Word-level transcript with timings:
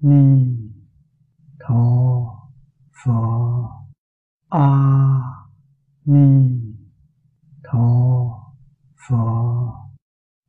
ni 0.00 0.56
tho 1.60 1.84
pho 3.04 3.20
a 4.48 4.68
ni 6.06 6.28
tho 7.62 7.88
pho 9.08 9.24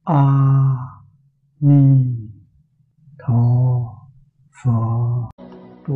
a 0.05 0.23
ni 1.61 2.05
tho 3.19 3.41
pho 4.63 5.29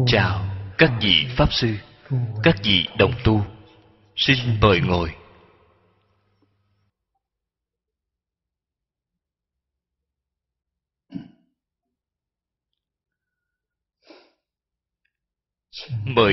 chào 0.07 0.53
các 0.77 0.91
vị 1.01 1.27
pháp 1.37 1.53
sư, 1.53 1.75
các 2.43 2.55
vị 2.63 2.85
đồng 2.97 3.13
tu. 3.23 3.41
Xin 4.15 4.37
mời 4.61 4.81
ngồi. 4.81 5.09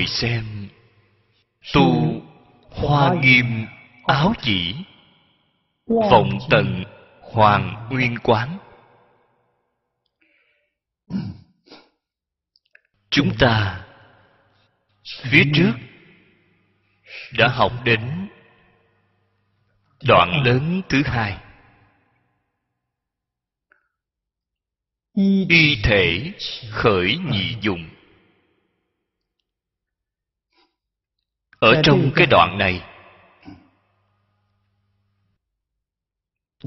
Người 0.00 0.06
xem. 0.06 0.68
Tu 1.74 2.22
hoa 2.60 3.14
nghiêm 3.14 3.66
áo 4.06 4.32
chỉ. 4.42 4.74
Vọng 5.86 6.38
tận 6.50 6.84
hoàng 7.20 7.88
nguyên 7.90 8.18
quán. 8.22 8.58
Chúng 13.10 13.36
ta 13.38 13.86
phía 15.22 15.44
trước 15.54 15.72
đã 17.38 17.48
học 17.48 17.72
đến 17.84 18.28
đoạn 20.04 20.42
lớn 20.44 20.82
thứ 20.88 21.02
hai. 21.04 21.38
Y 25.48 25.80
thể 25.82 26.32
khởi 26.70 27.18
nhị 27.30 27.56
dùng. 27.60 27.99
Ở 31.60 31.80
trong 31.84 32.10
cái 32.16 32.26
đoạn 32.30 32.58
này 32.58 32.84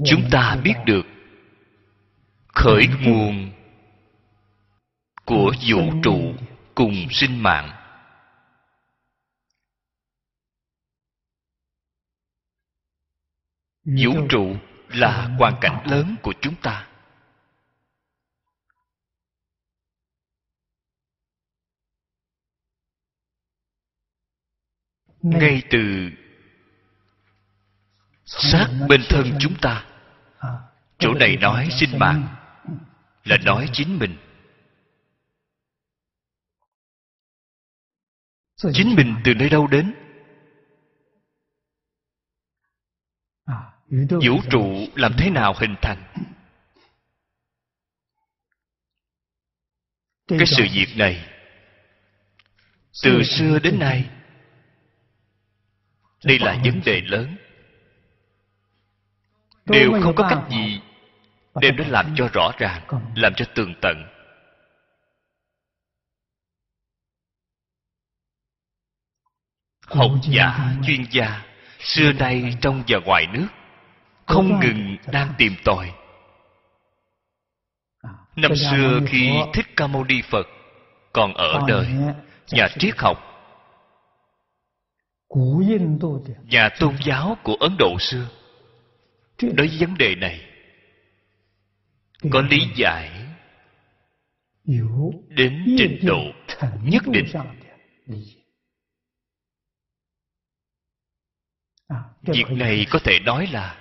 chúng 0.04 0.22
ta 0.30 0.56
biết 0.64 0.74
được 0.86 1.06
khởi 2.54 2.88
nguồn 3.02 3.50
của 5.24 5.54
vũ 5.68 5.92
trụ 6.02 6.34
cùng 6.74 6.94
sinh 7.10 7.42
mạng. 7.42 7.70
Vũ 13.84 14.26
trụ 14.28 14.56
là 14.88 15.28
hoàn 15.38 15.54
cảnh 15.60 15.86
lớn 15.86 16.16
của 16.22 16.32
chúng 16.40 16.54
ta 16.62 16.86
ngay 25.24 25.62
từ 25.70 26.10
sát 28.24 28.68
bên 28.88 29.00
thân 29.08 29.36
chúng 29.40 29.54
ta. 29.60 29.86
Chỗ 30.98 31.14
này 31.14 31.36
nói 31.36 31.68
sinh 31.80 31.98
mạng 31.98 32.36
là 33.24 33.36
nói 33.44 33.68
chính 33.72 33.98
mình. 33.98 34.16
Chính 38.72 38.94
mình 38.96 39.16
từ 39.24 39.34
nơi 39.34 39.48
đâu 39.48 39.66
đến? 39.66 39.94
Vũ 44.10 44.40
trụ 44.50 44.86
làm 44.94 45.12
thế 45.18 45.30
nào 45.30 45.54
hình 45.60 45.74
thành? 45.82 46.28
Cái 50.28 50.46
sự 50.46 50.66
việc 50.72 50.96
này 50.96 51.30
từ 53.02 53.22
xưa 53.22 53.58
đến 53.58 53.78
nay 53.78 54.10
đây 56.24 56.38
là 56.38 56.58
vấn 56.64 56.80
đề 56.84 57.00
lớn. 57.00 57.36
Đều 59.66 59.92
không 60.02 60.14
có 60.14 60.28
cách 60.30 60.42
gì 60.50 60.80
đem 61.60 61.76
nó 61.76 61.84
làm 61.88 62.14
cho 62.16 62.28
rõ 62.32 62.52
ràng 62.58 62.82
làm 63.14 63.34
cho 63.34 63.44
tường 63.54 63.74
tận. 63.80 64.04
Học 69.86 70.10
giả 70.22 70.74
chuyên 70.86 71.04
gia 71.10 71.42
xưa 71.78 72.12
nay 72.12 72.56
trong 72.60 72.82
và 72.88 72.98
ngoài 72.98 73.26
nước 73.32 73.46
không 74.26 74.60
ngừng 74.60 74.96
đang 75.12 75.34
tìm 75.38 75.54
tòi. 75.64 75.92
Năm 78.36 78.56
xưa 78.56 79.00
khi 79.06 79.32
thích 79.52 79.66
ca 79.76 79.86
mâu 79.86 80.04
ni 80.04 80.22
phật 80.22 80.46
còn 81.12 81.34
ở 81.34 81.60
đời 81.68 81.86
nhà 82.50 82.68
triết 82.78 82.98
học 82.98 83.33
nhà 86.50 86.68
tôn 86.80 86.94
giáo 87.04 87.36
của 87.42 87.54
ấn 87.54 87.76
độ 87.78 87.98
xưa. 88.00 88.28
Đối 89.42 89.66
với 89.68 89.76
vấn 89.80 89.98
đề 89.98 90.14
này 90.14 90.40
có 92.30 92.40
lý 92.40 92.60
giải 92.76 93.10
đến 95.28 95.76
trình 95.78 95.98
độ 96.02 96.22
nhất 96.82 97.02
định. 97.06 97.26
việc 102.22 102.50
này 102.50 102.86
có 102.90 102.98
thể 103.04 103.18
nói 103.20 103.46
là 103.52 103.80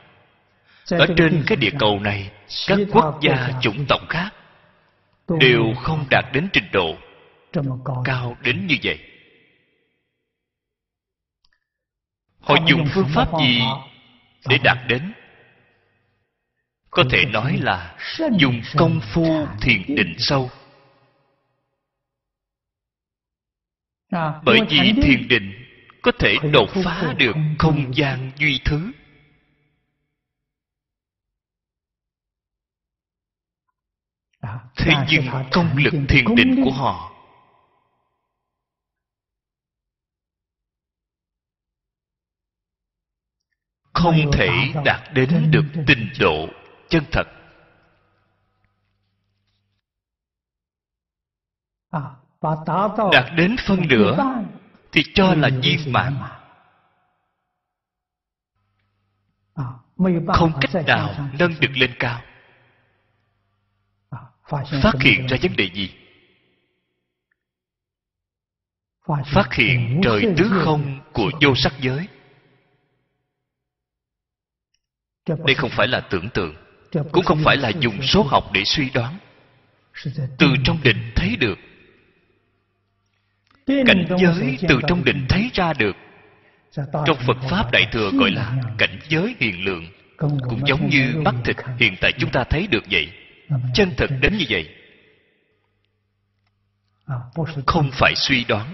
ở 0.91 1.08
trên 1.18 1.44
cái 1.47 1.56
địa 1.56 1.72
cầu 1.80 2.00
này 2.00 2.31
các 2.68 2.80
quốc 2.91 3.20
gia 3.22 3.50
chủng 3.62 3.85
tộc 3.90 4.02
khác 4.09 4.30
đều 5.40 5.74
không 5.81 6.06
đạt 6.09 6.25
đến 6.34 6.47
trình 6.53 6.68
độ 6.74 6.96
cao 8.06 8.38
đến 8.44 8.68
như 8.68 8.75
vậy 8.84 9.12
họ 12.44 12.56
dùng 12.68 12.86
phương 12.94 13.08
pháp 13.16 13.28
gì 13.40 13.62
để 14.50 14.58
đạt 14.64 14.78
đến? 14.88 15.14
Có 16.90 17.04
thể 17.12 17.26
nói 17.26 17.58
là 17.58 17.96
dùng 18.40 18.62
công 18.78 19.00
phu 19.14 19.48
thiền 19.62 19.96
định 19.96 20.16
sâu. 20.18 20.50
Bởi 24.44 24.59
vì 24.70 24.94
thiền 25.03 25.28
định 25.28 25.53
có 26.02 26.12
thể 26.20 26.36
đột 26.53 26.70
phá 26.84 27.14
được 27.18 27.36
không 27.59 27.96
gian 27.96 28.32
duy 28.38 28.59
thứ. 28.66 28.92
Thế 34.76 34.94
nhưng 35.09 35.26
công 35.52 35.78
lực 35.78 35.94
thiền 36.09 36.26
định 36.36 36.62
của 36.64 36.72
họ 36.72 37.12
không 44.03 44.31
thể 44.34 44.50
đạt 44.86 45.14
đến 45.14 45.52
được 45.52 45.66
tình 45.88 46.09
độ 46.19 46.47
chân 46.90 47.03
thật. 47.12 47.28
Đạt 53.12 53.25
đến 53.38 53.56
phân 53.68 53.88
nửa 53.88 54.44
thì 54.91 55.03
cho 55.14 55.34
là 55.34 55.50
viên 55.64 55.94
mãn. 55.94 56.18
Không 60.28 60.52
cách 60.62 60.85
nào 60.88 61.30
nâng 61.40 61.59
được 61.59 61.72
lên 61.74 61.91
cao. 62.00 62.22
Phát 64.84 64.94
hiện 65.02 65.28
ra 65.28 65.38
vấn 65.41 65.56
đề 65.56 65.70
gì? 65.74 65.96
Phát 69.08 69.53
hiện 69.53 70.02
trời 70.03 70.34
tứ 70.38 70.62
không 70.64 71.00
của 71.14 71.31
vô 71.41 71.55
sắc 71.55 71.73
giới. 71.79 72.08
Đây 75.28 75.55
không 75.55 75.70
phải 75.70 75.87
là 75.87 75.99
tưởng 75.99 76.29
tượng 76.29 76.55
cũng 77.11 77.25
không 77.25 77.41
phải 77.43 77.58
là 77.58 77.70
dùng 77.70 78.02
số 78.02 78.23
học 78.23 78.43
để 78.53 78.64
suy 78.66 78.90
đoán. 78.90 79.17
Từ 80.37 80.47
trong 80.64 80.78
định 80.84 81.11
thấy 81.16 81.35
được. 81.35 81.59
Cảnh 83.67 84.05
giới 84.20 84.58
từ 84.67 84.79
trong 84.87 85.03
định 85.03 85.25
thấy 85.29 85.49
ra 85.53 85.73
được. 85.73 85.96
Trong 86.75 87.17
phật 87.28 87.37
pháp 87.49 87.72
đại 87.72 87.87
thừa 87.91 88.11
gọi 88.20 88.31
là 88.31 88.55
cảnh 88.78 88.99
giới 89.09 89.35
hiền 89.40 89.66
lượng 89.66 89.87
cũng 90.17 90.67
giống 90.67 90.90
như 90.90 91.14
mắt 91.26 91.35
thịt 91.46 91.55
hiện 91.79 91.96
tại 92.02 92.11
chúng 92.19 92.31
ta 92.31 92.43
thấy 92.43 92.67
được 92.67 92.84
vậy. 92.91 93.09
Chân 93.73 93.93
thực 93.97 94.09
đến 94.22 94.37
như 94.37 94.46
vậy. 94.49 94.69
Không 97.66 97.90
phải 97.91 98.14
suy 98.16 98.43
đoán. 98.43 98.73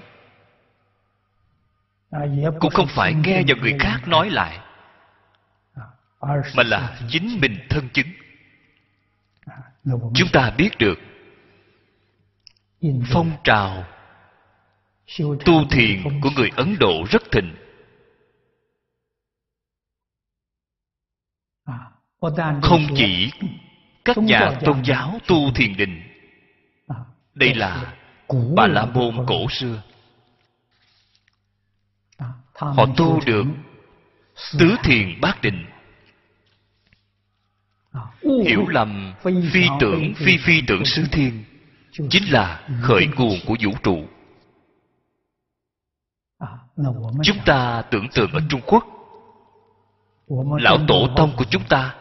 Cũng 2.59 2.71
không 2.71 2.87
phải 2.87 3.13
nghe 3.13 3.43
vào 3.47 3.57
người 3.57 3.75
khác 3.79 4.07
nói 4.07 4.29
lại 4.29 4.59
mà 6.21 6.63
là 6.63 6.99
chính 7.09 7.39
mình 7.41 7.57
thân 7.69 7.89
chứng. 7.93 8.07
Chúng 10.15 10.29
ta 10.33 10.49
biết 10.57 10.69
được 10.77 10.99
phong 13.13 13.31
trào 13.43 13.85
tu 15.45 15.65
thiền 15.71 16.21
của 16.21 16.29
người 16.35 16.49
ấn 16.55 16.75
độ 16.79 17.03
rất 17.09 17.21
thịnh. 17.31 17.55
Không 22.61 22.87
chỉ 22.95 23.31
các 24.05 24.17
nhà 24.17 24.59
tôn 24.65 24.85
giáo 24.85 25.19
tu 25.27 25.51
thiền 25.55 25.77
định. 25.77 26.03
Đây 27.33 27.55
là 27.55 27.95
bà 28.55 28.67
la 28.67 28.85
môn 28.85 29.25
cổ 29.27 29.49
xưa. 29.49 29.81
họ 32.53 32.85
tu 32.97 33.19
được 33.25 33.45
tứ 34.59 34.75
thiền 34.83 35.21
bát 35.21 35.41
định 35.41 35.65
hiểu 38.21 38.67
lầm 38.67 39.13
phi 39.23 39.67
tưởng 39.79 40.13
phi 40.15 40.37
phi 40.37 40.61
tưởng 40.67 40.85
xứ 40.85 41.03
thiên 41.11 41.43
chính 42.09 42.23
là 42.31 42.67
khởi 42.81 43.07
nguồn 43.15 43.39
của 43.45 43.55
vũ 43.63 43.71
trụ. 43.83 44.03
Chúng 47.23 47.37
ta 47.45 47.83
tưởng 47.91 48.07
tượng 48.13 48.31
ở 48.31 48.39
trung 48.49 48.61
quốc. 48.65 48.85
Lão 50.61 50.77
tổ 50.87 51.07
tông 51.17 51.31
của 51.37 51.45
chúng 51.49 51.63
ta 51.69 51.95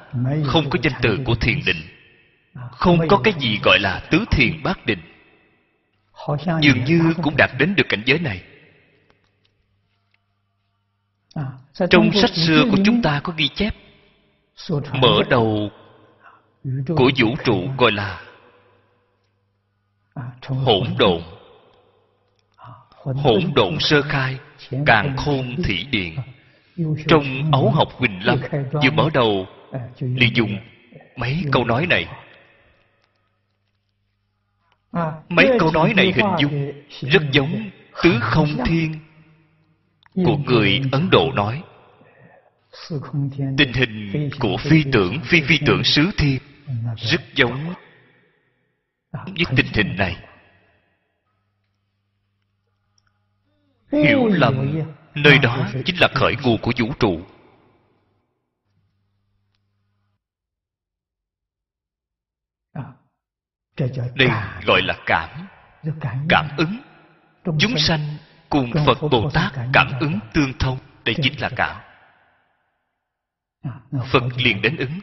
không 0.46 0.70
có 0.70 0.78
danh 0.82 1.00
từ 1.02 1.18
của 1.24 1.34
thiền 1.34 1.60
định 1.66 1.82
không 2.70 2.98
có 3.08 3.20
cái 3.24 3.34
gì 3.40 3.58
gọi 3.64 3.78
là 3.80 4.02
tứ 4.10 4.24
thiền 4.30 4.62
bát 4.62 4.86
định. 4.86 4.98
Dường 6.62 6.84
như 6.84 7.14
cũng 7.22 7.36
đạt 7.36 7.50
đến 7.58 7.74
được 7.74 7.86
cảnh 7.88 8.02
giới 8.06 8.18
này. 8.18 8.42
Trong 11.90 12.12
sách 12.12 12.34
xưa 12.34 12.64
của 12.70 12.76
chúng 12.84 13.02
ta 13.02 13.20
có 13.24 13.32
ghi 13.36 13.48
chép 13.48 13.74
mở 14.92 15.22
đầu 15.30 15.70
của 16.96 17.10
vũ 17.18 17.36
trụ 17.44 17.68
gọi 17.78 17.92
là 17.92 18.22
hỗn 20.48 20.86
độn. 20.98 21.22
Hỗn 22.98 23.40
độn 23.54 23.76
sơ 23.80 24.02
khai, 24.02 24.38
càng 24.86 25.16
khôn 25.16 25.56
thủy 25.64 25.86
điện 25.90 26.16
trong 27.06 27.52
ấu 27.52 27.70
học 27.70 27.88
huỳnh 27.92 28.26
lâm, 28.26 28.38
vừa 28.72 28.90
mở 28.92 29.08
đầu 29.14 29.46
liền 30.00 30.36
dùng 30.36 30.58
mấy 31.16 31.44
câu 31.52 31.64
nói 31.64 31.86
này. 31.86 32.06
Mấy 35.28 35.50
câu 35.58 35.70
nói 35.72 35.94
này 35.96 36.12
hình 36.16 36.34
dung 36.38 36.72
rất 37.00 37.22
giống 37.32 37.70
tứ 38.02 38.18
không 38.20 38.48
thiên 38.66 38.94
của 40.14 40.36
người 40.36 40.80
ấn 40.92 41.10
độ 41.10 41.32
nói. 41.34 41.62
Tình 43.58 43.72
hình 43.72 43.87
của 44.40 44.56
phi 44.56 44.84
tưởng, 44.92 45.20
phi 45.24 45.40
phi 45.40 45.58
tưởng 45.66 45.84
sứ 45.84 46.10
thiên 46.16 46.38
rất 46.96 47.20
giống 47.34 47.74
với 49.12 49.44
tình 49.56 49.66
hình 49.72 49.96
này. 49.96 50.16
Hiểu 53.92 54.26
lầm, 54.26 54.80
nơi 55.14 55.38
đó 55.38 55.68
chính 55.84 55.96
là 56.00 56.08
khởi 56.14 56.36
nguồn 56.42 56.60
của 56.60 56.72
vũ 56.78 56.92
trụ. 56.98 57.20
Đây 64.14 64.28
gọi 64.66 64.82
là 64.82 64.98
cảm 65.06 65.46
cảm 66.28 66.48
ứng. 66.56 66.78
Chúng 67.58 67.78
sanh 67.78 68.16
cùng 68.48 68.72
phật 68.86 68.98
bồ 69.10 69.30
tát 69.30 69.52
cảm 69.72 69.92
ứng 70.00 70.18
tương 70.34 70.52
thông, 70.58 70.78
đây 71.04 71.14
chính 71.22 71.40
là 71.40 71.50
cảm 71.56 71.87
phật 74.12 74.22
liền 74.36 74.62
đến 74.62 74.76
ứng. 74.76 75.00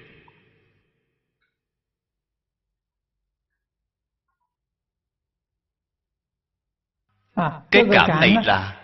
Cái 7.71 7.83
cảm 7.91 8.19
này 8.21 8.35
là 8.43 8.81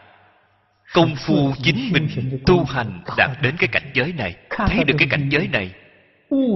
công 0.94 1.16
phu 1.28 1.54
chính 1.64 1.90
mình 1.94 2.08
tu 2.46 2.64
hành 2.64 3.04
đạt 3.18 3.30
đến 3.42 3.56
cái 3.60 3.70
cảnh 3.72 3.92
giới 3.94 4.14
này 4.14 4.36
thấy 4.50 4.84
được 4.84 4.96
cái 5.00 5.08
cảnh 5.12 5.30
giới 5.32 5.48
này 5.48 5.76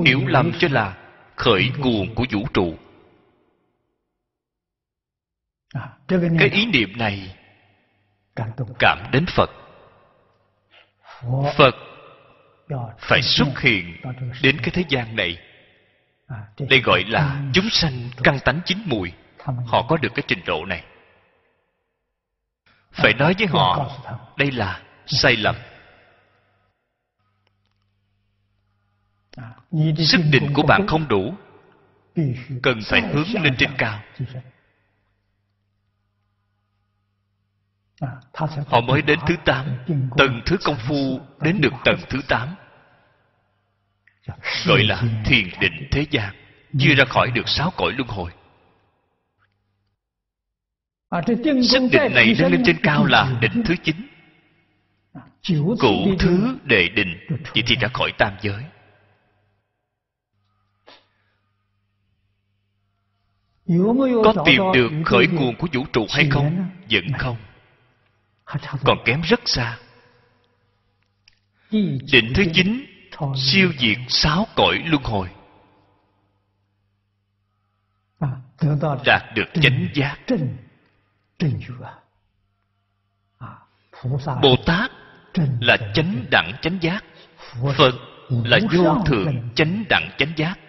hiểu 0.05 0.27
lầm 0.27 0.51
cho 0.59 0.67
là 0.71 0.97
khởi 1.35 1.71
nguồn 1.77 2.15
của 2.15 2.25
vũ 2.31 2.47
trụ. 2.53 2.77
Cái 6.39 6.49
ý 6.51 6.65
niệm 6.65 6.97
này 6.97 7.35
cảm 8.79 8.99
đến 9.11 9.25
phật 9.35 9.49
phật 11.57 11.75
phải 12.99 13.21
xuất 13.21 13.59
hiện 13.59 13.97
đến 14.41 14.57
cái 14.57 14.69
thế 14.73 14.83
gian 14.89 15.15
này 15.15 15.37
đây 16.59 16.81
gọi 16.81 17.03
là 17.03 17.41
chúng 17.53 17.69
sanh 17.69 18.09
căn 18.23 18.39
tánh 18.45 18.59
chín 18.65 18.77
mùi. 18.85 19.11
Họ 19.65 19.85
có 19.89 19.97
được 19.97 20.09
cái 20.15 20.23
trình 20.27 20.39
độ 20.45 20.65
này. 20.65 20.83
Phải 22.91 23.13
nói 23.13 23.35
với 23.37 23.47
họ 23.47 23.91
đây 24.37 24.51
là 24.51 24.81
sai 25.05 25.35
lầm. 25.35 25.55
Sức 29.97 30.21
định 30.31 30.53
của 30.53 30.63
bạn 30.63 30.87
không 30.87 31.07
đủ 31.07 31.33
cần 32.63 32.81
phải 32.85 33.01
hướng 33.01 33.43
lên 33.43 33.55
trên 33.57 33.69
cao 33.77 34.01
họ 38.67 38.81
mới 38.81 39.01
đến 39.01 39.19
thứ 39.27 39.35
tám. 39.45 39.65
tầng 40.17 40.41
thứ 40.45 40.57
công 40.63 40.77
phu 40.87 41.19
đến 41.41 41.61
được 41.61 41.73
tầng 41.85 41.99
thứ 42.09 42.21
tám. 42.27 42.55
gọi 44.65 44.83
là 44.83 45.03
thiền 45.25 45.49
định 45.59 45.87
thế 45.91 46.05
gian. 46.11 46.35
chưa 46.79 46.95
ra 46.95 47.05
khỏi 47.05 47.31
được 47.31 47.47
sáu 47.47 47.71
cõi 47.77 47.93
luân 47.97 48.07
hồi. 48.07 48.31
Sức 51.63 51.89
định 51.91 52.13
này 52.13 52.35
nâng 52.39 52.51
lên 52.51 52.63
trên 52.65 52.77
cao 52.83 53.05
là 53.05 53.37
định 53.41 53.63
thứ 53.65 53.75
chín. 53.83 53.95
Cụ 55.79 56.15
thứ 56.19 56.57
đệ 56.63 56.89
định 56.89 57.17
vậy 57.29 57.63
thì 57.67 57.75
ra 57.75 57.87
khỏi 57.93 58.11
tam 58.17 58.33
giới. 58.41 58.63
Có 64.23 64.33
tìm 64.45 64.61
được 64.73 64.91
khởi 65.05 65.27
nguồn 65.27 65.55
của 65.55 65.67
vũ 65.73 65.85
trụ 65.93 66.05
hay 66.09 66.29
không? 66.29 66.69
vẫn 66.89 67.03
không 67.17 67.37
còn 68.83 68.97
kém 69.05 69.21
rất 69.21 69.39
xa. 69.45 69.77
Định 72.11 72.33
thứ 72.35 72.43
chín 72.53 72.85
siêu 73.35 73.71
diệt 73.79 73.97
sáu 74.09 74.47
cõi 74.55 74.83
luân 74.85 75.03
hồi. 75.03 75.29
Đạt 79.05 79.23
được 79.35 79.45
chánh 79.53 79.87
giác. 79.93 80.17
bồ 84.41 84.55
tát 84.65 84.91
là 85.61 85.77
chánh 85.93 86.25
đẳng 86.31 86.51
chánh 86.61 86.77
giác. 86.81 87.03
Phật 87.77 87.91
là 88.29 88.59
vô 88.71 89.03
thượng 89.05 89.49
chánh 89.55 89.83
đẳng 89.89 90.09
chánh 90.17 90.33
giác. 90.35 90.59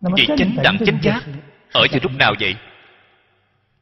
Vậy 0.00 0.26
chánh 0.38 0.56
đẳng 0.62 0.78
chánh 0.86 0.98
giác 1.02 1.24
ở 1.72 1.86
vào 1.90 2.00
lúc 2.02 2.12
nào 2.12 2.34
vậy 2.40 2.56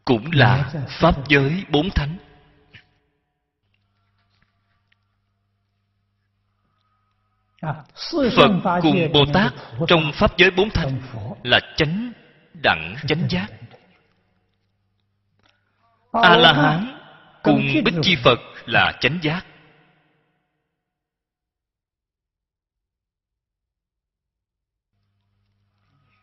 cũng 0.06 0.30
là 0.32 0.72
pháp 0.88 1.28
giới 1.28 1.64
bốn 1.70 1.90
thánh. 1.90 2.16
Phật 8.36 8.80
cùng 8.82 9.12
bồ 9.12 9.24
tát 9.34 9.52
trong 9.88 10.12
pháp 10.14 10.38
giới 10.38 10.50
bốn 10.50 10.70
thánh 10.70 11.00
là 11.42 11.60
chánh 11.76 12.12
đẳng 12.62 12.96
chánh 13.08 13.28
giác. 13.30 13.46
A 16.12 16.36
la 16.36 16.52
hán 16.52 16.98
cùng 17.42 17.66
bích 17.84 17.94
chi 18.02 18.16
phật 18.24 18.38
là 18.66 18.92
chánh 19.00 19.18
giác. 19.22 19.46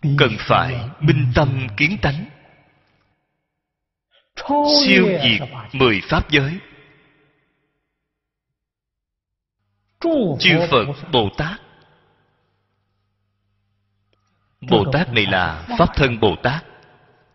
Cần 0.01 0.31
phải 0.39 0.89
minh 0.99 1.31
tâm 1.35 1.67
kiến 1.77 1.97
tánh 2.01 2.32
siêu 4.85 5.07
diệt 5.23 5.49
mười 5.73 6.01
pháp 6.09 6.29
giới 6.29 6.59
chư 10.39 10.59
phật 10.71 10.85
bồ 11.11 11.29
tát 11.37 11.61
bồ 14.69 14.85
tát 14.93 15.13
này 15.13 15.25
là 15.25 15.65
pháp 15.77 15.95
thân 15.95 16.19
bồ 16.19 16.35
tát 16.43 16.65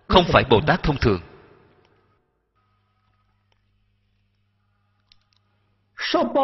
không 0.08 0.24
phải 0.32 0.44
bồ 0.50 0.60
tát 0.66 0.82
thông 0.82 0.96
thường. 0.98 1.20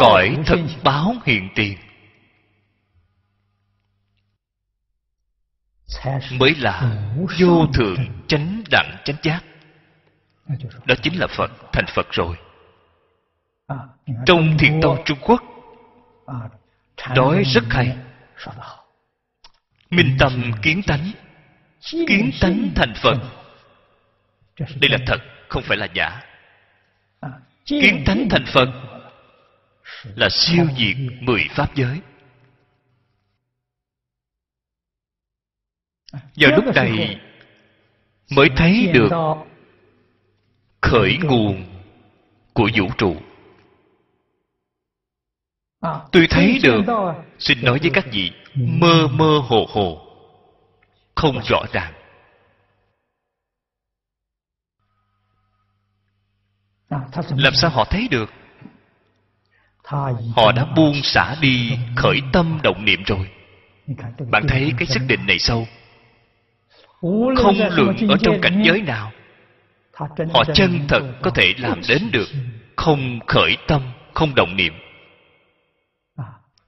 Cõi 0.01 0.37
thật 0.47 0.57
báo 0.85 1.15
hiện 1.25 1.49
tiền. 1.55 1.79
Mới 6.31 6.55
là 6.55 7.05
vô 7.41 7.67
thượng 7.75 8.25
chánh 8.29 8.63
đẳng 8.71 8.97
chánh 9.05 9.17
giác 9.23 9.41
đó 10.87 10.95
chính 11.03 11.19
là 11.21 11.27
phật 11.27 11.51
thành 11.73 11.87
phật 11.95 12.07
rồi. 12.11 12.37
Trong 14.27 14.59
thiền 14.59 14.81
tông 14.83 15.03
trung 15.05 15.19
quốc. 15.21 15.43
Nói 17.17 17.43
rất 17.45 17.65
hay. 17.71 17.97
minh 19.91 20.17
tâm 20.19 20.53
kiến 20.63 20.83
tánh. 20.87 21.13
kiến 21.91 22.31
tánh 22.41 22.71
thành 22.75 22.95
phật. 23.03 23.19
đây 24.59 24.91
là 24.91 24.99
thật 25.07 25.19
không 25.49 25.63
phải 25.63 25.77
là 25.77 25.87
giả. 25.95 26.23
Kiến 27.65 28.03
tánh 28.07 28.29
thành 28.31 28.45
phật 28.47 28.69
là 30.15 30.29
siêu 30.31 30.67
diệt 30.79 30.97
mười 31.21 31.49
pháp 31.51 31.75
giới. 31.75 32.01
Vào 36.13 36.51
lúc 36.51 36.65
này 36.75 37.21
mới 38.31 38.49
thấy 38.57 38.91
được 38.93 39.11
khởi 40.95 41.19
nguồn 41.23 41.65
của 42.53 42.71
vũ 42.77 42.89
trụ. 42.99 43.17
Tôi 46.13 46.27
thấy 46.31 46.59
được, 46.63 46.81
xin 47.39 47.59
nói 47.63 47.79
với 47.79 47.91
các 47.95 48.05
vị, 48.13 48.33
mơ 48.55 49.09
mơ 49.13 49.41
hồ 49.49 49.67
hồ, 49.71 50.07
không 51.15 51.41
rõ 51.45 51.63
ràng. 51.73 51.93
Làm 57.37 57.55
sao 57.55 57.71
họ 57.71 57.85
thấy 57.85 58.09
được? 58.11 58.33
Họ 60.35 60.53
đã 60.57 60.65
buông 60.77 61.03
xả 61.03 61.37
đi 61.41 61.79
khởi 61.97 62.21
tâm 62.33 62.61
động 62.63 62.85
niệm 62.85 63.03
rồi. 63.03 63.31
Bạn 64.31 64.45
thấy 64.49 64.73
cái 64.79 64.87
xác 64.87 65.01
định 65.09 65.27
này 65.27 65.39
sâu? 65.39 65.67
Không 67.37 67.57
luận 67.71 67.97
ở 68.09 68.17
trong 68.23 68.41
cảnh 68.43 68.63
giới 68.65 68.81
nào 68.83 69.13
họ 70.33 70.45
chân 70.55 70.81
thật 70.89 71.03
có 71.23 71.31
thể 71.31 71.55
làm 71.59 71.81
đến 71.89 72.11
được 72.13 72.29
không 72.77 73.21
khởi 73.27 73.57
tâm 73.69 73.83
không 74.15 74.35
động 74.35 74.57
niệm. 74.57 74.73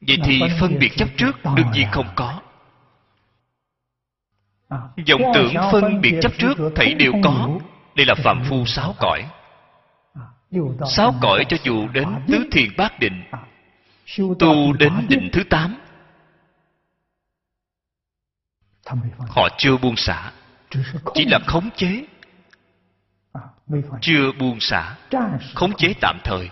Vậy 0.01 0.17
thì 0.25 0.41
phân 0.61 0.79
biệt 0.79 0.93
chấp 0.97 1.09
trước 1.17 1.33
đương 1.57 1.71
nhiên 1.73 1.87
không 1.93 2.09
có. 2.15 2.41
Vọng 5.09 5.23
tưởng 5.35 5.55
phân 5.73 6.01
biệt 6.01 6.15
chấp 6.23 6.33
trước 6.39 6.55
thảy 6.75 6.95
đều 6.95 7.13
có. 7.25 7.59
đây 7.95 8.07
là 8.07 8.15
phạm 8.15 8.43
phu 8.49 8.65
sáu 8.67 8.95
cõi. 8.99 9.25
Sáu 10.91 11.15
cõi 11.23 11.45
cho 11.49 11.57
dù 11.63 11.89
đến 11.89 12.09
tứ 12.29 12.49
thiền 12.53 12.69
bát 12.77 13.01
định. 13.01 13.23
Tu 14.39 14.73
đến 14.73 14.93
định 15.09 15.31
thứ 15.33 15.45
tám. 15.51 15.77
Họ 19.29 19.49
chưa 19.59 19.77
buông 19.77 19.97
xả 19.97 20.33
chỉ 21.15 21.25
là 21.25 21.39
khống 21.47 21.71
chế 21.77 22.05
chưa 24.01 24.33
buông 24.39 24.61
xả 24.61 24.97
khống 25.55 25.77
chế 25.77 25.95
tạm 26.01 26.19
thời. 26.25 26.51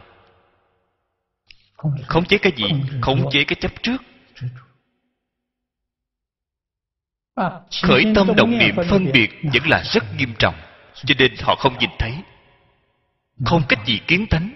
Khống 2.07 2.25
chế 2.25 2.39
cái 2.39 2.53
gì? 2.57 2.65
khống 3.03 3.31
chế 3.31 3.45
cái 3.45 3.57
chấp 3.61 3.73
trước. 3.83 4.03
Khởi 7.83 8.05
tâm 8.15 8.29
động 8.37 8.59
niệm 8.59 8.77
phân 8.91 9.13
biệt 9.13 9.31
vẫn 9.43 9.69
là 9.69 9.83
rất 9.85 10.05
nghiêm 10.17 10.35
trọng 10.39 10.55
cho 10.95 11.15
nên 11.19 11.35
họ 11.41 11.55
không 11.55 11.79
nhìn 11.79 11.91
thấy. 11.99 12.13
Không 13.45 13.63
cách 13.69 13.79
gì 13.87 14.01
kiến 14.07 14.27
tánh. 14.31 14.51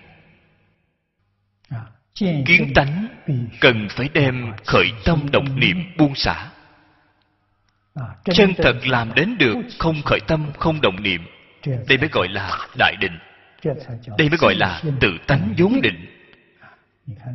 Kiến 2.47 2.73
tánh 2.75 3.09
cần 3.61 3.89
phải 3.91 4.09
đem 4.15 4.53
khởi 4.67 4.87
tâm 5.05 5.31
động 5.31 5.61
niệm 5.61 5.77
buông 5.99 6.15
xả. 6.15 6.51
Chân 8.25 8.55
thật 8.57 8.77
làm 8.87 9.15
đến 9.15 9.39
được 9.39 9.57
không 9.79 10.03
khởi 10.05 10.21
tâm 10.27 10.53
không 10.59 10.81
động 10.81 11.03
niệm 11.03 11.27
đây 11.67 11.99
mới 11.99 12.09
gọi 12.13 12.29
là 12.29 12.59
đại 12.79 12.97
định. 13.01 13.19
Đây 14.19 14.29
mới 14.29 14.39
gọi 14.41 14.55
là 14.55 14.83
tự 15.01 15.19
tánh 15.27 15.55
vốn 15.59 15.81
định. 15.83 16.07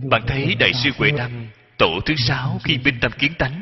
Bạn 0.09 0.21
thấy 0.27 0.55
đại 0.59 0.73
sư 0.73 0.89
huệ 0.97 1.11
đăng 1.11 1.47
tổ 1.77 1.99
thứ 2.05 2.15
sáu 2.15 2.59
khi 2.63 2.77
minh 2.77 2.97
tâm 3.01 3.11
kiến 3.11 3.33
tánh. 3.39 3.61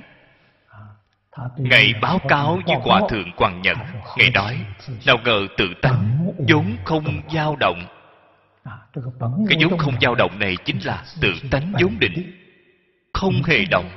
Ngài 1.58 1.94
báo 2.02 2.20
cáo 2.28 2.60
với 2.68 2.76
Hòa 2.82 3.02
Thượng 3.10 3.32
Quảng 3.38 3.62
Nhẫn 3.62 3.78
Ngài 4.18 4.30
nói 4.30 4.66
Nào 5.06 5.18
ngờ 5.24 5.48
tự 5.58 5.68
tánh 5.82 6.32
vốn 6.50 6.78
không 6.86 7.22
dao 7.34 7.56
động. 7.56 7.86
Cái 9.50 9.58
vốn 9.62 9.78
không 9.78 9.94
dao 10.02 10.16
động 10.16 10.40
này 10.40 10.58
Chính 10.66 10.80
là 10.86 11.04
tự 11.22 11.34
tánh 11.52 11.74
vốn 11.82 12.00
định 12.00 12.42
Không 13.14 13.44
hề 13.44 13.66
động. 13.66 13.90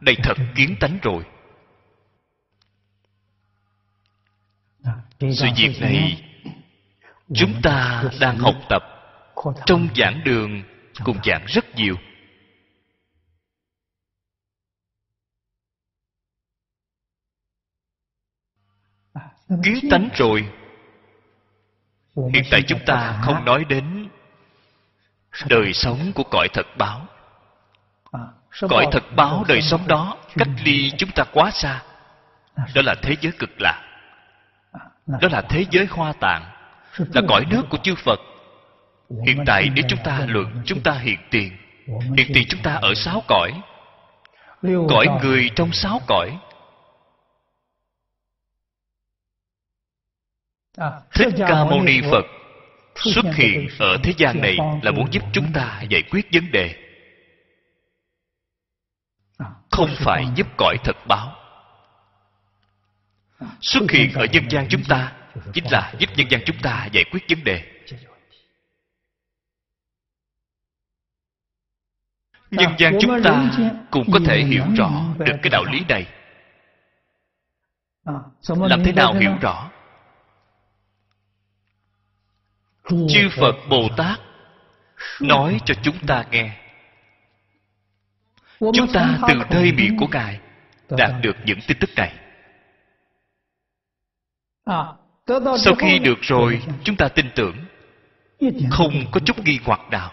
Đây 0.00 0.16
thật 0.22 0.36
kiến 0.54 0.76
tánh 0.80 0.98
rồi 1.02 1.24
Sự 5.30 5.46
việc 5.56 5.80
này 5.80 6.24
Chúng 7.34 7.62
ta 7.62 8.04
đang 8.20 8.38
học 8.38 8.54
tập 8.68 8.82
Trong 9.66 9.88
giảng 9.96 10.24
đường 10.24 10.62
Cùng 11.04 11.18
giảng 11.24 11.44
rất 11.46 11.74
nhiều. 11.74 11.96
Kiến 19.64 19.90
tánh 19.90 20.08
rồi. 20.14 20.48
Hiện 22.34 22.44
tại 22.50 22.62
chúng 22.66 22.80
ta 22.86 23.20
không 23.24 23.44
nói 23.44 23.64
đến 23.68 24.08
đời 25.48 25.72
sống 25.72 26.12
của 26.14 26.24
cõi 26.30 26.48
thật 26.52 26.66
báo. 26.78 27.06
Cõi 28.68 28.86
thật 28.92 29.04
báo 29.16 29.44
đời 29.48 29.62
sống 29.62 29.88
đó 29.88 30.16
cách 30.34 30.48
ly 30.64 30.92
chúng 30.98 31.10
ta 31.10 31.24
quá 31.32 31.50
xa. 31.50 31.82
Đó 32.74 32.82
là 32.84 32.94
thế? 33.02 33.16
giới 33.20 33.32
cực 33.38 33.60
lạc 33.60 33.91
đó 35.06 35.28
là 35.32 35.42
thế 35.48 35.64
giới 35.70 35.86
hoa 35.86 36.12
tạng 36.12 36.52
là 36.98 37.22
cõi 37.28 37.44
nước 37.50 37.62
của 37.70 37.78
chư 37.82 37.94
phật. 37.94 38.20
Hiện 39.26 39.38
tại 39.46 39.70
nếu 39.74 39.84
chúng 39.88 39.98
ta 40.04 40.26
luận, 40.28 40.62
chúng 40.66 40.80
ta 40.80 40.92
hiện 40.92 41.18
tiền 41.30 41.56
hiện 42.16 42.30
tiền 42.34 42.46
chúng 42.48 42.62
ta 42.62 42.74
ở 42.74 42.94
sáu 42.94 43.22
cõi. 43.28 43.62
Cõi 44.62 45.06
người 45.22 45.50
trong 45.56 45.72
sáu 45.72 46.00
cõi. 46.06 46.38
Thích 51.14 51.34
ca 51.38 51.64
mâu 51.64 51.82
ni 51.82 52.00
phật 52.10 52.24
xuất 52.96 53.24
hiện 53.34 53.68
ở 53.78 53.96
thế 54.02 54.12
gian 54.16 54.40
này 54.40 54.56
là 54.82 54.90
muốn 54.90 55.12
giúp 55.12 55.22
chúng 55.32 55.52
ta 55.52 55.82
giải 55.90 56.02
quyết 56.10 56.26
vấn 56.32 56.52
đề. 56.52 56.74
Không 59.70 59.90
phải 59.98 60.26
giúp 60.34 60.46
cõi 60.56 60.76
thật 60.84 60.96
báo 61.06 61.41
xuất 63.60 63.90
hiện 63.90 64.12
ở 64.14 64.24
nhân 64.32 64.44
gian 64.50 64.66
chúng 64.70 64.84
ta 64.84 65.12
chính 65.52 65.64
là 65.70 65.92
giúp 65.98 66.10
nhân 66.16 66.26
gian 66.30 66.40
chúng 66.46 66.58
ta 66.62 66.88
giải 66.92 67.04
quyết 67.10 67.20
vấn 67.28 67.44
đề. 67.44 67.64
Nhân 72.50 72.72
gian 72.78 72.98
chúng 73.00 73.22
ta 73.22 73.50
cũng 73.90 74.12
có 74.12 74.18
thể 74.26 74.44
hiểu 74.44 74.64
rõ 74.76 75.04
được 75.18 75.36
cái 75.42 75.50
đạo 75.50 75.64
lý 75.64 75.84
này. 75.88 76.06
Làm 78.48 78.84
thế 78.84 78.92
nào 78.92 79.14
hiểu 79.14 79.36
rõ? 79.40 79.70
Chư 82.88 83.28
phật 83.36 83.54
bồ 83.68 83.88
tát 83.96 84.20
nói 85.20 85.60
cho 85.64 85.74
chúng 85.82 86.06
ta 86.06 86.24
nghe. 86.30 86.58
Chúng 88.60 88.92
ta 88.92 89.18
từ 89.28 89.34
nơi 89.50 89.72
miệng 89.72 89.96
của 89.96 90.06
ngài 90.12 90.40
đạt 90.88 91.10
được 91.22 91.36
những 91.44 91.58
tin 91.66 91.78
tức 91.80 91.90
này 91.96 92.21
sau 95.58 95.74
khi 95.78 95.98
được 95.98 96.18
rồi 96.22 96.62
chúng 96.84 96.96
ta 96.96 97.08
tin 97.08 97.26
tưởng. 97.34 97.56
Không 98.70 98.92
có 99.10 99.20
chút 99.20 99.38
nghi 99.44 99.58
hoặc 99.64 99.80
nào. 99.90 100.12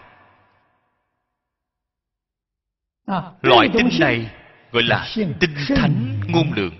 Loại 3.42 3.68
tin 3.72 3.88
này 4.00 4.30
gọi 4.72 4.82
là 4.82 5.08
tinh 5.40 5.54
thánh 5.76 6.20
ngôn 6.28 6.52
lượng 6.56 6.74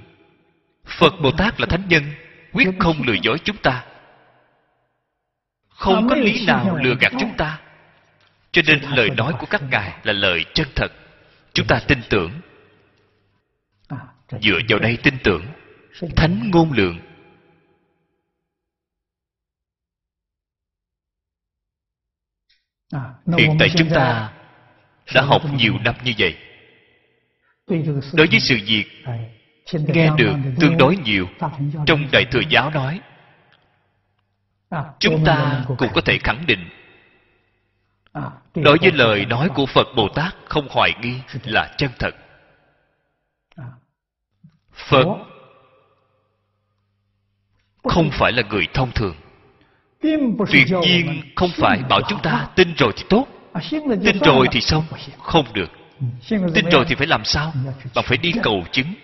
phật 0.87 1.15
bồ 1.23 1.31
tát 1.31 1.61
là 1.61 1.67
thánh 1.67 1.89
nhân 1.89 2.03
quyết 2.53 2.69
không 2.79 2.97
lừa 3.07 3.17
dối 3.23 3.39
chúng 3.45 3.57
ta. 3.57 3.85
Không 5.69 6.09
có 6.09 6.15
lý 6.15 6.47
nào 6.47 6.77
lừa 6.77 6.95
gạt 7.01 7.13
chúng 7.21 7.37
ta. 7.37 7.61
Cho 8.53 8.63
nên 8.67 8.81
lời 8.81 9.11
nói 9.11 9.33
của 9.39 9.47
các 9.51 9.63
ngài 9.71 9.95
là 10.03 10.13
lời 10.13 10.45
chân 10.55 10.67
thật. 10.75 10.93
Chúng 11.53 11.67
ta 11.67 11.81
tin 11.89 11.99
tưởng. 12.11 12.33
Dựa 14.41 14.59
vào 14.69 14.79
đây 14.79 14.99
tin 15.03 15.15
tưởng. 15.25 15.47
Thánh 16.17 16.51
ngôn 16.51 16.73
lượng 16.73 16.99
hiện 23.39 23.57
tại 23.59 23.69
chúng 23.77 23.89
ta 23.91 24.33
đã 25.15 25.23
học 25.23 25.43
nhiều 25.55 25.75
năm 25.85 25.95
như 26.05 26.13
vậy. 26.19 26.37
Đối 28.13 28.27
với 28.31 28.41
sự 28.41 28.59
việc 28.67 28.85
nghe 29.73 30.11
được 30.19 30.35
tương 30.61 30.79
đối 30.79 30.97
nhiều 30.97 31.27
trong 31.87 32.07
đại 32.13 32.25
thừa 32.31 32.43
giáo 32.49 32.71
nói. 32.71 33.01
Chúng 34.99 35.25
ta 35.25 35.65
cũng 35.67 35.89
có 35.95 36.01
thể 36.01 36.19
khẳng 36.19 36.45
định. 36.47 36.69
Đối 38.55 38.79
với 38.81 38.93
lời 38.93 39.27
nói 39.27 39.49
của 39.55 39.67
phật 39.67 39.87
bồ 39.97 40.09
tát 40.09 40.35
không 40.45 40.69
hoài 40.71 40.95
nghi 41.03 41.21
là 41.45 41.75
chân 41.79 41.91
thật. 41.99 42.15
Phật 44.73 45.07
không 47.85 48.11
phải 48.13 48.33
là 48.33 48.43
người 48.51 48.67
thông 48.75 48.91
thường 48.93 49.15
tuyệt 50.03 50.67
nhiên 50.83 51.23
không 51.37 51.51
phải 51.57 51.79
bảo 51.89 52.01
chúng 52.09 52.23
ta 52.23 52.49
tin 52.57 52.75
rồi 52.75 52.93
thì 52.97 53.05
tốt. 53.09 53.27
Tin 54.05 54.19
rồi 54.25 54.47
thì 54.53 54.61
xong 54.61 54.85
không 55.19 55.47
được. 55.53 55.71
tin 56.29 56.65
rồi 56.71 56.85
thì 56.89 56.95
phải 56.95 57.07
làm 57.07 57.25
sao? 57.25 57.53
Bạn 57.95 58.05
phải 58.09 58.19
đi 58.19 58.33
cầu 58.43 58.65
chứng. 58.73 58.95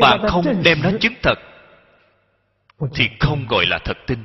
Bạn 0.00 0.20
không 0.28 0.62
đem 0.64 0.82
nó 0.82 0.90
chứng 1.00 1.14
thật 1.22 1.38
thì 2.94 3.08
không 3.20 3.46
gọi 3.46 3.66
là 3.66 3.78
thật 3.84 3.96
tin. 4.06 4.18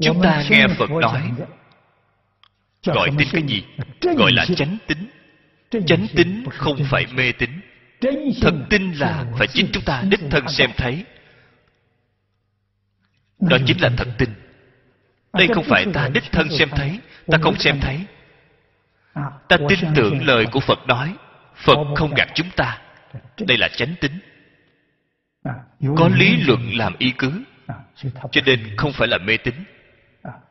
Chúng 0.00 0.22
ta 0.22 0.44
nghe 0.50 0.66
phật 0.78 0.90
nói 0.90 1.32
gọi 2.84 3.10
tin 3.18 3.28
cái 3.32 3.42
gì? 3.42 3.64
gọi 4.16 4.32
là 4.32 4.46
chánh 4.56 4.76
tính 4.86 5.08
chánh 5.86 6.06
tính 6.16 6.44
không 6.50 6.76
phải 6.90 7.06
mê 7.14 7.32
tín. 7.32 7.50
Thật 8.40 8.54
tin 8.70 8.92
là 8.92 9.24
phải 9.38 9.46
chính 9.46 9.66
chúng 9.72 9.84
ta 9.84 10.02
đích 10.08 10.20
thân 10.30 10.48
xem 10.48 10.70
thấy 10.76 11.04
đó 13.40 13.56
chính 13.66 13.80
là 13.80 13.90
thật 13.96 14.08
tin 14.18 14.28
đây 15.32 15.48
không 15.54 15.64
phải 15.64 15.86
ta 15.94 16.08
đích 16.12 16.32
thân 16.32 16.50
xem 16.50 16.68
thấy, 16.70 16.98
ta 17.26 17.38
không 17.42 17.56
xem 17.58 17.80
thấy. 17.80 18.00
Ta 19.48 19.56
tin 19.68 19.78
tưởng 19.94 20.26
lời 20.26 20.46
của 20.52 20.60
phật 20.60 20.86
nói, 20.86 21.14
phật 21.56 21.78
không 21.96 22.14
gạt 22.14 22.28
chúng 22.34 22.50
ta. 22.56 22.78
Đây 23.46 23.58
là 23.58 23.68
chánh 23.68 23.94
tính. 24.00 24.18
Có 25.96 26.08
lý 26.14 26.36
luận 26.46 26.76
làm 26.76 26.94
y 26.98 27.10
cứ, 27.10 27.42
cho 28.30 28.40
nên 28.46 28.76
không 28.76 28.92
phải 28.92 29.08
là 29.08 29.18
mê 29.18 29.36
tín. 29.36 29.54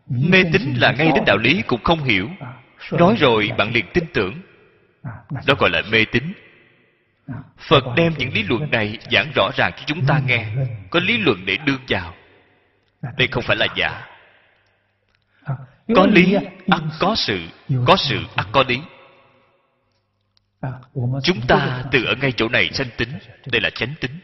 Mê 0.07 0.43
tín 0.53 0.73
là 0.73 0.91
ngay 0.91 1.11
đến 1.15 1.23
đạo 1.25 1.37
lý 1.37 1.61
cũng 1.67 1.83
không 1.83 2.03
hiểu. 2.03 2.29
Nói 2.91 3.15
rồi 3.19 3.49
bạn 3.57 3.73
liền 3.73 3.85
tin 3.93 4.03
tưởng. 4.13 4.41
Đó 5.45 5.53
gọi 5.59 5.69
là 5.69 5.81
mê 5.91 6.05
tín. 6.11 6.23
Phật 7.57 7.83
đem 7.95 8.13
những 8.17 8.33
lý 8.33 8.43
luận 8.43 8.71
này 8.71 8.97
giảng 9.11 9.31
rõ 9.35 9.49
ràng 9.57 9.71
cho 9.77 9.83
chúng 9.85 10.05
ta 10.05 10.21
nghe, 10.25 10.47
có 10.89 10.99
lý 10.99 11.17
luận 11.17 11.45
để 11.45 11.57
đương 11.65 11.79
vào 11.87 12.13
đây 13.01 13.27
không 13.31 13.43
phải 13.43 13.55
là 13.55 13.67
giả. 13.75 14.07
Có 15.95 16.05
lý 16.05 16.33
ắt 16.67 16.81
có 16.99 17.15
sự 17.15 17.39
có 17.85 17.95
sự 17.97 18.23
ắt 18.35 18.47
có 18.51 18.63
lý. 18.67 18.81
Chúng 21.23 21.41
ta 21.47 21.83
từ 21.91 22.03
ở 22.03 22.15
ngay 22.21 22.31
chỗ 22.37 22.49
này 22.49 22.69
sanh 22.73 22.87
tính 22.97 23.09
đây 23.45 23.61
là 23.61 23.69
chánh 23.69 23.93
tính. 24.01 24.19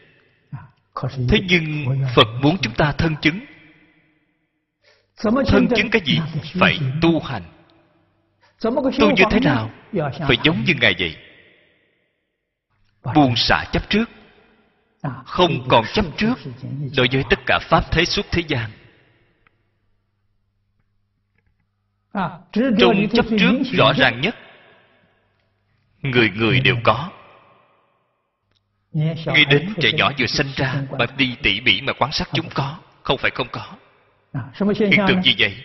Thế 1.28 1.40
nhưng 1.48 1.86
phật 2.14 2.26
muốn 2.42 2.56
chúng 2.62 2.74
ta 2.74 2.92
thân 2.92 3.16
chứng. 3.22 3.40
Thân 5.46 5.68
chứng 5.76 5.90
cái 5.90 6.02
gì? 6.04 6.20
phải 6.60 6.78
tu 7.02 7.20
hành. 7.20 7.42
Tu 9.00 9.10
như 9.16 9.24
thế 9.30 9.40
nào? 9.40 9.70
Phải 10.28 10.36
giống 10.44 10.64
như 10.64 10.74
ngài 10.80 10.94
vậy 10.98 11.16
buông 13.14 13.36
xả 13.36 13.64
chấp 13.72 13.90
trước 13.90 14.04
không 15.26 15.68
còn 15.68 15.84
chấp 15.92 16.04
trước 16.16 16.34
đối 16.96 17.08
với 17.12 17.24
tất 17.30 17.38
cả 17.46 17.58
pháp 17.62 17.92
thế 17.92 18.04
suốt 18.04 18.26
thế 18.30 18.42
gian. 18.48 18.70
Trong 22.52 23.08
chấp 23.12 23.26
trước 23.38 23.52
rõ 23.72 23.92
ràng 23.92 24.20
nhất, 24.20 24.34
người 26.02 26.30
người 26.30 26.60
đều 26.60 26.76
có. 26.84 27.10
Nghĩ 28.92 29.44
đến 29.50 29.74
trẻ 29.80 29.92
nhỏ 29.92 30.12
vừa 30.18 30.26
sinh 30.26 30.46
ra 30.56 30.82
bạn 30.98 31.08
đi 31.16 31.36
tỉ 31.42 31.60
mỉ 31.60 31.80
mà 31.80 31.92
quan 31.92 32.12
sát 32.12 32.28
chúng 32.32 32.48
có, 32.54 32.78
không 33.02 33.18
phải 33.18 33.30
không 33.34 33.48
có. 33.52 33.76
Hiện 34.78 35.00
tượng 35.08 35.22
gì 35.22 35.34
vậy? 35.38 35.56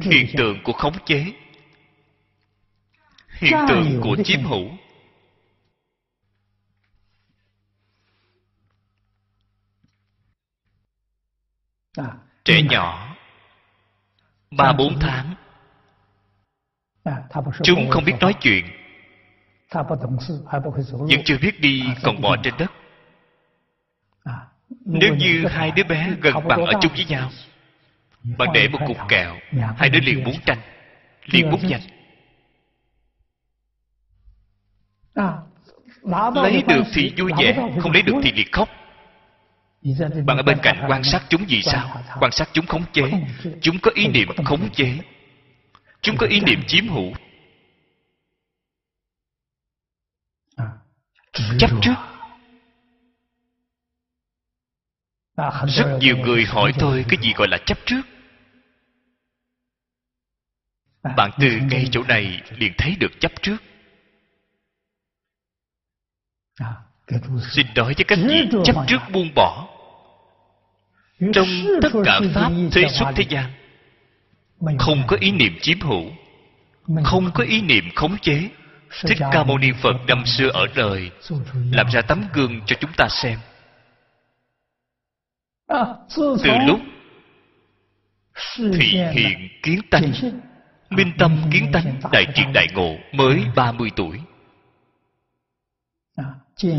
Hiện 0.00 0.26
tượng 0.36 0.62
của 0.62 0.72
khống 0.72 1.04
chế. 1.06 1.24
Hiện 3.28 3.54
tượng 3.68 4.00
của 4.02 4.16
chiếm 4.24 4.42
hữu. 4.42 4.70
Trẻ 12.44 12.62
nhỏ. 12.62 13.16
Ba 14.50 14.72
bốn 14.72 14.98
tháng. 15.00 15.34
chúng 17.62 17.90
không 17.90 18.04
biết 18.04 18.14
nói 18.20 18.34
chuyện. 18.40 18.64
Vẫn 20.90 21.22
chưa 21.24 21.38
biết 21.38 21.60
đi 21.60 21.84
còn 22.02 22.20
bò 22.20 22.36
trên 22.42 22.54
đất. 22.58 22.72
Nếu 24.84 25.14
như 25.14 25.46
hai 25.50 25.70
đứa 25.70 25.84
bé 25.84 26.10
gần 26.20 26.34
bằng 26.48 26.66
ở 26.66 26.72
chung 26.82 26.92
với 26.92 27.04
nhau 27.04 27.30
bạn 28.22 28.48
để 28.54 28.68
một 28.68 28.78
cục 28.86 28.96
kẹo 29.08 29.36
hai 29.76 29.88
đứa 29.88 30.00
liền 30.00 30.24
muốn 30.24 30.34
tranh 30.46 30.58
liền 31.24 31.50
muốn 31.50 31.60
giành. 31.68 31.80
Lấy 36.34 36.62
được 36.68 36.82
thì 36.94 37.12
vui 37.18 37.32
vẻ 37.38 37.70
không 37.80 37.92
lấy 37.92 38.02
được 38.02 38.14
thì 38.22 38.32
liền 38.32 38.46
khóc 38.52 38.68
bạn 40.26 40.36
ở 40.36 40.42
bên 40.42 40.58
cạnh 40.62 40.86
quan 40.88 41.04
sát 41.04 41.22
chúng 41.28 41.44
vì 41.48 41.62
sao? 41.62 42.02
quan 42.20 42.32
sát 42.32 42.48
chúng 42.52 42.66
khống 42.66 42.84
chế. 42.92 43.10
Chúng 43.62 43.78
có 43.78 43.90
ý 43.94 44.08
niệm 44.08 44.28
khống 44.44 44.70
chế. 44.72 44.98
Chúng 46.00 46.16
có 46.16 46.26
ý 46.26 46.40
niệm 46.40 46.62
chiếm 46.66 46.88
hữu. 46.88 47.12
Chấp 51.58 51.70
trước 51.82 51.94
rất 55.68 55.98
nhiều 56.00 56.16
người 56.16 56.44
hỏi 56.44 56.72
tôi 56.78 57.04
cái 57.08 57.18
gì 57.22 57.32
gọi 57.36 57.48
là 57.48 57.58
chấp 57.66 57.78
trước. 57.86 58.02
Bạn 61.16 61.30
từ 61.40 61.48
ngay 61.70 61.88
chỗ 61.90 62.02
này 62.02 62.42
liền 62.50 62.72
thấy 62.78 62.96
được 63.00 63.12
chấp 63.20 63.32
trước. 63.42 63.56
Xin 67.50 67.66
nói 67.74 67.94
với 67.94 68.04
các 68.08 68.18
vị 68.28 68.48
chấp 68.64 68.76
trước 68.88 68.98
buông 69.12 69.34
bỏ 69.34 69.67
trong 71.32 71.48
tất 71.82 71.88
cả 72.04 72.20
pháp 72.34 72.52
thế 72.72 72.88
xuất 72.88 73.12
thế 73.16 73.24
gian 73.28 73.50
không 74.78 75.02
có 75.06 75.16
ý 75.20 75.30
niệm 75.30 75.58
chiếm 75.60 75.80
hữu 75.80 76.10
không 77.04 77.30
có 77.34 77.44
ý 77.44 77.60
niệm 77.60 77.84
khống 77.94 78.18
chế. 78.18 78.48
Thích 79.02 79.18
ca 79.32 79.44
mâu 79.44 79.58
ni 79.58 79.72
phật 79.82 79.96
năm 80.06 80.22
xưa 80.26 80.48
ở 80.48 80.66
đời 80.74 81.10
làm 81.72 81.86
ra 81.92 82.02
tấm 82.02 82.24
gương 82.32 82.60
cho 82.66 82.76
chúng 82.80 82.90
ta 82.96 83.08
xem. 83.08 83.38
Từ 86.16 86.52
lúc 86.66 86.80
thị 88.54 88.98
hiện 89.12 89.48
kiến 89.62 89.80
tánh 89.90 90.12
minh 90.90 91.12
tâm 91.18 91.42
kiến 91.52 91.72
tánh 91.72 92.00
đại 92.12 92.26
triệt 92.34 92.46
đại 92.54 92.66
ngộ 92.74 92.96
mới 93.12 93.44
30 93.56 93.90
tuổi. 93.96 94.20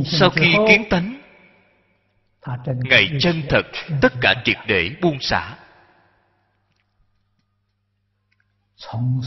Sau 0.06 0.30
khi 0.30 0.56
kiến 0.68 0.84
tánh 0.90 1.19
ngài 2.84 3.12
chân 3.20 3.42
thật 3.50 3.66
tất 4.02 4.14
cả 4.22 4.42
triệt 4.46 4.58
để 4.68 4.92
buông 5.02 5.18
xả. 5.20 5.56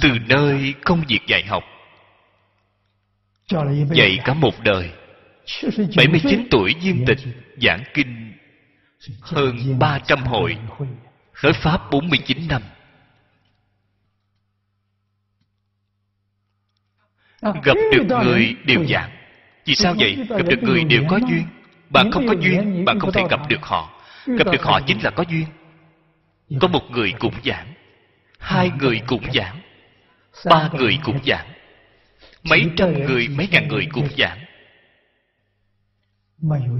Từ 0.02 0.08
nơi 0.28 0.74
công 0.84 1.04
việc 1.08 1.20
dạy 1.28 1.44
học 1.46 1.64
dạy 3.90 4.18
cả 4.24 4.34
một 4.34 4.54
đời. 4.64 4.90
79 5.96 6.46
tuổi 6.50 6.74
viên 6.82 7.04
tịch 7.06 7.18
giảng 7.62 7.84
kinh 7.94 8.32
hơn 9.20 9.78
300 9.78 10.24
hội 10.24 10.58
nói 11.42 11.52
pháp 11.52 11.80
49 11.90 12.48
năm. 12.48 12.62
Gặp 17.42 17.76
được 17.92 18.16
người 18.24 18.56
đều 18.66 18.86
giảng. 18.86 19.10
Vì 19.64 19.74
sao 19.74 19.94
vậy? 19.98 20.26
gặp 20.28 20.46
được 20.48 20.62
người 20.62 20.84
đều 20.84 21.02
có 21.08 21.16
duyên 21.16 21.46
bạn 21.92 22.10
không 22.10 22.26
có 22.26 22.34
duyên 22.40 22.84
bạn 22.84 23.00
không 23.00 23.12
thể 23.12 23.22
gặp 23.30 23.48
được 23.48 23.62
họ. 23.62 24.02
Gặp 24.26 24.44
được 24.52 24.62
họ 24.62 24.80
chính 24.86 25.04
là 25.04 25.10
có 25.10 25.24
duyên. 25.28 25.46
Có 26.60 26.68
một 26.68 26.90
người 26.90 27.12
cũng 27.18 27.34
giảng 27.44 27.72
hai 28.38 28.70
người 28.78 29.00
cũng 29.06 29.32
giảng 29.34 29.60
ba 30.44 30.70
người 30.72 30.98
cũng 31.04 31.18
giảng 31.26 31.52
mấy 32.42 32.70
trăm 32.76 33.06
người 33.06 33.28
mấy 33.28 33.48
ngàn 33.50 33.68
người 33.68 33.86
cũng 33.92 34.08
giảng 34.18 34.38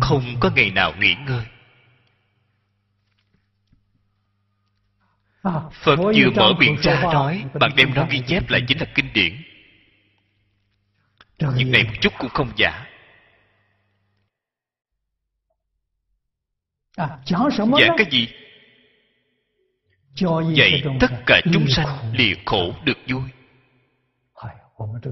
không 0.00 0.24
có 0.40 0.50
ngày 0.56 0.70
nào 0.70 0.94
nghỉ 0.98 1.14
ngơi. 1.26 1.44
Phật 5.72 5.96
vừa 5.96 6.30
mở 6.36 6.52
miệng 6.58 6.76
ra 6.82 7.02
nói 7.02 7.44
bạn 7.60 7.70
đem 7.76 7.94
nó 7.94 8.06
ghi 8.10 8.22
chép 8.26 8.50
lại 8.50 8.64
chính 8.68 8.78
là 8.78 8.86
kinh 8.94 9.12
điển. 9.12 9.42
Những 11.56 11.70
này 11.70 11.84
một 11.84 11.92
chút 12.00 12.12
cũng 12.18 12.30
không 12.30 12.52
giả 12.56 12.86
giảng 16.96 17.96
cái 17.96 18.06
gì? 18.10 18.28
Dạy 20.54 20.82
tất 21.00 21.10
cả 21.26 21.40
chúng 21.52 21.66
sanh 21.68 21.86
lìa 22.12 22.34
khổ 22.46 22.74
được 22.84 22.98
vui. 23.08 23.22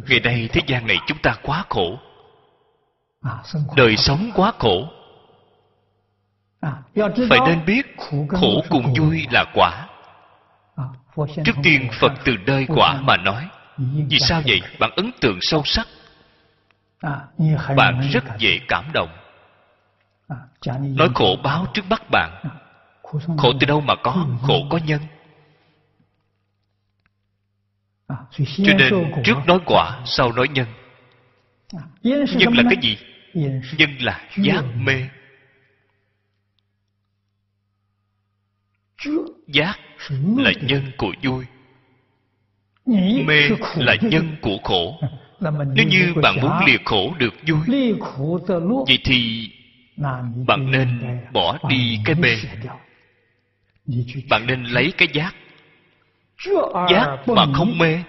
Ngày 0.09 0.21
nay 0.21 0.49
thế 0.53 0.61
gian 0.67 0.87
này 0.87 0.97
chúng 1.07 1.19
ta 1.19 1.35
quá 1.43 1.65
khổ. 1.69 1.99
Đời 3.77 3.97
sống 3.97 4.31
quá 4.35 4.53
khổ. 4.59 4.89
Phải 7.31 7.39
nên 7.47 7.65
biết 7.67 7.97
khổ 8.29 8.63
cùng 8.69 8.95
vui 8.99 9.27
là 9.33 9.45
quả. 9.55 9.87
Trước 11.45 11.57
tiên 11.63 11.89
phật 12.01 12.13
từ 12.25 12.33
nơi 12.47 12.67
quả 12.69 13.01
mà 13.01 13.17
nói. 13.17 13.49
vì 14.09 14.19
sao 14.19 14.43
vậy? 14.47 14.61
bạn 14.79 14.91
ấn 14.97 15.11
tượng 15.21 15.39
sâu 15.41 15.63
sắc. 15.65 15.87
Bạn 17.77 18.09
rất 18.13 18.25
dễ 18.39 18.59
cảm 18.69 18.91
động 18.93 19.20
Nói 20.97 21.09
khổ 21.15 21.37
báo 21.45 21.67
trước 21.75 21.83
mắt 21.91 22.03
bạn. 22.11 22.43
Khổ 23.39 23.53
từ 23.61 23.67
đâu 23.67 23.81
mà 23.81 23.95
có? 24.03 24.27
Khổ 24.43 24.67
có 24.71 24.79
nhân. 24.79 25.01
Cho 28.37 28.75
nên 28.79 29.13
trước 29.25 29.37
nói 29.47 29.59
quả 29.67 30.03
Sau 30.07 30.33
nói 30.33 30.49
nhân. 30.49 30.67
Nhân 32.03 32.55
là 32.55 32.63
cái 32.71 32.77
gì? 32.83 32.99
Nhân 33.79 33.91
là 34.01 34.29
giác 34.37 34.65
mê. 34.77 35.09
Giác 39.47 39.79
là 40.37 40.53
nhân 40.63 40.83
của 40.99 41.13
vui. 41.23 41.45
Mê 43.27 43.49
là 43.77 43.97
nhân 44.01 44.37
của 44.43 44.59
khổ. 44.65 45.01
Nếu 45.75 45.87
như 45.87 46.15
bạn 46.23 46.41
muốn 46.41 46.53
lìa 46.67 46.79
khổ 46.85 47.15
được 47.19 47.35
vui 47.47 47.61
Vậy 48.87 48.99
thì 49.05 49.51
bạn 50.47 50.71
nên 50.71 51.21
bỏ 51.33 51.59
đi 51.69 51.99
cái 52.05 52.15
mê 52.15 52.37
bạn 54.31 54.47
nên 54.47 54.65
lấy 54.65 54.93
cái 54.99 55.09
giác. 55.13 55.35
Giác 56.91 57.19
mà 57.27 57.47
không 57.55 57.79
mê 57.79 58.03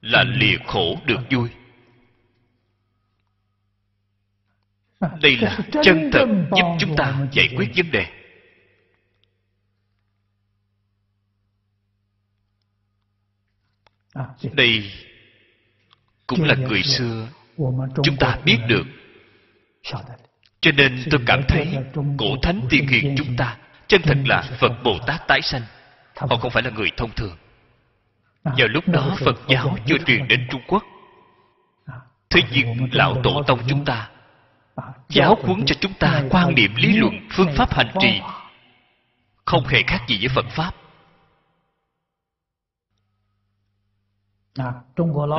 là 0.00 0.24
lìa 0.24 0.56
khổ 0.66 0.98
được 1.06 1.20
vui. 1.30 1.48
Đây 5.20 5.36
là 5.36 5.58
chân 5.82 6.10
thật 6.12 6.26
giúp 6.56 6.76
chúng 6.78 6.96
ta 6.96 7.26
giải 7.32 7.48
quyết 7.56 7.70
vấn 7.76 7.90
đề. 7.90 8.06
Đây 14.52 14.92
cũng 16.26 16.42
là 16.44 16.54
người 16.54 16.82
xưa. 16.82 17.28
chúng 18.04 18.16
ta 18.20 18.38
biết 18.44 18.58
được 18.68 18.84
cho 20.64 20.70
nên 20.72 21.04
tôi 21.10 21.20
cảm 21.26 21.42
thấy 21.48 21.78
cổ 22.18 22.26
thánh 22.42 22.60
tiên 22.70 22.86
hiền 22.86 23.14
chúng 23.18 23.36
ta 23.36 23.56
chân 23.86 24.02
thật 24.02 24.16
là 24.24 24.42
phật 24.60 24.72
bồ 24.84 24.98
tát 25.06 25.28
tái 25.28 25.42
sanh. 25.42 25.62
Họ 26.16 26.36
không 26.36 26.50
phải 26.50 26.62
là 26.62 26.70
người 26.70 26.90
thông 26.96 27.10
thường. 27.10 27.36
Vào 28.44 28.68
lúc 28.68 28.88
đó 28.88 29.16
phật 29.24 29.36
giáo 29.48 29.76
chưa 29.86 29.98
truyền 30.06 30.28
đến 30.28 30.46
trung 30.50 30.62
quốc. 30.66 30.82
Thế 32.30 32.40
nhưng 32.52 32.88
lão 32.92 33.22
tổ 33.22 33.42
tông 33.46 33.60
chúng 33.68 33.84
ta 33.84 34.10
giáo 35.08 35.38
huấn 35.42 35.64
cho 35.66 35.74
chúng 35.80 35.92
ta 35.94 36.22
quan 36.30 36.54
niệm 36.54 36.74
lý 36.76 36.96
luận 36.96 37.28
phương 37.30 37.52
pháp 37.56 37.74
hành 37.74 37.92
trì. 38.00 38.20
không 39.44 39.66
hề 39.66 39.82
khác 39.86 40.02
gì 40.08 40.18
với 40.18 40.28
phật 40.28 40.46
pháp. 40.50 40.74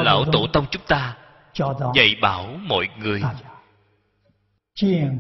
Lão 0.04 0.26
tổ 0.32 0.48
tông 0.54 0.66
chúng 0.72 0.86
ta 0.88 1.18
dạy 1.96 2.16
bảo 2.22 2.48
mọi 2.68 2.90
người 2.98 3.22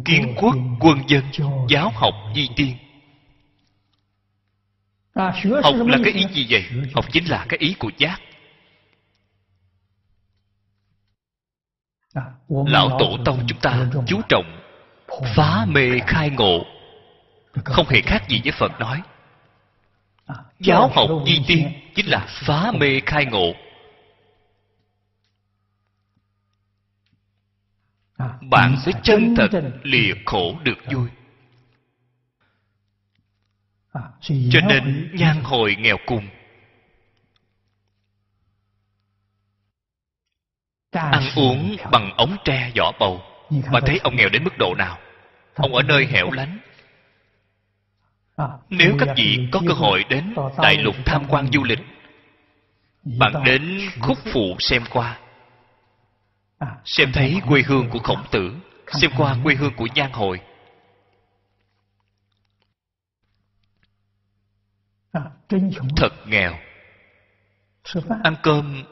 kiến 0.06 0.36
quốc 0.38 0.56
quân 0.80 0.98
dân 1.08 1.24
giáo 1.70 1.89
học 1.89 2.13
di 2.36 2.50
tiên. 2.56 2.78
Học 5.63 5.76
là 5.88 5.98
cái 6.04 6.13
ý 6.13 6.26
gì 6.32 6.48
vậy? 6.50 6.65
học 6.96 7.06
chính 7.12 7.26
là 7.30 7.46
cái 7.50 7.60
ý 7.60 7.76
của 7.80 7.91
giác. 7.98 8.22
Lão 12.50 12.98
tổ 13.00 13.18
tông 13.26 13.46
chúng 13.48 13.60
ta 13.60 13.88
chú 14.08 14.22
trọng 14.30 14.62
phá 15.36 15.65
mê 15.65 16.00
khai 16.08 16.30
ngộ. 16.30 16.65
Không 17.63 17.86
hề 17.89 18.02
khác 18.02 18.30
gì 18.30 18.41
với 18.44 18.52
phật 18.52 18.80
nói. 18.80 19.02
Giáo 20.60 20.91
học 20.96 21.10
di 21.26 21.41
tiên 21.48 21.72
chính 21.96 22.08
là 22.08 22.26
phá 22.28 22.72
mê 22.80 23.00
khai 23.06 23.26
ngộ. 23.26 23.54
bạn 28.49 28.75
sẽ 28.86 28.91
chân 29.04 29.36
thật 29.36 29.49
lìa 29.84 30.13
khổ 30.25 30.56
được 30.63 30.78
vui. 30.93 31.10
Cho 34.21 34.60
nên 34.67 35.12
nhan 35.13 35.41
hồi 35.43 35.75
nghèo 35.80 35.97
cùng. 36.06 36.28
Ăn 40.91 41.23
uống 41.36 41.75
bằng 41.91 42.13
ống 42.17 42.38
tre 42.45 42.71
vỏ 42.78 42.91
bầu. 42.99 43.21
Mà 43.71 43.80
thấy 43.86 43.99
ông 44.04 44.15
nghèo 44.15 44.30
đến 44.30 44.43
mức 44.43 44.58
độ 44.58 44.75
nào? 44.75 44.97
Ông 45.56 45.75
ở 45.75 45.84
nơi 45.84 46.06
hẻo 46.06 46.32
lánh. 46.32 46.60
Nếu 48.69 48.95
các 48.99 49.10
vị 49.17 49.47
có 49.51 49.62
cơ 49.67 49.73
hội 49.73 50.04
đến 50.10 50.36
đại 50.58 50.78
lục 50.78 50.95
tham 51.06 51.25
quan 51.28 51.51
du 51.51 51.63
lịch 51.63 51.80
bạn 53.06 53.34
đến 53.45 53.80
khúc 53.99 54.17
phụ 54.34 54.56
xem 54.60 54.84
qua 54.89 55.19
xem 56.86 57.12
thấy 57.13 57.41
quê 57.47 57.62
hương 57.62 57.89
của 57.89 57.99
khổng 57.99 58.25
tử 58.32 58.56
xem 58.88 59.12
qua 59.17 59.38
quê 59.43 59.56
hương 59.56 59.73
của 59.75 59.88
nhan 59.95 60.12
hội. 60.12 60.41
Thật 65.97 66.13
nghèo. 66.28 66.54
Ăn 68.23 68.36
cơm 68.43 68.84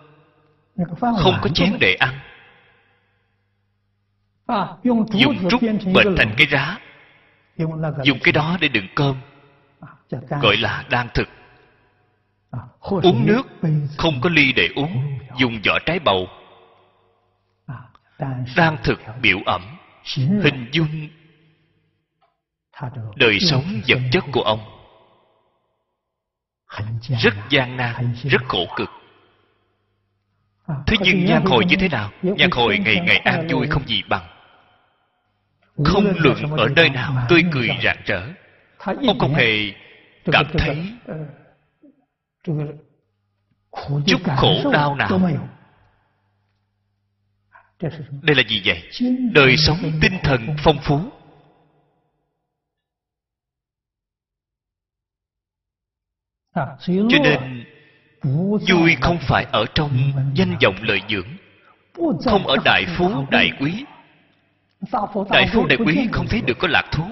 không 1.00 1.36
có 1.42 1.50
chén 1.54 1.78
để 1.80 1.96
ăn. 1.96 2.20
Dùng 4.84 5.50
trúc 5.50 5.62
bệnh 5.94 6.16
thành 6.18 6.34
cái 6.38 6.48
rá. 6.48 6.78
Dùng 8.04 8.20
cái 8.24 8.32
đó 8.32 8.58
để 8.62 8.68
đựng 8.68 8.88
cơm. 8.96 9.16
Gọi 10.42 10.58
là 10.58 10.86
đang 10.90 11.08
thực. 11.14 11.28
Uống 12.80 13.26
nước 13.26 13.42
không 13.98 14.22
có 14.22 14.30
ly 14.30 14.54
để 14.54 14.70
uống 14.76 15.20
dùng 15.38 15.62
vỏ 15.66 15.80
trái 15.86 16.00
bầu 16.00 16.28
đang 18.56 18.78
thực 18.84 19.00
biểu 19.22 19.38
ẩm 19.46 19.62
hình 20.16 20.70
dung 20.72 21.10
đời 23.16 23.40
sống 23.40 23.64
vật 23.88 24.00
chất 24.12 24.24
của 24.32 24.42
ông. 24.42 24.60
Rất 27.02 27.34
gian 27.50 27.78
nan 27.78 28.16
rất 28.24 28.42
khổ 28.48 28.66
cực. 28.76 28.90
Thế 30.88 30.98
nhưng 31.00 31.26
nhan 31.26 31.46
hồi 31.46 31.66
như 31.66 31.76
thế 31.80 31.90
nào? 31.90 32.12
Nhan 32.22 32.52
hồi 32.52 32.78
ngày 32.78 33.00
ngày 33.00 33.18
an 33.18 33.48
vui 33.48 33.68
không 33.68 33.88
gì 33.88 34.04
bằng. 34.10 34.28
Không 35.86 36.14
luận 36.18 36.58
ở 36.58 36.68
nơi 36.76 36.90
nào 36.90 37.26
tươi 37.30 37.44
cười 37.52 37.70
rạng 37.84 38.02
rỡ. 38.06 38.28
Ông 39.08 39.20
không 39.20 39.34
hề 39.34 39.74
cảm 40.32 40.46
thấy 40.58 40.94
chút 44.08 44.22
khổ 44.38 44.72
đau 44.74 44.96
nào 44.96 45.20
đây 48.22 48.36
là 48.36 48.44
gì 48.48 48.62
vậy? 48.66 48.90
Đời 49.34 49.58
sống 49.58 49.78
tinh 50.02 50.14
thần 50.24 50.56
phong 50.64 50.78
phú. 50.84 51.00
Cho 56.88 57.20
nên, 57.24 57.66
vui 58.70 58.96
không 59.02 59.18
phải 59.28 59.46
ở 59.52 59.66
trong 59.76 60.12
danh 60.36 60.58
vọng 60.64 60.76
lợi 60.82 61.02
dưỡng, 61.10 61.28
không 62.26 62.48
ở 62.48 62.56
đại 62.66 62.86
phú, 62.98 63.26
đại 63.32 63.52
quý. 63.60 63.86
Đại 65.30 65.48
phú, 65.54 65.68
đại 65.68 65.78
quý 65.86 66.08
không 66.12 66.28
thấy 66.30 66.42
được 66.42 66.58
có 66.60 66.68
lạc 66.68 66.86
thú. 66.92 67.04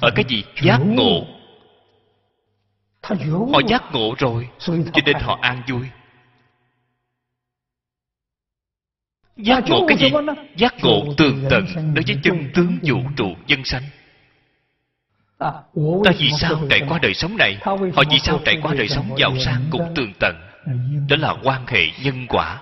Ở 0.00 0.10
cái 0.14 0.24
gì? 0.28 0.44
Giác 0.62 0.78
ngộ. 0.84 1.26
Họ 3.52 3.60
giác 3.68 3.82
ngộ 3.92 4.14
rồi, 4.18 4.48
cho 4.58 5.02
nên 5.06 5.16
họ 5.20 5.38
an 5.42 5.62
vui. 5.68 5.88
Giác 9.42 9.64
ngộ 9.68 9.86
cái 9.88 9.98
gì? 9.98 10.10
Giác 10.56 10.74
ngộ 10.82 11.14
tường 11.16 11.44
tận 11.50 11.66
đối 11.94 12.04
với 12.06 12.16
chân 12.22 12.50
tướng 12.54 12.78
vũ 12.82 12.98
trụ 13.16 13.34
dân 13.46 13.64
sanh. 13.64 13.82
Ta 16.04 16.12
vì 16.18 16.30
sao 16.30 16.62
trải 16.70 16.80
qua 16.88 16.98
đời 17.02 17.14
sống 17.14 17.36
này? 17.36 17.58
Họ 17.62 18.04
vì 18.10 18.18
sao 18.18 18.40
trải 18.44 18.58
qua 18.62 18.74
đời 18.74 18.88
sống 18.88 19.14
giàu 19.18 19.38
sang 19.38 19.64
cũng 19.70 19.92
tường 19.94 20.12
tận? 20.20 20.36
Đó 21.08 21.16
là 21.16 21.34
quan 21.42 21.66
hệ 21.66 21.80
nhân 22.02 22.26
quả. 22.28 22.60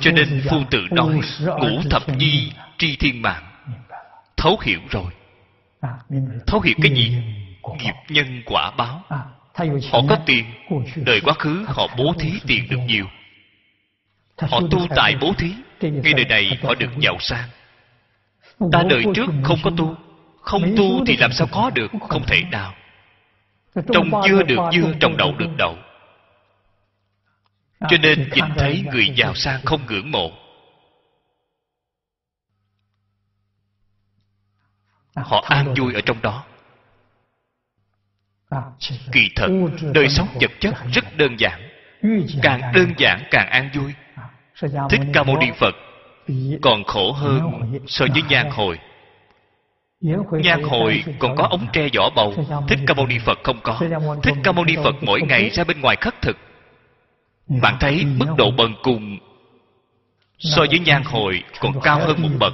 Cho 0.00 0.12
nên 0.14 0.42
phu 0.50 0.56
tử 0.70 0.78
nói 0.90 1.20
Ngũ 1.40 1.82
thập 1.90 2.16
nhi 2.16 2.52
tri 2.78 2.96
thiên 2.96 3.22
mạng. 3.22 3.42
Thấu 4.36 4.58
hiểu 4.62 4.80
rồi. 4.90 5.12
Thấu 6.46 6.60
hiểu 6.60 6.74
cái 6.82 6.94
gì? 6.94 7.16
Nghiệp 7.78 7.94
nhân 8.08 8.42
quả 8.46 8.70
báo. 8.70 9.04
Họ 9.54 10.00
có 10.08 10.18
tiền 10.26 10.44
Đời 10.96 11.20
quá 11.20 11.34
khứ 11.34 11.64
họ 11.68 11.86
bố 11.96 12.14
thí 12.18 12.32
tiền 12.46 12.68
được 12.70 12.78
nhiều. 12.86 13.06
Họ 14.38 14.60
tu 14.70 14.86
tài 14.96 15.16
bố 15.20 15.32
thí 15.38 15.52
Ngay 15.80 16.12
đời 16.12 16.24
này 16.24 16.58
họ 16.62 16.74
được 16.74 16.90
giàu 16.98 17.16
sang. 17.20 17.48
Ta 18.72 18.82
đời 18.90 19.04
trước 19.14 19.26
không 19.44 19.58
có 19.62 19.70
tu 19.76 19.96
Không 20.40 20.62
tu 20.76 21.04
thì 21.06 21.16
làm 21.16 21.32
sao 21.32 21.46
có 21.52 21.70
được 21.70 21.90
Không 22.08 22.22
thể 22.26 22.42
nào. 22.50 22.74
Trong 23.74 24.10
dưa 24.28 24.42
được 24.42 24.58
dưa 24.72 24.92
Trong 25.00 25.16
đậu 25.16 25.34
được 25.38 25.50
đậu 25.58 25.76
Cho 27.80 27.96
nên 28.02 28.30
nhìn 28.34 28.44
thấy 28.56 28.84
người 28.92 29.12
giàu 29.16 29.34
sang 29.34 29.60
không 29.64 29.80
ngưỡng 29.86 30.10
mộ. 30.10 30.30
Họ 35.14 35.44
an 35.48 35.74
vui 35.78 35.94
ở 35.94 36.00
trong 36.00 36.22
đó 36.22 36.44
kỳ 39.12 39.28
thật, 39.36 39.48
đời 39.94 40.08
sống 40.08 40.28
vật 40.40 40.50
chất 40.60 40.74
rất 40.92 41.16
đơn 41.16 41.40
giản, 41.40 41.60
càng 42.42 42.60
đơn 42.74 42.92
giản 42.98 43.22
càng 43.30 43.48
an 43.48 43.70
vui. 43.74 43.92
Thích 44.90 45.00
ca 45.12 45.22
mâu 45.22 45.36
ni 45.36 45.50
phật 45.58 45.74
còn 46.62 46.84
khổ 46.84 47.12
hơn 47.12 47.50
so 47.86 48.06
với 48.12 48.22
nhan 48.28 48.50
hồi. 48.50 48.78
Nhan 50.30 50.62
hồi 50.62 51.04
còn 51.18 51.36
có 51.36 51.46
ống 51.50 51.66
tre 51.72 51.88
vỏ 51.96 52.10
bầu, 52.10 52.34
thích 52.68 52.78
ca 52.86 52.94
mâu 52.94 53.06
ni 53.06 53.18
phật 53.18 53.38
không 53.44 53.60
có. 53.62 53.80
Thích 54.22 54.34
ca 54.44 54.52
mâu 54.52 54.64
ni 54.64 54.76
phật 54.84 54.94
mỗi 55.00 55.22
ngày 55.22 55.50
ra 55.50 55.64
bên 55.64 55.80
ngoài 55.80 55.96
khất 56.00 56.22
thực. 56.22 56.36
Bạn 57.62 57.76
thấy 57.80 58.04
mức 58.04 58.26
độ 58.36 58.50
bần 58.50 58.74
cùng 58.82 59.18
so 60.38 60.62
với 60.70 60.78
nhan 60.78 61.02
hồi 61.02 61.42
còn 61.60 61.80
cao 61.80 61.98
hơn 61.98 62.22
một 62.22 62.28
bậc. 62.38 62.52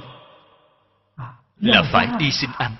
Là 1.59 1.83
phải 1.91 2.07
đi 2.19 2.31
xin 2.31 2.49
ăn. 2.57 2.71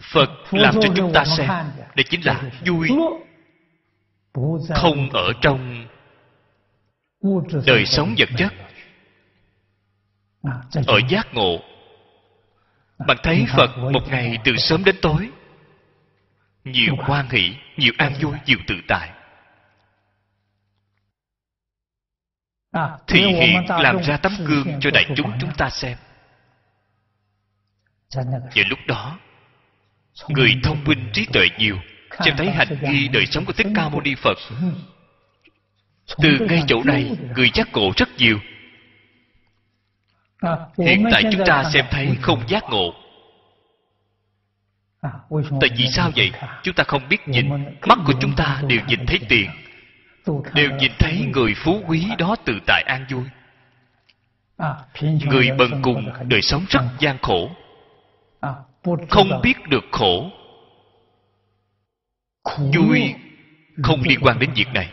Phật 0.00 0.30
làm 0.50 0.74
cho 0.74 0.88
chúng 0.96 1.12
ta 1.12 1.24
xem 1.24 1.50
đây 1.94 2.04
chính 2.10 2.26
là 2.26 2.42
vui 2.66 2.88
không 4.74 5.10
ở 5.10 5.32
trong 5.40 5.86
đời 7.66 7.86
sống 7.86 8.14
vật 8.18 8.28
chất 8.38 8.52
ở 10.86 11.00
giác 11.08 11.26
ngộ. 11.32 11.58
Bạn 13.06 13.16
thấy 13.22 13.46
phật 13.56 13.76
một 13.92 14.08
ngày 14.08 14.38
từ 14.44 14.56
sớm 14.56 14.84
đến 14.84 14.96
tối 15.02 15.30
nhiều 16.64 16.94
hoan 16.98 17.28
hỷ 17.28 17.56
nhiều 17.76 17.92
an 17.98 18.14
vui 18.20 18.32
nhiều 18.46 18.58
tự 18.66 18.74
tại. 18.88 19.10
Thì 23.06 23.20
hiện 23.20 23.64
làm 23.68 24.02
ra 24.02 24.16
tấm 24.16 24.32
gương 24.44 24.80
cho 24.80 24.90
đại 24.90 25.04
chúng 25.16 25.32
chúng 25.40 25.54
ta 25.56 25.70
xem. 25.70 25.98
Và 28.54 28.62
lúc 28.68 28.78
đó 28.86 29.18
người 30.28 30.54
thông 30.62 30.84
minh 30.84 31.10
trí 31.12 31.26
tuệ 31.32 31.48
nhiều 31.58 31.76
xem 32.24 32.36
thấy 32.36 32.50
hành 32.50 32.78
vi 32.80 33.08
đời 33.08 33.26
sống 33.26 33.44
của 33.44 33.52
thích 33.52 33.66
ca 33.74 33.88
mâu 33.88 34.00
ni 34.00 34.14
phật. 34.14 34.38
từ 36.22 36.38
ngay 36.48 36.62
chỗ 36.66 36.82
này 36.84 37.16
người 37.36 37.50
giác 37.54 37.68
ngộ 37.72 37.92
rất 37.96 38.08
nhiều. 38.16 38.38
Hiện 40.78 41.04
tại 41.12 41.22
chúng 41.32 41.46
ta 41.46 41.64
xem 41.72 41.84
thấy 41.90 42.16
không 42.20 42.48
giác 42.48 42.64
ngộ. 42.70 42.94
Tại 45.60 45.70
vì 45.76 45.86
sao 45.86 46.10
vậy? 46.16 46.32
chúng 46.62 46.74
ta 46.74 46.84
không 46.84 47.08
biết 47.08 47.28
nhìn. 47.28 47.48
mắt 47.86 47.98
của 48.06 48.14
chúng 48.20 48.36
ta 48.36 48.62
đều 48.68 48.80
nhìn 48.88 49.06
thấy 49.06 49.18
tiền. 49.28 49.50
Đều 50.54 50.70
nhìn 50.70 50.92
thấy 50.98 51.26
người 51.34 51.54
phú 51.54 51.82
quý 51.86 52.06
đó 52.18 52.36
tự 52.44 52.58
tại 52.66 52.82
an 52.86 53.06
vui. 53.10 53.24
Người 55.02 55.50
bần 55.58 55.82
cùng 55.82 56.12
đời 56.28 56.42
sống 56.42 56.64
rất 56.68 56.82
gian 56.98 57.18
khổ 57.22 57.50
không 59.10 59.40
biết 59.42 59.54
được 59.68 59.84
khổ. 59.92 60.30
Vui 62.58 63.14
không 63.82 64.02
liên 64.02 64.18
quan 64.22 64.38
đến 64.38 64.50
việc 64.54 64.68
này. 64.74 64.92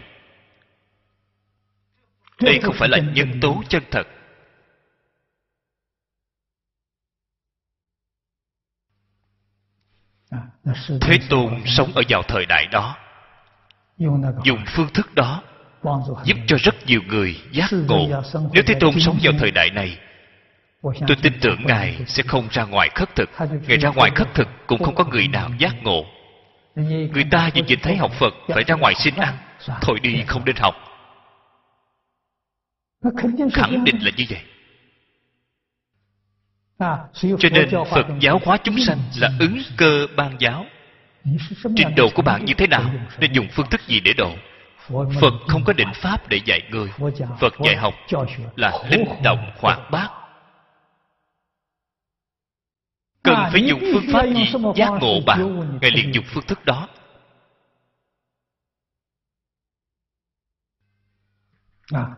Đây 2.42 2.60
không 2.64 2.76
phải 2.78 2.90
là 2.90 2.98
nhân 2.98 3.40
tố 3.42 3.64
chân 3.70 3.84
thật. 3.92 4.08
Thế 11.02 11.20
tôn 11.30 11.62
sống 11.66 11.92
ở 11.96 12.02
vào 12.10 12.24
thời 12.24 12.46
đại 12.46 12.68
đó 12.72 12.98
dùng 14.44 14.66
phương 14.68 14.94
thức 14.94 15.16
đó 15.16 15.44
giúp 16.24 16.38
cho 16.48 16.58
rất 16.60 16.76
nhiều 16.86 17.02
người 17.08 17.42
giác 17.52 17.70
ngộ. 17.88 18.24
nếu 18.54 18.64
thế 18.68 18.76
tôn 18.80 19.00
sống 19.00 19.20
vào 19.22 19.34
thời 19.40 19.52
đại 19.52 19.70
này 19.70 20.00
tôi 21.08 21.18
tin 21.22 21.34
tưởng 21.42 21.66
ngài 21.66 21.98
sẽ 22.08 22.24
không 22.28 22.48
ra 22.52 22.64
ngoài 22.64 22.90
khất 22.96 23.16
thực. 23.16 23.30
Ngài 23.68 23.78
ra 23.78 23.90
ngoài 23.90 24.12
khất 24.16 24.28
thực 24.34 24.48
cũng 24.68 24.84
không 24.84 24.96
có 24.96 25.06
người 25.06 25.28
nào 25.28 25.50
giác 25.60 25.76
ngộ. 25.84 26.06
Người 27.14 27.26
ta 27.32 27.50
vì 27.54 27.62
nhìn 27.62 27.80
thấy 27.80 27.96
học 27.96 28.12
phật 28.20 28.34
phải 28.48 28.64
ra 28.64 28.76
ngoài 28.76 28.96
xin 28.96 29.16
ăn, 29.16 29.38
thôi 29.82 30.00
đi 30.02 30.24
không 30.28 30.46
nên 30.46 30.56
học. 30.56 30.76
Khẳng 33.54 33.84
định 33.84 33.96
là 34.02 34.12
như 34.18 34.26
vậy. 34.30 34.42
Cho 37.40 37.50
nên 37.52 37.70
phật 37.92 38.06
giáo 38.20 38.40
hóa 38.46 38.58
chúng 38.64 38.78
sanh 38.80 38.98
là 39.18 39.32
ứng 39.40 39.62
cơ 39.78 40.08
ban 40.16 40.36
giáo. 40.40 40.66
Trình 41.76 41.96
độ 41.96 42.10
của 42.16 42.22
bạn 42.22 42.46
như 42.46 42.54
thế 42.54 42.68
nào, 42.68 42.84
nên 43.20 43.34
dùng 43.34 43.48
phương 43.52 43.70
thức 43.70 43.82
gì 43.88 44.00
để 44.00 44.14
độ? 44.14 44.32
Phật 45.22 45.34
không 45.48 45.64
có 45.64 45.74
định 45.74 45.94
pháp 45.94 46.30
để 46.30 46.40
dạy 46.46 46.62
người. 46.70 46.90
Phật 47.40 47.54
dạy 47.64 47.76
học 47.76 47.94
là 48.56 48.72
linh 48.90 49.06
động 49.24 49.52
hoạt 49.60 49.80
bát 49.92 50.10
cần 53.26 53.36
phải 53.52 53.66
dùng 53.68 53.80
phương 53.94 54.06
pháp 54.14 54.26
gì? 54.26 54.52
Giác 54.76 54.90
ngộ 55.02 55.20
bạn 55.26 55.80
ngài 55.82 55.92
liền 55.92 56.14
dùng 56.14 56.26
phương 56.28 56.46
thức 56.48 56.66
đó. 56.66 56.88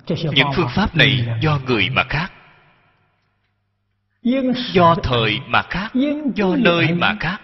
Những 0.07 0.47
phương 0.55 0.69
pháp 0.75 0.95
này 0.95 1.27
do 1.41 1.59
người 1.65 1.89
mà 1.89 2.03
khác. 2.09 2.31
Do 4.73 4.95
thời 5.03 5.39
mà 5.47 5.61
khác 5.61 5.91
do 6.35 6.55
nơi 6.55 6.93
mà 6.93 7.15
khác. 7.19 7.41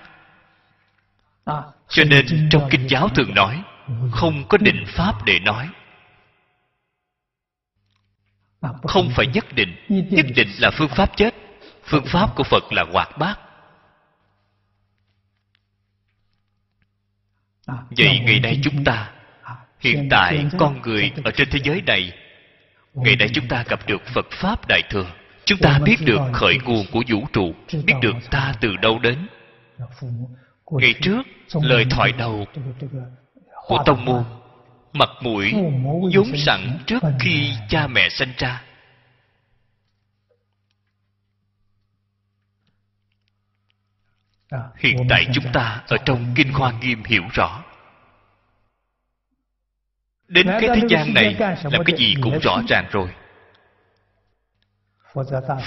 Cho 1.88 2.04
nên 2.04 2.50
trong 2.52 2.68
kinh 2.72 2.88
giáo 2.90 3.10
thường 3.10 3.34
nói 3.36 3.64
không 4.12 4.44
có 4.50 4.58
định 4.58 4.86
pháp 4.88 5.26
để 5.26 5.40
nói. 5.40 5.70
Không 8.84 9.10
phải 9.16 9.28
nhất 9.28 9.46
định 9.56 9.76
nhất 9.88 10.26
định 10.36 10.50
là 10.60 10.72
phương 10.72 10.90
pháp 10.90 11.18
chết. 11.18 11.36
Phương 11.84 12.06
pháp 12.06 12.36
của 12.36 12.44
phật 12.44 12.64
là 12.72 12.86
hoạt 12.92 13.18
bát 13.18 13.40
vậy 17.68 18.20
ngày 18.20 18.40
nay 18.40 18.60
chúng 18.64 18.84
ta 18.84 19.12
hiện 19.80 20.08
tại 20.10 20.46
con 20.58 20.82
người 20.82 21.12
ở 21.24 21.32
trên 21.32 21.50
thế 21.52 21.60
giới 21.64 21.82
này. 21.82 22.12
ngày 22.94 23.16
nay 23.16 23.30
chúng 23.34 23.48
ta 23.48 23.64
gặp 23.68 23.80
được 23.88 24.02
phật 24.14 24.26
pháp 24.32 24.68
đại 24.68 24.82
thừa. 24.90 25.06
Chúng 25.46 25.60
ta 25.60 25.80
biết 25.86 25.96
được 26.06 26.22
khởi 26.34 26.58
nguồn 26.64 26.86
của 26.92 27.04
vũ 27.10 27.26
trụ 27.34 27.54
biết 27.86 27.94
được 28.02 28.16
ta 28.32 28.54
từ 28.62 28.76
đâu 28.82 29.00
đến. 29.00 29.28
Ngày 30.72 30.94
trước 31.02 31.22
lời 31.62 31.86
thoại 31.90 32.12
đầu 32.18 32.46
của 33.68 33.84
tông 33.86 34.06
môn 34.06 34.24
mặt 34.94 35.10
mũi 35.22 35.54
vốn 36.16 36.38
sẵn 36.38 36.78
trước 36.86 37.04
khi 37.20 37.50
cha 37.70 37.88
mẹ 37.88 38.10
sinh 38.10 38.30
ra 38.38 38.62
hiện 44.78 44.98
tại 45.10 45.28
chúng 45.34 45.46
ta 45.54 45.82
ở 45.88 45.98
trong 46.06 46.34
kinh 46.36 46.54
hoa 46.54 46.72
nghiêm 46.72 47.04
hiểu 47.04 47.24
rõ. 47.34 47.64
Đến 50.28 50.48
cái 50.48 50.70
thế 50.76 50.82
gian 50.90 51.14
này 51.14 51.36
làm 51.64 51.84
cái 51.86 51.98
gì 51.98 52.16
cũng 52.22 52.40
rõ 52.40 52.62
ràng 52.68 52.86
rồi. 52.92 53.10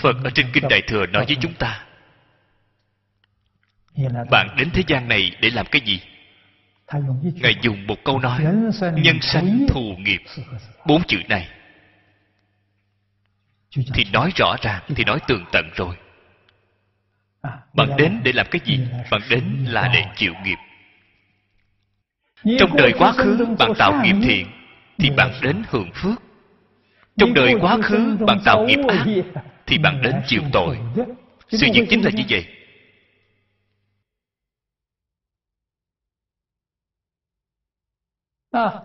Phật 0.03 0.17
ở 0.25 0.31
trên 0.35 0.47
kinh 0.53 0.65
đại 0.71 0.83
thừa 0.87 1.07
nói 1.07 1.25
với 1.27 1.37
chúng 1.41 1.55
ta 1.55 1.87
bạn 4.31 4.57
đến 4.57 4.71
thế 4.71 4.83
gian 4.87 5.09
này 5.09 5.37
để 5.41 5.51
làm 5.51 5.67
cái 5.67 5.81
gì? 5.85 6.01
Ngài 7.23 7.55
dùng 7.63 7.87
một 7.87 7.97
câu 8.05 8.19
nói 8.19 8.45
nhân 8.95 9.21
sanh 9.21 9.67
thù 9.69 9.95
nghiệp. 9.99 10.23
bốn 10.87 11.03
chữ 11.05 11.19
này 11.29 11.49
thì 13.95 14.05
nói 14.13 14.33
rõ 14.37 14.57
ràng 14.63 14.83
thì 14.97 15.05
nói 15.05 15.19
tường 15.29 15.45
tận 15.53 15.71
rồi 15.75 15.97
bạn 17.75 17.97
đến 17.99 18.21
để 18.25 18.33
làm 18.33 18.47
cái 18.51 18.61
gì? 18.65 18.81
Bạn 19.11 19.21
đến 19.31 19.65
là 19.69 19.91
để 19.95 20.05
chịu 20.17 20.35
nghiệp. 20.45 20.57
Trong 22.59 22.77
đời 22.77 22.93
quá 22.99 23.13
khứ 23.13 23.47
bạn 23.59 23.73
tạo 23.79 24.03
nghiệp 24.05 24.17
thiện 24.23 24.47
thì 24.99 25.11
bạn 25.11 25.33
đến 25.43 25.63
hưởng 25.69 25.91
phước. 25.95 26.23
trong 27.17 27.35
đời 27.35 27.55
quá 27.61 27.79
khứ 27.83 28.17
bạn 28.27 28.41
tạo 28.45 28.67
nghiệp 28.67 28.79
ác 28.89 29.07
thì 29.67 29.79
bạn 29.79 30.03
đến 30.03 30.15
chịu 30.27 30.43
tội. 30.53 30.79
sự 31.49 31.67
việc 31.75 31.87
chính 31.91 32.05
là 32.05 32.11
như 32.11 32.23
vậy. 32.29 32.47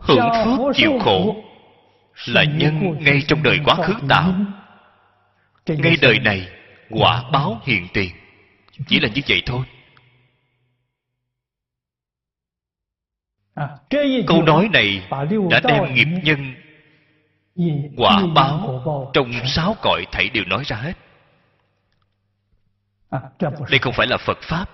Hưởng 0.02 0.30
phước 0.46 0.76
chịu 0.76 1.00
khổ 1.00 1.44
là 2.26 2.44
nhân 2.44 2.96
ngay 3.00 3.22
trong 3.28 3.44
đời 3.44 3.60
quá 3.66 3.76
khứ 3.76 3.94
tạo. 4.10 4.34
Ngay 5.68 5.96
đời 6.02 6.20
này 6.20 6.48
quả 6.90 7.24
báo 7.32 7.62
hiện 7.66 7.88
tiền 7.94 8.21
chỉ 8.88 9.00
là 9.00 9.10
như 9.10 9.22
vậy 9.28 9.42
thôi. 9.46 9.66
Câu 14.28 14.42
nói 14.44 14.70
này 14.74 15.08
đã 15.50 15.62
đem 15.68 15.94
nghiệp 15.94 16.08
nhân 16.24 16.54
quả 17.98 18.24
báo 18.36 18.82
trong 19.14 19.32
sáu 19.46 19.76
cõi 19.82 20.06
thảy 20.12 20.30
đều 20.30 20.44
nói 20.46 20.64
ra 20.66 20.78
hết. 20.78 20.94
Đây 23.70 23.80
không 23.82 23.94
phải 23.94 24.08
là 24.08 24.18
phật 24.18 24.38
pháp. 24.42 24.70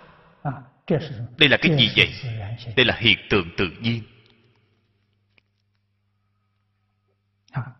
Đây 1.37 1.49
là 1.49 1.57
cái 1.61 1.77
gì 1.77 1.91
vậy? 1.95 2.13
Đây 2.75 2.85
là 2.85 2.97
hiện 2.99 3.17
tượng 3.29 3.49
tự 3.57 3.69
nhiên. 3.81 4.01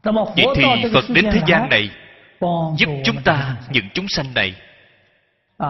Vậy 0.04 0.46
thì 0.56 0.64
phật 0.94 1.04
đến 1.10 1.26
thế 1.34 1.42
gian 1.48 1.70
này, 1.70 1.90
giúp 2.78 2.90
chúng 3.06 3.24
ta 3.24 3.58
những 3.72 3.90
chúng 3.94 4.08
sanh 4.08 4.34
này 4.34 4.62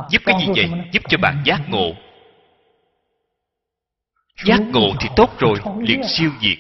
giúp 0.10 0.22
cái 0.26 0.36
gì 0.40 0.48
vậy? 0.56 0.70
giúp 0.92 1.04
cho 1.10 1.18
bạn 1.18 1.42
giác 1.46 1.62
ngộ. 1.70 1.94
Giác 4.46 4.60
ngộ 4.62 4.96
thì 5.00 5.10
tốt 5.16 5.40
rồi 5.40 5.60
liền 5.80 6.02
siêu 6.04 6.32
diệt 6.42 6.58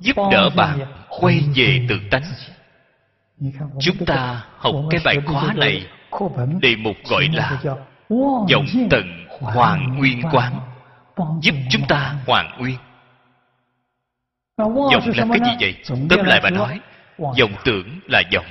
giúp 0.00 0.16
đỡ 0.32 0.50
bạn 0.56 0.78
quay 1.08 1.40
về 1.54 1.86
tự 1.88 2.00
tánh. 2.10 2.22
chúng 3.80 4.04
ta 4.06 4.44
học 4.56 4.74
cái 4.90 5.00
bài 5.04 5.16
khóa 5.26 5.54
này 5.56 5.86
đề 6.60 6.76
mục 6.76 6.96
gọi 7.10 7.28
là 7.32 7.62
vọng 8.50 8.66
tận 8.90 9.26
hoàn 9.40 9.98
nguyên 9.98 10.22
quán. 10.32 10.60
Giúp 11.42 11.54
chúng 11.70 11.82
ta 11.88 12.14
hoàn 12.26 12.58
nguyên. 12.58 12.76
Vọng 14.56 15.10
là 15.16 15.26
cái 15.28 15.38
gì 15.44 15.56
vậy? 15.60 15.96
Tóm 16.10 16.24
lại 16.24 16.40
bà 16.42 16.50
nói. 16.50 16.80
Vọng 17.18 17.52
tưởng 17.64 18.00
là 18.06 18.22
vọng 18.34 18.46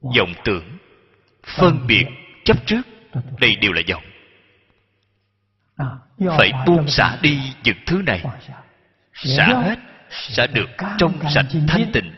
vọng 0.00 0.34
tưởng 0.44 0.78
phân 1.46 1.86
biệt 1.86 2.06
chấp 2.44 2.66
trước 2.66 2.82
đây 3.40 3.56
đều 3.56 3.72
là 3.72 3.82
vọng. 3.88 4.04
À, 5.76 5.86
phải 6.36 6.52
buông 6.66 6.88
xả 6.88 7.18
đi 7.22 7.40
những 7.62 7.76
thứ 7.86 8.02
này. 8.06 8.24
Xả 9.14 9.46
hết 9.46 9.78
sẽ 10.10 10.46
được 10.46 10.70
trong 10.98 11.18
sạch 11.34 11.46
thanh 11.68 11.90
tịnh. 11.92 12.14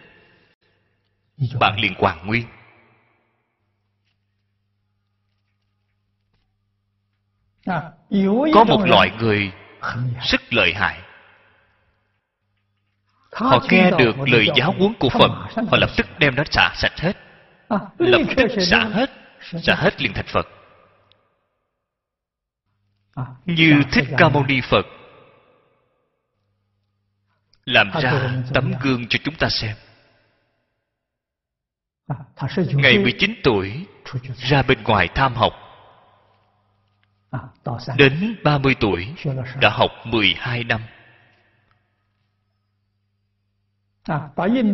Bạn 1.60 1.80
liền 1.80 1.94
hoàn 1.98 2.26
nguyên. 2.26 2.46
À, 7.66 7.82
có 8.54 8.64
một 8.64 8.84
loại 8.86 9.10
người 9.18 9.52
rất 10.22 10.52
lợi 10.52 10.74
hại. 10.74 11.00
Họ 13.32 13.60
nghe 13.70 13.90
được 13.98 14.16
lời 14.26 14.46
giáo 14.56 14.74
huấn 14.78 14.94
của 15.00 15.08
phật 15.08 15.30
họ 15.70 15.76
lập 15.76 15.90
tức 15.96 16.06
đem 16.18 16.34
nó 16.34 16.42
xả 16.50 16.72
sạch 16.74 17.00
hết 17.00 17.16
lập 17.98 18.22
tức 18.36 18.46
xả 18.60 18.84
hết 18.84 19.10
xả 19.62 19.74
hết 19.74 20.02
liền 20.02 20.12
thành 20.14 20.26
phật. 20.28 20.46
À, 23.14 23.24
như 23.44 23.82
thích 23.92 24.04
ca 24.18 24.28
mâu 24.28 24.44
ni 24.44 24.60
phật. 24.60 24.86
Làm 27.64 27.90
ra 28.02 28.42
tấm 28.54 28.72
gương 28.82 29.08
cho 29.08 29.18
chúng 29.24 29.34
ta 29.34 29.48
xem. 29.48 29.76
Ngày 32.56 32.98
19 32.98 33.34
tuổi 33.42 33.86
ra 34.36 34.62
bên 34.62 34.82
ngoài 34.82 35.08
tham 35.14 35.34
học. 35.34 35.52
Đến 37.96 38.36
30 38.44 38.74
tuổi 38.80 39.14
đã 39.60 39.70
học 39.70 39.90
12 40.04 40.64
năm 40.64 40.80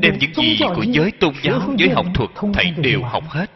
đem 0.00 0.18
những 0.18 0.34
gì 0.34 0.58
của 0.76 0.82
giới 0.82 1.12
tôn 1.20 1.34
giáo 1.42 1.74
giới 1.78 1.90
học 1.90 2.06
thuật 2.14 2.30
thầy 2.54 2.70
đều 2.70 3.02
học 3.02 3.24
hết. 3.28 3.50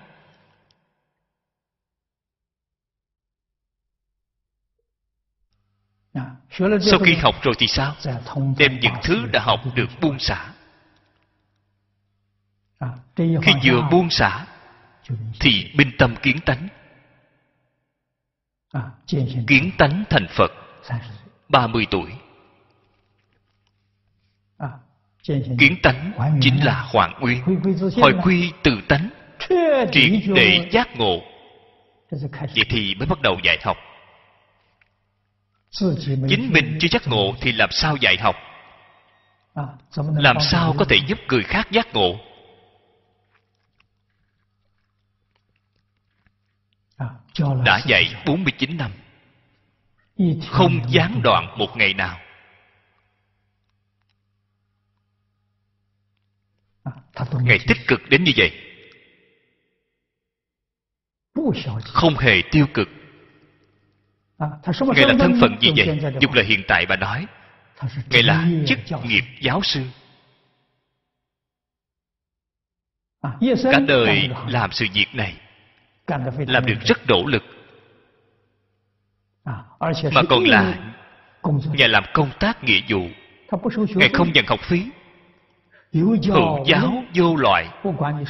Sau 6.81 6.99
khi 7.05 7.15
học 7.15 7.35
rồi 7.43 7.55
thì 7.59 7.67
sao? 7.67 7.97
Đem 8.59 8.81
những 8.81 8.95
thứ 9.03 9.27
đã 9.33 9.41
học 9.43 9.61
được 9.75 9.87
buông 10.01 10.19
xả. 10.19 10.53
Khi 13.17 13.53
vừa 13.65 13.89
buông 13.91 14.11
xả 14.11 14.47
thì 15.41 15.71
minh 15.75 15.91
tâm 15.99 16.15
kiến 16.23 16.37
tánh. 16.47 16.69
Kiến 19.47 19.71
tánh 19.79 20.05
thành 20.11 20.27
phật 20.37 20.51
30 21.49 21.87
tuổi 21.91 22.13
kiến 25.59 25.77
tánh 25.83 26.13
chính 26.41 26.65
là 26.65 26.83
hoàng 26.93 27.15
nguyên. 27.21 27.43
Hồi 28.03 28.15
quy 28.25 28.53
từ 28.63 28.81
tánh 28.89 29.09
triệt 29.93 30.23
để 30.35 30.69
giác 30.73 30.97
ngộ. 30.97 31.21
Vậy 32.31 32.65
thì 32.69 32.95
mới 32.95 33.07
bắt 33.07 33.21
đầu 33.23 33.39
dạy 33.45 33.59
học. 33.63 33.77
Chính 36.29 36.51
mình 36.53 36.79
chưa 36.81 36.89
giác 36.91 37.09
ngộ 37.09 37.35
thì 37.41 37.53
làm 37.53 37.71
sao 37.73 37.97
dạy 37.97 38.17
học? 38.21 38.37
Làm 39.97 40.37
sao 40.41 40.75
có 40.79 40.85
thể 40.85 40.97
giúp 41.07 41.19
người 41.29 41.43
khác 41.43 41.69
giác 41.71 41.87
ngộ? 41.95 42.17
Đã 47.65 47.81
dạy 47.87 48.15
49 48.27 48.77
năm. 48.77 48.91
Không 50.49 50.81
gián 50.89 51.21
đoạn 51.23 51.59
một 51.59 51.77
ngày 51.77 51.95
nào 51.95 52.20
ngài 57.43 57.59
tích 57.69 57.79
cực 57.87 58.01
đến 58.09 58.25
như 58.25 58.33
vậy. 58.37 58.53
Không 61.85 62.15
hề 62.19 62.43
tiêu 62.51 62.67
cực. 62.75 62.89
Ngài 64.39 65.07
là 65.07 65.15
thân 65.19 65.39
phận 65.41 65.57
gì 65.61 65.73
vậy? 65.77 66.01
dùng 66.21 66.33
lời 66.33 66.45
hiện 66.45 66.63
tại 66.69 66.87
bà 66.87 66.97
nói. 66.97 67.27
Ngài 68.11 68.23
là 68.23 68.49
chức 68.67 68.79
nghiệp 69.05 69.25
giáo 69.41 69.61
sư. 69.63 69.81
Cả 73.43 73.81
đời 73.89 74.29
làm 74.49 74.73
sự 74.73 74.87
việc 74.95 75.07
này 75.13 75.37
làm 76.47 76.67
được 76.67 76.79
rất 76.85 76.99
nỗ 77.09 77.27
lực. 77.27 77.43
Mà 80.13 80.23
còn 80.29 80.45
là 80.45 80.93
ngài 81.73 81.89
làm 81.89 82.05
công 82.15 82.31
tác 82.41 82.65
nghĩa 82.65 82.81
vụ. 82.89 83.09
Ngài 83.95 84.09
không 84.09 84.33
nhận 84.33 84.47
học 84.47 84.61
phí 84.63 84.87
hữu 85.93 86.17
giáo 86.67 87.05
vô 87.15 87.37
loại. 87.37 87.69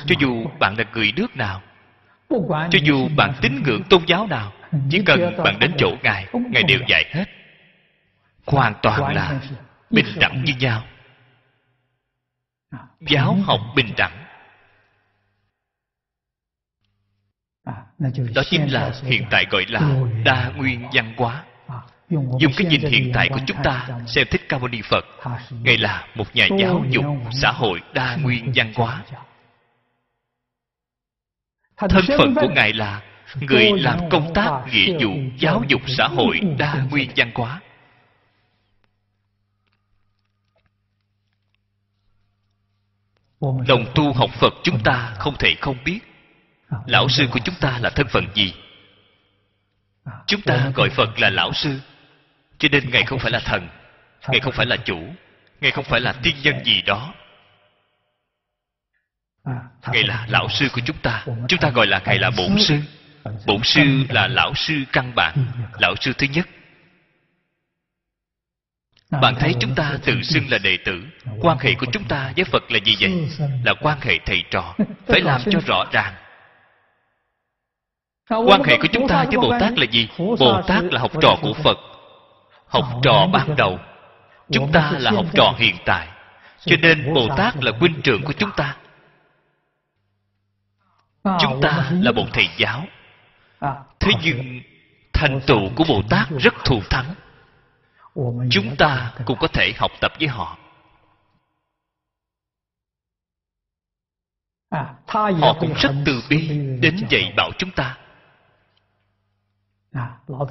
Cho 0.07 0.15
dù 0.21 0.47
bạn 0.61 0.75
là 0.79 0.85
người 0.95 1.13
nước 1.17 1.37
nào 1.37 1.63
cho 2.45 2.79
dù 2.83 3.09
bạn 3.17 3.33
tín 3.41 3.63
ngưỡng 3.63 3.83
tôn 3.91 4.03
giáo 4.07 4.27
nào 4.27 4.53
chỉ 4.91 5.03
cần 5.07 5.37
bạn 5.45 5.59
đến 5.59 5.73
chỗ 5.79 5.97
ngài 6.03 6.27
ngài 6.51 6.63
đều 6.63 6.81
dạy 6.89 7.05
hết. 7.11 7.25
Hoàn 8.47 8.75
toàn 8.83 9.15
là 9.15 9.41
bình 9.91 10.07
đẳng 10.21 10.45
như 10.45 10.55
nhau. 10.61 10.83
Giáo 13.01 13.37
học 13.45 13.61
bình 13.77 13.93
đẳng. 13.97 14.25
Đó 18.35 18.43
chính 18.51 18.73
là 18.73 18.93
hiện 19.03 19.25
tại 19.31 19.47
gọi 19.51 19.67
là 19.69 19.81
đa 20.25 20.49
nguyên 20.57 20.89
văn 20.93 21.15
hóa 21.17 21.45
dùng 22.11 22.53
cái 22.57 22.67
nhìn 22.67 22.81
hiện 22.81 23.11
tại 23.15 23.29
của 23.29 23.41
chúng 23.47 23.57
ta 23.65 23.89
xem 24.07 24.27
thích 24.31 24.43
ca 24.49 24.59
mâu 24.59 24.69
ni 24.69 24.83
phật. 24.83 25.05
Ngài 25.51 25.79
là 25.79 26.07
một 26.15 26.37
nhà 26.37 26.49
giáo 26.59 26.85
dục 26.91 27.05
xã 27.33 27.51
hội 27.51 27.81
đa 27.95 28.17
nguyên 28.17 28.53
văn 28.55 28.73
hóa. 28.75 29.05
thân 31.77 32.05
phận 32.19 32.35
của 32.35 32.49
ngài 32.55 32.73
là 32.73 33.03
người 33.41 33.71
làm 33.79 33.99
công 34.11 34.35
tác 34.35 34.63
nghĩa 34.73 34.93
vụ 35.05 35.11
giáo 35.39 35.63
dục 35.69 35.83
xã 35.87 36.09
hội 36.09 36.41
đa 36.59 36.87
nguyên 36.91 37.11
văn 37.17 37.31
hóa. 37.35 37.61
Đồng 43.41 43.85
tu 43.95 44.13
học 44.13 44.31
phật 44.41 44.55
chúng 44.63 44.81
ta 44.85 45.15
không 45.19 45.35
thể 45.39 45.55
không 45.61 45.77
biết. 45.85 46.01
Lão 46.87 47.09
sư 47.09 47.29
của 47.33 47.39
chúng 47.45 47.55
ta 47.61 47.79
là 47.79 47.91
thân 47.91 48.07
phận 48.11 48.27
gì? 48.35 48.55
Chúng 50.27 50.41
ta 50.41 50.73
gọi 50.75 50.91
phật 50.91 51.19
là 51.19 51.31
lão 51.31 51.53
sư 51.53 51.79
cho 52.61 52.69
nên 52.73 52.91
ngài 52.91 53.05
không 53.05 53.19
phải 53.19 53.31
là 53.31 53.41
thần 53.41 53.69
ngài 54.29 54.41
không 54.41 54.53
phải 54.53 54.67
là 54.67 54.77
chủ 54.77 54.99
ngài 55.61 55.71
không 55.71 55.85
phải 55.85 56.01
là 56.01 56.13
tiên 56.23 56.37
nhân 56.43 56.65
gì 56.65 56.83
đó. 56.83 57.15
Ngài 59.93 60.03
là 60.03 60.27
lão 60.29 60.49
sư 60.49 60.69
của 60.73 60.81
chúng 60.87 60.97
ta. 60.97 61.25
Chúng 61.49 61.61
ta 61.61 61.71
gọi 61.71 61.87
là 61.87 62.03
ngài 62.05 62.19
là 62.19 62.31
bổn 62.31 62.59
sư. 62.59 62.79
bổn 63.47 63.63
sư 63.63 63.83
là 64.09 64.27
lão 64.27 64.55
sư 64.55 64.75
căn 64.93 65.15
bản 65.15 65.47
lão 65.79 65.95
sư 66.01 66.13
thứ 66.19 66.27
nhất. 66.27 66.49
Bạn 69.11 69.35
thấy 69.41 69.55
chúng 69.61 69.75
ta 69.75 69.99
tự 70.05 70.23
xưng 70.23 70.51
là 70.51 70.59
đệ 70.59 70.77
tử. 70.85 71.03
Quan 71.41 71.59
hệ 71.59 71.75
của 71.75 71.87
chúng 71.93 72.05
ta 72.05 72.33
với 72.37 72.45
phật 72.45 72.71
là 72.71 72.79
gì 72.85 72.97
vậy? 73.01 73.29
Là 73.65 73.75
quan 73.81 74.01
hệ 74.01 74.19
thầy 74.27 74.45
trò. 74.51 74.75
Phải 75.07 75.21
làm 75.21 75.41
cho 75.51 75.61
rõ 75.67 75.85
ràng. 75.93 76.15
Quan 78.29 78.63
hệ 78.63 78.79
của 78.79 78.89
chúng 78.93 79.09
ta 79.09 79.25
với 79.25 79.37
bồ 79.37 79.59
tát 79.61 79.79
là 79.79 79.87
gì? 79.91 80.09
Bồ 80.19 80.63
tát 80.63 80.85
là 80.85 81.01
học 81.01 81.13
trò 81.23 81.37
của 81.43 81.55
phật 81.55 81.79
học 82.71 82.85
trò 83.03 83.27
ban 83.33 83.57
đầu. 83.57 83.79
Chúng 84.51 84.73
ta 84.73 84.93
là 84.99 85.11
học 85.11 85.27
trò 85.35 85.55
hiện 85.59 85.77
tại. 85.85 86.09
Cho 86.65 86.77
nên 86.83 87.15
bồ 87.15 87.29
tát 87.37 87.57
là 87.65 87.73
huynh 87.81 88.03
trưởng 88.03 88.25
của 88.25 88.33
chúng 88.33 88.51
ta. 88.57 88.77
Chúng 91.25 91.61
ta 91.63 91.91
là 91.93 92.13
một 92.13 92.27
thầy 92.33 92.49
giáo. 92.57 92.85
Thế 94.01 94.13
nhưng 94.23 94.61
thành 95.13 95.41
tựu 95.47 95.71
của 95.77 95.85
bồ 95.89 96.03
tát 96.11 96.29
rất 96.39 96.55
thù 96.65 96.81
thắng. 96.91 97.15
Chúng 98.51 98.77
ta 98.79 99.13
cũng 99.25 99.39
có 99.41 99.49
thể 99.49 99.73
học 99.77 99.91
tập 100.01 100.13
với 100.19 100.29
họ. 100.29 100.59
Họ 105.07 105.57
cũng 105.61 105.75
rất 105.75 105.93
từ 106.07 106.23
bi 106.29 106.49
đến 106.81 107.07
dạy 107.11 107.33
bảo 107.37 107.51
chúng 107.59 107.71
ta. 107.71 107.99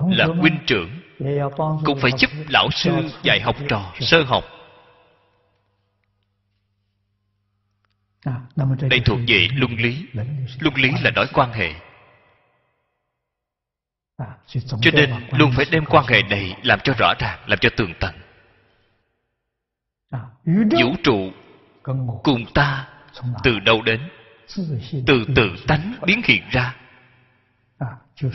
Là 0.07 0.25
huynh 0.25 0.59
trưởng 0.67 1.01
cũng 1.85 1.99
phải 2.01 2.11
giúp 2.17 2.29
lão 2.49 2.69
sư 2.71 2.91
dạy 3.23 3.41
học 3.41 3.55
trò, 3.69 3.93
sơ 3.99 4.23
học. 4.23 4.43
Đây 8.89 9.01
thuộc 9.05 9.19
về 9.27 9.47
luân 9.53 9.75
lý. 9.75 10.05
Luân 10.59 10.75
lý 10.75 10.91
là 11.01 11.11
nói 11.11 11.27
quan 11.33 11.51
hệ. 11.53 11.73
Cho 14.81 14.91
nên 14.93 15.27
luôn 15.31 15.51
phải 15.55 15.65
đem 15.71 15.85
quan 15.85 16.05
hệ 16.07 16.21
này 16.23 16.55
làm 16.63 16.79
cho 16.83 16.93
rõ 16.99 17.13
ràng, 17.19 17.39
làm 17.47 17.59
cho 17.59 17.69
tường 17.77 17.93
tận. 17.99 18.15
Vũ 20.45 20.95
trụ 21.03 21.31
cùng 22.23 22.45
ta 22.53 22.87
từ 23.43 23.59
đâu 23.59 23.81
đến? 23.81 24.09
Từ 25.07 25.25
tự 25.35 25.55
tánh 25.67 25.95
biến 26.05 26.21
hiện 26.25 26.43
ra 26.51 26.75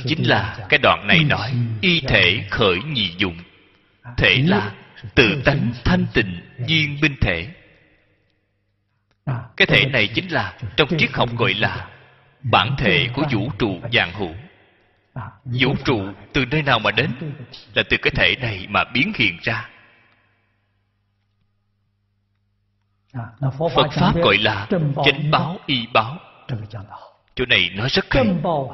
chính 0.06 0.28
là 0.28 0.66
cái 0.68 0.78
đoạn 0.82 1.06
này 1.06 1.24
nói 1.24 1.52
y 1.80 2.00
thể 2.00 2.44
khởi 2.50 2.78
nhị 2.82 3.14
dụng 3.18 3.36
thể 4.16 4.42
là 4.46 4.72
tự 5.14 5.42
tánh 5.44 5.72
thanh 5.84 6.06
tịnh 6.14 6.40
duyên 6.66 6.98
minh 7.00 7.16
thể 7.20 7.48
cái 9.56 9.66
thể 9.66 9.86
này 9.86 10.08
chính 10.14 10.28
là 10.28 10.58
trong 10.76 10.88
triết 10.98 11.10
học 11.12 11.28
gọi 11.36 11.54
là 11.54 11.88
bản 12.42 12.74
thể 12.78 13.08
của 13.14 13.22
vũ 13.32 13.50
trụ 13.58 13.80
vạn 13.92 14.12
hữu 14.12 14.34
vũ 15.44 15.76
trụ 15.84 16.12
từ 16.32 16.44
nơi 16.44 16.62
nào 16.62 16.78
mà 16.78 16.90
đến 16.90 17.10
là 17.74 17.82
từ 17.90 17.96
cái 18.02 18.12
thể 18.16 18.36
này 18.40 18.66
mà 18.68 18.84
biến 18.84 19.12
hiện 19.16 19.38
ra 19.42 19.68
phật 23.74 23.90
pháp 23.92 24.12
gọi 24.16 24.38
là 24.38 24.66
chánh 25.04 25.30
báo 25.30 25.58
y 25.66 25.86
báo 25.92 26.18
chỗ 27.34 27.44
này 27.46 27.70
nói 27.74 27.88
rất 27.88 28.04
hay. 28.10 28.26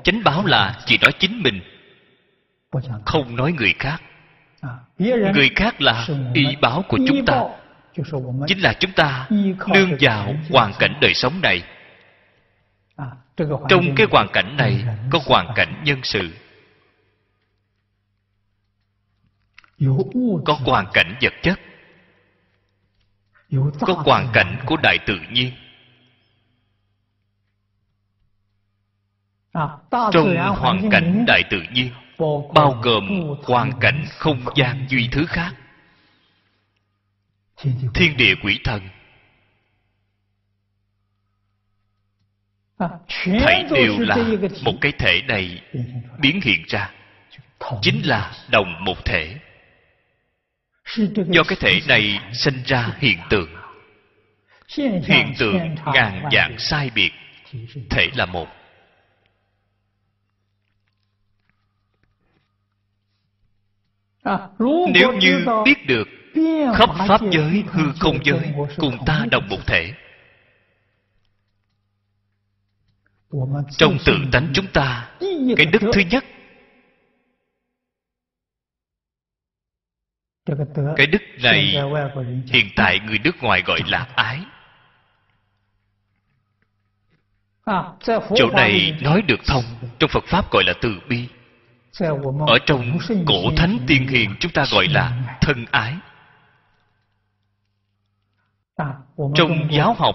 Chánh 0.04 0.24
báo 0.24 0.46
là 0.46 0.80
chỉ 0.86 0.98
nói 0.98 1.12
chính 1.18 1.42
mình 1.42 1.60
không 3.06 3.36
nói 3.36 3.52
người 3.52 3.74
khác. 3.78 4.02
Người 5.34 5.50
khác 5.56 5.80
là 5.82 6.06
y 6.34 6.56
báo 6.60 6.84
của 6.88 6.98
chúng 7.08 7.26
ta. 7.26 7.42
chính 8.46 8.58
là 8.58 8.72
chúng 8.80 8.92
ta 8.92 9.28
nương 9.74 9.96
vào 10.00 10.34
hoàn 10.50 10.72
cảnh 10.78 10.94
đời 11.00 11.14
sống 11.14 11.40
này. 11.42 11.62
Trong 13.68 13.94
cái 13.96 14.06
hoàn 14.10 14.28
cảnh 14.32 14.56
này 14.56 14.84
có 15.10 15.18
hoàn 15.26 15.52
cảnh 15.54 15.82
nhân 15.84 16.00
sự. 16.02 16.30
Có 20.44 20.52
hoàn 20.52 20.86
cảnh 20.92 21.16
vật 21.22 21.32
chất. 21.42 21.60
Có 23.80 23.92
hoàn 23.92 24.28
cảnh 24.32 24.56
của 24.66 24.76
đại 24.82 24.98
tự 25.06 25.18
nhiên 25.32 25.52
trong 30.12 30.36
hoàn 30.36 30.90
cảnh 30.90 31.24
đại 31.26 31.42
tự 31.50 31.62
nhiên 31.72 31.92
bao 32.54 32.80
gồm 32.82 33.08
hoàn 33.42 33.72
cảnh 33.80 34.04
không 34.10 34.40
gian. 34.56 34.86
duy 34.88 35.08
thứ 35.12 35.26
khác. 35.26 35.54
Thiên 37.94 38.16
địa 38.16 38.34
quỷ 38.42 38.58
thần. 38.64 38.88
Thảy 43.24 43.64
đều 43.70 43.98
là 43.98 44.16
một 44.64 44.74
cái 44.80 44.92
thể 44.98 45.22
này 45.28 45.62
biến 46.20 46.40
hiện 46.42 46.64
ra. 46.68 46.90
Chính 47.82 48.06
là 48.06 48.32
đồng 48.50 48.84
một 48.84 49.04
thể. 49.04 49.36
Do 51.26 51.42
cái 51.48 51.58
thể 51.60 51.80
này 51.88 52.18
sinh 52.32 52.62
ra 52.64 52.92
hiện 52.98 53.18
tượng. 53.30 53.50
Hiện 55.04 55.34
tượng 55.38 55.74
ngàn 55.94 56.22
dạng 56.32 56.58
sai 56.58 56.90
biệt. 56.94 57.12
thể 57.90 58.10
là 58.14 58.26
một 58.26 58.48
nếu 64.94 65.12
như 65.12 65.46
biết 65.64 65.86
được 65.86 66.08
khắp 66.74 66.90
pháp 67.08 67.20
giới 67.30 67.64
hư 67.66 67.82
không 68.00 68.18
giới 68.24 68.54
cùng 68.76 68.96
ta 69.06 69.26
đồng 69.30 69.48
một 69.48 69.66
thể. 69.66 69.92
Trong 73.70 73.98
tự 74.06 74.16
tánh 74.32 74.48
chúng 74.54 74.66
ta 74.66 75.10
cái 75.56 75.66
đức 75.66 75.82
thứ 75.92 76.00
nhất 76.10 76.24
cái 80.96 81.06
đức 81.06 81.22
này 81.42 81.76
hiện 82.46 82.66
tại 82.76 83.00
người 83.00 83.18
nước 83.18 83.42
ngoài 83.42 83.62
gọi 83.66 83.80
là 83.86 84.08
ái. 84.14 84.40
Chỗ 88.36 88.50
này 88.52 88.98
nói 89.00 89.22
được 89.22 89.40
thông 89.46 89.64
trong 89.98 90.10
phật 90.10 90.24
pháp 90.26 90.50
gọi 90.52 90.64
là 90.66 90.72
từ 90.82 91.00
bi 91.08 91.28
ở 92.46 92.58
trong 92.66 92.98
cổ 93.26 93.50
thánh 93.56 93.78
tiên 93.86 94.08
hiền 94.08 94.34
chúng 94.40 94.52
ta 94.52 94.64
gọi 94.72 94.86
là 94.88 95.36
thân 95.40 95.64
ái. 95.70 95.96
Trong 99.34 99.72
giáo 99.72 99.94
học 99.94 100.14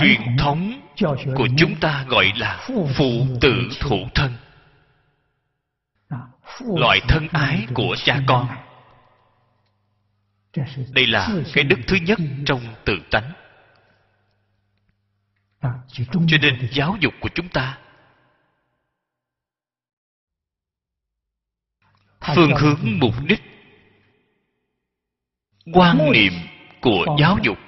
truyền 0.00 0.36
thống 0.38 0.80
của 1.36 1.48
chúng 1.58 1.80
ta 1.80 2.04
gọi 2.08 2.32
là 2.36 2.66
phụ 2.96 3.26
tử 3.40 3.68
thủ 3.80 3.98
thân. 4.14 4.32
Loại 6.76 7.00
thân 7.08 7.28
ái 7.32 7.66
của 7.74 7.96
cha 8.04 8.20
con. 8.26 8.48
đây 10.92 11.06
là 11.06 11.28
cái 11.54 11.64
đức 11.64 11.78
thứ 11.86 11.96
nhất 11.96 12.18
trong 12.46 12.60
tự 12.84 12.98
tánh. 13.10 13.32
Cho 16.28 16.38
nên 16.42 16.68
giáo 16.72 16.96
dục 17.00 17.14
của 17.20 17.28
chúng 17.34 17.48
ta 17.48 17.78
phương 22.36 22.50
hướng 22.56 22.78
mục 22.82 23.14
đích. 23.26 23.42
Quan 25.72 26.12
niệm 26.12 26.32
của 26.80 27.16
giáo 27.20 27.38
dục. 27.42 27.58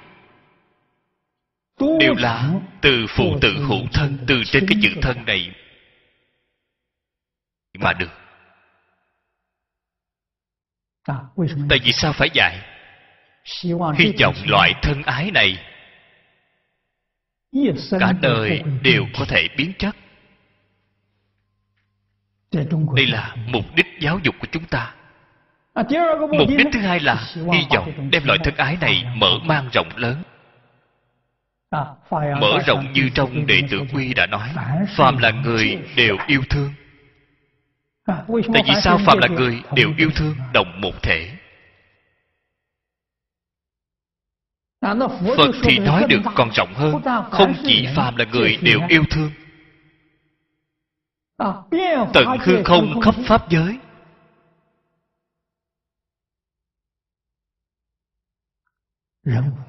đều 1.99 2.13
là 2.17 2.53
từ 2.81 3.05
phụ 3.09 3.39
tự 3.41 3.65
hữu 3.67 3.87
thân 3.93 4.17
từ 4.27 4.43
trên 4.45 4.65
cái 4.67 4.77
chữ 4.83 4.89
thân 5.01 5.25
này 5.25 5.51
mà 7.79 7.93
được. 7.93 8.11
Tại 11.69 11.79
vì 11.83 11.91
sao 11.91 12.13
phải 12.13 12.29
dạy 12.33 12.75
hy 13.97 14.13
vọng 14.21 14.35
loại 14.45 14.73
thân 14.81 15.03
ái 15.03 15.31
này 15.31 15.57
cả 17.99 18.11
đời 18.21 18.61
đều 18.81 19.05
có 19.17 19.25
thể 19.25 19.47
biến 19.57 19.73
chất 19.79 19.95
đây 22.95 23.05
là 23.05 23.35
mục 23.47 23.65
đích 23.75 23.85
giáo 23.99 24.19
dục 24.23 24.35
của 24.39 24.47
chúng 24.51 24.65
ta. 24.65 24.93
Mục 26.19 26.49
đích 26.57 26.67
thứ 26.73 26.79
hai 26.79 26.99
là 26.99 27.27
hy 27.35 27.65
vọng 27.69 28.09
đem 28.11 28.25
loại 28.25 28.39
thân 28.43 28.55
ái 28.55 28.77
này 28.81 29.05
mở 29.15 29.39
mang 29.43 29.69
rộng 29.73 29.87
lớn. 29.95 30.23
Mở 32.11 32.59
rộng 32.67 32.93
như 32.93 33.09
trong 33.13 33.45
đệ 33.45 33.61
tử 33.69 33.81
quy 33.93 34.13
đã 34.13 34.25
nói 34.25 34.49
phàm 34.97 35.17
là 35.17 35.31
người 35.31 35.79
đều 35.95 36.17
yêu 36.27 36.41
thương. 36.49 36.73
Tại 38.05 38.63
vì 38.67 38.73
sao 38.83 38.97
phàm 39.05 39.17
là 39.17 39.27
người 39.27 39.61
đều 39.73 39.93
yêu 39.97 40.09
thương 40.15 40.35
đồng 40.53 40.81
một 40.81 41.03
thể? 41.03 41.31
Phật 45.37 45.51
thì 45.63 45.79
nói 45.79 46.05
được 46.09 46.21
còn 46.35 46.49
rộng 46.55 46.73
hơn. 46.73 47.01
Không 47.31 47.53
chỉ 47.65 47.87
phàm 47.95 48.15
là 48.15 48.25
người 48.25 48.57
đều 48.61 48.79
yêu 48.89 49.03
thương 49.09 49.31
tận 52.13 52.37
hư 52.39 52.63
không 52.63 53.01
khắp 53.01 53.15
pháp 53.27 53.49
giới. 53.49 53.77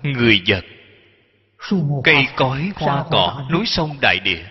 Người 0.02 0.42
vật 0.46 0.64
cây 2.04 2.26
cối 2.36 2.70
hoa 2.74 3.04
cỏ 3.10 3.46
núi 3.50 3.66
sông 3.66 3.96
đại 4.02 4.20
địa. 4.24 4.44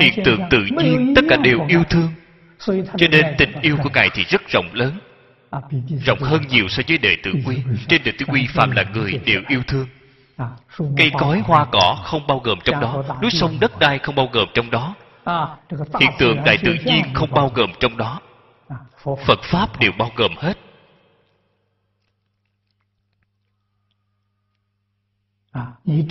Hiện 0.00 0.24
tượng 0.24 0.40
tự 0.50 0.66
nhiên 0.78 1.12
tất 1.16 1.22
cả 1.28 1.36
đều 1.36 1.66
yêu 1.68 1.82
thương. 1.90 2.08
Cho 2.96 3.08
nên 3.10 3.34
tình 3.38 3.52
yêu 3.62 3.76
của 3.82 3.90
ngài 3.94 4.10
thì 4.14 4.24
rất 4.24 4.48
rộng 4.48 4.66
lớn. 4.72 4.98
Rộng 6.06 6.18
hơn 6.18 6.42
nhiều 6.48 6.68
so 6.68 6.82
với 6.88 6.98
đệ 6.98 7.16
tử 7.22 7.32
quy. 7.46 7.56
Trên 7.88 8.02
đệ 8.04 8.12
tử 8.18 8.24
quy 8.28 8.46
phạm 8.54 8.70
là 8.70 8.84
người 8.94 9.20
đều 9.26 9.40
yêu 9.48 9.62
thương. 9.66 9.86
Cây 10.96 11.10
cối 11.18 11.38
hoa 11.38 11.66
cỏ 11.72 11.98
không 12.04 12.26
bao 12.26 12.38
gồm 12.38 12.58
trong 12.64 12.80
đó. 12.80 13.04
núi 13.22 13.30
sông 13.30 13.58
đất 13.60 13.78
đai 13.78 13.98
không 13.98 14.14
bao 14.14 14.28
gồm 14.32 14.48
trong 14.54 14.70
đó 14.70 14.94
hiện 16.00 16.10
tượng 16.18 16.36
đại 16.44 16.58
tự 16.64 16.74
nhiên 16.84 17.14
không 17.14 17.30
bao 17.30 17.50
gồm 17.54 17.70
trong 17.80 17.96
đó. 17.96 18.20
Phật 19.04 19.38
pháp 19.42 19.80
đều 19.80 19.92
bao 19.98 20.10
gồm 20.16 20.32
hết. 20.36 20.58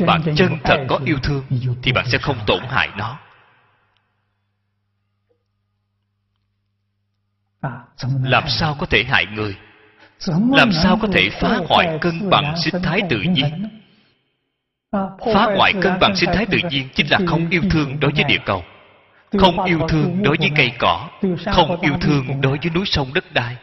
Bạn 0.07 0.21
chân 0.35 0.57
thật 0.63 0.85
có 0.89 0.99
yêu 1.05 1.17
thương 1.23 1.43
thì 1.83 1.91
bạn 1.91 2.05
sẽ 2.11 2.17
không 2.17 2.37
tổn 2.47 2.63
hại 2.63 2.89
nó. 2.97 3.19
Làm 8.23 8.43
sao 8.47 8.75
có 8.79 8.85
thể 8.85 9.03
hại 9.03 9.25
người? 9.25 9.57
Làm 10.51 10.71
sao 10.83 10.97
có 11.01 11.07
thể 11.13 11.29
phá 11.41 11.59
hoại 11.69 11.97
cân 12.01 12.29
bằng 12.29 12.55
sinh 12.57 12.81
thái 12.83 13.01
tự 13.09 13.21
nhiên? 13.21 13.69
phá 15.33 15.55
hoại 15.57 15.73
cân 15.81 15.99
bằng 15.99 16.15
sinh 16.15 16.29
thái 16.33 16.45
tự 16.45 16.57
nhiên 16.69 16.89
chính 16.95 17.07
là 17.11 17.19
không 17.27 17.49
yêu 17.49 17.61
thương 17.71 17.99
đối 17.99 18.11
với 18.11 18.23
địa 18.23 18.39
cầu 18.45 18.63
không 19.39 19.63
yêu 19.63 19.79
thương 19.89 20.23
đối 20.23 20.37
với 20.37 20.51
cây 20.55 20.71
cỏ. 20.79 21.09
không 21.53 21.81
yêu 21.81 21.97
thương 22.01 22.41
đối 22.41 22.57
với 22.57 22.69
núi 22.69 22.85
sông 22.85 23.13
đất 23.13 23.33
đai. 23.33 23.57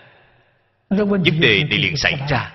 Vấn 0.88 1.22
đề 1.40 1.64
này 1.64 1.78
liền 1.78 1.96
xảy 1.96 2.14
ra. 2.28 2.54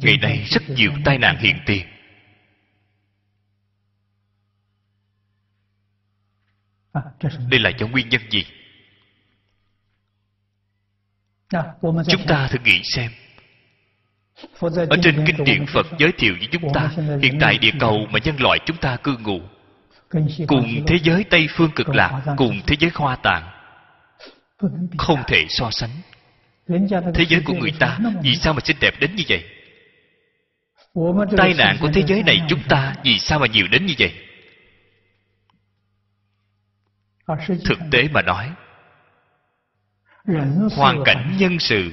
ngày 0.00 0.16
nay 0.22 0.44
rất 0.50 0.62
nhiều 0.68 0.92
tai 1.04 1.18
nạn 1.18 1.36
hiện 1.38 1.56
tiền. 1.66 1.86
Đây 7.50 7.60
là 7.60 7.70
do 7.78 7.86
nguyên 7.86 8.08
nhân 8.08 8.20
gì? 8.30 8.44
Chúng 11.82 12.26
ta 12.28 12.48
thử 12.48 12.58
nghĩ 12.64 12.80
xem. 12.84 13.10
Ở 14.60 14.96
trên 15.02 15.24
kinh 15.26 15.44
điển 15.44 15.66
phật 15.66 15.86
giới 15.98 16.12
thiệu 16.12 16.34
với 16.38 16.48
chúng 16.52 16.72
ta 16.74 16.90
hiện 17.22 17.38
tại 17.40 17.58
địa 17.58 17.72
cầu 17.80 18.06
mà 18.10 18.18
nhân 18.24 18.36
loại 18.40 18.58
chúng 18.66 18.76
ta 18.76 18.96
cư 18.96 19.16
ngụ 19.16 19.40
cùng 20.46 20.84
thế 20.86 20.98
giới 21.02 21.24
tây 21.24 21.48
phương 21.50 21.70
cực 21.76 21.88
lạc 21.88 22.22
cùng 22.36 22.60
thế 22.66 22.76
giới 22.80 22.90
hoa 22.94 23.16
tạng. 23.16 23.50
Không 24.98 25.22
thể 25.26 25.46
so 25.48 25.70
sánh. 25.70 25.90
Thế 27.14 27.24
giới 27.28 27.42
của 27.44 27.54
người 27.54 27.72
ta 27.78 27.98
vì 28.22 28.36
sao 28.36 28.52
mà 28.52 28.60
xinh 28.64 28.76
đẹp 28.80 28.94
đến 29.00 29.16
như 29.16 29.24
vậy? 29.28 29.44
Tai 31.36 31.54
nạn 31.54 31.76
của 31.80 31.88
thế 31.94 32.02
giới 32.06 32.22
này 32.22 32.40
chúng 32.48 32.62
ta 32.68 32.94
vì 33.04 33.18
sao 33.18 33.38
mà 33.38 33.46
nhiều 33.46 33.66
đến 33.70 33.86
như 33.86 33.94
vậy? 33.98 34.14
Thực 37.64 37.78
tế 37.90 38.08
mà 38.12 38.22
nói 38.22 38.52
hoàn 40.76 41.02
cảnh 41.04 41.36
nhân 41.38 41.58
sự 41.58 41.92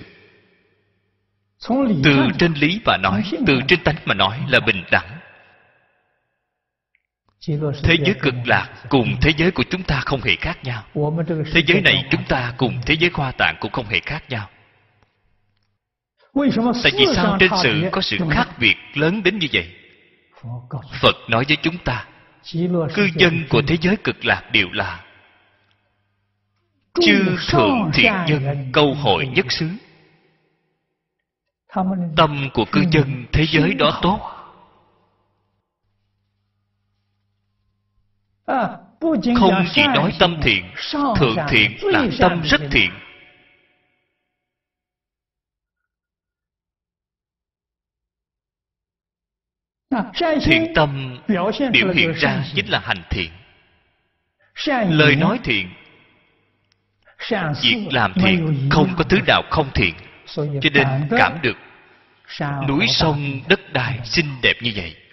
từ 2.03 2.27
trên 2.39 2.53
lý 2.53 2.81
mà 2.85 2.97
nói 2.97 3.23
từ 3.47 3.59
trên 3.67 3.83
tánh 3.83 3.95
mà 4.05 4.13
nói 4.13 4.45
là 4.49 4.59
bình 4.59 4.83
đẳng 4.91 5.14
thế 7.83 7.95
giới 8.05 8.15
cực 8.21 8.33
lạc 8.45 8.69
cùng 8.89 9.15
thế 9.21 9.31
giới 9.37 9.51
của 9.51 9.63
chúng 9.69 9.83
ta 9.83 10.01
không 10.05 10.21
hề 10.21 10.35
khác 10.35 10.63
nhau. 10.63 10.83
Thế 11.53 11.63
giới 11.67 11.81
này 11.81 12.05
chúng 12.11 12.23
ta 12.23 12.53
cùng 12.57 12.81
thế 12.85 12.95
giới 12.99 13.09
hoa 13.13 13.31
tạng 13.37 13.55
cũng 13.59 13.71
không 13.71 13.85
hề 13.85 13.99
khác 13.99 14.23
nhau. 14.29 14.49
Tại 16.83 16.91
vì 16.97 17.05
sao 17.15 17.37
trên 17.39 17.51
sự 17.63 17.89
có 17.91 18.01
sự 18.01 18.17
khác 18.31 18.47
biệt 18.59 18.75
lớn 18.93 19.23
đến 19.23 19.39
như 19.39 19.47
vậy? 19.53 19.73
Phật 21.01 21.15
nói 21.29 21.45
với 21.47 21.57
chúng 21.61 21.77
ta 21.77 22.05
cư 22.93 23.09
dân 23.15 23.43
của 23.49 23.61
thế 23.67 23.77
giới 23.81 23.97
cực 24.03 24.25
lạc 24.25 24.43
đều 24.51 24.67
là 24.71 25.03
chư 27.01 27.37
thượng 27.49 27.91
thiện 27.93 28.13
nhân 28.27 28.69
câu 28.73 28.93
hội 28.93 29.27
nhất 29.27 29.45
xứ. 29.49 29.69
Tâm 32.15 32.49
của 32.53 32.65
cư 32.71 32.83
dân 32.91 33.25
thế 33.31 33.45
giới 33.49 33.73
đó 33.73 33.99
tốt. 34.01 34.34
Không 38.45 39.65
chỉ 39.73 39.87
nói 39.87 40.13
tâm 40.19 40.37
thiện 40.41 40.65
Thượng 40.93 41.37
thiện 41.49 41.77
là 41.81 42.07
tâm 42.19 42.41
rất 42.43 42.61
thiện. 42.71 42.91
Thiện 50.43 50.73
tâm 50.75 51.17
biểu 51.71 51.93
hiện 51.93 52.11
ra 52.11 52.45
chính 52.55 52.69
là 52.69 52.79
hành 52.79 53.03
thiện. 53.09 53.31
Lời 54.89 55.15
nói 55.15 55.39
thiện 55.43 55.69
Việc 57.61 57.87
làm 57.91 58.13
thiện 58.13 58.69
không 58.71 58.93
có 58.97 59.03
thứ 59.03 59.17
nào 59.27 59.41
không 59.49 59.69
thiện 59.73 59.95
Cho 60.35 60.69
nên 60.73 60.87
cảm 61.17 61.41
được. 61.41 61.57
Núi 62.67 62.87
sông 62.87 63.41
đất 63.47 63.73
đai 63.73 63.99
xinh 64.03 64.25
đẹp 64.41 64.53
như 64.61 64.71
vậy. 64.75 65.04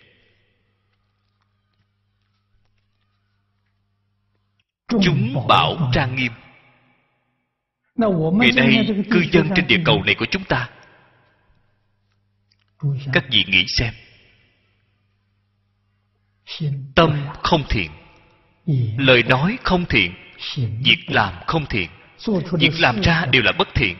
chúng 5.02 5.46
bảo 5.48 5.90
trang 5.92 6.16
nghiêm. 6.16 6.32
Ngày 7.96 8.50
nay 8.56 8.86
cư 9.10 9.24
dân 9.32 9.48
trên 9.56 9.66
địa 9.66 9.80
cầu 9.84 10.02
này 10.02 10.14
của 10.14 10.26
chúng 10.30 10.44
ta. 10.44 10.68
Các 13.12 13.24
vị 13.30 13.44
nghĩ 13.48 13.64
xem. 13.68 13.94
Tâm 16.94 17.26
không 17.42 17.64
thiện. 17.68 17.90
Lời 18.98 19.22
nói 19.22 19.58
không 19.62 19.84
thiện. 19.88 20.14
Việc 20.56 21.04
làm 21.08 21.34
không 21.46 21.66
thiện. 21.66 21.90
Việc 22.52 22.80
làm 22.80 23.00
ra 23.00 23.26
đều 23.26 23.42
là 23.42 23.52
bất 23.52 23.68
thiện. 23.74 23.96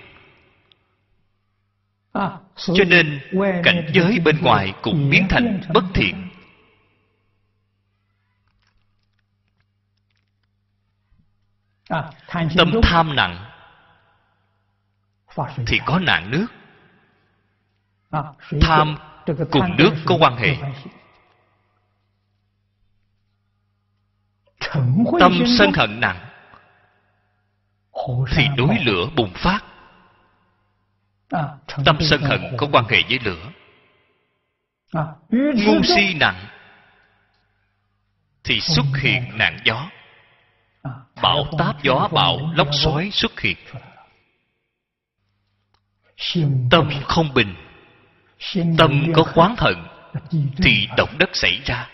Cho 2.56 2.84
nên 2.86 3.20
cảnh 3.64 3.90
giới 3.94 4.18
bên 4.18 4.38
ngoài 4.42 4.72
cũng 4.82 5.10
biến 5.10 5.26
thành 5.28 5.60
bất 5.74 5.84
thiện. 5.94 6.28
tâm 12.56 12.80
tham 12.82 13.16
nặng. 13.16 13.50
Thì 15.66 15.80
có 15.86 15.98
nạn 15.98 16.30
nước. 16.30 16.46
Tham 18.60 18.96
cùng 19.50 19.76
nước 19.78 19.94
có 20.04 20.16
quan 20.20 20.36
hệ. 20.36 20.56
tâm 25.20 25.32
sân 25.58 25.72
hận 25.72 26.00
nặng. 26.00 26.28
Thì 28.30 28.48
núi 28.58 28.78
lửa 28.84 29.08
bùng 29.16 29.32
phát. 29.34 29.60
Tâm 31.84 31.96
sân 32.00 32.22
hận 32.22 32.40
có 32.56 32.66
quan 32.72 32.84
hệ 32.84 33.02
với 33.08 33.18
lửa. 33.24 33.50
Ngu 35.30 35.82
si 35.82 36.14
nặng. 36.14 36.46
Thì 38.44 38.60
xuất 38.60 38.86
hiện 39.00 39.38
nạn 39.38 39.58
gió 39.64 39.88
bão 41.22 41.46
táp 41.58 41.82
gió, 41.82 42.08
bão 42.12 42.52
lốc 42.54 42.68
xoáy 42.72 43.10
xuất 43.10 43.40
hiện. 43.40 43.56
Tâm 46.70 46.90
không 47.04 47.34
bình, 47.34 47.54
tâm 48.78 49.12
có 49.14 49.22
khoáng 49.22 49.56
thận 49.56 49.86
thì 50.56 50.88
động 50.96 51.18
đất 51.18 51.30
xảy 51.32 51.60
ra. 51.64 51.88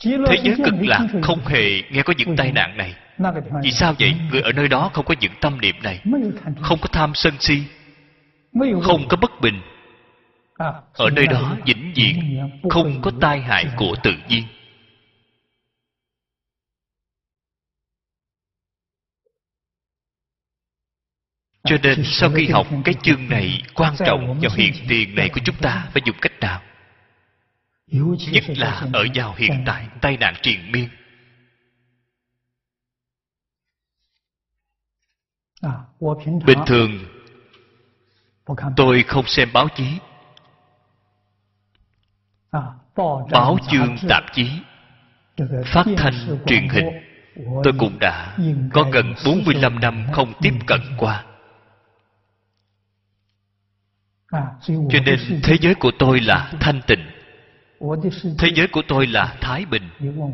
Thế 0.00 0.36
giới 0.42 0.56
cực 0.64 0.74
lạc 0.80 1.06
không 1.22 1.46
hề 1.46 1.82
nghe 1.90 2.02
có 2.02 2.14
những 2.18 2.36
tai 2.36 2.52
nạn 2.52 2.76
này. 2.76 2.94
Vì 3.62 3.70
sao 3.70 3.94
vậy? 3.98 4.14
Người 4.30 4.40
ở 4.40 4.52
nơi 4.52 4.68
đó 4.68 4.90
không 4.92 5.04
có 5.04 5.14
những 5.20 5.32
tâm 5.40 5.60
niệm 5.60 5.76
này, 5.82 6.00
không 6.60 6.78
có 6.82 6.88
tham 6.92 7.14
sân 7.14 7.34
si, 7.40 7.62
không 8.82 9.08
có 9.08 9.16
bất 9.16 9.40
bình. 9.40 9.62
Ở 10.92 11.10
nơi 11.12 11.26
đó 11.26 11.56
vĩnh 11.66 11.92
viễn 11.94 12.40
không 12.70 13.02
có 13.02 13.10
tai 13.20 13.40
hại 13.40 13.66
của 13.76 13.96
tự 14.02 14.12
nhiên. 14.28 14.44
cho 21.64 21.76
nên 21.82 22.02
sau 22.04 22.30
khi 22.34 22.48
học 22.48 22.66
cái 22.84 22.94
chương 23.02 23.28
này 23.28 23.62
quan 23.74 23.94
trọng 24.06 24.40
vào 24.40 24.52
hiện 24.56 24.72
tiền 24.88 25.14
này 25.14 25.28
của 25.28 25.40
chúng 25.44 25.56
ta 25.56 25.88
phải 25.92 26.02
dùng 26.06 26.16
cách 26.20 26.32
nào? 26.40 26.62
Nhất 28.32 28.44
là 28.56 28.86
ở 28.92 29.06
vào 29.14 29.34
hiện 29.34 29.62
tại 29.66 29.88
tai 30.00 30.16
nạn 30.16 30.34
triền 30.42 30.72
miên. 30.72 30.88
Bình 36.46 36.58
thường 36.66 36.98
tôi 38.76 39.02
không 39.02 39.26
xem 39.26 39.48
báo 39.52 39.68
chí. 39.76 39.98
Báo 43.30 43.58
chương 43.70 43.96
tạp 44.08 44.24
chí 44.32 44.50
phát 45.64 45.84
thanh 45.96 46.38
truyền 46.46 46.68
hình. 46.68 46.86
Tôi 47.64 47.72
cũng 47.78 47.98
đã 47.98 48.36
có 48.72 48.84
gần 48.92 49.14
45 49.24 49.80
năm 49.80 50.06
không 50.12 50.32
tiếp 50.40 50.54
cận 50.66 50.80
qua 50.98 51.24
cho 54.66 55.00
nên 55.06 55.40
thế 55.42 55.56
giới 55.60 55.74
của 55.74 55.90
tôi 55.98 56.20
là 56.20 56.52
thanh 56.60 56.80
tịnh. 56.86 57.10
Thế 58.38 58.48
giới 58.54 58.68
của 58.68 58.82
tôi 58.88 59.06
là 59.06 59.34
thái 59.40 59.64
bình. 59.64 59.90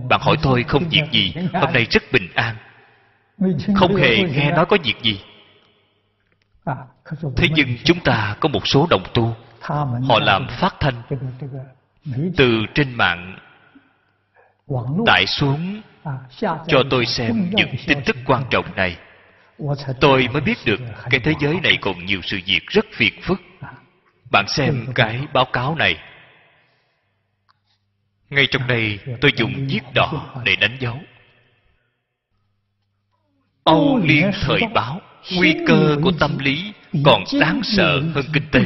Bạn 0.09 0.21
hỏi 0.21 0.37
tôi 0.43 0.63
không 0.63 0.89
việc 0.89 1.05
gì 1.13 1.35
hôm 1.53 1.73
nay 1.73 1.87
rất 1.91 2.03
bình 2.13 2.29
an. 2.35 2.57
Không 3.75 3.97
hề 3.97 4.17
nghe 4.17 4.51
nói 4.51 4.67
có 4.67 4.77
việc 4.85 4.97
gì. 5.03 5.21
Thế 7.37 7.49
nhưng 7.55 7.69
chúng 7.85 8.01
ta 8.01 8.37
có 8.41 8.49
một 8.49 8.67
số 8.67 8.87
đồng 8.91 9.03
tu. 9.15 9.37
Họ 10.09 10.19
làm 10.21 10.47
phát 10.61 10.75
thanh 10.81 11.03
từ 12.37 12.61
trên 12.75 12.95
mạng 12.95 13.39
tải 15.07 15.27
xuống 15.27 15.83
cho 16.67 16.83
tôi 16.91 17.07
xem 17.07 17.51
những 17.53 17.69
tin 17.87 17.99
tức 18.05 18.17
quan 18.27 18.43
trọng 18.51 18.77
này. 18.77 18.97
Tôi 20.01 20.29
mới 20.33 20.43
biết 20.43 20.59
được 20.65 20.81
cái 21.11 21.21
thế 21.21 21.33
giới 21.41 21.61
này 21.61 21.79
còn 21.81 22.07
nhiều 22.07 22.21
sự 22.23 22.41
việc 22.47 22.67
rất 22.67 22.85
phiền 22.93 23.13
phức 23.23 23.41
bạn 24.35 24.49
xem 24.49 24.87
cái 24.95 25.27
báo 25.33 25.45
cáo 25.45 25.75
này. 25.75 25.99
Ngay 28.31 28.47
trong 28.51 28.67
đây 28.67 28.99
tôi 29.21 29.33
dùng 29.37 29.67
viết 29.69 29.81
đỏ 29.95 30.43
để 30.45 30.57
đánh 30.57 30.77
dấu. 30.81 31.01
Âu 33.65 33.99
liên 34.03 34.31
thời 34.43 34.61
báo, 34.75 35.01
nguy 35.33 35.57
cơ 35.67 35.97
của 36.03 36.13
tâm 36.21 36.39
lý 36.39 36.73
còn 37.05 37.25
đáng 37.41 37.61
sợ 37.63 38.01
hơn 38.15 38.25
kinh 38.33 38.51
tế. 38.53 38.61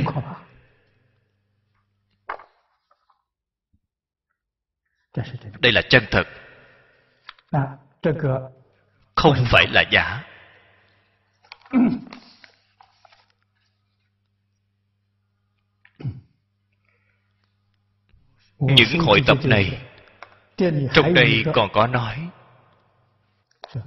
Đây 5.59 5.73
là 5.73 5.83
chân 5.91 6.05
thật. 6.11 6.27
Không 9.14 9.37
phải 9.51 9.66
là 9.73 9.85
giả. 9.91 10.25
những 18.59 19.01
hội 19.01 19.23
tập 19.27 19.39
này 19.45 19.79
trong 20.93 21.15
đây 21.15 21.45
còn 21.55 21.73
có 21.73 21.87
nói. 21.87 22.29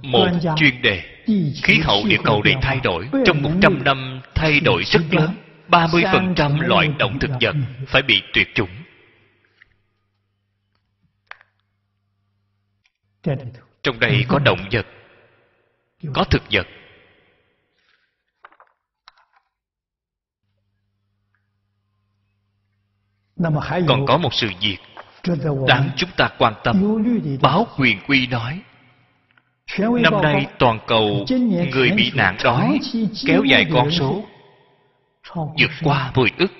Một 0.02 0.28
chuyên 0.56 0.82
đề 0.82 1.24
khí 1.62 1.78
hậu 1.82 2.04
địa 2.08 2.18
cầu 2.24 2.42
này 2.42 2.54
thay 2.62 2.80
đổi. 2.84 3.08
Trong 3.26 3.42
100 3.42 3.84
năm 3.84 4.20
thay 4.34 4.60
đổi 4.60 4.82
rất 4.84 5.02
lớn 5.10 5.36
30% 5.68 6.60
loại 6.60 6.88
động 6.98 7.18
thực 7.18 7.30
vật 7.40 7.54
phải 7.86 8.02
bị 8.02 8.22
tuyệt 8.32 8.48
chủng. 8.54 8.70
Trong 13.82 14.00
đây 14.00 14.24
có 14.28 14.38
động 14.38 14.68
vật 14.72 14.86
có 16.14 16.24
thực 16.24 16.42
vật 16.50 16.66
còn 23.88 24.06
có 24.06 24.18
một 24.18 24.34
sự 24.34 24.48
việc 24.60 24.76
đáng 25.68 25.90
chúng 25.96 26.10
ta 26.16 26.28
quan 26.38 26.54
tâm. 26.64 26.98
Báo 27.42 27.66
quyền 27.78 27.98
quy 28.06 28.26
nói 28.26 28.60
năm 29.78 30.22
nay 30.22 30.46
toàn 30.58 30.78
cầu 30.86 31.26
người 31.72 31.90
bị 31.90 32.10
nạn 32.14 32.36
đói 32.44 32.78
kéo 33.26 33.44
dài 33.44 33.66
con 33.72 33.90
số 33.90 34.24
vượt 35.34 35.70
qua 35.82 36.12
10 36.14 36.30
ức. 36.38 36.52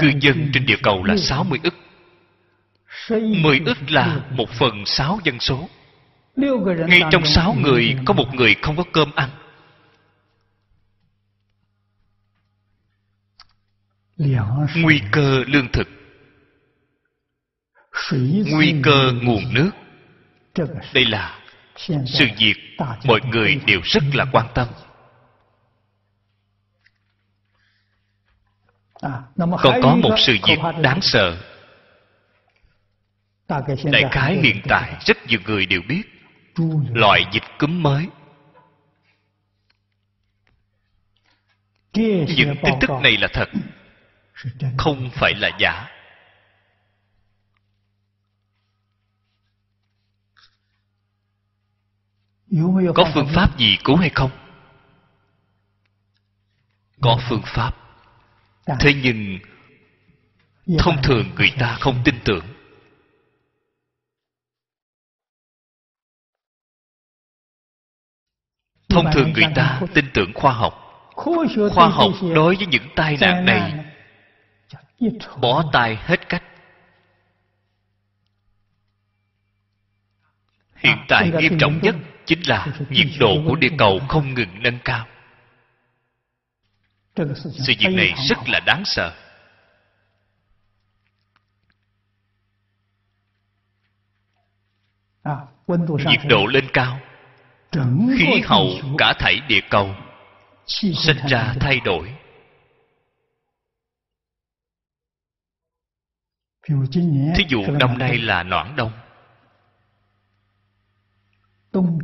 Cư 0.00 0.10
dân 0.20 0.50
trên 0.54 0.66
địa 0.66 0.76
cầu 0.82 1.04
là 1.04 1.16
60 1.16 1.60
ức. 1.62 1.74
10 3.42 3.60
ức 3.66 3.78
là 3.88 4.20
một 4.30 4.50
phần 4.50 4.84
sáu 4.86 5.18
dân 5.24 5.40
số. 5.40 5.68
Ngay 6.88 7.00
trong 7.10 7.24
sáu 7.24 7.54
người 7.60 7.96
có 8.04 8.14
một 8.14 8.34
người 8.34 8.54
không 8.62 8.76
có 8.76 8.84
cơm 8.92 9.10
ăn. 9.14 9.28
nguy 14.76 15.02
cơ 15.12 15.44
lương 15.46 15.68
thực. 15.72 15.88
Nguy 18.52 18.74
cơ 18.82 19.12
nguồn 19.22 19.54
nước. 19.54 19.70
Đây 20.94 21.04
là 21.04 21.40
sự 22.06 22.26
việc 22.38 22.54
mọi 23.04 23.20
người 23.30 23.60
đều 23.66 23.80
rất 23.84 24.02
là 24.14 24.26
quan 24.32 24.46
tâm. 24.54 24.68
Còn 29.36 29.80
có 29.82 29.96
một 30.02 30.14
sự 30.18 30.36
việc 30.46 30.58
đáng 30.82 30.98
sợ. 31.02 31.36
Đại 33.84 34.04
khái 34.10 34.36
hiện 34.36 34.60
tại 34.68 34.96
rất 35.06 35.16
nhiều 35.26 35.40
người 35.46 35.66
đều 35.66 35.80
biết 35.88 36.02
loại 36.94 37.24
dịch 37.32 37.42
cúm 37.58 37.82
mới. 37.82 38.06
Những 41.94 42.54
tin 42.64 42.74
tức 42.80 42.90
này 43.02 43.16
là 43.16 43.28
thật 43.32 43.48
không 44.78 45.10
phải 45.12 45.34
là 45.34 45.50
giả. 45.58 45.88
Có 52.94 53.10
phương 53.14 53.28
pháp 53.34 53.58
gì 53.58 53.76
cứu 53.84 53.96
hay 53.96 54.10
không? 54.10 54.30
Có 57.00 57.20
phương 57.28 57.42
pháp. 57.44 57.76
Thế 58.80 58.94
nhưng, 59.02 59.38
thông 60.78 61.02
thường 61.02 61.30
người 61.36 61.52
ta 61.58 61.76
không 61.80 62.02
tin 62.04 62.14
tưởng. 62.24 62.44
Thông 68.88 69.06
thường 69.12 69.32
người 69.32 69.46
ta 69.54 69.80
tin 69.94 70.10
tưởng 70.14 70.32
khoa 70.34 70.52
học. 70.52 70.74
Khoa 71.74 71.88
học 71.88 72.12
đối 72.34 72.56
với 72.56 72.66
những 72.66 72.88
tai 72.96 73.16
nạn 73.20 73.44
này 73.44 73.87
bỏ 75.40 75.64
tay 75.72 75.96
hết 75.96 76.28
cách. 76.28 76.42
Hiện 80.76 80.96
tại 81.08 81.30
nghiêm 81.40 81.58
trọng 81.58 81.80
nhất 81.82 81.94
chính 82.26 82.40
là 82.46 82.66
nhiệt 82.90 83.06
độ 83.20 83.36
của 83.48 83.56
địa 83.56 83.70
cầu 83.78 84.00
không 84.08 84.34
ngừng 84.34 84.62
nâng 84.62 84.78
cao. 84.84 85.06
Sự 87.16 87.74
việc 87.78 87.90
này 87.96 88.14
rất 88.28 88.38
là 88.46 88.60
đáng 88.60 88.82
sợ. 88.84 89.14
Nhiệt 95.88 96.20
độ 96.28 96.46
lên 96.46 96.64
cao. 96.72 97.00
Khí 98.18 98.42
hậu 98.44 98.68
cả 98.98 99.14
thảy 99.18 99.40
địa 99.48 99.60
cầu 99.70 99.94
sinh 100.66 101.16
ra 101.28 101.54
thay 101.60 101.80
đổi. 101.84 102.14
Thí 107.36 107.44
dụ 107.48 107.62
năm 107.80 107.98
nay 107.98 108.18
là 108.18 108.42
noãn 108.42 108.76
đông. 108.76 108.92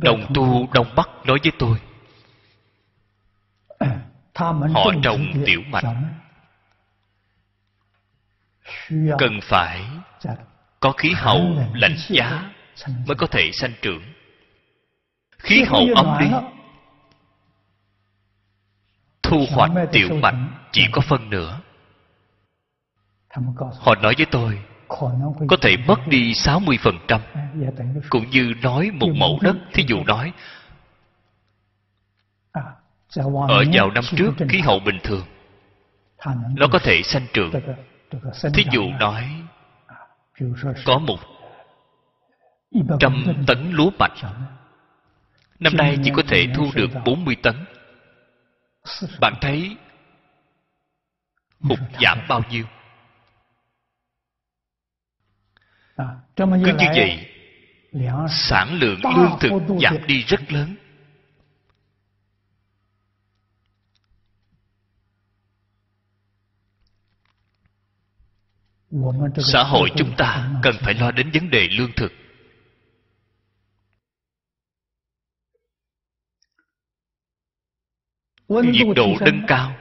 Đồng 0.01 0.25
tu 0.33 0.67
Đông 0.73 0.95
Bắc 0.95 1.09
nói 1.25 1.39
với 1.43 1.51
tôi 1.59 1.77
Họ 4.73 4.91
trồng 5.03 5.25
tiểu 5.45 5.61
mạch. 5.69 5.83
Cần 8.89 9.39
phải 9.43 9.85
có 10.79 10.91
khí 10.91 11.11
hậu 11.15 11.41
lạnh 11.73 11.95
giá 12.07 12.51
Mới 13.07 13.15
có 13.15 13.27
thể 13.27 13.51
sanh 13.53 13.73
trưởng. 13.81 14.03
Khí 15.37 15.63
hậu 15.67 15.87
ấm 15.95 16.17
đi. 16.19 16.27
Thu 19.23 19.45
hoạch 19.49 19.71
tiểu 19.91 20.09
mạch 20.21 20.49
chỉ 20.71 20.85
có 20.91 21.01
phân 21.01 21.29
nửa. 21.29 21.59
Họ 23.79 23.95
nói 23.95 24.13
với 24.17 24.25
tôi 24.31 24.61
Có 25.47 25.57
thể 25.61 25.77
mất 25.87 25.99
đi 26.07 26.33
60% 26.33 27.19
Cũng 28.09 28.29
như 28.29 28.53
nói 28.61 28.91
một 28.91 29.09
mẫu 29.15 29.39
đất 29.41 29.55
Thí 29.73 29.83
dụ 29.87 30.03
nói 30.03 30.33
Ở 33.47 33.63
vào 33.73 33.91
năm 33.91 34.03
trước 34.17 34.31
khí 34.49 34.59
hậu 34.59 34.79
bình 34.79 34.99
thường 35.03 35.25
Nó 36.55 36.67
có 36.71 36.79
thể 36.79 37.01
sanh 37.03 37.27
trưởng 37.33 37.51
Thí 38.53 38.65
dụ 38.71 38.83
nói 38.99 39.29
Có 40.85 40.99
một 40.99 41.19
trăm 42.99 43.23
tấn 43.47 43.71
lúa 43.71 43.89
mạch 43.99 44.13
Năm 45.59 45.73
nay 45.77 45.97
chỉ 46.03 46.11
có 46.15 46.23
thể 46.27 46.47
thu 46.55 46.71
được 46.75 46.89
40 47.05 47.35
tấn. 47.43 47.55
Bạn 49.21 49.33
thấy 49.41 49.77
Hụt 51.59 51.79
giảm 52.01 52.19
bao 52.29 52.41
nhiêu? 52.49 52.65
Cứ 55.97 56.45
như 56.57 56.87
vậy, 56.95 57.27
sản 58.29 58.73
lượng 58.73 58.99
lương 59.15 59.37
thực 59.39 59.51
giảm 59.81 60.07
đi 60.07 60.23
rất 60.23 60.51
lớn. 60.51 60.75
Xã 69.37 69.63
hội 69.63 69.89
chúng 69.95 70.15
ta 70.17 70.51
cần 70.63 70.75
phải 70.81 70.93
lo 70.93 71.11
đến 71.11 71.31
vấn 71.33 71.49
đề 71.49 71.67
lương 71.71 71.91
thực. 71.95 72.11
nhiệt 78.49 78.87
độ 78.95 79.07
nâng 79.21 79.45
cao 79.47 79.75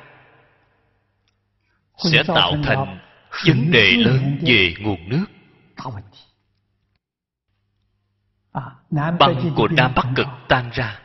sẽ 2.13 2.23
tạo 2.27 2.53
thành 2.65 2.99
vấn 3.47 3.71
đề 3.71 3.93
lớn 3.93 4.39
về 4.47 4.75
nguồn 4.81 5.09
nước. 5.09 5.27
Băng 9.19 9.55
của 9.57 9.69
Nam 9.69 9.93
Bắc 9.97 10.07
Cực 10.17 10.27
tan 10.49 10.71
ra. 10.71 11.01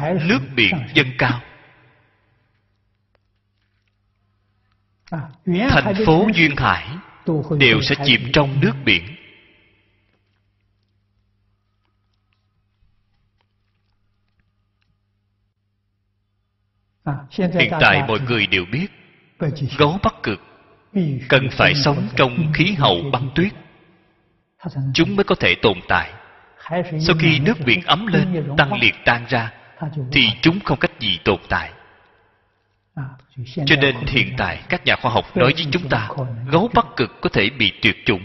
Nước 0.00 0.40
biển 0.56 0.88
dâng 0.94 1.12
cao. 1.18 1.40
Thành 5.46 5.94
phố 6.06 6.26
Duyên 6.34 6.56
Hải 6.56 6.88
Đều 7.58 7.80
sẽ 7.82 7.94
chìm 8.04 8.20
trong 8.32 8.60
nước 8.60 8.72
biển. 8.84 9.16
Hiện 17.30 17.70
tại 17.80 18.04
mọi 18.08 18.20
người 18.20 18.46
đều 18.46 18.64
biết 18.72 18.86
Gấu 19.78 19.98
Bắc 20.02 20.14
Cực 20.22 20.51
cần 21.28 21.48
phải 21.50 21.74
sống 21.74 22.08
trong 22.16 22.52
khí 22.54 22.74
hậu 22.78 23.02
băng 23.12 23.28
tuyết. 23.34 23.52
Chúng 24.94 25.16
mới 25.16 25.24
có 25.24 25.34
thể 25.34 25.54
tồn 25.54 25.78
tại. 25.88 26.12
Sau 27.00 27.16
khi 27.18 27.38
nước 27.38 27.58
biển 27.66 27.82
ấm 27.86 28.06
lên, 28.06 28.54
tăng 28.56 28.72
liệt 28.80 28.94
tan 29.04 29.24
ra, 29.28 29.52
thì 30.12 30.28
chúng 30.42 30.60
không 30.60 30.78
cách 30.78 31.00
gì 31.00 31.18
tồn 31.24 31.38
tại. 31.48 31.70
Cho 33.66 33.76
nên 33.80 33.96
hiện 34.06 34.34
tại, 34.38 34.60
các 34.68 34.84
nhà 34.84 34.96
khoa 34.96 35.10
học 35.10 35.36
nói 35.36 35.52
với 35.56 35.66
chúng 35.70 35.88
ta, 35.88 36.08
gấu 36.50 36.70
bắc 36.74 36.86
cực 36.96 37.20
có 37.20 37.28
thể 37.28 37.50
bị 37.50 37.72
tuyệt 37.82 37.96
chủng. 38.06 38.22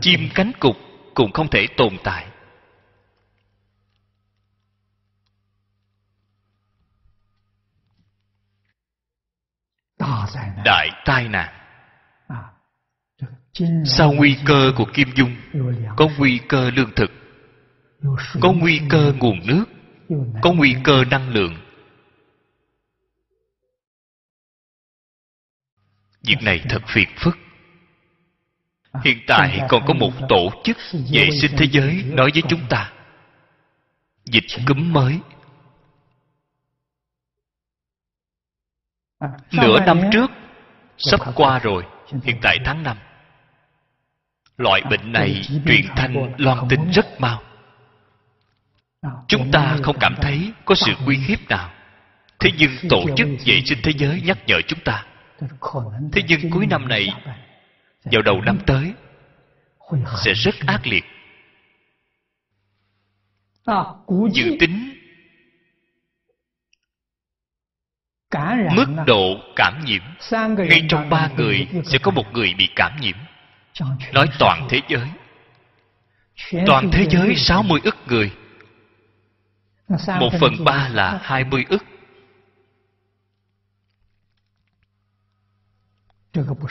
Chim 0.00 0.28
cánh 0.34 0.52
cục 0.60 0.76
cũng 1.14 1.32
không 1.32 1.48
thể 1.48 1.66
tồn 1.76 1.96
tại. 2.04 2.26
đại 10.64 10.90
tai 11.04 11.28
nạn. 11.28 11.54
Sau 13.84 14.12
nguy 14.12 14.36
cơ 14.46 14.72
của 14.76 14.86
kim 14.94 15.08
dung 15.14 15.36
có 15.96 16.08
nguy 16.18 16.40
cơ 16.48 16.70
lương 16.70 16.94
thực 16.96 17.10
có 18.40 18.52
nguy 18.52 18.80
cơ 18.88 19.12
nguồn 19.18 19.46
nước 19.46 19.64
có 20.42 20.52
nguy 20.52 20.76
cơ 20.84 21.04
năng 21.10 21.28
lượng. 21.28 21.54
Việc 26.22 26.36
này 26.42 26.64
thật 26.68 26.82
phiền 26.86 27.08
phức. 27.16 27.38
Hiện 29.04 29.18
tại 29.26 29.60
còn 29.68 29.82
có 29.86 29.94
một 29.94 30.12
tổ 30.28 30.50
chức 30.64 30.76
vệ 31.12 31.30
sinh 31.40 31.50
thế 31.56 31.66
giới 31.70 32.04
nói 32.06 32.30
với 32.34 32.42
chúng 32.48 32.60
ta. 32.68 32.92
dịch 34.24 34.44
cúm 34.66 34.92
mới. 34.92 35.18
Nửa 39.52 39.78
sang 39.78 39.86
nămtrước 39.86 40.30
sắp 40.98 41.20
qua 41.34 41.58
rồi 41.58 41.84
hiện 42.24 42.38
tại 42.42 42.58
tháng 42.64 42.82
năm. 42.82 42.96
Loại 44.56 44.82
bệnh 44.90 45.12
này 45.12 45.42
truyền 45.66 45.86
thanh 45.96 46.34
loan 46.38 46.58
tin 46.68 46.90
rất 46.90 47.20
mau. 47.20 47.42
Chúng 49.28 49.50
ta 49.52 49.76
không 49.82 49.96
cảm 50.00 50.14
thấy 50.22 50.52
có 50.64 50.74
sự 50.74 50.92
uy 51.06 51.16
hiếp 51.16 51.48
nào. 51.48 51.70
Thế 52.38 52.50
nhưng 52.58 52.70
tổ 52.88 53.04
chức 53.16 53.28
vệ 53.46 53.62
sinh 53.64 53.78
thế 53.82 53.92
giới 53.98 54.22
nhắc 54.24 54.38
nhở 54.46 54.60
chúng 54.66 54.80
ta. 54.84 55.06
Thế 56.12 56.22
nhưng 56.28 56.50
cuối 56.50 56.66
năm 56.66 56.88
này 56.88 57.08
vào 58.04 58.22
đầu 58.22 58.40
năm 58.40 58.58
tới 58.66 58.92
sẽ 60.24 60.32
rất 60.34 60.54
ác 60.66 60.86
liệt. 60.86 61.04
Dự 64.32 64.56
tính 64.60 64.99
mức 68.76 68.86
độ 69.06 69.36
cảm 69.56 69.84
nhiễm 69.84 70.02
ngay 70.56 70.86
trong 70.88 71.08
ba 71.08 71.28
người 71.36 71.68
sẽ 71.84 71.98
có 71.98 72.10
một 72.10 72.32
người 72.32 72.54
bị 72.58 72.68
cảm 72.76 73.00
nhiễm. 73.00 73.16
Nói 74.12 74.26
toàn 74.38 74.66
thế 74.70 74.80
giới. 74.88 75.08
Toàn 76.66 76.90
thế 76.92 77.06
giới 77.10 77.36
60 77.36 77.80
ức 77.84 77.96
người. 78.06 78.32
Một 80.20 80.30
phần 80.40 80.64
ba 80.64 80.88
là 80.88 81.20
20 81.22 81.64
ức. 81.68 81.84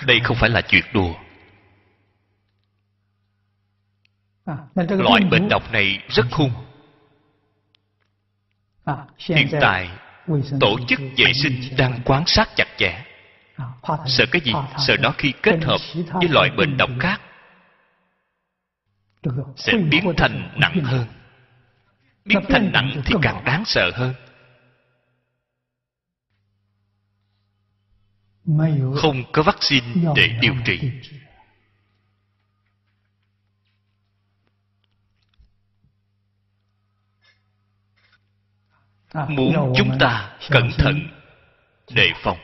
Đây 0.05 0.19
không 0.23 0.37
phải 0.39 0.49
là 0.49 0.61
chuyện 0.61 0.83
đùa. 0.93 1.13
Loại 4.75 5.21
bệnh 5.31 5.49
độc 5.49 5.71
này 5.71 6.03
rất 6.09 6.25
hung 6.31 6.51
hiện 9.17 9.47
tại 9.61 9.89
tổ 10.59 10.77
chức 10.87 10.99
vệ 11.17 11.33
sinh 11.33 11.61
đang 11.77 12.01
quan 12.05 12.23
sát 12.25 12.49
chặt 12.55 12.67
chẽ. 12.77 13.05
Sợ 14.05 14.25
cái 14.31 14.41
gì? 14.45 14.53
Sợ 14.87 14.97
nó 14.99 15.13
khi 15.17 15.33
kết 15.43 15.59
hợp 15.63 15.81
với 16.11 16.27
loại 16.29 16.49
bệnh 16.57 16.77
độc 16.77 16.89
khác. 16.99 17.21
Sẽ 19.55 19.73
biến 19.91 20.13
thành 20.17 20.51
nặng 20.55 20.83
hơn. 20.83 21.07
Biến 22.25 22.39
thành 22.49 22.71
nặng 22.73 23.01
thì 23.05 23.15
càng 23.21 23.43
đáng 23.45 23.63
sợ 23.65 23.91
hơn. 23.93 24.13
Không 28.95 29.23
có 29.31 29.43
vaccine 29.43 29.87
để 30.15 30.29
điều 30.41 30.53
trị. 30.65 30.91
Muốn 39.13 39.73
chúng 39.77 39.97
ta 39.99 40.37
cẩn 40.49 40.71
thận 40.77 41.07
đề 41.91 42.11
phòng. 42.23 42.37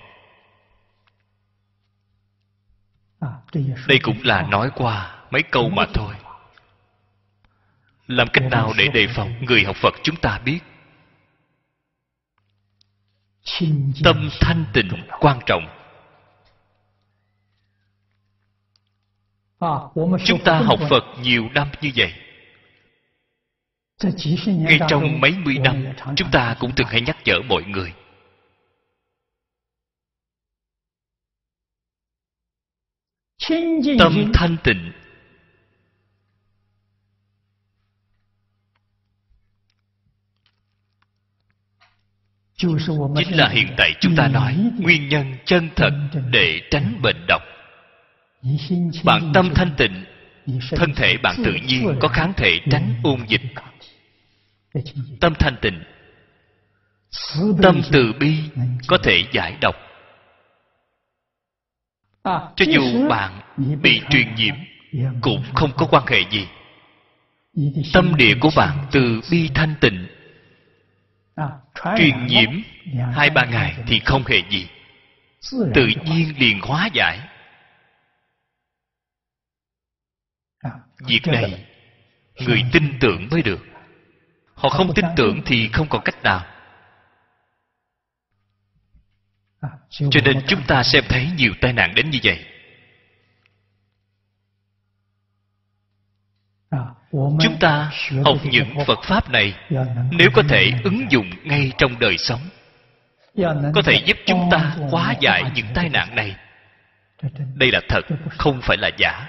Đây 3.88 4.00
cũng 4.04 4.18
là 4.24 4.42
nói 4.42 4.72
qua 4.76 5.24
mấy 5.32 5.44
câu 5.44 5.70
mà 5.70 5.86
thôi. 5.94 6.16
làm 8.08 8.28
cách 8.34 8.44
nào 8.52 8.74
để 8.78 8.88
đề 8.88 9.08
phòng 9.16 9.46
người 9.46 9.64
học 9.64 9.76
phật 9.76 9.94
chúng 10.04 10.16
ta 10.16 10.40
biết? 10.40 10.60
Tâm 14.04 14.30
thanh 14.42 14.66
tịnh 14.74 14.90
quan 15.20 15.40
trọng. 15.46 15.68
Chúng 20.26 20.44
ta 20.46 20.60
học 20.60 20.80
phật 20.90 21.04
nhiều 21.22 21.50
năm 21.54 21.68
như 21.82 21.92
vậy 21.96 22.14
ngay 24.48 24.80
trong 24.90 25.22
mấy 25.22 25.32
mươi 25.32 25.58
năm 25.64 25.86
chúng 26.16 26.32
ta 26.32 26.56
cũng 26.60 26.72
từng 26.76 26.88
hay 26.88 27.02
nhắc 27.02 27.18
nhở 27.26 27.42
mọi 27.50 27.64
người. 27.64 27.94
Tâm 34.00 34.32
thanh 34.34 34.58
tịnh. 34.64 34.92
Chính 42.58 43.38
là 43.38 43.50
hiện 43.50 43.68
tại 43.78 43.92
chúng 44.00 44.16
ta 44.16 44.28
nói 44.28 44.72
nguyên 44.80 45.10
nhân 45.10 45.36
chân 45.46 45.70
thật 45.76 45.92
để 46.32 46.62
tránh 46.72 47.02
bệnh 47.02 47.26
độc. 47.28 47.42
Bạn 49.04 49.32
tâm 49.34 49.52
thanh 49.56 49.74
tịnh 49.78 50.06
thân 50.72 50.94
thể 50.96 51.18
bạn 51.18 51.36
tự 51.46 51.54
nhiên 51.68 51.96
có 52.00 52.08
kháng 52.08 52.34
thể 52.38 52.60
tránh 52.72 52.96
ôn 53.04 53.26
dịch. 53.28 53.42
Tâm 55.20 55.34
thanh 55.40 55.56
tịnh. 55.62 55.84
Tâm 57.62 57.82
từ 57.92 58.14
bi 58.20 58.38
có 58.88 58.98
thể 59.04 59.24
giải 59.32 59.58
độc. 59.62 59.76
Cho 62.56 62.66
dù 62.68 63.08
bạn 63.10 63.42
bị 63.82 64.02
truyền 64.10 64.36
nhiễm, 64.36 64.56
cũng 65.22 65.44
không 65.56 65.72
có 65.78 65.88
quan 65.92 66.04
hệ 66.08 66.22
gì. 66.32 66.48
Tâm 67.94 68.16
địa 68.16 68.36
của 68.42 68.50
bạn 68.56 68.86
từ 68.92 69.22
bi 69.32 69.50
thanh 69.56 69.76
tịnh. 69.82 70.08
Truyền 71.98 72.28
nhiễm 72.28 72.50
hai 73.14 73.30
ba 73.30 73.46
ngày 73.46 73.76
thì 73.88 74.00
không 74.00 74.24
hề 74.28 74.42
gì. 74.50 74.68
Tự 75.52 75.88
nhiên 76.06 76.34
liền 76.40 76.60
hóa 76.62 76.90
giải. 76.94 77.20
Việc 81.08 81.28
này 81.28 81.66
người 82.40 82.64
tin 82.72 82.98
tưởng 83.00 83.28
mới 83.32 83.42
được. 83.42 83.66
Họ 84.54 84.70
không 84.70 84.94
tin 84.94 85.06
tưởng 85.16 85.42
thì 85.46 85.70
không 85.74 85.88
còn 85.90 86.02
cách 86.06 86.24
nào. 86.24 86.46
Cho 89.90 90.22
nên 90.26 90.42
chúng 90.48 90.62
ta 90.68 90.84
xem 90.84 91.04
thấy 91.10 91.30
nhiều 91.38 91.54
tai 91.62 91.74
nạn 91.74 91.96
đến 91.96 92.10
như 92.10 92.20
vậy. 92.24 92.46
Chúng 97.12 97.58
ta 97.60 97.92
học 98.26 98.38
những 98.44 98.76
phật 98.88 99.00
pháp 99.04 99.30
này 99.30 99.56
nếu 100.12 100.30
có 100.34 100.44
thể 100.50 100.72
ứng 100.84 101.12
dụng 101.12 101.30
ngay 101.44 101.72
trong 101.78 102.00
đời 102.00 102.18
sống 102.18 102.42
có 103.74 103.82
thể 103.86 104.02
giúp 104.06 104.18
chúng 104.26 104.50
ta 104.52 104.76
hóa 104.92 105.16
giải 105.22 105.44
những 105.56 105.68
tai 105.74 105.90
nạn 105.90 106.16
này. 106.16 106.36
Đây 107.56 107.72
là 107.72 107.82
thật 107.90 108.02
không 108.38 108.60
phải 108.62 108.78
là 108.78 108.90
giả 108.98 109.28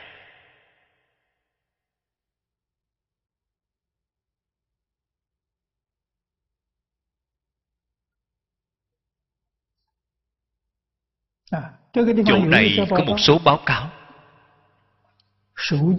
chỗ 12.27 12.39
này 12.45 12.79
có 12.91 13.05
một 13.05 13.17
số 13.21 13.39
báo 13.45 13.61
cáo. 13.67 13.91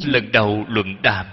Lần 0.05 0.31
đầu 0.31 0.65
luận 0.67 1.01
đàm. 1.01 1.25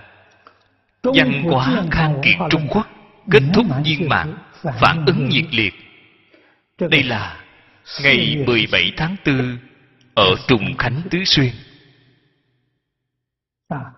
Văn 1.03 1.43
hóa 1.43 1.83
khang 1.91 2.21
kiệt 2.23 2.35
trung 2.51 2.67
quốc 2.71 2.87
kết 3.31 3.43
thúc 3.55 3.67
viên 3.85 4.09
mạng 4.09 4.37
phản 4.81 5.07
ứng 5.07 5.29
nhiệt 5.29 5.45
liệt. 5.51 5.75
Đây 6.79 7.03
là 7.03 7.45
ngày 8.03 8.45
17 8.47 8.93
tháng 8.97 9.17
4 9.27 9.59
ở 10.15 10.35
Trùng 10.49 10.77
Khánh 10.79 11.03
Tứ 11.11 11.25
Xuyên. 11.25 11.53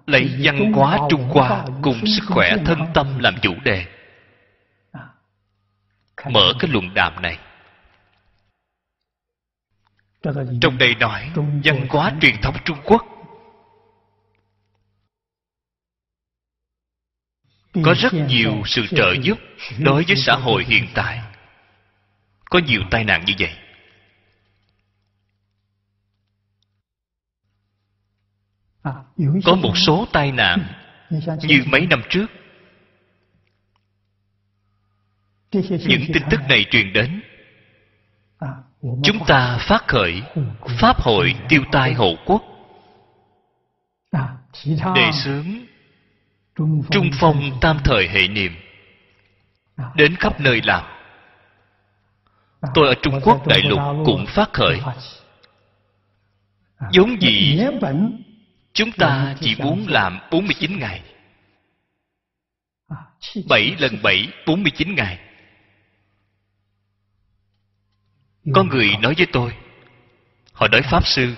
Lấy 0.07 0.31
văn 0.43 0.73
hóa 0.73 0.99
Trung 1.11 1.23
Hoa 1.23 1.65
cùng 1.83 2.07
sức 2.07 2.25
khỏe 2.29 2.57
thân 2.65 2.79
tâm 2.95 3.19
làm 3.19 3.35
chủ 3.43 3.55
đề. 3.65 3.87
Mở 6.31 6.53
cái 6.59 6.71
luận 6.71 6.95
đàm 6.95 7.23
này 7.23 7.39
trong 10.61 10.79
đây 10.79 10.95
nói, 10.95 11.31
văn 11.65 11.87
hóa 11.89 12.13
truyền 12.21 12.35
thống 12.43 12.57
trung 12.65 12.79
quốc. 12.85 13.03
Có 17.85 17.95
rất 17.95 18.13
nhiều 18.13 18.63
sự 18.67 18.87
trợ 18.91 19.15
giúp 19.23 19.39
đối 19.79 20.05
với 20.05 20.17
xã 20.17 20.37
hội 20.37 20.65
hiện 20.65 20.87
tại. 20.95 21.23
Có 22.45 22.59
nhiều 22.59 22.83
tai 22.91 23.05
nạn 23.05 23.25
như 23.25 23.35
vậy. 23.39 23.57
Có 29.45 29.55
một 29.55 29.73
số 29.77 30.07
tai 30.13 30.33
nạn 30.33 30.67
như 31.43 31.63
mấy 31.67 31.87
năm 31.87 32.03
trước. 32.09 32.27
Những 35.53 36.05
tin 36.15 36.23
tức 36.31 36.41
này 36.49 36.65
truyền 36.71 36.93
đến 36.93 37.23
chúng 38.83 39.25
ta 39.27 39.59
phát 39.61 39.89
khởi 39.89 40.23
pháp 40.81 41.01
hội 41.01 41.35
tiêu 41.49 41.63
tai 41.73 41.93
hộ 41.93 42.15
quốc. 42.27 42.43
Đề 44.95 45.11
xướng 45.25 45.47
trung 46.91 47.11
phong 47.21 47.51
tam 47.61 47.79
thời 47.85 48.09
hệ 48.09 48.29
niệm. 48.29 48.53
Đến 49.95 50.17
khắp 50.17 50.41
nơi 50.41 50.61
làm. 50.65 50.85
Tôi 52.75 52.89
ở 52.89 52.95
trung 53.03 53.21
quốc 53.23 53.47
đại 53.47 53.63
lục 53.63 53.81
cũng 54.05 54.27
phát 54.27 54.53
khởi. 54.53 54.81
Giống 56.91 57.21
gì 57.21 57.61
chúng 58.73 58.93
ta 58.93 59.35
chỉ 59.41 59.57
muốn 59.59 59.87
làm 59.89 60.19
49 60.31 60.79
ngày. 60.79 61.03
7 63.49 63.77
lần 63.79 64.03
7 64.03 64.29
49 64.47 64.95
ngày. 64.95 65.19
Có 68.55 68.65
người 68.65 68.97
nói 69.01 69.15
với 69.19 69.27
tôi, 69.33 69.53
Họ 70.57 70.69
nói 70.69 70.83
Pháp 70.83 71.07
Sư 71.07 71.35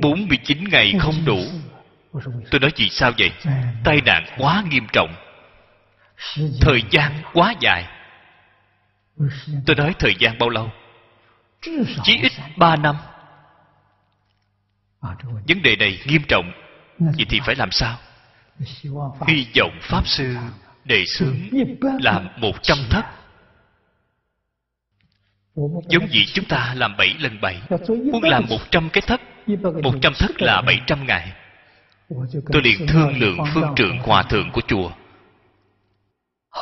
49 0.00 0.64
ngày 0.70 0.92
không 1.00 1.24
đủ. 1.24 1.40
Tôi 2.50 2.60
nói 2.60 2.70
vì 2.76 2.88
sao 2.88 3.12
vậy? 3.18 3.30
Tai 3.84 4.00
nạn 4.00 4.26
quá 4.38 4.64
nghiêm 4.70 4.86
trọng. 4.92 5.14
Thời 6.60 6.82
gian 6.90 7.22
quá 7.32 7.54
dài. 7.60 7.88
Tôi 9.66 9.76
nói 9.76 9.94
thời 9.98 10.14
gian 10.18 10.38
bao 10.38 10.48
lâu? 10.48 10.70
Chỉ 12.02 12.18
ít 12.22 12.32
3 12.56 12.76
năm. 12.76 12.96
Vấn 15.48 15.62
đề 15.62 15.76
này 15.76 16.00
nghiêm 16.06 16.22
trọng. 16.28 16.52
Vậy 16.98 17.26
thì 17.28 17.40
phải 17.46 17.54
làm 17.54 17.70
sao? 17.70 17.98
Hy 19.26 19.46
vọng 19.60 19.78
Pháp 19.80 20.06
Sư 20.06 20.36
đề 20.84 21.04
xướng 21.06 21.36
Làm 22.00 22.28
100 22.36 22.78
thất. 22.90 23.04
Giống 25.88 26.08
gì 26.08 26.26
chúng 26.34 26.44
ta 26.44 26.74
làm 26.76 26.96
bảy 26.96 27.14
lần 27.20 27.40
bảy, 27.40 27.62
Muốn 27.88 28.22
làm 28.22 28.44
một 28.48 28.70
trăm 28.70 28.88
cái 28.92 29.02
thất. 29.06 29.20
Một 29.82 29.94
trăm 30.00 30.12
thất 30.18 30.42
là 30.42 30.62
bảy 30.66 30.80
trăm 30.86 31.06
ngày 31.06 31.32
Tôi 32.52 32.62
liền 32.62 32.86
thương 32.86 33.20
lượng 33.20 33.38
phương 33.54 33.74
trượng 33.76 33.98
hòa 33.98 34.22
thượng 34.22 34.50
của 34.52 34.60
chùa. 34.60 34.90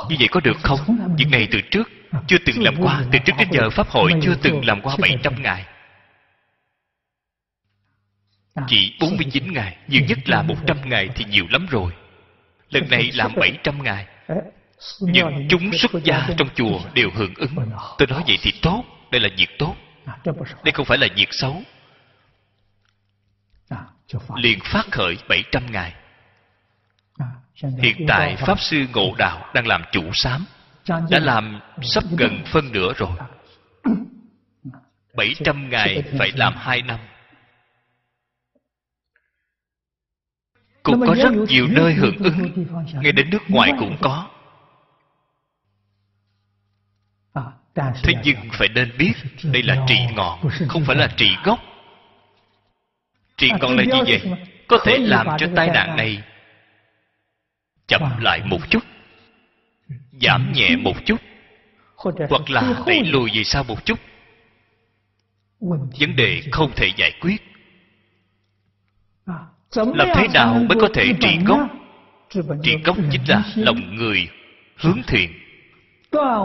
Như 0.09 0.17
vậy 0.19 0.29
có 0.31 0.41
được 0.41 0.57
không? 0.63 0.79
Việc 1.19 1.27
này 1.31 1.49
từ 1.51 1.61
trước, 1.71 1.89
Chưa 2.27 2.37
từng 2.47 2.63
làm 2.63 2.75
qua. 2.83 3.05
Từ 3.13 3.19
trước 3.25 3.33
đến 3.39 3.49
giờ 3.53 3.71
Pháp 3.71 3.89
hội 3.89 4.13
chưa 4.23 4.35
từng 4.43 4.65
làm 4.67 4.81
qua 4.81 4.97
bảy 5.01 5.17
trăm 5.23 5.43
ngày 5.43 5.67
Chỉ 8.67 8.97
49 9.01 9.53
ngày 9.53 9.77
Nhiều 9.89 10.03
nhất 10.09 10.19
là 10.29 10.43
100 10.43 10.77
ngày 10.89 11.09
thì 11.15 11.25
nhiều 11.25 11.45
lắm 11.51 11.67
rồi. 11.71 11.93
Lần 12.71 12.89
này 12.91 13.11
làm 13.15 13.35
700 13.35 13.83
ngày 13.83 14.07
những 15.01 15.47
chúng 15.51 15.71
xuất 15.73 16.05
gia 16.05 16.29
trong 16.39 16.49
chùa 16.55 16.81
đều 16.95 17.11
hưởng 17.15 17.35
ứng. 17.37 17.55
Tôi 17.99 18.09
nói 18.09 18.23
vậy 18.27 18.39
thì 18.43 18.53
tốt 18.63 18.85
đây 19.11 19.21
là 19.21 19.29
việc 19.37 19.59
tốt. 19.59 19.77
Đây 20.65 20.73
không 20.75 20.87
phải 20.87 20.99
là 20.99 21.07
việc 21.17 21.29
xấu. 21.31 21.63
Liền 24.37 24.59
phát 24.65 24.87
khởi 24.91 25.17
700 25.29 25.67
ngày 25.73 25.95
hiện 27.63 27.97
tại 28.09 28.37
pháp 28.37 28.61
sư 28.61 28.87
ngộ 28.95 29.15
đạo 29.19 29.51
đang 29.55 29.67
làm 29.67 29.83
chủ 29.93 30.11
sám 30.13 30.45
đã 30.89 31.19
làm 31.19 31.61
sắp 31.83 32.05
gần 32.19 32.45
phân 32.47 32.73
nửa 32.73 32.93
rồi. 32.97 33.17
700 35.15 35.71
ngày 35.71 36.03
phải 36.19 36.33
làm 36.35 36.55
2 36.57 36.83
năm. 36.83 37.01
Cũng 40.83 41.07
có 41.07 41.15
rất 41.15 41.33
nhiều 41.49 41.67
nơi 41.71 41.95
hưởng 41.95 42.17
ứng. 42.17 42.67
Ngay 43.03 43.13
đến 43.13 43.31
nước 43.31 43.43
ngoài 43.49 43.73
cũng 43.79 43.97
có. 44.01 44.29
Thế 48.03 48.15
nhưng 48.25 48.37
phải 48.53 48.69
nên 48.69 48.91
biết 48.99 49.13
Đây 49.43 49.63
là 49.63 49.77
trị 49.89 49.99
ngọn, 50.15 50.49
Không 50.69 50.85
phải 50.85 50.97
là 50.97 51.09
trị 51.17 51.37
gốc. 51.45 51.59
Trị 53.37 53.51
ngọn 53.61 53.77
là 53.77 53.83
gì 53.83 54.01
vậy, 54.07 54.21
Có 54.69 54.79
thể 54.85 54.99
làm 54.99 55.27
cho 55.39 55.47
tai 55.57 55.69
nạn 55.69 55.97
này 55.97 56.23
Chậm 57.87 58.21
lại 58.21 58.41
một 58.45 58.71
chút, 58.71 58.85
Giảm 60.21 60.53
nhẹ 60.53 60.77
một 60.77 60.97
chút, 61.05 61.21
Hoặc 62.31 62.51
là 62.51 62.75
đẩy 62.87 63.05
lùi 63.05 63.31
về 63.35 63.45
sau 63.45 63.65
một 63.65 63.85
chút. 63.85 63.99
Vấn 66.01 66.17
đề 66.17 66.43
không 66.53 66.73
thể 66.77 66.89
giải 66.97 67.13
quyết. 67.21 67.43
Làm 69.75 70.09
thế 70.15 70.29
nào 70.35 70.55
mới 70.55 70.79
có 70.81 70.89
thể 70.95 71.13
trị 71.21 71.39
gốc? 71.47 71.61
Trị 72.63 72.77
gốc 72.85 72.97
chính 73.11 73.23
là 73.29 73.45
lòng 73.57 73.95
người 73.95 74.29
hướng 74.77 75.03
thiện 75.07 75.40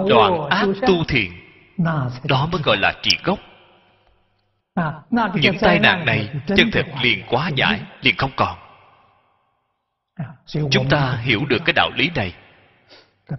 đoạn 0.10 0.50
ác 0.50 0.68
tu 0.88 1.04
thiện. 1.08 1.32
Đó 2.24 2.50
mới 2.52 2.62
gọi 2.62 2.78
là 2.78 2.94
trị 3.02 3.18
gốc. 3.24 3.40
Những 5.34 5.58
tai 5.62 5.80
nạn 5.80 6.06
này. 6.06 6.30
chân 6.48 6.72
thật 6.72 6.86
liền 7.04 7.24
quá 7.28 7.52
giải 7.56 7.82
liền 8.02 8.16
không 8.18 8.32
còn. 8.36 8.58
Chúng 10.72 10.90
ta 10.90 11.18
hiểu 11.24 11.46
được 11.46 11.62
cái 11.66 11.74
đạo 11.74 11.90
lý 11.96 12.10
này. 12.16 12.34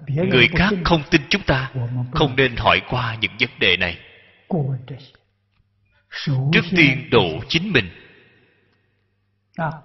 Người 0.08 0.48
khác 0.48 0.70
không 0.84 1.02
tin 1.10 1.22
chúng 1.28 1.42
ta 1.42 1.70
không 2.12 2.36
nên 2.36 2.56
hỏi 2.56 2.82
qua 2.88 3.16
những 3.20 3.32
vấn 3.40 3.50
đề 3.58 3.76
này. 3.76 3.98
Trước 6.52 6.64
tiên 6.76 7.10
độ 7.10 7.28
chính 7.48 7.72
mình. 7.72 7.90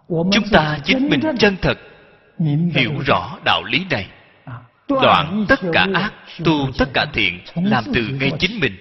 Chúng 0.08 0.50
ta 0.52 0.80
chính 0.84 1.10
mình 1.10 1.20
chân 1.40 1.58
thật 1.62 1.78
hiểu 2.74 2.92
rõ 3.06 3.38
đạo 3.46 3.64
lý 3.64 3.86
này 3.90 4.08
đoạn 5.02 5.46
tất 5.50 5.60
cả 5.74 5.88
ác 5.94 6.14
tu 6.44 6.72
tất 6.78 6.90
cả 6.94 7.06
thiện 7.14 7.40
làm 7.56 7.84
từ 7.94 8.08
ngay 8.08 8.32
chính 8.40 8.60
mình. 8.60 8.78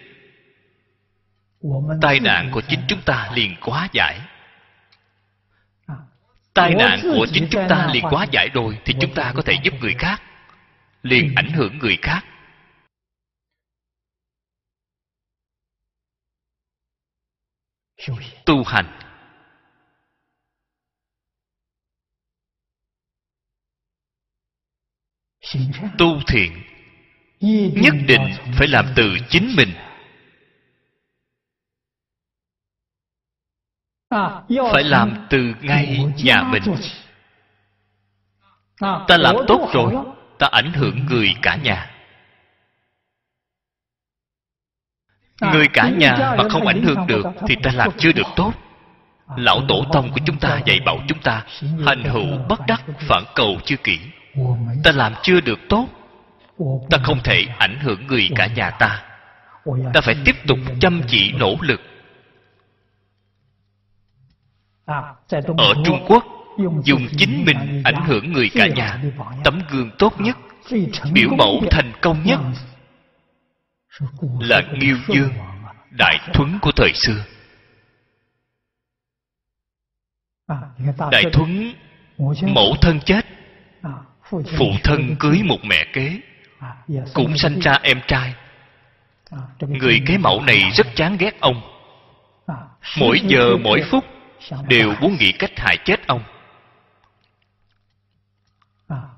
tai 2.03 2.21
nạn 2.21 2.51
của 2.53 2.61
chính 2.69 2.81
chúng 2.89 3.01
ta 3.03 3.31
liền 3.35 3.57
quá 3.61 3.89
giải. 3.93 4.21
Tai 6.55 6.75
nạn 6.75 7.01
của 7.03 7.27
chính 7.33 7.49
chúng 7.51 7.69
ta 7.69 7.89
liền 7.93 8.05
quá 8.11 8.27
giải 8.31 8.49
rồi 8.55 8.79
thì 8.85 8.95
chúng 9.01 9.15
ta 9.15 9.33
có 9.37 9.43
thể 9.43 9.55
giúp 9.63 9.75
người 9.81 9.95
khác 9.95 10.23
liền 11.03 11.33
ảnh 11.37 11.51
hưởng 11.51 11.79
người 11.79 11.99
khác. 12.03 12.25
Tu 18.47 18.65
hành 18.65 19.10
tu 25.99 26.21
thiện, 26.27 26.63
nhất 27.75 27.95
định 28.07 28.33
phải 28.59 28.69
làm 28.69 28.87
từ 28.97 29.17
chính 29.29 29.53
mình. 29.57 29.69
Phải 34.73 34.85
làm 34.85 35.27
từ 35.31 35.55
ngay 35.61 35.99
nhà 36.25 36.43
mình. 36.43 36.63
Ta 38.81 39.17
làm 39.19 39.37
tốt 39.49 39.71
rồi, 39.73 39.95
ta 40.39 40.49
ảnh 40.53 40.73
hưởng 40.73 41.07
người 41.07 41.35
cả 41.43 41.57
nhà. 41.57 41.91
Người 45.41 45.67
cả 45.73 45.91
nhà 45.91 46.35
mà 46.39 46.49
không 46.51 46.67
ảnh 46.67 46.83
hưởng 46.83 47.07
được 47.07 47.27
thì 47.49 47.57
ta 47.63 47.71
làm 47.75 47.91
chưa 47.99 48.13
được 48.13 48.27
tốt. 48.37 48.53
Lão 49.37 49.61
tổ 49.69 49.85
tông 49.93 50.13
của 50.13 50.21
chúng 50.27 50.39
ta 50.39 50.61
dạy 50.67 50.81
bảo 50.87 50.99
chúng 51.09 51.21
ta 51.21 51.47
hành 51.87 52.05
hữu 52.05 52.39
bất 52.49 52.61
đắc 52.67 52.83
phản 52.99 53.25
cầu 53.35 53.61
chưa 53.65 53.77
kỹ 53.77 53.99
ta 54.85 54.93
làm 54.93 55.15
chưa 55.23 55.41
được 55.41 55.59
tốt. 55.69 55.89
Ta 56.91 56.99
không 57.03 57.21
thể 57.25 57.47
ảnh 57.59 57.79
hưởng 57.81 58.07
người 58.07 58.29
cả 58.37 58.47
nhà 58.47 58.71
ta. 58.71 59.05
Ta 59.95 60.01
phải 60.01 60.17
tiếp 60.25 60.37
tục 60.47 60.59
chăm 60.81 61.03
chỉ 61.09 61.33
nỗ 61.33 61.57
lực. 61.61 61.81
Ở 65.59 65.75
trung 65.85 66.05
quốc 66.09 66.25
dùng 66.85 67.09
chính 67.17 67.45
mình 67.47 67.83
ảnh 67.85 68.05
hưởng 68.07 68.33
người 68.33 68.51
cả 68.55 68.67
nhà. 68.67 69.03
Tấm 69.45 69.61
gương 69.71 69.91
tốt 69.99 70.21
nhất. 70.21 70.37
Biểu 71.13 71.31
mẫu 71.39 71.63
thành 71.71 71.93
công 72.03 72.23
nhất. 72.25 72.41
là 74.41 74.61
nghiêu 74.75 74.97
dương 75.09 75.31
đại 75.91 76.19
thuấn 76.35 76.59
của 76.63 76.73
thời 76.77 76.93
xưa. 76.95 77.25
Đại 81.11 81.25
thuấn 81.33 81.75
mẫu 82.55 82.77
thân 82.81 83.01
chết 83.01 83.27
phụ 84.31 84.73
thân 84.85 85.17
cưới 85.19 85.43
một 85.45 85.59
mẹ 85.65 85.85
kế, 85.93 86.21
cũng 87.15 87.37
sanh 87.37 87.59
ra 87.59 87.79
em 87.83 88.01
trai. 88.07 88.35
Người 89.61 90.01
kế 90.07 90.19
mẫu 90.19 90.43
này 90.43 90.71
rất 90.75 90.87
chán 90.97 91.17
ghét 91.19 91.41
ông. 91.41 91.63
Mỗi 92.99 93.21
giờ, 93.27 93.57
mỗi 93.57 93.83
phút 93.91 94.05
đều 94.69 94.95
muốn 95.01 95.17
nghĩ 95.21 95.33
cách 95.33 95.51
hại 95.57 95.77
chết 95.85 96.07
ông. 96.07 96.23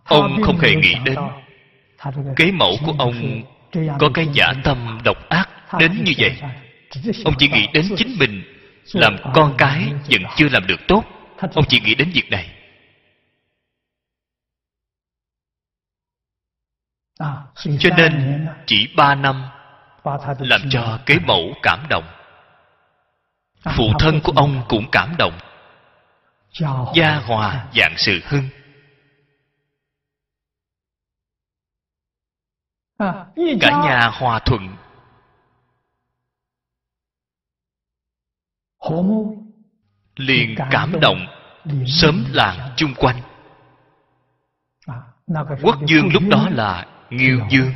Ông 0.04 0.42
không 0.42 0.58
hề 0.58 0.74
nghĩ 0.74 0.94
đến 1.04 1.18
kế 2.36 2.52
mẫu 2.52 2.76
của 2.86 2.94
ông 2.98 3.42
có 3.98 4.10
cái 4.14 4.26
giả 4.32 4.52
tâm 4.64 4.98
độc 5.04 5.28
ác 5.28 5.48
đến 5.78 6.04
như 6.04 6.12
vậy. 6.18 6.36
Ông 7.24 7.34
chỉ 7.38 7.48
nghĩ 7.48 7.66
đến 7.72 7.84
chính 7.96 8.16
mình, 8.18 8.42
làm 8.92 9.16
con 9.34 9.54
cái 9.58 9.92
vẫn 10.10 10.22
chưa 10.36 10.48
làm 10.48 10.66
được 10.66 10.80
tốt. 10.88 11.04
Ông 11.54 11.64
chỉ 11.68 11.80
nghĩ 11.80 11.94
đến 11.94 12.10
việc 12.14 12.30
này. 12.30 12.50
Cho 17.78 17.90
nên 17.96 18.46
chỉ 18.66 18.94
ba 18.96 19.14
năm 19.14 19.44
Làm 20.38 20.60
cho 20.70 20.98
kế 21.06 21.18
mẫu 21.26 21.54
cảm 21.62 21.86
động. 21.90 22.04
Phụ 23.76 23.84
thân 23.98 24.20
của 24.24 24.32
ông 24.36 24.62
cũng 24.68 24.84
cảm 24.92 25.14
động. 25.18 25.38
Gia 26.94 27.16
hòa 27.26 27.66
dạng 27.74 27.94
sự 27.96 28.20
hưng. 28.24 28.48
Cả 33.60 33.70
nhà 33.84 34.10
hòa 34.14 34.38
thuận. 34.38 34.76
Liền 40.16 40.54
cảm 40.70 41.00
động. 41.00 41.26
Sớm 41.86 42.24
làng 42.32 42.70
chung 42.76 42.94
quanh. 42.94 43.22
Quốc 45.62 45.76
dương 45.86 46.08
lúc 46.12 46.22
đó 46.30 46.48
là 46.50 46.91
Nghiêu 47.12 47.40
Dương. 47.50 47.72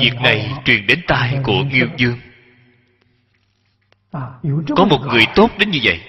Việc 0.00 0.14
này 0.22 0.52
truyền 0.64 0.86
đến 0.86 1.00
tai 1.08 1.38
của 1.44 1.64
Nghiêu 1.64 1.88
Dương. 1.96 2.20
Có 4.76 4.84
một 4.84 5.00
người 5.00 5.24
tốt 5.34 5.50
đến 5.58 5.70
như 5.70 5.78
vậy. 5.82 6.00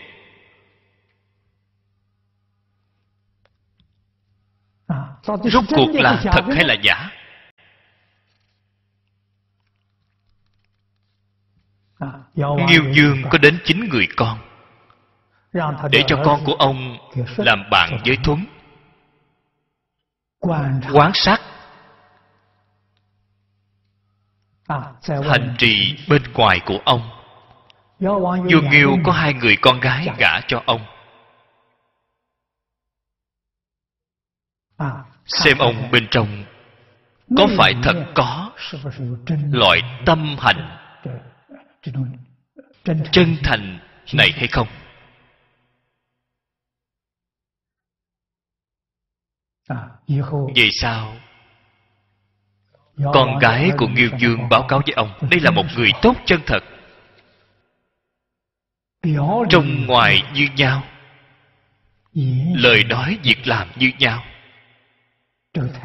Rốt 5.24 5.64
cuộc 5.70 5.92
là 5.94 6.22
thật 6.24 6.46
hay 6.56 6.64
là 6.66 6.76
giả? 6.84 7.10
Nghiêu 12.68 12.94
Dương 12.94 13.24
có 13.30 13.38
đến 13.38 13.60
chín 13.66 13.90
người 13.90 14.08
con. 14.18 14.40
Để 15.92 16.04
cho 16.08 16.22
con 16.26 16.46
của 16.46 16.54
ông 16.54 16.98
làm 17.38 17.70
bạn 17.72 18.00
với 18.06 18.18
Thuấn 18.24 18.46
quán 20.42 21.12
sát. 21.14 21.42
Hành 25.08 25.56
trì 25.58 25.96
bên 26.10 26.22
ngoài 26.34 26.60
của 26.66 26.80
ông. 26.86 27.10
Vua 28.00 28.62
nghiêu 28.72 28.98
có 29.04 29.12
hai 29.12 29.34
người 29.34 29.56
con 29.62 29.80
gái 29.80 30.08
gả 30.18 30.42
cho 30.48 30.64
ông. 30.66 30.86
Xem 35.26 35.58
ông 35.58 35.92
bên 35.92 36.08
trong 36.12 36.44
có 37.38 37.48
phải 37.58 37.74
thật 37.84 38.06
có 38.16 38.52
loại 39.52 39.82
tâm 40.06 40.36
hành 40.40 40.78
chân 43.12 43.38
thành 43.44 43.80
này 44.14 44.32
hay 44.36 44.48
không 44.48 44.68
vì 50.56 50.72
sao? 50.72 51.16
Con 53.14 53.40
gái 53.40 53.72
của 53.78 53.88
nghiêu 53.88 54.10
dương 54.18 54.50
báo 54.50 54.66
cáo 54.68 54.82
với 54.86 54.94
ông, 54.94 55.14
đây 55.32 55.40
là 55.40 55.52
một 55.52 55.66
người 55.76 55.92
tốt 56.02 56.16
chân 56.26 56.42
thật. 56.46 56.64
Trong 59.50 59.86
ngoài 59.88 60.24
như 60.34 60.48
nhau. 60.56 60.84
Lời 62.56 62.84
nói 62.84 63.18
việc 63.24 63.48
làm 63.48 63.68
như 63.76 63.92
nhau. 64.00 64.24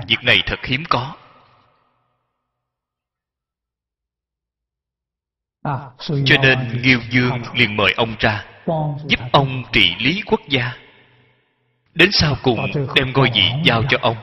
Việc 0.09 0.19
này 0.23 0.43
thật 0.47 0.65
hiếm 0.65 0.85
có. 0.89 1.17
Cho 6.25 6.37
nên 6.43 6.83
nghiêu 6.83 7.01
dương 7.11 7.43
liền 7.55 7.77
mời 7.77 7.93
ông 7.97 8.17
ra, 8.19 8.45
giúp 9.07 9.21
ông 9.33 9.63
trị 9.73 9.95
lý 9.99 10.23
quốc 10.27 10.41
gia 10.49 10.86
đến 11.97 12.11
sau 12.13 12.37
cùng 12.43 12.59
đem 12.95 13.13
ngôi 13.13 13.31
vị 13.35 13.43
giao 13.65 13.83
cho 13.89 13.99
ông. 14.03 14.17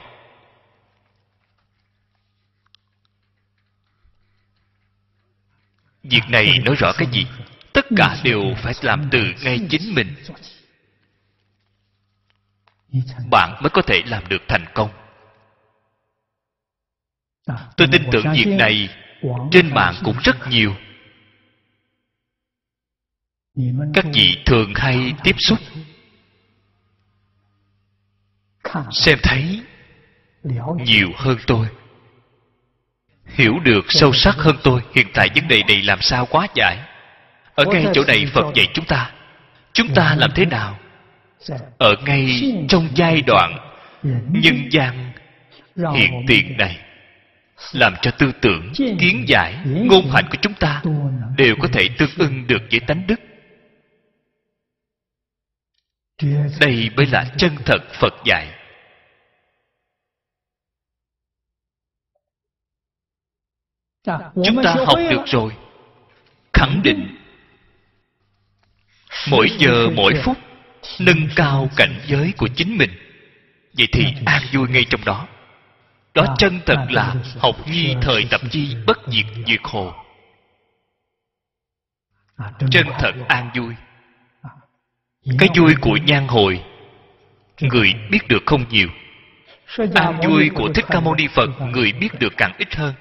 Việc 6.04 6.24
này 6.30 6.60
nói 6.66 6.76
rõ 6.76 6.94
cái 6.98 7.08
gì? 7.12 7.26
tất 7.74 7.86
cả 7.98 8.18
đều 8.24 8.42
phải 8.64 8.74
làm 8.82 9.10
từ 9.12 9.20
ngay 9.44 9.60
chính 9.70 9.96
mình. 9.96 10.16
bạn 13.30 13.62
mới 13.62 13.70
có 13.70 13.82
thể 13.82 14.02
làm 14.06 14.24
được 14.30 14.42
thành 14.48 14.66
công. 14.74 14.90
Tôi 17.78 17.88
tin 17.92 18.02
tưởng 18.12 18.26
việc 18.34 18.56
này 18.58 18.90
trên 19.52 19.74
mạng 19.74 19.96
cũng 20.04 20.18
rất 20.24 20.36
nhiều. 20.50 20.76
Các 23.94 24.06
vị 24.14 24.38
thường 24.46 24.74
hay 24.76 25.14
tiếp 25.24 25.36
xúc 25.40 25.60
xem 28.92 29.20
thấy 29.24 29.62
nhiều 30.78 31.10
hơn 31.16 31.38
tôi. 31.48 31.68
Hiểu 33.26 33.60
được 33.60 33.86
sâu 33.90 34.14
sắc 34.14 34.36
hơn 34.36 34.56
tôi 34.64 34.82
hiện 34.96 35.08
tại 35.14 35.30
vấn 35.36 35.48
đề 35.48 35.64
này 35.68 35.82
làm 35.82 36.02
sao 36.02 36.26
quá 36.26 36.48
giải? 36.56 36.80
Ở 37.56 37.66
ngay 37.66 37.86
chỗ 37.94 38.04
này 38.08 38.26
phật 38.26 38.54
dạy 38.56 38.68
chúng 38.74 38.86
ta. 38.86 39.12
Chúng 39.74 39.94
ta 39.94 40.16
làm 40.20 40.32
thế 40.36 40.46
nào? 40.46 40.80
ở 41.78 41.96
ngay 42.06 42.42
trong 42.70 42.88
giai 42.96 43.22
đoạn 43.22 43.58
nhân 44.32 44.70
gian 44.72 45.12
hiện 45.96 46.26
tiền 46.28 46.58
này 46.58 46.78
làm 47.74 47.94
cho 48.02 48.12
tư 48.12 48.32
tưởng 48.42 48.72
kiến 48.76 49.26
giải 49.28 49.56
ngôn 49.66 50.12
hạnh 50.12 50.26
của 50.32 50.38
chúng 50.42 50.54
ta 50.54 50.82
đều 51.38 51.56
có 51.62 51.68
thể 51.74 51.88
tương 51.98 52.10
ưng 52.18 52.48
được 52.48 52.62
với 52.72 52.80
tánh 52.80 53.08
đức. 53.08 53.20
Đây 56.60 56.90
mới 56.96 57.06
là 57.06 57.26
chân 57.38 57.52
thật 57.66 57.82
phật 58.00 58.14
dạy 58.26 58.48
chúng 64.45 64.64
ta 64.64 64.76
học 64.86 64.99
được 65.10 65.24
rồi. 65.26 65.51
Khẳng 66.54 66.82
định. 66.84 67.18
Mỗi 69.30 69.49
giờ 69.58 69.89
mỗi 69.95 70.14
phút 70.24 70.38
nâng 70.99 71.30
cao 71.36 71.70
cảnh 71.76 72.01
giới 72.06 72.34
của 72.38 72.47
chính 72.47 72.78
mình. 72.78 72.89
Vậy 73.78 73.88
thì 73.91 74.06
an 74.26 74.41
vui 74.54 74.68
ngay 74.70 74.86
trong 74.89 75.06
đó. 75.06 75.28
Đó 76.14 76.36
chân 76.38 76.60
thật 76.66 76.86
là 76.89 77.16
học 77.39 77.56
nhi 77.68 77.95
thời 78.01 78.28
tập 78.32 78.41
chi 78.51 78.76
bất 78.88 78.97
diệt 79.08 79.26
diệt 79.47 79.60
hồ. 79.64 79.93
Chân 82.72 82.88
thật 82.99 83.14
an 83.28 83.49
vui. 83.56 83.76
Cái 85.39 85.49
vui 85.56 85.76
của 85.82 85.97
nhan 86.06 86.28
hồi 86.28 86.64
người 87.62 87.93
biết 88.12 88.28
được 88.28 88.43
không 88.45 88.66
nhiều? 88.70 88.89
An 89.95 90.20
vui 90.28 90.49
của 90.56 90.70
thích 90.76 90.86
ca 90.89 90.99
mâu 90.99 91.16
ni 91.16 91.28
phật 91.28 91.47
người 91.62 91.91
biết 91.91 92.20
được 92.20 92.34
càng 92.38 92.51
ít 92.58 92.76
hơn 92.76 92.93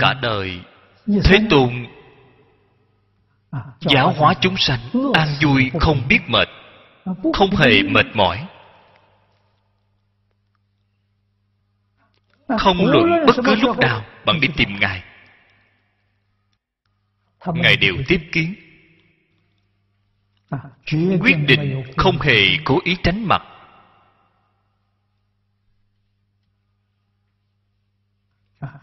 cả 0.00 0.14
đời 0.22 0.60
thế 1.24 1.38
tôn 1.50 1.86
giáo 3.80 4.12
hóa 4.16 4.34
chúng 4.40 4.56
sanh 4.56 4.80
an 5.14 5.28
vui 5.42 5.70
không 5.80 6.02
biết 6.08 6.20
mệt, 6.26 6.48
không 7.34 7.50
hề 7.50 7.82
mệt 7.82 8.06
mỏi. 8.14 8.46
Không 12.58 12.86
luận 12.86 13.26
bất 13.26 13.36
cứ 13.44 13.54
lúc 13.54 13.78
nào 13.78 14.04
bạn 14.26 14.40
đi 14.40 14.48
tìm 14.56 14.68
ngài. 14.80 15.02
Ngài 17.46 17.76
đều 17.76 17.94
tiếp 18.08 18.20
kiến. 18.32 18.54
Quyết 21.20 21.36
định 21.46 21.82
không 21.96 22.20
hề 22.20 22.56
cố 22.64 22.78
ý 22.84 22.96
tránh 23.02 23.24
mặt. 23.24 23.42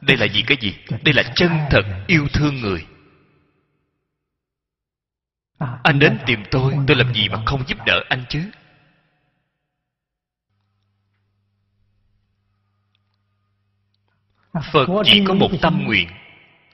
Đây 0.01 0.17
là 0.17 0.25
gì 0.25 0.41
cái 0.47 0.57
gì? 0.61 0.75
Đây 1.03 1.13
là 1.13 1.23
chân 1.35 1.51
thật 1.69 1.83
yêu 2.07 2.27
thương 2.33 2.61
người. 2.61 2.85
Anh 5.83 5.99
đến 5.99 6.17
tìm 6.25 6.43
tôi 6.51 6.73
tôi 6.87 6.97
làm 6.97 7.13
gì 7.13 7.29
mà 7.29 7.43
không 7.45 7.63
giúp 7.67 7.77
đỡ 7.85 8.03
anh 8.09 8.23
chứ? 8.29 8.49
Phật 14.71 14.87
chỉ 15.05 15.23
có 15.27 15.33
một 15.33 15.51
tâm 15.61 15.83
nguyện, 15.85 16.09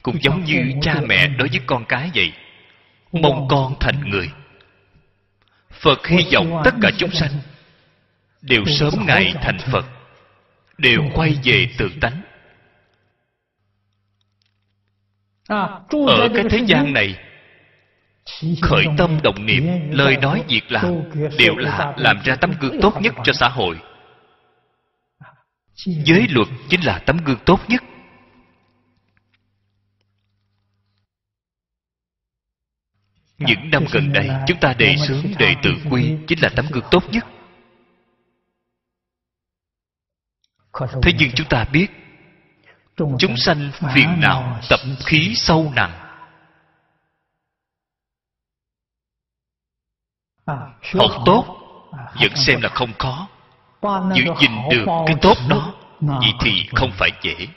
cũng 0.01 0.22
giống 0.22 0.43
như 0.43 0.72
cha 0.82 0.95
mẹ 1.08 1.28
đối 1.28 1.47
với 1.47 1.60
con 1.66 1.86
cái 1.89 2.12
vậy, 2.16 2.34
mong 3.12 3.47
con 3.49 3.76
thành 3.80 4.10
người. 4.10 4.32
Phật 5.72 6.08
hy 6.08 6.26
vọng 6.34 6.62
tất 6.66 6.74
cả 6.82 6.91
chúng 6.97 7.12
sanh 7.12 7.32
đều 8.41 8.66
sớm 8.66 8.93
ngày 9.06 9.34
thành 9.41 9.58
phật, 9.72 9.86
đều 10.78 11.01
quay 11.14 11.38
về 11.43 11.68
tự 11.78 11.89
tánh. 12.01 12.22
Ở 15.48 16.30
cái 16.34 16.44
thế 16.50 16.60
gian 16.68 16.94
này 16.94 17.20
khởi 18.62 18.86
tâm 18.98 19.20
động 19.24 19.46
niệm 19.46 19.64
lời 19.91 20.18
nói 20.18 20.44
việc 20.48 20.72
làm 20.72 20.86
đều 21.38 21.56
là 21.56 21.94
làm 21.98 22.22
ra 22.24 22.36
tấm 22.36 22.54
gương 22.60 22.82
tốt 22.82 23.02
nhất 23.02 23.14
cho 23.24 23.34
xã 23.34 23.48
hội. 23.50 23.80
Giới 25.86 26.28
luật 26.30 26.48
chính 26.70 26.86
là 26.86 27.00
tấm 27.00 27.18
gương 27.26 27.39
tốt 27.46 27.60
nhất. 27.68 27.84
Những 33.38 33.70
năm 33.72 33.86
gần 33.91 34.14
đây 34.14 34.30
chúng 34.48 34.60
ta 34.60 34.74
đề 34.74 34.96
xướng 35.08 35.24
đệ 35.39 35.56
tử 35.64 35.72
quy 35.89 36.16
chính 36.28 36.39
là 36.41 36.50
tấm 36.56 36.66
gương 36.72 36.84
tốt 36.91 37.04
nhất. 37.12 37.26
Thế 41.02 41.12
nhưng 41.20 41.32
chúng 41.36 41.48
ta 41.50 41.66
biết 41.74 41.88
chúng 42.96 43.38
sanh 43.38 43.72
phiền 43.96 44.20
não 44.20 44.60
tập 44.70 44.80
khí 45.06 45.34
sâu 45.36 45.72
nặng. 45.76 46.00
Học 51.00 51.12
tốt 51.26 51.60
vẫn 52.20 52.36
xem 52.36 52.62
là 52.62 52.70
không 52.70 52.94
khó 53.00 53.28
giữ 54.16 54.24
gìn 54.41 54.52
được 54.72 54.86
cái 55.08 55.16
tốt 55.22 55.38
đó 55.50 55.74
vậy 56.00 56.34
thì 56.41 56.68
không 56.76 56.91
phải 57.00 57.10
dễ. 57.22 57.48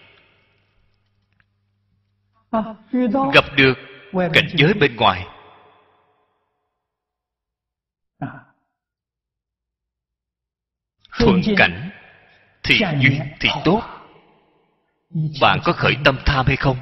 Gặp 3.34 3.44
được 3.56 3.74
cảnh 4.12 4.48
giới 4.54 4.74
bên 4.74 4.96
ngoài. 4.96 5.26
Thuận 11.18 11.40
cảnh 11.56 11.90
thì 12.62 12.78
duyên 13.00 13.20
thì 13.40 13.48
tốt 13.64 13.95
bạn 15.40 15.60
có 15.64 15.72
khởi 15.72 15.96
tâm 16.04 16.18
tham 16.26 16.46
hay 16.46 16.56
không? 16.56 16.76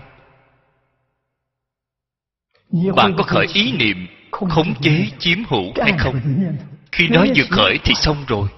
Bạn 2.97 3.15
có 3.19 3.25
khởi 3.25 3.47
ý 3.55 3.73
niệm 3.73 4.07
khống 4.31 4.75
chế, 4.83 5.07
chiếm 5.19 5.39
hữu 5.49 5.73
hay 5.83 5.93
không? 5.99 6.21
Khi 6.93 7.09
nói 7.09 7.33
vừa 7.37 7.45
khởi 7.51 7.79
thì 7.85 7.95
xong 7.95 8.25
rồi. 8.29 8.49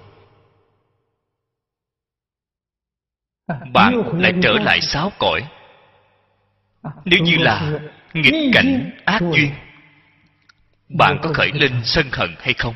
Bạn 3.72 4.20
lại 4.20 4.32
trở 4.42 4.52
lại 4.52 4.80
sáo 4.80 5.12
cõi. 5.18 5.48
Nếu 7.04 7.20
như 7.22 7.36
là 7.36 7.78
nghịch 8.14 8.50
cảnh, 8.52 8.90
ác 9.04 9.20
duyên, 9.20 9.50
bạn 10.88 11.18
có 11.22 11.32
khởi 11.32 11.52
lên 11.52 11.72
sân 11.84 12.06
hận 12.12 12.34
hay 12.38 12.54
không? 12.54 12.74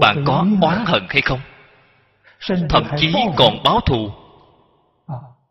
Bạn 0.00 0.24
có 0.26 0.46
oán 0.62 0.84
hận 0.86 1.06
hay 1.08 1.22
không? 1.22 1.40
Thậm 2.68 2.84
chí 2.96 3.14
còn 3.36 3.62
báo 3.64 3.80
thù 3.80 4.10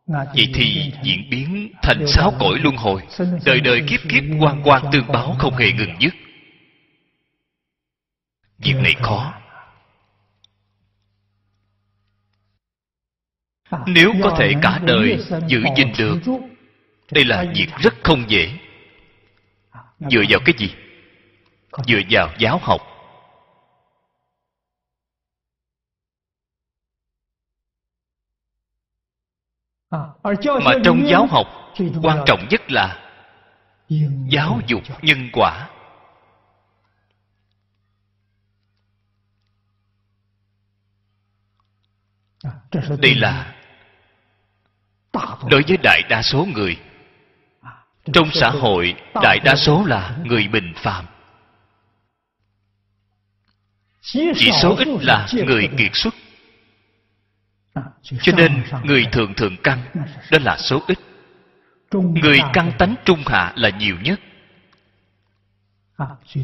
vậy 0.08 0.50
thì 0.54 0.92
diễn 1.04 1.30
biến 1.30 1.72
thành 1.82 2.08
sáu 2.08 2.34
cõi 2.40 2.60
luân 2.64 2.76
hồi 2.76 3.02
đời 3.46 3.60
đời 3.60 3.84
kiếp 3.88 4.00
kiếp 4.10 4.24
quan 4.40 4.62
quan 4.64 4.84
tương 4.92 5.08
báo 5.08 5.36
không 5.40 5.54
hề 5.54 5.72
ngừng 5.72 5.96
dứt 6.00 6.14
việc 8.58 8.76
này 8.84 8.94
khó. 9.02 9.34
Nếu 13.88 14.14
có 14.24 14.36
thể 14.40 14.54
cả 14.62 14.80
đời 14.84 15.20
giữ 15.48 15.64
gìn 15.78 15.88
được 15.98 16.20
đây 17.12 17.26
là 17.26 17.46
việc 17.56 17.68
rất 17.78 17.94
không 18.04 18.24
dễ. 18.28 18.52
Dựa 20.00 20.24
vào 20.30 20.40
cái 20.46 20.56
gì? 20.58 20.74
dựa 21.88 22.00
vào 22.10 22.30
giáo 22.40 22.60
học 22.64 22.82
mà 29.90 30.74
trong 30.84 31.08
giáo 31.08 31.28
học 31.28 31.48
quan 32.04 32.24
trọng 32.26 32.48
nhất 32.50 32.72
là 32.72 33.04
giáo 34.30 34.60
dục 34.68 34.84
nhân 35.02 35.30
quả. 35.34 35.70
Đây 43.02 43.16
là 43.16 43.56
đối 45.50 45.64
với 45.68 45.78
đại 45.84 46.02
đa 46.10 46.22
số 46.22 46.46
người. 46.46 46.78
Trong 48.14 48.30
xã 48.34 48.50
hội 48.50 48.96
đại 49.24 49.40
đa 49.44 49.56
số 49.56 49.86
là 49.86 50.18
người 50.24 50.48
bình 50.48 50.74
phạm 50.76 51.06
chỉ 54.38 54.52
số 54.62 54.76
ít 54.76 54.88
là 55.02 55.28
người 55.34 55.70
kiệt 55.78 55.92
xuất 55.94 56.14
cho 58.02 58.34
nên 58.38 58.64
người 58.84 59.06
thường 59.12 59.34
thường 59.34 59.56
căn 59.64 59.80
đó 60.32 60.40
là 60.42 60.58
số 60.58 60.84
ít. 60.88 60.98
Người 61.94 62.40
căn 62.54 62.72
tánh 62.78 62.96
trung 63.06 63.24
hạ 63.26 63.54
là 63.56 63.70
nhiều 63.70 63.96
nhất. 64.04 64.20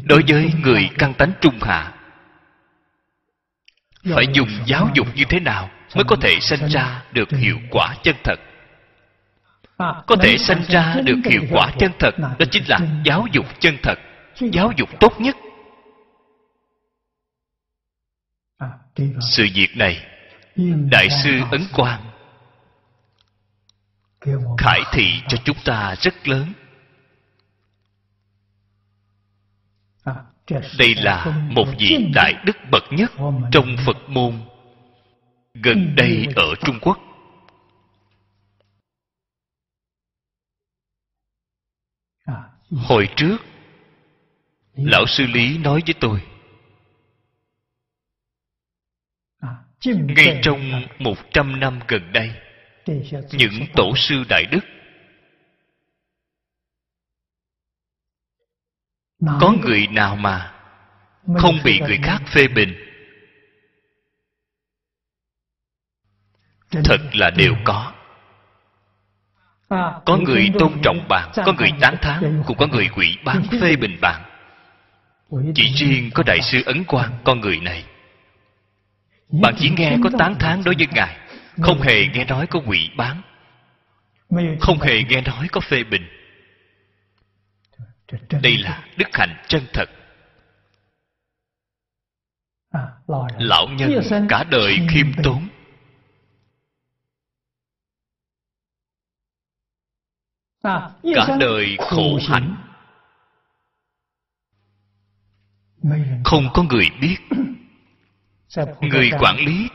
Đối 0.04 0.22
với 0.28 0.52
người 0.62 0.90
căn 0.98 1.14
tánh 1.14 1.32
trung 1.40 1.58
hạ, 1.60 1.92
phải 4.14 4.26
dùng 4.32 4.48
giáo 4.66 4.90
dục 4.94 5.06
như 5.14 5.24
thế 5.28 5.40
nào 5.40 5.70
mới 5.94 6.04
có 6.04 6.16
thể 6.20 6.40
sanh 6.40 6.68
ra 6.68 7.02
được 7.12 7.30
hiệu 7.30 7.58
quả 7.70 7.94
chân 8.02 8.16
thật? 8.24 8.40
Có 9.78 10.16
thể 10.22 10.38
sanh 10.38 10.62
ra 10.68 10.94
được 11.04 11.18
hiệu 11.24 11.42
quả 11.50 11.72
chân 11.78 11.92
thật, 11.98 12.18
đó 12.18 12.46
chính 12.50 12.62
là 12.68 12.78
giáo 13.04 13.26
dục 13.32 13.46
chân 13.60 13.76
thật, 13.82 13.98
giáo 14.52 14.72
dục 14.76 14.88
tốt 15.00 15.20
nhất. 15.20 15.36
Sự 19.20 19.46
việc 19.54 19.76
này 19.76 20.06
đại 20.90 21.08
sư 21.22 21.30
ấn 21.50 21.60
quang, 21.72 22.10
khải 24.58 24.80
thị 24.92 25.22
cho 25.28 25.38
chúng 25.44 25.56
ta 25.64 25.94
rất 26.00 26.28
lớn. 26.28 26.52
Đây 30.78 30.94
là 30.94 31.48
một 31.50 31.66
vị 31.78 32.06
đại 32.14 32.34
đức 32.44 32.56
bậc 32.70 32.82
nhất 32.90 33.12
trong 33.52 33.76
phật 33.86 33.96
môn 34.08 34.40
gần 35.54 35.94
đây 35.96 36.26
ở 36.36 36.54
trung 36.66 36.78
quốc. 36.80 36.98
Hồi 42.70 43.08
trước, 43.16 43.36
lão 44.74 45.06
sư 45.06 45.26
lý 45.26 45.58
nói 45.58 45.82
với 45.86 45.94
tôi 46.00 46.33
ngay 49.92 50.40
trong 50.42 50.82
một 50.98 51.16
trăm 51.30 51.60
năm 51.60 51.80
gần 51.88 52.12
đây 52.12 52.30
những 53.32 53.66
tổ 53.74 53.96
sư 53.96 54.24
đại 54.28 54.44
đức 54.50 54.60
có 59.40 59.54
người 59.62 59.86
nào 59.86 60.16
mà 60.16 60.52
không 61.38 61.58
bị 61.64 61.80
người 61.80 61.98
khác 62.02 62.22
phê 62.26 62.48
bình? 62.48 62.74
Thật 66.84 67.00
là 67.12 67.30
đều 67.30 67.54
có. 67.64 67.92
Có 70.06 70.18
người 70.24 70.50
tôn 70.58 70.72
trọng 70.82 71.08
bạn 71.08 71.30
có 71.34 71.52
người 71.52 71.70
tán 71.80 71.96
thán 72.02 72.42
cũng 72.46 72.56
có 72.56 72.66
người 72.66 72.88
quỷ 72.96 73.16
bán 73.24 73.42
phê 73.60 73.76
bình 73.76 73.98
bạn. 74.00 74.22
Chỉ 75.54 75.72
riêng 75.74 76.10
có 76.14 76.22
đại 76.26 76.40
sư 76.42 76.62
ấn 76.66 76.84
quang 76.84 77.18
con 77.24 77.40
người 77.40 77.60
này 77.60 77.84
bạn 79.28 79.54
chỉ 79.58 79.70
nghe 79.70 79.96
có 80.04 80.10
tán 80.18 80.34
thán 80.40 80.64
đối 80.64 80.74
với 80.74 80.86
ngài. 80.92 81.18
Không 81.62 81.80
hề 81.80 82.06
nghe 82.14 82.24
nói 82.24 82.46
có 82.46 82.60
quỷ 82.66 82.90
bán. 82.96 83.22
Không 84.60 84.80
hề 84.80 85.02
nghe 85.02 85.20
nói 85.20 85.48
có 85.52 85.60
phê 85.60 85.84
bình. 85.84 86.08
Đây 88.42 88.58
là 88.58 88.84
đức 88.96 89.08
hạnh 89.12 89.36
chân 89.48 89.62
thật. 89.72 89.90
Lão 93.38 93.68
nhân 93.68 94.26
cả 94.28 94.44
đời 94.44 94.78
khiêm 94.90 95.06
tốn. 95.22 95.48
Cả 101.14 101.36
đời 101.40 101.76
khổ 101.80 102.18
hạnh. 102.28 102.56
Không 106.24 106.48
có 106.54 106.62
người 106.62 106.86
biết 107.00 107.16
người 108.80 109.10
quản 109.20 109.36
lý 109.36 109.68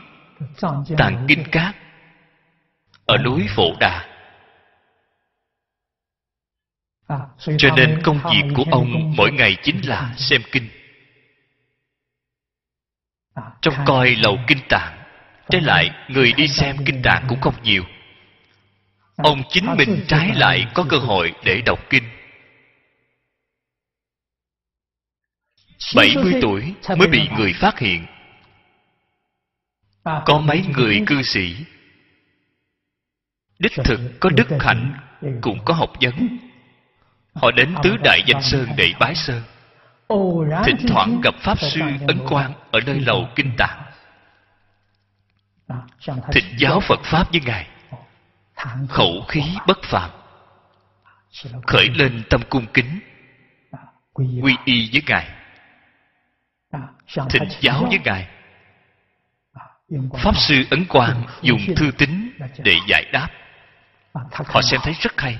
tàng 0.98 1.24
kinh 1.28 1.44
cát 1.52 1.76
ở 3.06 3.16
núi 3.18 3.46
phổ 3.56 3.76
đà. 3.80 4.06
Cho 7.58 7.68
nên 7.76 8.00
công 8.04 8.20
việc 8.32 8.52
của 8.54 8.64
ông 8.70 9.14
mỗi 9.16 9.32
ngày 9.32 9.56
chính 9.62 9.88
là 9.88 10.14
xem 10.16 10.42
kinh. 10.52 10.68
Trong 13.62 13.74
coi 13.86 14.16
lầu 14.16 14.38
kinh 14.46 14.60
tạng 14.68 15.02
trái 15.48 15.60
lại 15.60 15.90
người 16.08 16.32
đi 16.32 16.48
xem 16.48 16.76
kinh 16.86 17.02
tạng 17.02 17.24
cũng 17.28 17.40
không 17.40 17.54
nhiều. 17.62 17.84
Ông 19.16 19.42
chính 19.48 19.66
mình 19.76 20.04
trái 20.08 20.30
lại 20.34 20.66
có 20.74 20.86
cơ 20.88 20.98
hội 20.98 21.32
để 21.44 21.60
đọc 21.66 21.78
kinh. 21.90 22.04
70 25.96 26.32
tuổi 26.42 26.74
mới 26.98 27.08
bị 27.08 27.28
người 27.36 27.52
phát 27.52 27.78
hiện 27.78 28.06
có 30.04 30.40
mấy 30.44 30.64
người 30.76 31.02
cư 31.06 31.22
sĩ? 31.22 31.56
Đích 33.58 33.72
thực 33.84 34.00
có 34.20 34.30
đức 34.30 34.48
hạnh 34.60 34.94
cũng 35.40 35.64
có 35.64 35.74
học 35.74 35.92
vấn. 36.00 36.38
Họ 37.34 37.50
đến 37.50 37.74
tứ 37.82 37.96
đại 38.04 38.22
danh 38.26 38.42
sơn 38.42 38.68
để 38.76 38.92
bái 39.00 39.14
sơn 39.14 39.42
thỉnh 40.64 40.86
thoảng 40.88 41.20
gặp 41.24 41.34
pháp 41.40 41.58
sư 41.60 41.80
ấn 42.08 42.18
quang 42.28 42.52
ở 42.70 42.80
nơi 42.86 43.00
lầu 43.00 43.28
kinh 43.36 43.52
tạng. 43.58 43.82
Thịnh 46.32 46.58
giáo 46.58 46.80
phật 46.80 47.00
pháp 47.04 47.30
với 47.32 47.40
ngài. 47.40 47.68
Khẩu 48.88 49.24
khí 49.28 49.42
bất 49.66 49.78
phạm 49.82 50.10
khởi 51.66 51.88
lên 51.88 52.22
tâm 52.30 52.40
cung 52.50 52.66
kính. 52.74 53.00
Quy 54.14 54.56
y 54.64 54.90
với 54.92 55.02
ngài. 55.06 55.28
Thịnh 57.30 57.48
giáo 57.60 57.86
với 57.88 57.98
ngài 58.04 58.28
pháp 60.22 60.36
sư 60.36 60.64
ấn 60.70 60.84
quang 60.84 61.22
dùng 61.42 61.60
thư 61.76 61.90
tín 61.98 62.30
để 62.58 62.76
giải 62.88 63.04
đáp. 63.12 63.28
Họ 64.32 64.62
xem 64.62 64.80
thấy 64.82 64.94
rất 65.00 65.20
hay. 65.20 65.38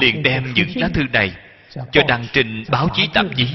Liền 0.00 0.22
đem 0.22 0.54
những 0.54 0.68
lá 0.74 0.88
thư 0.94 1.02
này 1.12 1.36
cho 1.92 2.02
đăng 2.08 2.26
trên 2.32 2.64
báo 2.70 2.88
chí 2.94 3.08
tạp 3.14 3.26
chí. 3.36 3.48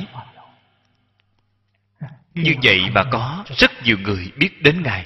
Như 2.34 2.56
vậy 2.64 2.90
mà 2.94 3.04
có 3.12 3.46
rất 3.58 3.72
nhiều 3.84 3.98
người 4.00 4.32
biết 4.38 4.62
đến 4.62 4.84
ngài. 4.84 5.06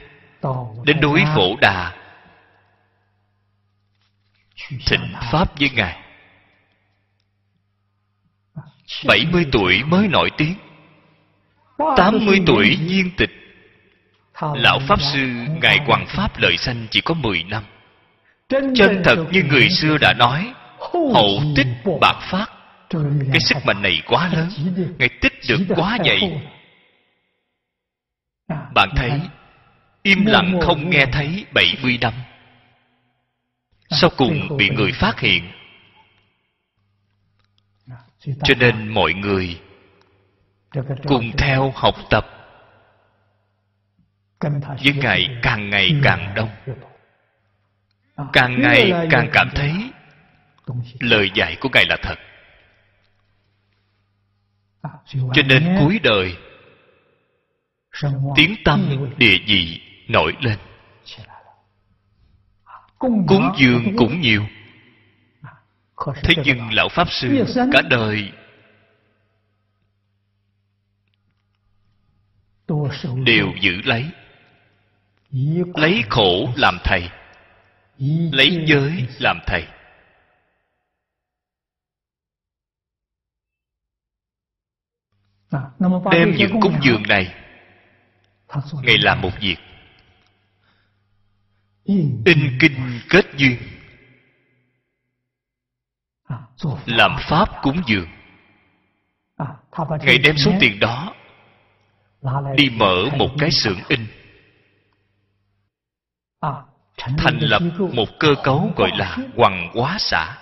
Đến 0.85 0.99
đối 1.01 1.23
phổ 1.35 1.55
đà, 1.61 1.93
thịnh 4.69 5.13
pháp 5.31 5.59
với 5.59 5.69
ngài. 5.69 6.03
70 9.05 9.45
tuổi 9.51 9.83
mới 9.83 10.07
nổi 10.07 10.29
tiếng. 10.37 10.55
80 11.97 12.39
tuổi 12.45 12.75
viên 12.75 13.11
tịch. 13.17 13.36
Lão 14.41 14.79
Pháp 14.87 15.01
Sư 15.01 15.27
Ngài 15.61 15.79
Hoàng 15.85 16.05
Pháp 16.07 16.37
lợi 16.37 16.57
sanh 16.57 16.87
chỉ 16.91 17.01
có 17.01 17.13
10 17.13 17.43
năm. 17.43 17.63
Chân 18.49 19.01
thật 19.03 19.15
như 19.31 19.43
người 19.43 19.69
xưa 19.69 19.97
đã 19.97 20.13
nói 20.13 20.53
Hậu 21.13 21.41
tích 21.55 21.67
bạc 22.01 22.19
phát. 22.31 22.45
Cái 23.31 23.39
sức 23.39 23.57
mạnh 23.65 23.81
này 23.81 24.01
quá 24.07 24.29
lớn 24.33 24.49
Ngài 24.99 25.09
tích 25.09 25.33
được 25.49 25.59
quá 25.75 25.97
vậy 26.05 26.41
Bạn 28.73 28.89
thấy 28.95 29.11
Im 30.03 30.25
lặng 30.25 30.59
không 30.61 30.89
nghe 30.89 31.05
thấy 31.11 31.45
70 31.53 31.97
năm. 32.01 32.13
Sau 33.89 34.09
cùng 34.17 34.57
bị 34.57 34.69
người 34.69 34.91
phát 34.91 35.19
hiện. 35.19 35.51
Cho 38.43 38.53
nên 38.59 38.87
mọi 38.87 39.13
người 39.13 39.59
Cùng 41.07 41.31
theo 41.37 41.73
học 41.75 41.95
tập 42.09 42.36
với 44.39 44.93
ngài 44.95 45.37
càng 45.41 45.69
ngày 45.69 45.91
càng 46.03 46.33
đông. 46.35 46.49
Càng 48.33 48.61
ngày 48.61 48.93
càng 49.11 49.29
cảm 49.33 49.49
thấy 49.55 49.91
lời 50.99 51.31
dạy 51.35 51.57
của 51.61 51.69
ngài 51.73 51.85
là 51.85 51.97
thật. 52.01 52.15
Cho 55.13 55.41
nên 55.45 55.75
cuối 55.79 55.99
đời 56.03 56.37
tiếng 58.35 58.55
tâm 58.65 59.09
địa 59.17 59.37
vị 59.47 59.81
nổi 60.07 60.33
lên. 60.41 60.57
Cúng 62.99 63.51
dường 63.57 63.97
cũng 63.97 64.21
nhiều. 64.21 64.47
Thế 66.23 66.33
nhưng 66.45 66.73
lão 66.73 66.89
pháp 66.89 67.07
sư 67.11 67.45
cả 67.71 67.81
đời 67.89 68.31
đều 73.25 73.53
giữ 73.61 73.81
lấy 73.83 74.05
lấy 75.75 76.03
khổ 76.09 76.53
làm 76.55 76.77
thầy. 76.83 77.09
Lấy 78.31 78.63
giới 78.67 79.07
làm 79.19 79.39
thầy. 79.47 79.67
Đem 86.11 86.35
những 86.37 86.59
cung 86.61 86.79
dường 86.81 87.03
này 87.07 87.33
ngài 88.83 88.97
làm 88.97 89.21
một 89.21 89.31
việc. 89.39 89.57
In 91.83 92.23
kinh 92.59 92.99
kết 93.09 93.25
duyên. 93.37 93.57
Làm 96.85 97.17
pháp 97.29 97.49
cúng 97.61 97.81
dường. 97.87 98.07
Ngài 100.05 100.17
đem 100.17 100.37
số 100.37 100.51
tiền 100.59 100.79
đó 100.79 101.13
đi 102.55 102.69
mở 102.69 103.05
một 103.17 103.29
cái 103.39 103.51
xưởng 103.51 103.79
in 103.87 104.06
thành 106.97 107.39
lập 107.39 107.61
một 107.93 108.07
cơ 108.19 108.35
cấu 108.43 108.73
gọi 108.75 108.91
là 108.97 109.17
hoàng 109.35 109.71
hóa 109.73 109.97
xã 109.99 110.37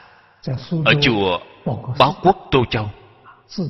ở 0.86 0.94
chùa 1.02 1.40
báo 1.99 2.15
quốc 2.22 2.38
tô 2.52 2.65
châu. 2.69 2.91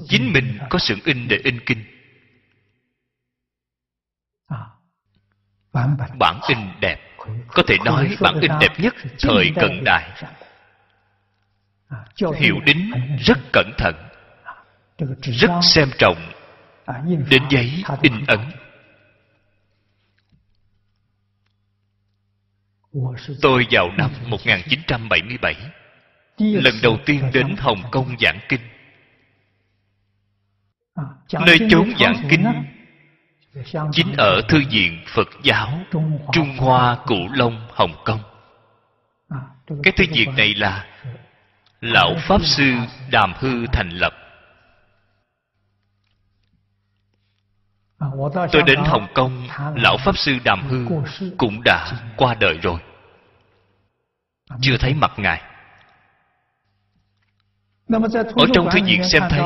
Chính 0.07 0.34
mình 0.34 0.57
có 0.70 0.80
xưởng 0.80 0.99
in 1.06 1.28
để 1.28 1.38
in 1.44 1.60
kinh. 1.66 1.84
Bản 6.20 6.40
in 6.48 6.57
đẹp. 6.82 6.99
Có 7.48 7.64
thể 7.68 7.78
nói 7.86 8.18
bản 8.20 8.40
in 8.41 8.52
đẹp 8.60 8.80
nhất 8.80 8.95
thời 9.20 9.52
cận 9.56 9.84
đại. 9.84 10.22
Hiệu 12.36 12.56
đính 12.66 12.91
rất 13.20 13.38
cẩn 13.53 13.72
thận, 13.78 13.95
rất 15.22 15.52
xem 15.62 15.90
trọng. 15.98 16.32
Đến 17.30 17.44
giấy 17.49 17.84
in 18.02 18.26
ấn. 18.28 18.40
Tôi 23.42 23.68
vào 23.72 23.92
năm 23.98 24.12
1977 24.28 25.56
Lần 26.38 26.74
đầu 26.84 26.98
tiên 27.06 27.30
đến 27.34 27.56
Hồng 27.58 27.84
Kông 27.92 28.16
giảng 28.20 28.40
kinh. 28.50 28.62
Nơi 31.46 31.60
chốn 31.70 31.94
giảng 32.00 32.16
kinh 32.30 32.46
Chính 33.92 34.14
ở 34.18 34.42
Thư 34.50 34.62
viện 34.70 35.04
Phật 35.08 35.28
giáo 35.44 35.80
Trung 36.32 36.58
Hoa 36.58 36.98
Cụ 37.06 37.18
Long, 37.34 37.68
Hồng 37.72 37.96
Kông. 38.06 38.20
Cái 39.84 39.94
thư 39.98 40.06
viện 40.12 40.36
này 40.36 40.54
là 40.56 40.86
Lão 41.82 42.16
Pháp 42.28 42.42
Sư 42.44 42.74
Đàm 43.12 43.34
Hư 43.40 43.66
thành 43.68 43.90
lập. 43.90 44.25
Tôi 48.52 48.64
đến 48.65 48.80
Hồng 48.86 49.07
Kông 49.14 49.48
Lão 49.76 49.98
Pháp 50.06 50.18
Sư 50.18 50.38
Đàm 50.44 50.68
Hư 50.68 50.86
Cũng 51.38 51.64
đã 51.64 51.91
qua 52.18 52.34
đời 52.34 52.57
rồi. 52.57 52.80
Chưa 54.61 54.77
thấy 54.80 54.94
mặt 54.94 55.11
Ngài. 55.18 55.41
Ở 58.36 58.45
trong 58.53 58.69
thư 58.72 58.80
viện 58.86 59.03
xem 59.03 59.23
thấy 59.30 59.41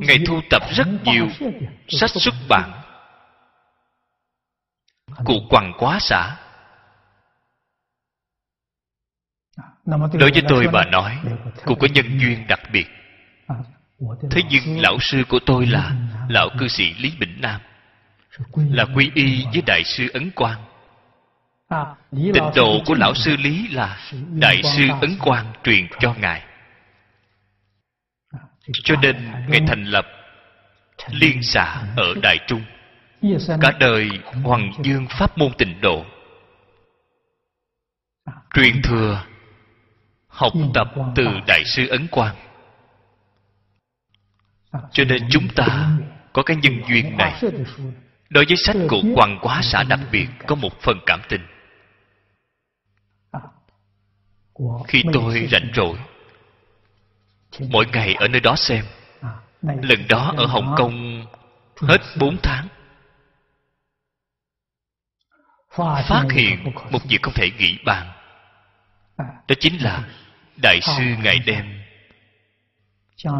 Ngài 0.00 0.18
thu 0.26 0.40
tập 0.50 0.62
rất 0.70 0.86
nhiều 1.04 1.28
Sách 1.88 2.10
xuất 2.10 2.34
bản. 2.48 2.82
Cụ 5.24 5.34
quằn 5.50 5.72
quá 5.78 5.98
xã. 6.00 6.36
Đối 9.86 10.30
với 10.30 10.42
tôi 10.48 10.66
mà 10.72 10.84
nói 10.84 11.18
Cụ 11.64 11.74
có 11.74 11.88
nhân 11.94 12.18
duyên 12.18 12.46
đặc 12.48 12.60
biệt 12.72 12.86
thế 14.30 14.42
nhưng 14.50 14.80
lão 14.80 14.98
sư 15.00 15.22
của 15.28 15.38
tôi 15.46 15.66
là 15.66 15.92
lão 16.28 16.48
cư 16.58 16.68
sĩ 16.68 16.94
lý 16.98 17.12
bỉnh 17.20 17.40
nam. 17.40 17.60
Là 18.54 18.84
quy 18.94 19.10
y 19.14 19.44
với 19.52 19.62
đại 19.66 19.84
sư 19.84 20.08
ấn 20.12 20.30
quang. 20.30 20.64
Tịnh 22.12 22.50
độ 22.56 22.80
của 22.86 22.94
lão 22.94 23.14
sư 23.14 23.36
lý 23.36 23.68
là 23.68 24.00
đại 24.40 24.62
sư 24.62 24.82
ấn 25.00 25.16
quang 25.20 25.52
truyền 25.64 25.88
cho 26.00 26.14
ngài. 26.14 26.42
Cho 28.72 28.94
nên 29.02 29.32
ngài 29.48 29.60
thành 29.66 29.84
lập 29.84 30.06
liên 31.10 31.42
xã 31.42 31.82
ở 31.96 32.14
đại 32.22 32.38
trung. 32.46 32.62
Cả 33.60 33.72
đời 33.80 34.08
hoàng 34.44 34.72
dương 34.82 35.06
pháp 35.10 35.38
môn 35.38 35.52
tịnh 35.58 35.80
độ. 35.80 36.04
Truyền 38.54 38.82
thừa 38.82 39.24
học 40.28 40.52
tập 40.74 40.88
từ 41.14 41.26
đại 41.46 41.64
sư 41.64 41.86
ấn 41.88 42.06
quang 42.08 42.36
cho 44.72 45.04
nên 45.04 45.28
chúng 45.30 45.48
ta 45.48 45.90
có 46.32 46.42
cái 46.42 46.56
nhân 46.56 46.82
duyên 46.88 47.16
này. 47.16 47.42
Đối 48.30 48.44
với 48.44 48.56
sách 48.56 48.76
của 48.88 49.02
quan 49.14 49.38
quá 49.42 49.60
xã 49.62 49.82
đặc 49.82 50.00
biệt, 50.12 50.26
có 50.46 50.54
một 50.54 50.80
phần 50.80 50.98
cảm 51.06 51.20
tình. 51.28 51.46
Khi 54.88 55.02
tôi 55.12 55.48
rảnh 55.52 55.70
rỗi 55.74 55.98
mỗi 57.60 57.86
ngày 57.92 58.14
ở 58.14 58.28
nơi 58.28 58.40
đó 58.40 58.56
xem. 58.56 58.84
Lần 59.62 60.08
đó 60.08 60.34
ở 60.36 60.46
hồng 60.46 60.74
kông 60.78 61.26
hết 61.76 62.00
bốn 62.18 62.36
tháng. 62.42 62.68
Phát 66.08 66.26
hiện 66.30 66.64
một 66.90 67.00
việc 67.08 67.22
không 67.22 67.34
thể 67.34 67.50
nghĩ 67.58 67.78
bàn. 67.84 68.12
Đó 69.18 69.54
chính 69.60 69.82
là 69.82 70.08
đại 70.62 70.80
sư 70.80 71.02
ngày 71.22 71.38
đêm 71.38 71.77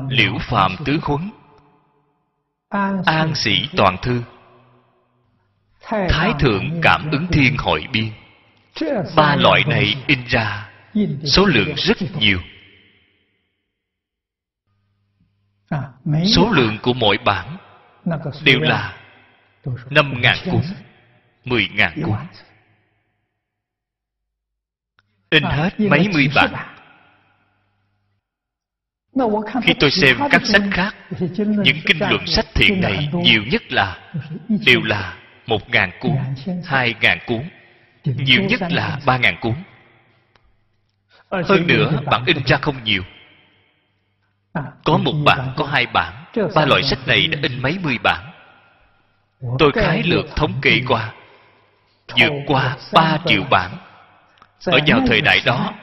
liễu 0.09 0.39
phạm 0.41 0.77
tứ 0.85 0.99
huấn 1.03 1.31
an 3.07 3.35
sĩ 3.35 3.69
toàn 3.77 3.97
thư. 4.03 4.23
Thái 5.91 6.33
thượng 6.41 6.81
cảm 6.83 7.11
ứng 7.11 7.27
thiên 7.33 7.57
hội 7.59 7.87
biên. 7.93 8.13
ba 9.17 9.37
loại 9.37 9.65
này 9.67 10.05
in 10.07 10.19
ra 10.29 10.71
số 11.25 11.47
lượng 11.47 11.75
rất 11.77 11.97
nhiều. 12.19 12.41
Số 16.27 16.51
lượng 16.51 16.79
của 16.83 16.93
mỗi 16.93 17.19
bản 17.25 17.57
đều 18.45 18.61
là 18.61 18.97
năm 19.91 20.21
ngàn 20.21 20.39
cuốn 20.45 20.63
mười 21.45 21.69
ngàn 21.75 22.03
cuốn. 22.03 22.19
in 25.31 25.43
hết 25.43 25.81
mấy 25.81 26.09
mươi 26.15 26.29
bản 26.35 26.78
khi 29.63 29.75
tôi 29.81 29.91
xem 29.91 30.17
các 30.31 30.47
sách 30.47 30.63
khác 30.71 30.95
những 31.39 31.77
kinh 31.87 31.99
luận 31.99 32.27
sách 32.27 32.47
thiện 32.55 32.81
này 32.81 33.09
nhiều 33.13 33.43
nhất 33.51 33.73
là 33.73 33.99
đều 34.67 34.83
là 34.83 35.15
một 35.47 35.71
ngàn 35.71 35.91
cuốn 36.01 36.17
hai 36.65 36.95
ngàn 37.01 37.19
cuốn 37.27 37.43
nhiều 38.05 38.43
nhất 38.43 38.61
là 38.71 38.99
ba 39.07 39.17
ngàn 39.17 39.37
cuốn. 39.41 39.55
Hơn 41.31 41.67
nữa 41.67 42.01
bản 42.07 42.25
in 42.27 42.37
ra 42.47 42.57
không 42.57 42.85
nhiều. 42.85 43.03
Có 44.85 44.97
một 44.97 45.13
bản 45.25 45.53
có 45.57 45.65
hai 45.65 45.87
bản 45.87 46.25
ba 46.55 46.65
loại 46.65 46.83
sách 46.83 46.99
này 47.07 47.27
đã 47.27 47.39
in 47.43 47.63
mấy 47.63 47.79
mươi 47.83 47.99
bản. 48.03 48.31
Tôi 49.59 49.73
khái 49.73 50.03
lược 50.03 50.37
thống 50.37 50.53
kê 50.63 50.81
qua 50.89 51.13
vượt 52.21 52.33
qua 52.47 52.77
ba 52.93 53.19
triệu 53.27 53.43
bản. 53.51 53.71
Ở 54.65 54.79
vào 54.87 55.01
thời 55.07 55.21
đại 55.21 55.41
đó 55.47 55.75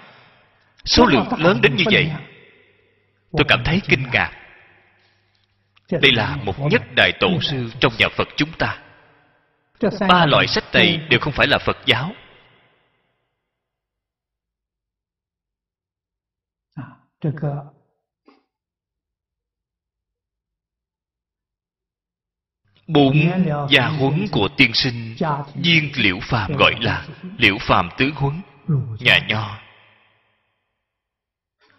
số 0.86 1.06
lượng 1.06 1.28
lớn 1.38 1.62
đến 1.62 1.76
như 1.76 1.84
vậy 1.92 2.12
tôi 3.32 3.46
cảm 3.48 3.62
thấy 3.66 3.82
kinh 3.88 4.04
ngạc. 4.14 4.32
Đây 5.92 6.12
là 6.12 6.36
một 6.36 6.56
nhất 6.60 6.82
đại 6.96 7.12
tổ 7.20 7.30
sư 7.42 7.72
trong 7.80 7.94
nhà 8.00 8.08
phật 8.18 8.28
chúng 8.38 8.52
ta. 8.58 8.82
Ba 10.10 10.26
loại 10.26 10.48
sách 10.48 10.64
này 10.74 10.98
đều 11.10 11.20
không 11.20 11.34
phải 11.34 11.48
là 11.48 11.58
phật 11.58 11.78
giáo. 11.86 12.12
Bốn 22.88 23.16
gia 23.70 23.88
huấn 23.88 24.26
của 24.32 24.50
tiên 24.58 24.72
sinh 24.74 25.16
viên 25.56 25.92
liễu 25.96 26.20
phàm 26.22 26.52
gọi 26.58 26.74
là 26.80 27.08
liễu 27.38 27.58
phàm 27.62 27.90
tứ 27.98 28.12
huấn, 28.16 28.42
nhà 29.00 29.20
nho 29.28 29.65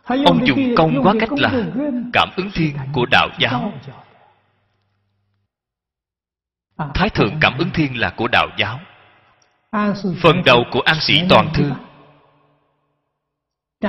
ông 0.06 0.46
dùng 0.46 0.74
công 0.76 1.02
quá 1.02 1.14
cách 1.20 1.32
là 1.32 1.50
cảm 2.12 2.28
ứng 2.36 2.50
thiên 2.54 2.76
của 2.92 3.06
đạo 3.10 3.28
giáo. 3.38 3.72
thái 6.94 7.10
thượng 7.10 7.34
cảm 7.40 7.58
ứng 7.58 7.70
thiên 7.74 8.00
là 8.00 8.10
của 8.16 8.28
đạo 8.28 8.48
giáo. 8.58 8.80
Phần 10.22 10.42
đầu 10.44 10.64
của 10.70 10.80
an 10.80 10.96
sĩ 11.00 11.22
toàn 11.28 11.48
thư. 11.54 11.72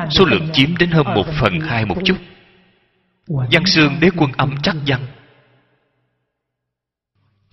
số 0.09 0.25
lượng 0.25 0.49
chiếm 0.53 0.77
đến 0.77 0.91
hơn 0.91 1.05
một 1.15 1.25
phần 1.39 1.59
hai 1.59 1.85
một 1.85 1.97
chút. 2.05 2.17
văn 3.27 3.65
xương 3.65 3.97
đế 3.99 4.09
quân 4.17 4.31
âm 4.37 4.61
trắc 4.61 4.75
văn 4.87 5.01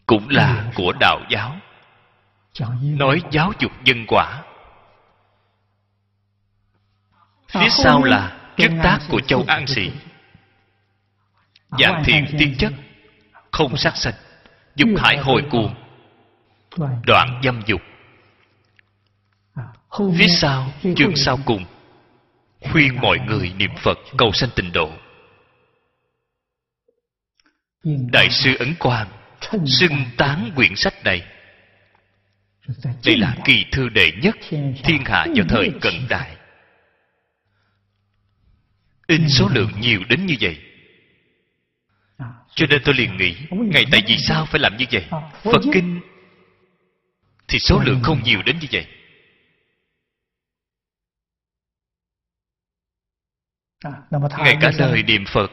cũng 0.06 0.28
là 0.28 0.72
của 0.74 0.92
đạo 1.00 1.20
giáo. 1.30 1.56
Nói 2.82 3.22
giáo 3.30 3.52
dục 3.58 3.72
nhân 3.84 4.04
quả. 4.08 4.42
Phía 7.48 7.68
sau 7.68 8.02
là 8.02 8.43
trước 8.56 8.70
tác 8.82 8.98
của 9.08 9.20
châu 9.20 9.44
an 9.46 9.66
sĩ 9.66 9.90
dạng 11.78 12.02
thiện 12.04 12.26
tiên 12.38 12.54
chất 12.58 12.72
không 13.52 13.76
sát 13.76 13.96
sanh 13.96 14.14
dục 14.76 14.88
hải 14.96 15.18
hồi 15.18 15.42
cuồng. 15.50 15.74
Đoạn 17.06 17.40
dâm 17.44 17.62
dục. 17.66 17.80
Phía 20.18 20.28
sau 20.28 20.72
chương 20.96 21.16
sau 21.16 21.38
cùng 21.44 21.64
khuyên 22.60 23.00
mọi 23.00 23.18
người 23.26 23.52
niệm 23.56 23.70
phật 23.82 23.98
cầu 24.18 24.32
sanh 24.32 24.50
tịnh 24.56 24.72
độ. 24.72 24.90
Đại 28.12 28.30
sư 28.30 28.56
ấn 28.58 28.74
quang 28.78 29.08
xưng 29.66 30.04
tán 30.16 30.50
quyển 30.56 30.76
sách 30.76 30.94
này. 31.04 31.22
Đây 33.04 33.16
là 33.16 33.36
kỳ 33.44 33.64
thư 33.72 33.88
đệ 33.88 34.12
nhất 34.22 34.36
thiên 34.84 35.04
hạ 35.04 35.26
vào 35.34 35.46
thời 35.48 35.70
cận 35.80 35.94
đại 36.08 36.36
in 39.06 39.28
số 39.28 39.48
lượng 39.48 39.70
nhiều 39.80 40.00
đến 40.08 40.26
như 40.26 40.34
vậy. 40.40 40.58
Cho 42.54 42.66
nên 42.66 42.82
tôi 42.84 42.94
liền 42.94 43.16
nghĩ, 43.16 43.36
ngày 43.50 43.84
tại 43.92 44.02
vì 44.06 44.18
sao 44.18 44.46
phải 44.46 44.60
làm 44.60 44.76
như 44.76 44.84
vậy? 44.92 45.06
Phật 45.42 45.62
kinh 45.72 46.00
thì 47.48 47.58
số 47.58 47.80
lượng 47.84 48.00
không 48.02 48.22
nhiều 48.22 48.42
đến 48.42 48.58
như 48.58 48.66
vậy. 48.72 48.86
Ngày 54.38 54.56
cả 54.60 54.72
đời 54.78 55.02
niệm 55.02 55.24
phật, 55.24 55.50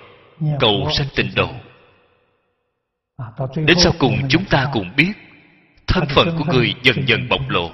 cầu 0.59 0.89
sanh 0.97 1.07
tịnh 1.15 1.31
độ. 1.35 1.53
Đến 3.55 3.77
sau 3.79 3.93
cùng 3.99 4.27
chúng 4.29 4.45
ta 4.45 4.69
cùng 4.73 4.95
biết, 4.95 5.13
thân 5.87 6.03
phận 6.15 6.37
của 6.37 6.45
người 6.53 6.73
dần 6.83 7.07
dần 7.07 7.29
bộc 7.29 7.49
lộ 7.49 7.71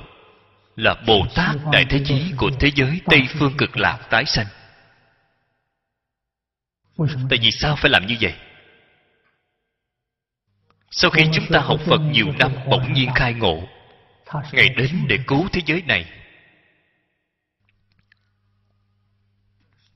là 0.75 0.95
bồ 1.07 1.25
tát 1.35 1.55
đại 1.71 1.85
thế 1.89 2.01
chí 2.05 2.31
của 2.37 2.49
thế 2.59 2.71
giới 2.75 3.01
tây 3.05 3.21
phương 3.39 3.53
cực 3.57 3.77
lạc 3.77 4.07
tái 4.09 4.25
sanh 4.25 4.45
tại 7.29 7.39
vì 7.41 7.51
sao 7.51 7.75
phải 7.75 7.91
làm 7.91 8.07
như 8.07 8.15
vậy? 8.21 8.35
Sau 10.91 11.11
khi 11.11 11.23
chúng 11.33 11.45
ta 11.51 11.59
học 11.59 11.79
phật 11.85 11.99
nhiều 11.99 12.31
năm 12.39 12.51
bỗng 12.69 12.93
nhiên 12.93 13.09
khai 13.15 13.33
ngộ 13.33 13.67
ngày 14.51 14.69
đến 14.69 15.05
để 15.07 15.19
cứu 15.27 15.47
thế 15.51 15.61
giới 15.65 15.81
này. 15.81 16.05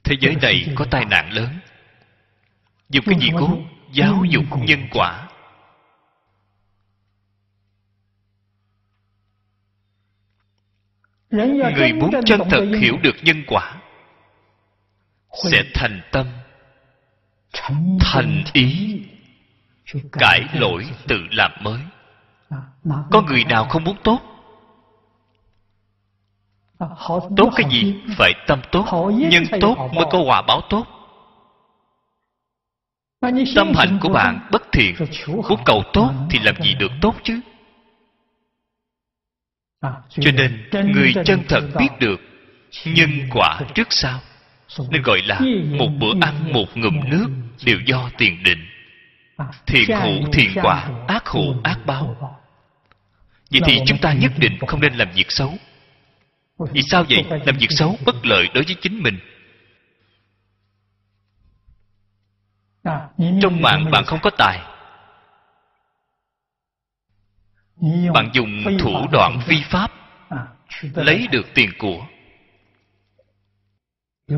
Thế 0.04 0.16
giới 0.20 0.36
này 0.42 0.68
có 0.76 0.86
tai 0.92 1.06
nạn 1.06 1.32
lớn 1.32 1.60
dùng 2.90 3.06
cái 3.06 3.20
gì 3.20 3.30
cứu? 3.40 3.58
giáo 3.92 4.24
dục 4.30 4.44
nhân 4.58 4.88
quả. 4.92 5.28
Người 11.30 11.94
muốn 11.94 12.12
chân 12.26 12.42
thật 12.50 12.66
hiểu 12.80 12.98
được 13.04 13.16
nhân 13.22 13.44
quả 13.48 13.82
sẽ 15.52 15.64
thành 15.74 16.02
tâm 16.12 16.41
thành 18.00 18.44
ý 18.54 19.02
cải 20.12 20.42
lỗi 20.54 20.86
tự 21.08 21.18
làm 21.32 21.52
mới. 21.62 21.80
Có 23.12 23.22
người 23.22 23.44
nào 23.44 23.66
không 23.66 23.84
muốn 23.84 23.98
tốt? 24.04 24.20
Tốt 27.38 27.50
cái 27.56 27.70
gì? 27.72 27.96
Phải 28.18 28.34
tâm 28.48 28.62
tốt. 28.72 29.12
Nhân 29.14 29.44
tốt 29.62 29.90
mới 29.94 30.06
có 30.12 30.20
quả 30.26 30.42
báo 30.42 30.62
tốt. 30.70 30.88
Tâm 33.56 33.72
hạnh 33.76 34.00
của 34.02 34.10
bạn 34.10 34.48
bất 34.52 34.64
thiện 34.72 34.96
muốn 35.28 35.60
cầu 35.66 35.84
tốt 35.94 36.12
thì 36.30 36.40
làm 36.40 36.56
gì 36.64 36.74
được 36.74 36.92
tốt 37.02 37.16
chứ? 37.24 37.40
Cho 40.10 40.32
nên 40.32 40.70
người 40.92 41.14
chân 41.26 41.44
thật 41.50 41.62
biết 41.78 41.90
được 42.00 42.20
nhân 42.86 43.10
quả 43.32 43.60
trước 43.76 43.88
sau 43.90 44.20
nên 44.90 45.02
gọi 45.02 45.22
là 45.22 45.40
một 45.80 45.90
bữa 46.00 46.14
ăn 46.22 46.54
một 46.54 46.66
ngụm 46.76 47.00
nước 47.10 47.28
đều 47.66 47.80
do 47.86 48.10
tiền 48.18 48.44
định. 48.44 48.66
Thiện 49.68 49.90
hữu, 49.90 50.32
thiện 50.34 50.50
quả, 50.62 50.90
ác 51.08 51.28
hữu, 51.28 51.56
ác 51.64 51.80
báo. 51.86 52.38
Vậy 53.52 53.62
thì 53.66 53.80
chúng 53.86 53.98
ta 53.98 54.14
nhất 54.14 54.32
định 54.38 54.58
không 54.68 54.82
nên 54.82 54.94
làm 54.94 55.12
việc 55.16 55.32
xấu. 55.32 55.54
Vì 56.60 56.82
sao 56.82 57.06
vậy? 57.10 57.26
Làm 57.46 57.58
việc 57.58 57.70
xấu 57.70 57.98
bất 58.06 58.26
lợi 58.26 58.48
đối 58.54 58.64
với 58.64 58.76
chính 58.82 59.04
mình. 59.04 59.20
Trong 63.42 63.62
mạng 63.62 63.92
bạn 63.92 64.04
không 64.06 64.20
có 64.22 64.30
tài. 64.38 64.60
Bạn 68.14 68.30
dùng 68.34 68.64
thủ 68.80 69.08
đoạn 69.12 69.40
vi 69.48 69.64
pháp, 69.70 69.92
lấy 70.82 71.28
được 71.32 71.46
tiền 71.54 71.70
của 71.78 72.08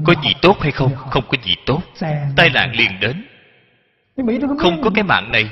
có 0.06 0.14
gì 0.24 0.34
tốt 0.42 0.62
hay 0.62 0.72
không? 0.72 0.96
không 0.96 1.24
có 1.28 1.38
gì 1.44 1.56
tốt. 1.66 1.82
tai 2.36 2.50
nạn 2.50 2.72
liền 2.76 3.00
đến. 3.00 3.26
Không 4.60 4.82
có 4.84 4.90
cái 4.96 5.04
mạng 5.04 5.32
này. 5.32 5.50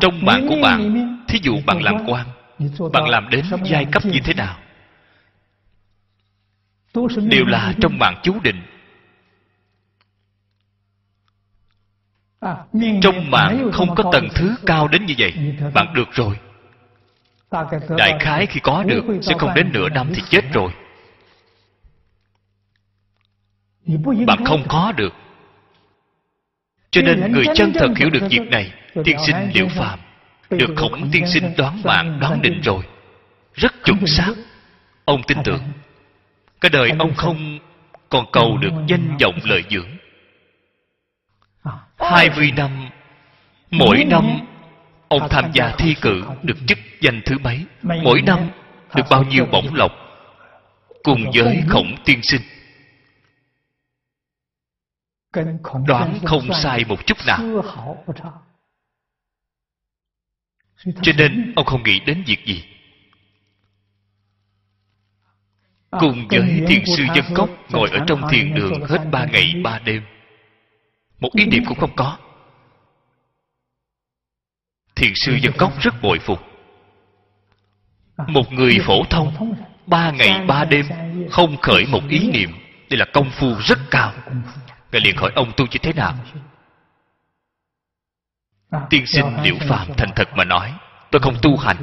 Trong 0.00 0.24
mạng 0.24 0.46
của 0.48 0.56
bạn 0.62 1.06
thí 1.28 1.38
dụ 1.42 1.60
bạn 1.66 1.82
làm 1.82 1.96
quan 2.06 2.26
bạn 2.92 3.08
làm 3.08 3.28
đến 3.30 3.44
giai 3.64 3.84
cấp 3.92 4.04
như 4.04 4.20
thế 4.24 4.34
nào? 4.34 4.58
Đều 7.30 7.44
là 7.44 7.74
trong 7.80 7.98
mạng 7.98 8.20
chú 8.22 8.40
định. 8.42 8.62
Trong 13.02 13.30
mạng 13.30 13.70
không 13.72 13.94
có 13.94 14.10
tầng 14.12 14.28
thứ 14.34 14.56
cao 14.66 14.88
đến 14.88 15.06
như 15.06 15.14
vậy 15.18 15.32
bạn 15.74 15.94
được 15.94 16.08
rồi 16.12 16.38
đại 17.96 18.18
khái 18.20 18.46
khi 18.46 18.60
có 18.60 18.84
được, 18.84 19.04
sẽ 19.22 19.34
không 19.38 19.54
đến 19.54 19.70
nửa 19.72 19.88
năm 19.88 20.12
thì 20.14 20.22
chết 20.30 20.44
rồi. 20.52 20.72
Bạn 24.26 24.44
không 24.44 24.64
có 24.68 24.92
được. 24.96 25.14
Cho 26.90 27.02
nên 27.02 27.32
người 27.32 27.44
chân 27.54 27.72
thật 27.72 27.88
hiểu 27.96 28.10
được 28.10 28.22
việc 28.30 28.48
này, 28.50 28.72
tiên 29.04 29.16
sinh 29.26 29.36
liễu 29.54 29.68
phàm, 29.68 29.98
được 30.50 30.74
khổng 30.76 31.10
tiên 31.12 31.26
sinh 31.26 31.54
đoán 31.56 31.82
mạng, 31.84 32.18
đoán 32.20 32.42
định 32.42 32.60
rồi. 32.60 32.84
Rất 33.54 33.72
chuẩn 33.84 34.06
xác. 34.06 34.32
Ông 35.04 35.22
tin 35.26 35.38
tưởng. 35.44 35.62
Cái 36.60 36.70
đời 36.70 36.90
ông 36.98 37.14
không 37.14 37.58
còn 38.08 38.26
cầu 38.32 38.58
được 38.58 38.72
danh 38.88 39.16
vọng 39.22 39.38
lợi 39.44 39.64
dưỡng. 39.70 39.90
Hai 41.98 42.30
mươi 42.36 42.52
năm, 42.56 42.88
mỗi 43.70 44.04
năm 44.04 44.40
ông 45.08 45.28
tham 45.30 45.50
gia 45.54 45.74
thi 45.78 45.94
cử 46.00 46.24
được 46.42 46.56
chức 46.66 46.78
danh 47.00 47.22
thứ 47.26 47.38
mấy? 47.38 47.64
Mỗi 47.82 48.22
năm 48.22 48.50
được 48.94 49.02
bao 49.10 49.24
nhiêu 49.24 49.46
bổng 49.52 49.74
lộc? 49.74 49.92
Cùng 51.02 51.24
với 51.34 51.62
khổng 51.68 51.94
tiên 52.04 52.20
sinh. 52.22 52.40
Đoán 55.86 56.18
không 56.24 56.52
sai 56.52 56.84
một 56.84 57.06
chút 57.06 57.18
nào. 57.26 57.64
Cho 61.02 61.12
nên 61.18 61.52
ông 61.56 61.66
không 61.66 61.82
nghĩ 61.82 62.00
đến 62.06 62.24
việc 62.26 62.44
gì? 62.46 62.64
Cùng 65.90 66.28
với 66.28 66.64
thiền 66.68 66.86
sư 66.86 67.04
dân 67.14 67.24
cốc 67.34 67.50
ngồi 67.70 67.90
ở 67.90 68.04
trong 68.06 68.22
thiền 68.30 68.54
đường 68.54 68.84
hết 68.88 68.98
ba 69.10 69.26
ngày 69.32 69.54
ba 69.64 69.78
đêm, 69.78 70.02
một 71.20 71.30
ý 71.32 71.46
niệm 71.46 71.64
cũng 71.68 71.78
không 71.78 71.96
có 71.96 72.18
thiền 74.96 75.12
sư 75.14 75.38
dân 75.42 75.52
cốc 75.58 75.72
rất 75.80 75.94
bội 76.02 76.18
phục. 76.18 76.38
Một 78.26 78.52
người 78.52 78.78
phổ 78.86 79.04
thông, 79.04 79.54
ba 79.86 80.10
ngày, 80.10 80.44
ba 80.46 80.64
đêm, 80.64 80.86
không 81.30 81.56
khởi 81.56 81.86
một 81.86 82.02
ý 82.08 82.30
niệm, 82.32 82.50
đây 82.90 82.98
là 82.98 83.04
công 83.12 83.30
phu 83.30 83.54
rất 83.60 83.78
cao. 83.90 84.12
Ngài 84.92 85.00
liền 85.00 85.16
hỏi 85.16 85.32
ông 85.34 85.52
tu 85.56 85.66
như 85.70 85.78
thế 85.82 85.92
nào? 85.92 86.14
Tiên 88.90 89.06
sinh 89.06 89.26
liễu 89.42 89.54
phàm 89.68 89.88
thành 89.96 90.10
thật 90.16 90.28
mà 90.34 90.44
nói, 90.44 90.72
tôi 91.10 91.20
không 91.20 91.36
tu 91.42 91.56
hành. 91.56 91.76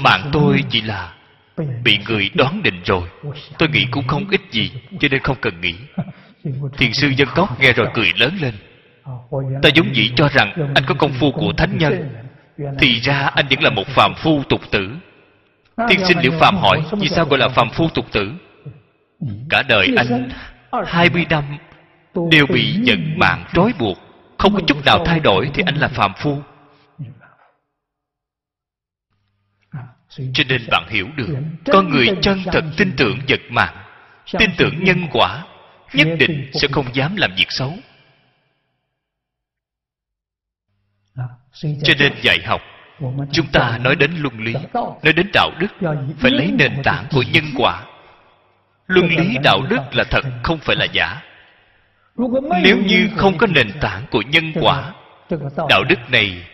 Mạng 0.00 0.30
tôi 0.32 0.64
chỉ 0.70 0.80
là 0.80 1.14
bị 1.84 1.98
người 2.08 2.30
đoán 2.34 2.62
định 2.62 2.82
rồi. 2.84 3.08
Tôi 3.58 3.68
nghĩ 3.68 3.86
cũng 3.90 4.06
không 4.06 4.30
ít 4.30 4.40
gì, 4.50 4.72
cho 5.00 5.08
nên 5.10 5.22
không 5.22 5.36
cần 5.40 5.60
nghĩ. 5.60 5.74
Thiền 6.78 6.92
sư 6.92 7.12
dân 7.16 7.28
cốc 7.34 7.60
nghe 7.60 7.72
rồi 7.72 7.86
cười 7.94 8.12
lớn 8.16 8.38
lên 8.40 8.54
ta 9.62 9.68
giống 9.74 9.94
dĩ 9.94 10.10
cho 10.16 10.28
rằng 10.28 10.72
anh 10.74 10.84
có 10.86 10.94
công 10.94 11.12
phu 11.12 11.32
của 11.32 11.52
thánh 11.56 11.78
nhân, 11.78 12.08
thì 12.78 13.00
ra 13.00 13.18
anh 13.18 13.46
vẫn 13.50 13.62
là 13.62 13.70
một 13.70 13.86
phàm 13.86 14.14
phu 14.14 14.42
tục 14.42 14.60
tử. 14.70 14.90
Tiên 15.88 16.00
sinh 16.04 16.18
liễu 16.18 16.32
phàm 16.40 16.56
hỏi, 16.56 16.82
vì 16.98 17.08
sao 17.08 17.24
gọi 17.24 17.38
là 17.38 17.48
phàm 17.48 17.70
phu 17.70 17.88
tục 17.88 18.06
tử? 18.12 18.32
Cả 19.50 19.62
đời 19.68 19.88
anh 19.96 20.28
hai 20.86 21.10
mươi 21.10 21.26
năm 21.30 21.44
đều 22.30 22.46
bị 22.46 22.76
nhận 22.78 23.18
mạng 23.18 23.44
trói 23.52 23.72
buộc, 23.78 23.98
không 24.38 24.54
có 24.54 24.60
chút 24.66 24.84
nào 24.84 25.04
thay 25.06 25.20
đổi 25.20 25.50
thì 25.54 25.62
anh 25.66 25.76
là 25.76 25.88
phàm 25.88 26.12
phu. 26.16 26.38
Cho 30.32 30.44
nên 30.48 30.62
bạn 30.70 30.88
hiểu 30.88 31.06
được 31.16 31.28
con 31.72 31.90
người 31.90 32.06
chân 32.22 32.38
thật 32.52 32.64
tin 32.76 32.92
tưởng 32.96 33.18
vật 33.28 33.40
mạng 33.50 33.84
tin 34.38 34.50
tưởng 34.56 34.84
nhân 34.84 35.06
quả, 35.12 35.44
nhất 35.92 36.08
định 36.18 36.50
sẽ 36.52 36.68
không 36.72 36.86
dám 36.92 37.16
làm 37.16 37.34
việc 37.36 37.46
xấu. 37.48 37.74
Cho 41.62 41.94
nên 41.98 42.12
dạy 42.22 42.38
học 42.44 42.60
chúng 43.32 43.46
ta 43.52 43.78
nói 43.78 43.96
đến 43.96 44.10
luân 44.18 44.44
lý 44.44 44.52
nói 44.74 45.12
đến 45.16 45.30
đạo 45.32 45.50
đức 45.58 45.66
phải 46.18 46.30
lấy 46.30 46.52
nền 46.58 46.82
tảng 46.84 47.06
của 47.10 47.22
nhân 47.32 47.44
quả. 47.56 47.84
Luân 48.86 49.08
lý 49.08 49.38
đạo 49.44 49.60
đức 49.70 49.80
là 49.92 50.04
thật 50.10 50.24
không 50.42 50.58
phải 50.58 50.76
là 50.76 50.84
giả. 50.92 51.22
Nếu 52.62 52.76
như 52.76 53.08
không 53.16 53.38
có 53.38 53.46
nền 53.46 53.72
tảng 53.80 54.06
của 54.10 54.22
nhân 54.22 54.52
quả 54.60 54.92
đạo 55.68 55.84
đức 55.88 55.98
này 56.10 56.46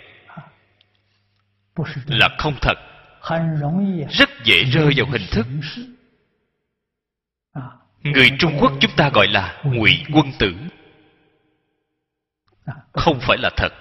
là 2.07 2.29
không 2.39 2.55
thật. 2.61 2.79
Rất 4.11 4.31
dễ 4.45 4.65
rơi 4.65 4.93
vào 4.97 5.07
hình 5.07 5.27
thức. 5.31 5.47
Người 8.03 8.31
trung 8.39 8.57
quốc 8.61 8.73
chúng 8.81 8.97
ta 8.97 9.11
gọi 9.15 9.27
là 9.29 9.61
ngụy 9.65 10.05
quân 10.13 10.27
tử. 10.39 10.55
Không 12.93 13.21
phải 13.21 13.39
là 13.39 13.51
thật 13.57 13.73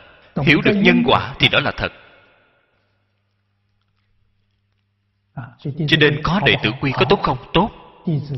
hiểu 0.46 0.62
được 0.62 0.76
nhân. 0.76 1.04
quả 1.06 1.34
thì 1.40 1.50
đó 1.50 1.60
là 1.60 1.72
thật. 1.78 1.92
Cho 5.64 5.98
nên 6.00 6.22
có 6.24 6.42
đệ 6.46 6.56
tử 6.64 6.72
quy 6.82 6.92
có 6.92 7.06
tốt 7.10 7.20
không? 7.24 7.38
Tốt. 7.54 7.72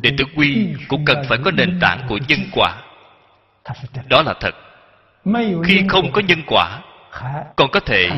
đệ 0.01 0.09
tử 0.17 0.25
quy 0.35 0.73
cũng 0.87 1.05
cần 1.05 1.23
phải 1.29 1.37
có 1.45 1.51
nền 1.51 1.79
tảng 1.79 2.05
của 2.09 2.19
nhân 2.27 2.39
quả. 2.51 2.81
đó 4.09 4.21
là 4.21 4.33
thật. 4.39 4.55
Khi 5.65 5.83
không 5.89 6.11
có 6.11 6.21
nhân 6.21 6.41
quả 6.47 6.81
còn 7.55 7.71
có 7.71 7.79
thể 7.79 8.09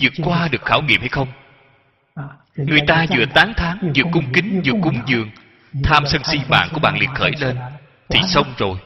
vượt 0.00 0.12
qua 0.24 0.48
được 0.48 0.64
khảo 0.64 0.82
nghiệm 0.82 1.00
hay 1.00 1.08
không? 1.08 1.28
Người 2.56 2.80
ta 2.86 3.06
vừa 3.16 3.24
tán 3.34 3.54
thán 3.56 3.92
vừa 3.96 4.10
cung 4.12 4.32
kính 4.32 4.62
vừa 4.64 4.80
cúng 4.82 5.00
dường. 5.06 5.30
Tham 5.84 6.06
sân 6.06 6.24
si 6.24 6.40
mạng 6.48 6.68
của 6.72 6.80
bạn 6.80 6.98
liền 7.00 7.14
khởi 7.14 7.32
lên 7.40 7.56
thì 8.08 8.20
xong 8.22 8.46
rồi. 8.58 8.76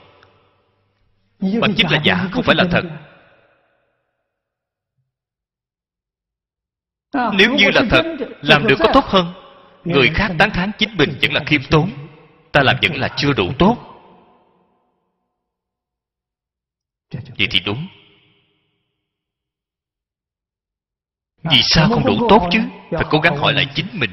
Bạn 1.60 1.74
chính 1.76 1.90
là 1.90 2.00
giả 2.04 2.28
không 2.32 2.42
phải 2.42 2.54
là 2.54 2.64
thật 2.70 2.84
nếu 7.12 7.54
như 7.54 7.70
là 7.74 7.82
thật 7.90 8.02
làm 8.42 8.66
được 8.66 8.76
có 8.78 8.90
tốt 8.94 9.04
hơn. 9.04 9.32
Người 9.84 10.10
khác 10.14 10.32
tán 10.38 10.50
thán 10.50 10.70
chính 10.78 10.96
mình 10.96 11.18
vẫn 11.22 11.32
là 11.32 11.40
khiêm 11.46 11.60
tốn. 11.70 11.90
Ta 12.52 12.62
làm 12.62 12.76
vẫn 12.82 12.96
là 12.96 13.08
chưa 13.16 13.32
đủ 13.32 13.52
tốt. 13.58 13.76
Vậy 17.10 17.48
thì 17.50 17.60
đúng. 17.66 17.86
Vì 21.42 21.62
sao 21.62 21.88
không 21.88 22.04
đủ 22.06 22.28
tốt 22.28 22.48
chứ? 22.52 22.60
phải 22.90 23.04
cố 23.10 23.20
gắng 23.20 23.36
hỏi 23.36 23.52
lại 23.52 23.68
chính 23.74 23.86
mình. 23.92 24.10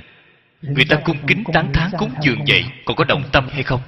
người 0.62 0.86
ta 0.90 1.02
cung 1.06 1.18
kính 1.28 1.44
tán 1.54 1.74
thán 1.74 1.92
cúng 2.00 2.12
dường 2.22 2.40
vậy 2.48 2.66
còn 2.86 2.96
có 2.96 3.04
động 3.04 3.24
tâm 3.32 3.48
hay 3.52 3.64
không? 3.64 3.82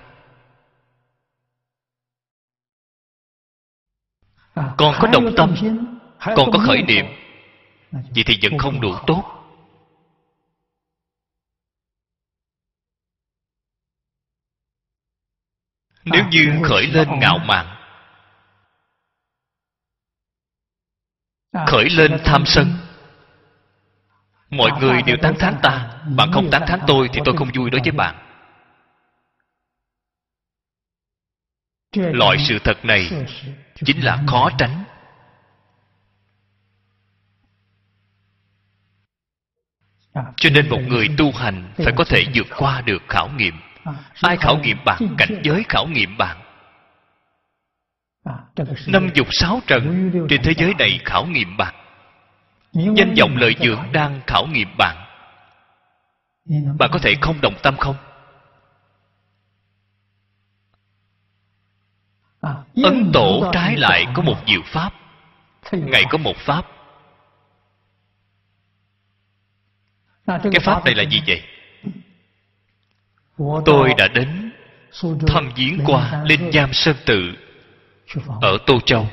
Còn 4.55 4.95
có 4.99 5.07
động 5.13 5.33
tâm 5.37 5.55
còn 6.35 6.51
có 6.51 6.59
khởi 6.59 6.81
niệm 6.81 7.05
vậy 7.91 8.23
thì 8.25 8.39
vẫn 8.41 8.57
không 8.57 8.81
đủ 8.81 8.95
tốt. 9.07 9.33
Nếu 16.05 16.23
như 16.31 16.61
khởi 16.63 16.87
lên 16.87 17.19
ngạo 17.19 17.37
mạn, 17.37 17.77
khởi 21.67 21.89
lên 21.89 22.19
tham 22.25 22.43
sân, 22.45 22.73
mọi 24.49 24.71
người 24.81 25.01
đều 25.01 25.17
tán 25.21 25.35
thán 25.39 25.55
ta. 25.63 26.03
Bạn 26.15 26.29
không 26.33 26.49
tán 26.51 26.63
thán 26.67 26.79
tôi 26.87 27.09
thì 27.13 27.21
tôi 27.25 27.37
không 27.37 27.49
vui 27.55 27.69
đối 27.69 27.81
với 27.81 27.91
bạn. 27.91 28.23
Loại 31.95 32.37
sự 32.47 32.59
thật 32.63 32.85
này 32.85 33.09
chính 33.85 34.05
là 34.05 34.23
khó 34.27 34.49
tránh. 34.57 34.83
Cho 40.37 40.49
nên 40.49 40.69
một 40.69 40.81
người 40.87 41.07
tu 41.17 41.31
hành 41.31 41.73
phải 41.77 41.93
có 41.95 42.03
thể 42.03 42.23
vượt 42.33 42.47
qua 42.57 42.81
được 42.81 43.03
khảo 43.09 43.29
nghiệm. 43.37 43.59
Ai 44.21 44.37
khảo 44.37 44.57
nghiệm 44.57 44.77
bạn 44.85 45.15
cảnh 45.17 45.41
giới 45.43 45.63
khảo 45.69 45.87
nghiệm 45.87 46.17
bạn? 46.17 46.37
Năm 48.87 49.09
dục 49.13 49.27
sáu 49.31 49.61
trần 49.67 50.11
trên 50.29 50.41
thế 50.43 50.53
giới 50.57 50.73
này 50.79 50.99
khảo 51.05 51.25
nghiệm 51.25 51.57
bạn. 51.57 51.75
Danh 52.73 53.13
vọng 53.19 53.37
lợi 53.37 53.55
dưỡng 53.59 53.83
đang 53.91 54.21
khảo 54.27 54.47
nghiệm 54.47 54.67
bạn. 54.77 54.97
Bạn 56.79 56.89
có 56.93 56.99
thể 56.99 57.15
không 57.21 57.41
đồng 57.41 57.55
tâm 57.63 57.77
không? 57.77 57.95
Ấn 62.83 63.11
tổ 63.13 63.49
trái 63.53 63.77
lại 63.77 64.05
có 64.13 64.21
một 64.21 64.37
diệu 64.47 64.61
pháp. 64.65 64.93
Ngài 65.71 66.03
có 66.09 66.17
một 66.17 66.37
pháp. 66.37 66.65
Cái 70.27 70.59
pháp 70.63 70.85
này 70.85 70.95
là 70.95 71.03
gì 71.03 71.21
vậy? 71.27 71.43
Tôi 73.65 73.93
đã 73.97 74.07
đến 74.07 74.51
thăm 75.27 75.51
viếng 75.55 75.79
qua 75.85 76.23
lên 76.25 76.51
giam 76.53 76.73
sơn 76.73 76.95
tự 77.05 77.33
ở 78.41 78.57
tô 78.65 78.79
châu. 78.85 79.07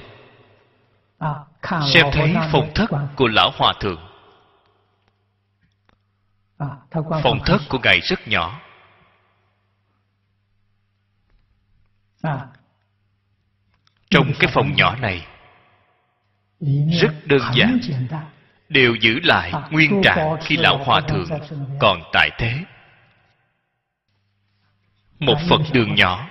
Xem 1.92 2.06
thấy 2.12 2.34
phòng 2.52 2.70
thất 2.74 2.90
của 3.16 3.28
lão 3.28 3.50
hòa 3.54 3.74
thượng. 3.80 4.08
Phòng 7.22 7.38
thất 7.46 7.58
của 7.68 7.78
ngài 7.78 8.00
rất 8.00 8.28
nhỏ. 8.28 8.60
Trong 14.10 14.32
cái 14.38 14.50
phòng 14.54 14.74
nhỏ 14.76 14.96
này 14.96 15.26
rất 17.00 17.14
đơn 17.24 17.40
giản 17.54 17.80
đều 18.74 18.94
giữ 18.94 19.20
lại 19.22 19.52
nguyên 19.70 20.00
trạng 20.04 20.36
khi 20.40 20.56
lão 20.56 20.78
hòa 20.84 21.00
thượng 21.00 21.28
còn 21.80 22.02
tại 22.12 22.30
thế. 22.38 22.64
Một 25.18 25.36
phật 25.48 25.60
đường 25.72 25.94
nhỏ. 25.94 26.28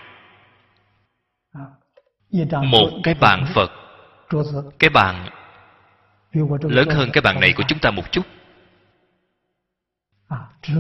Một 2.64 2.90
cái 3.04 3.14
bàn 3.14 3.46
phật. 3.54 3.72
Cái 4.80 4.90
bàn 4.90 5.30
lớn 6.62 6.90
hơn 6.90 7.10
cái 7.14 7.22
bàn 7.22 7.40
này 7.40 7.54
của 7.54 7.64
chúng 7.68 7.80
ta 7.80 7.92
một 7.92 8.12
chút. 8.12 8.26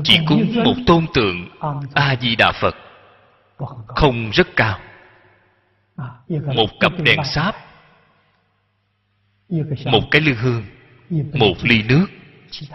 Chỉ 0.03 0.19
cúng 0.27 0.53
một 0.65 0.75
tôn 0.87 1.05
tượng 1.13 1.49
a 1.93 2.15
di 2.21 2.35
đà 2.35 2.51
phật. 2.51 2.75
Không 3.87 4.29
rất 4.29 4.47
cao. 4.55 4.79
Một 6.27 6.69
cặp 6.79 6.91
đèn 7.03 7.23
sáp. 7.23 7.55
Một 9.85 10.01
cái 10.11 10.21
lư 10.21 10.33
hương 10.33 10.63
một 11.33 11.55
ly 11.61 11.83
nước. 11.83 12.05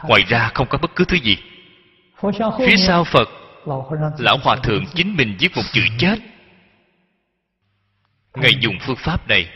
Ngoài 0.02 0.23
ra 0.28 0.51
không 0.55 0.66
có 0.70 0.78
bất 0.78 0.90
cứ 0.97 1.05
thứ 1.05 1.16
gì. 1.16 1.36
Phía 2.59 2.77
sau 2.77 3.05
phật, 3.05 3.28
lão 4.19 4.39
hòa 4.43 4.56
thượng 4.56 4.85
chính 4.94 5.16
mình 5.16 5.36
viết 5.40 5.56
một 5.56 5.62
chữ 5.73 5.82
chết. 5.98 6.19
Ngài 8.35 8.52
dùng 8.60 8.74
phương 8.81 8.97
pháp 8.97 9.28
này. 9.28 9.48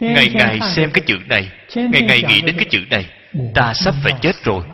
Ngày 0.00 0.30
ngày 0.34 0.60
xem 0.60 0.90
cái 0.94 1.04
chữ 1.06 1.18
này. 1.28 1.50
Ngày 1.74 2.02
ngày 2.02 2.22
nghĩ 2.28 2.40
đến 2.40 2.56
cái 2.56 2.66
chữ 2.70 2.80
này. 2.90 3.06
Ta 3.54 3.74
sắp 3.74 3.94
phải 4.02 4.12
chết 4.22 4.44
rồi. 4.44 4.64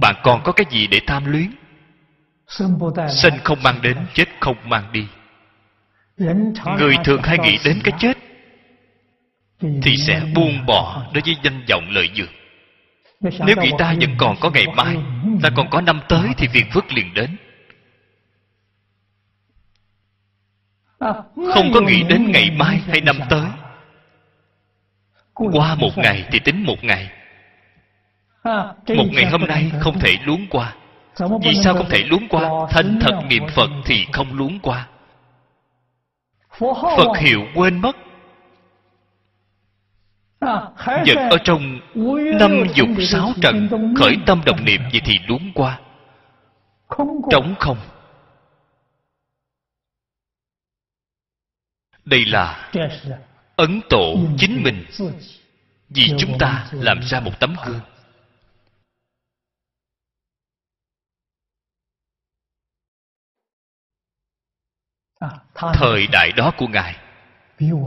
Bạn 0.00 0.14
còn 0.22 0.42
có 0.44 0.52
cái 0.52 0.66
gì 0.70 0.86
để 0.86 1.00
tham 1.06 1.24
luyến? 1.24 1.50
Sinh 3.08 3.38
không 3.44 3.62
mang 3.62 3.82
đến, 3.82 3.96
chết 4.14 4.24
không 4.40 4.56
mang 4.64 4.92
đi. 4.92 5.06
Người 6.78 6.96
thường 7.04 7.22
hay 7.22 7.38
nghĩ 7.38 7.58
đến 7.64 7.80
cái 7.84 7.92
chết 7.98 8.18
thì 9.60 9.96
sẽ 9.96 10.20
buông 10.34 10.66
bỏ 10.66 11.10
đối 11.12 11.22
với 11.26 11.36
danh 11.42 11.64
vọng 11.68 11.84
lợi 11.90 12.10
dưỡng 12.14 12.32
nếu 13.20 13.56
nghĩ 13.62 13.70
ta 13.78 13.94
vẫn 14.00 14.14
còn 14.18 14.36
có 14.40 14.50
ngày 14.50 14.66
mai, 14.76 14.96
ta 15.42 15.50
còn 15.56 15.70
có 15.70 15.80
năm 15.80 16.00
tới 16.08 16.28
thì 16.36 16.48
việc 16.48 16.64
phước 16.72 16.92
liền 16.92 17.14
đến. 17.14 17.36
Không 21.54 21.70
có 21.74 21.80
nghĩ 21.80 22.02
đến 22.02 22.30
ngày 22.30 22.50
mai 22.50 22.80
hay 22.88 23.00
năm 23.00 23.16
tới. 23.30 23.46
Qua 25.34 25.74
một 25.74 25.98
ngày 25.98 26.24
thì 26.32 26.38
tính 26.38 26.64
một 26.64 26.84
ngày. 26.84 27.10
Một 28.96 29.06
ngày 29.12 29.26
hôm 29.30 29.40
nay 29.40 29.72
không 29.80 30.00
thể 30.00 30.16
luống 30.24 30.46
qua. 30.50 30.74
Vì 31.42 31.54
sao 31.54 31.74
không 31.74 31.88
thể 31.90 31.98
luống 31.98 32.28
qua? 32.28 32.50
Thành 32.70 32.98
thật 33.00 33.20
niệm 33.28 33.42
phật 33.48 33.70
thì 33.84 34.06
không 34.12 34.36
luống 34.36 34.58
qua. 34.60 34.88
Phật 36.96 37.18
hiệu 37.18 37.46
quên 37.54 37.80
mất 37.80 37.96
vẫn 40.40 41.28
ở 41.30 41.38
trong 41.44 41.80
năm 42.38 42.64
dục 42.74 42.88
sáu 43.08 43.32
trần, 43.42 43.68
khởi 43.98 44.16
tâm 44.26 44.42
đồng 44.46 44.64
niệm 44.64 44.80
vậy 44.92 45.00
thì 45.04 45.18
đúng 45.28 45.52
qua. 45.54 45.80
Trống 47.30 47.54
không. 47.58 47.78
Đây 52.04 52.24
là 52.24 52.70
ấn 53.56 53.80
tổ 53.90 54.16
chính 54.38 54.62
mình, 54.62 54.84
vì 55.88 56.12
chúng 56.18 56.38
ta 56.38 56.66
làm 56.72 57.00
ra 57.02 57.20
một 57.20 57.40
tấm 57.40 57.54
gương. 57.66 57.80
Thời 65.54 66.06
đại 66.12 66.32
đó 66.32 66.52
của 66.58 66.66
ngài 66.68 66.96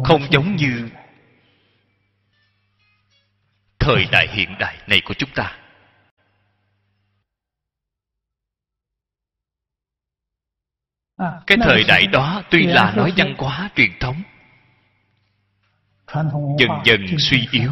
không 0.06 0.22
giống 0.32 0.56
như 0.56 0.90
thời 3.82 4.06
đại 4.12 4.28
hiện 4.28 4.56
đại 4.60 4.78
này 4.88 5.02
của 5.06 5.14
chúng 5.14 5.30
ta. 5.36 5.58
Cái 11.48 11.58
thời 11.62 11.84
đại 11.88 12.08
đó 12.08 12.44
tuy 12.52 12.66
là 12.66 12.94
nói 12.96 13.14
văn 13.18 13.36
hóa 13.38 13.70
truyền 13.76 13.92
thống 14.00 14.24
dần 16.60 16.70
dần 16.86 17.06
suy 17.20 17.48
yếu 17.52 17.72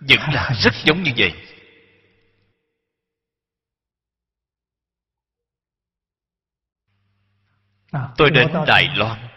vẫn 0.00 0.18
là 0.32 0.50
rất 0.62 0.74
giống 0.84 1.02
như 1.02 1.12
vậy. 1.16 1.34
Tôi 8.16 8.30
đến 8.30 8.48
đài 8.66 8.88
loan 8.96 9.28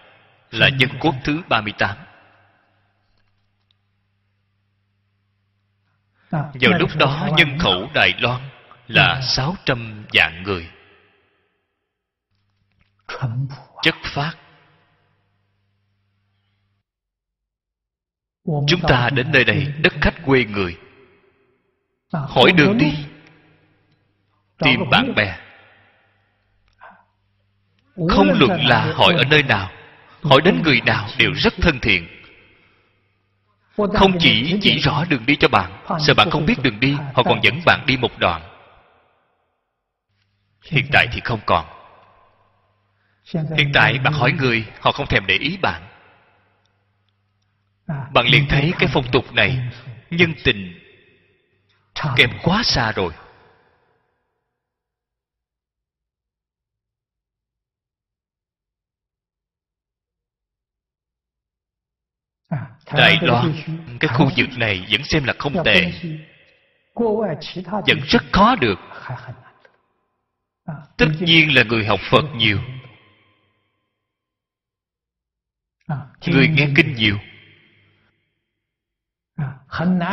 là 0.52 0.70
dân 0.80 0.90
quốc 1.00 1.16
thứ 1.24 1.42
38 1.50 1.98
vào 6.32 6.80
lúc 6.80 6.90
đó 6.98 7.30
nhân 7.38 7.60
khẩu 7.60 7.90
đài 7.94 8.14
loan 8.20 8.42
là 8.88 9.22
600 9.22 10.06
vạn 10.14 10.44
người. 10.44 10.70
Chất 13.84 13.96
phát. 14.04 14.34
Chúng 18.46 18.82
ta 18.88 19.10
đến 19.14 19.32
nơi 19.32 19.44
đây 19.44 19.74
đất 19.84 19.94
khách 20.02 20.16
quê 20.26 20.46
người. 20.46 20.78
Hỏi 22.12 22.52
đường 22.58 22.78
đi. 22.78 22.92
tìm 24.58 24.90
bạn 24.92 25.16
bè. 25.16 25.38
Không 28.10 28.32
luận 28.40 28.66
là 28.66 28.94
hỏi 28.96 29.14
ở 29.14 29.24
nơi 29.30 29.44
nào. 29.44 29.72
Hỏi 30.24 30.42
đến 30.42 30.62
người 30.64 30.82
nào 30.86 31.08
đều 31.18 31.32
rất 31.34 31.54
thân 31.62 31.80
thiện 31.80 32.21
không 33.78 34.18
chỉ 34.20 34.58
chỉ 34.62 34.80
rõ 34.80 35.06
đường 35.10 35.26
đi 35.26 35.36
cho 35.36 35.48
bạn 35.48 35.84
sợ 36.00 36.14
bạn 36.14 36.30
không 36.32 36.46
biết 36.46 36.56
đường 36.64 36.80
đi 36.80 36.96
họ 37.14 37.24
còn 37.24 37.44
dẫn 37.44 37.62
bạn 37.66 37.84
đi 37.86 37.98
một 37.98 38.20
đoạn. 38.20 38.42
Hiện 40.72 40.86
tại 40.92 41.08
thì 41.12 41.22
không 41.24 41.40
còn. 41.46 41.66
Hiện 43.34 43.72
tại 43.74 44.00
bạn 44.04 44.14
hỏi 44.14 44.32
người 44.32 44.66
họ 44.80 44.92
không 44.92 45.08
thèm 45.08 45.24
để 45.28 45.36
ý 45.36 45.58
bạn. 45.62 45.82
Bạn 48.14 48.28
liền 48.28 48.48
thấy 48.50 48.74
cái 48.80 48.90
phong 48.94 49.12
tục 49.12 49.34
này 49.34 49.58
nhân 50.10 50.34
tình 50.44 50.80
kém 52.16 52.30
quá 52.44 52.64
xa 52.64 52.92
rồi 52.92 53.14
đài 62.94 63.18
loan 63.22 63.54
cái 64.00 64.08
khu 64.14 64.30
vực 64.38 64.50
này 64.58 64.86
vẫn 64.92 65.04
xem 65.04 65.24
là 65.24 65.34
không 65.40 65.64
tệ. 65.66 65.92
vẫn 67.88 68.00
rất 68.08 68.24
khó 68.32 68.56
được. 68.56 68.80
tất 70.98 71.08
nhiên 71.20 71.56
là 71.56 71.64
người 71.64 71.86
học 71.86 72.00
phật 72.12 72.26
nhiều. 72.36 72.60
người 76.28 76.48
nghe 76.48 76.68
kinh 76.76 76.94
nhiều. 76.94 77.18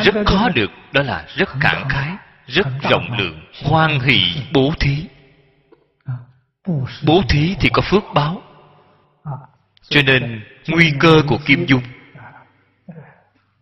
rất 0.04 0.14
khó 0.26 0.48
được. 0.48 0.70
Đó 0.92 1.02
là 1.02 1.26
rất 1.36 1.48
cản 1.60 1.88
khái 1.88 2.16
rất 2.46 2.66
rộng 2.90 3.18
lượng 3.18 3.40
hoan 3.64 4.00
hỷ 4.00 4.42
bố 4.52 4.72
thí. 4.80 5.06
Bố 7.06 7.22
thí. 7.28 7.56
Thì 7.60 7.68
có 7.72 7.82
phước 7.90 8.02
báo. 8.14 8.42
Cho 9.88 10.02
nên 10.02 10.44
nguy 10.68 10.92
cơ 11.00 11.22
của 11.26 11.38
kim 11.46 11.66
dung 11.66 11.82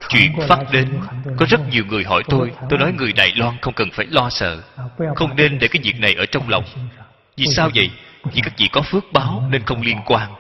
chuyện 0.09 0.33
phát 0.49 0.59
đến 0.73 1.01
có 1.37 1.47
rất 1.49 1.61
nhiều 1.71 1.85
người 1.85 2.05
hỏi 2.05 2.23
tôi 2.29 2.53
tôi 2.71 2.79
nói 2.79 2.93
người 2.93 3.13
đài 3.13 3.33
loan 3.37 3.57
không 3.63 3.75
cần 3.75 3.91
phải 3.91 4.07
lo 4.07 4.31
sợ 4.31 4.63
không 5.17 5.37
nên 5.37 5.59
để 5.59 5.69
cái 5.69 5.83
việc 5.83 6.01
này 6.01 6.15
ở 6.15 6.27
trong 6.27 6.49
lòng. 6.49 6.65
Vì 7.37 7.47
sao 7.47 7.71
vậy? 7.75 7.91
Vì 8.33 8.41
các 8.41 8.53
vị 8.59 8.69
có 8.73 8.83
phước 8.83 9.05
báo 9.13 9.43
nên 9.51 9.63
không 9.63 9.83
liên 9.83 9.99
quan. 10.07 10.35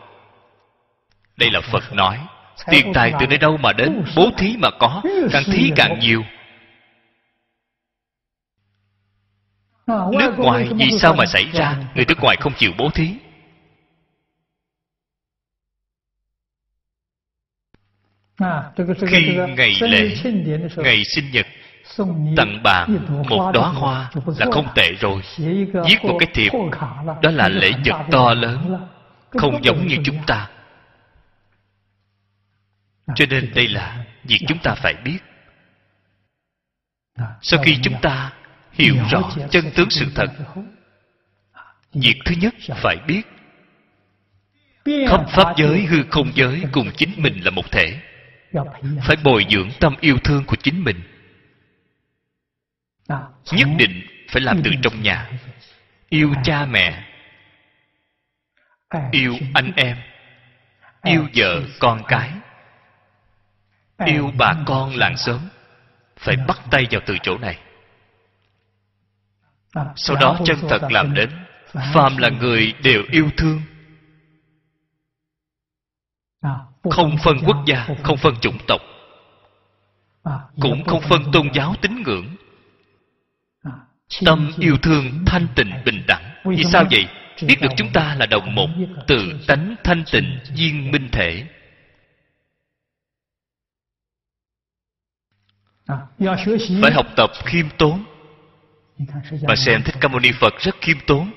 Đây 1.37 1.51
là 1.51 1.61
phật 1.61 1.93
nói 1.93 2.19
tiền 2.67 2.93
tài 2.95 3.13
từ 3.21 3.27
nơi 3.27 3.39
đâu 3.39 3.57
mà 3.57 3.73
đến 3.73 4.05
bố 4.17 4.31
thí 4.39 4.57
mà 4.59 4.71
có 4.79 5.03
càng 5.33 5.45
thí 5.45 5.73
càng 5.77 5.99
nhiều. 5.99 6.23
Nước 9.87 10.35
ngoài 10.39 10.69
vì 10.77 10.91
sao 10.91 11.15
mà 11.15 11.27
xảy 11.27 11.47
ra? 11.53 11.77
người 11.95 12.05
nước 12.09 12.21
ngoài 12.21 12.37
không 12.41 12.53
chịu 12.59 12.73
bố 12.79 12.91
thí 12.91 13.15
khi 19.09 19.39
ngày 19.57 19.77
lễ 19.81 20.15
ngày 20.77 21.05
sinh 21.05 21.31
nhật 21.33 21.47
tặng 22.37 22.63
bạn 22.63 22.99
một 23.29 23.51
đóa 23.55 23.69
hoa 23.69 24.11
là 24.39 24.47
không 24.53 24.67
tệ 24.75 24.93
rồi。viết 25.01 25.97
một 26.03 26.17
cái 26.19 26.29
thiệp 26.35 26.53
đó 27.23 27.31
là 27.31 27.49
lễ 27.49 27.73
vật 27.85 28.05
to 28.11 28.35
lớn 28.35 28.87
không 29.31 29.65
giống 29.65 29.87
như 29.87 29.97
chúng 30.05 30.19
ta 30.27 30.49
cho 33.15 33.25
nên 33.31 33.53
đây 33.55 33.69
là 33.69 34.05
việc 34.25 34.41
chúng 34.49 34.59
ta 34.59 34.75
phải 34.75 34.95
biết。sau 35.05 37.63
khi 37.65 37.79
chúng 37.83 38.01
ta 38.03 38.33
hiểu 38.73 38.97
rõ 39.11 39.31
chân 39.51 39.65
tướng 39.75 39.91
sự 39.91 40.07
thật 40.15 40.27
việc 41.93 42.17
thứ 42.25 42.35
nhất 42.41 42.55
phải 42.83 42.97
biết。khắp 43.07 45.21
pháp 45.29 45.55
giới 45.57 45.87
hư 45.87 46.03
không 46.11 46.31
giới 46.35 46.63
cùng 46.73 46.91
chính 46.97 47.11
mình 47.17 47.45
là 47.45 47.51
một 47.51 47.73
thể 47.73 48.01
phải 49.03 49.17
bồi 49.25 49.47
dưỡng 49.51 49.71
tâm 49.81 49.97
yêu 50.01 50.19
thương 50.25 50.45
của 50.45 50.57
chính 50.57 50.85
mình. 50.85 51.03
Nhất 53.53 53.69
định 53.79 54.03
phải 54.29 54.43
làm 54.43 54.61
từ 54.65 54.71
trong 54.83 55.03
nhà. 55.03 55.31
yêu 56.09 56.35
cha 56.45 56.67
mẹ. 56.67 57.05
Yêu 59.11 59.37
anh 59.55 59.73
em. 59.77 59.97
yêu 61.03 61.27
vợ 61.35 61.63
con 61.79 62.03
cái. 62.09 62.31
yêu 64.05 64.31
bà 64.39 64.55
con 64.67 64.97
làng 64.97 65.17
xóm. 65.17 65.41
Phải 66.19 66.37
bắt 66.49 66.59
tay 66.71 66.87
vào 66.91 67.01
từ 67.07 67.17
chỗ 67.23 67.39
này. 67.39 67.59
Sau 69.97 70.17
đó 70.17 70.39
chân 70.45 70.57
thật 70.69 70.83
làm 70.91 71.15
đến. 71.15 71.31
phàm 71.95 72.17
là 72.17 72.29
người 72.29 72.75
đều 72.83 73.03
yêu 73.11 73.31
thương 73.37 73.61
không 76.91 77.17
phân 77.25 77.37
quốc 77.47 77.57
gia 77.67 77.87
không 78.03 78.17
phân 78.17 78.35
chủng 78.41 78.59
tộc. 78.67 78.81
Cũng 80.61 80.85
không 80.85 81.01
phân 81.01 81.23
tôn 81.33 81.49
giáo 81.55 81.75
tín 81.83 82.03
ngưỡng. 82.03 82.27
Tâm 84.25 84.53
yêu 84.59 84.77
thương 84.83 85.25
thanh 85.27 85.47
tịnh 85.55 85.73
bình 85.85 86.03
đẳng. 86.07 86.35
Vì 86.45 86.65
sao 86.73 86.85
vậy? 86.91 87.07
biết 87.43 87.57
được 87.61 87.69
chúng 87.77 87.93
ta 87.93 88.17
là 88.19 88.27
đồng 88.27 88.55
một 88.55 88.69
từ 89.07 89.33
tánh 89.47 89.75
thanh 89.85 90.05
tịnh 90.13 90.39
viên 90.57 90.91
minh 90.91 91.09
thể. 91.13 91.47
Phải 96.83 96.93
học 96.93 97.07
tập 97.17 97.31
khiêm 97.45 97.67
tốn. 97.79 98.05
Bạn 99.47 99.57
xem 99.57 99.83
thích 99.85 99.95
ca 100.01 100.09
mâu 100.09 100.21
ni 100.21 100.33
phật 100.41 100.55
rất 100.59 100.75
khiêm 100.81 100.97
tốn. 101.07 101.33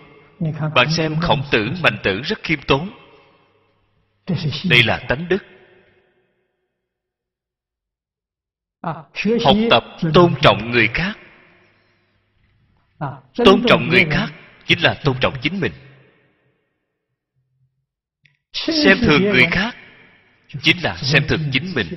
Bạn 0.75 0.89
xem 0.89 1.15
khổng 1.21 1.41
tử 1.51 1.71
mạnh 1.83 1.97
tử 2.03 2.21
rất 2.21 2.39
khiêm 2.43 2.59
tốn 2.67 2.89
đây 4.69 4.83
là 4.83 5.05
tánh 5.07 5.27
đức. 5.27 5.43
Học 9.43 9.57
tập 9.69 9.83
tôn 10.13 10.33
trọng 10.41 10.71
người 10.71 10.87
khác. 10.93 11.13
Tôn 13.35 13.63
trọng 13.67 13.89
người 13.89 14.05
khác 14.11 14.29
chính 14.65 14.79
là 14.81 15.01
tôn 15.03 15.17
trọng 15.21 15.33
chính 15.41 15.59
mình. 15.59 15.71
Xem 18.53 18.97
thường 19.01 19.21
người 19.21 19.45
khác 19.51 19.75
chính 20.61 20.83
là 20.83 20.97
xem 20.97 21.23
thường 21.27 21.49
chính 21.51 21.73
mình. 21.75 21.87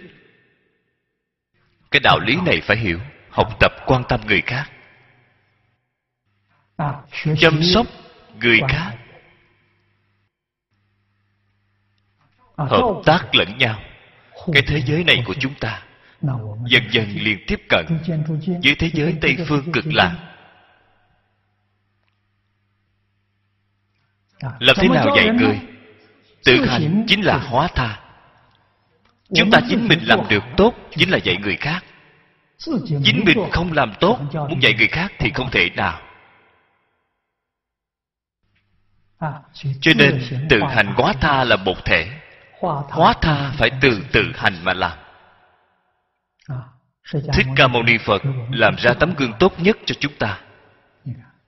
Cái 1.91 2.01
đạo 2.01 2.19
lý 2.21 2.37
này 2.47 2.61
phải 2.61 2.77
hiểu 2.77 3.01
học 3.31 3.57
tập 3.61 3.73
quan 3.87 4.03
tâm 4.09 4.21
người 4.27 4.43
khác. 4.47 4.71
Chăm 7.39 7.63
sóc 7.63 7.87
người 8.41 8.61
khác 8.69 9.02
hợp 12.70 13.02
tác 13.05 13.34
lẫn 13.34 13.59
nhau. 13.59 13.78
Cái 14.52 14.62
thế 14.66 14.82
giới 14.86 15.05
này 15.05 15.22
của 15.26 15.34
chúng 15.40 15.55
ta 15.55 15.82
dần 16.66 16.82
dần 16.90 17.06
liền 17.20 17.39
tiếp 17.47 17.60
cận 17.68 17.86
với 18.62 18.74
thế 18.78 18.90
giới 18.93 19.14
tây 19.20 19.36
phương 19.48 19.72
cực 19.72 19.84
lạc. 19.86 20.16
Làm 24.59 24.76
thế 24.80 24.89
nào 24.89 25.16
dạy 25.16 25.28
người? 25.28 25.60
tự 26.44 26.66
hành 26.66 27.05
chính 27.06 27.24
là 27.24 27.39
hóa 27.39 27.68
tha. 27.74 28.01
Chúng 29.34 29.51
ta 29.51 29.60
chính 29.68 29.89
mình 29.89 29.98
làm 30.02 30.20
được 30.28 30.44
tốt 30.56 30.74
chính 30.90 31.10
là 31.10 31.18
dạy 31.18 31.36
người 31.36 31.56
khác. 31.56 31.84
Chính 33.05 33.24
mình 33.24 33.39
không 33.52 33.72
làm 33.72 33.93
tốt 34.01 34.18
muốn 34.32 34.62
dạy 34.62 34.74
người 34.74 34.89
khác 34.89 35.12
thì 35.18 35.30
không 35.34 35.51
thể 35.51 35.70
nào. 35.76 36.01
Cho 39.80 39.93
nên 39.97 40.22
tự 40.48 40.60
hành 40.70 40.86
hóa 40.86 41.12
tha 41.20 41.44
là 41.44 41.56
một 41.56 41.84
thể 41.84 42.22
hóa 42.62 43.14
tha 43.20 43.52
phải 43.59 43.70
từ 43.80 44.02
tự 44.12 44.32
hành 44.34 44.64
mà 44.64 44.74
làm. 44.74 44.98
Thích 47.12 47.47
ca 47.56 47.66
mâu 47.66 47.82
ni 47.82 47.98
phật 47.98 48.22
làm 48.51 48.76
ra 48.76 48.94
tấm 49.01 49.14
gương 49.14 49.32
tốt 49.39 49.52
nhất 49.59 49.76
cho 49.86 49.94
chúng 50.01 50.12
ta. 50.18 50.40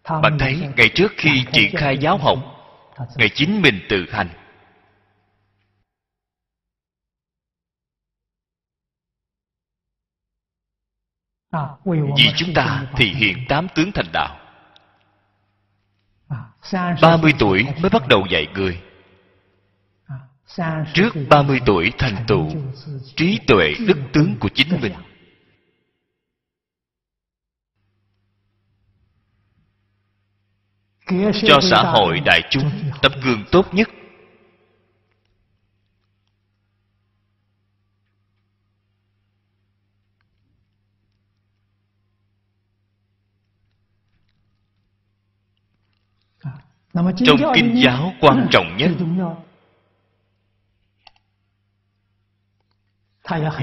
Bạn 0.05 0.39
thấy 0.39 0.69
ngày 0.77 0.89
trước 0.95 1.13
khi 1.17 1.45
triển 1.53 1.77
khai 1.77 1.99
giáo 1.99 2.19
học 2.19 2.39
ngày 3.17 3.29
chính 3.35 3.63
mình 3.63 3.81
tự 3.89 4.07
hành. 4.11 4.29
Vì 12.17 12.33
chúng 12.37 12.55
ta 12.55 12.87
thì 12.97 13.07
hiện 13.07 13.37
tám 13.49 13.67
tướng 13.75 13.93
thành 13.93 14.13
đạo. 14.13 14.39
Ba 17.03 17.17
mươi 17.17 17.35
tuổi 17.39 17.67
mới 17.83 17.91
bắt 17.91 18.03
đầu 18.09 18.27
dạy 18.31 18.47
người 18.55 18.83
trước 20.95 21.15
ba 21.29 21.43
mươi 21.43 21.61
tuổi 21.67 21.93
thành 21.99 22.25
tựu 22.29 22.49
trí 23.17 23.39
tuệ 23.47 23.75
đức 23.87 23.99
tướng 24.13 24.37
của 24.41 24.49
chính 24.55 24.81
mình. 24.81 24.93
cho 31.47 31.61
xã 31.63 31.83
hội 31.83 32.21
đại 32.21 32.41
chúng 32.51 32.71
tấm 33.03 33.13
gương 33.25 33.45
tốt 33.51 33.75
nhất. 33.75 33.89
Trong 47.27 47.53
kinh 47.55 47.83
giáo 47.85 48.13
quan 48.21 48.49
trọng 48.51 48.77
nhất 48.79 48.91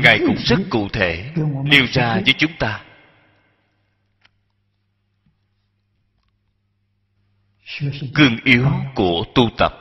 ngài 0.03 0.19
cũng 0.19 0.35
rất 0.37 0.59
cụ 0.69 0.87
thể 0.93 1.31
nêu 1.63 1.85
ra 1.91 2.13
với 2.13 2.33
chúng 2.37 2.51
ta. 2.59 2.83
Cương 8.15 8.37
yếu 8.43 8.67
của 8.95 9.23
tu 9.35 9.49
tập. 9.57 9.73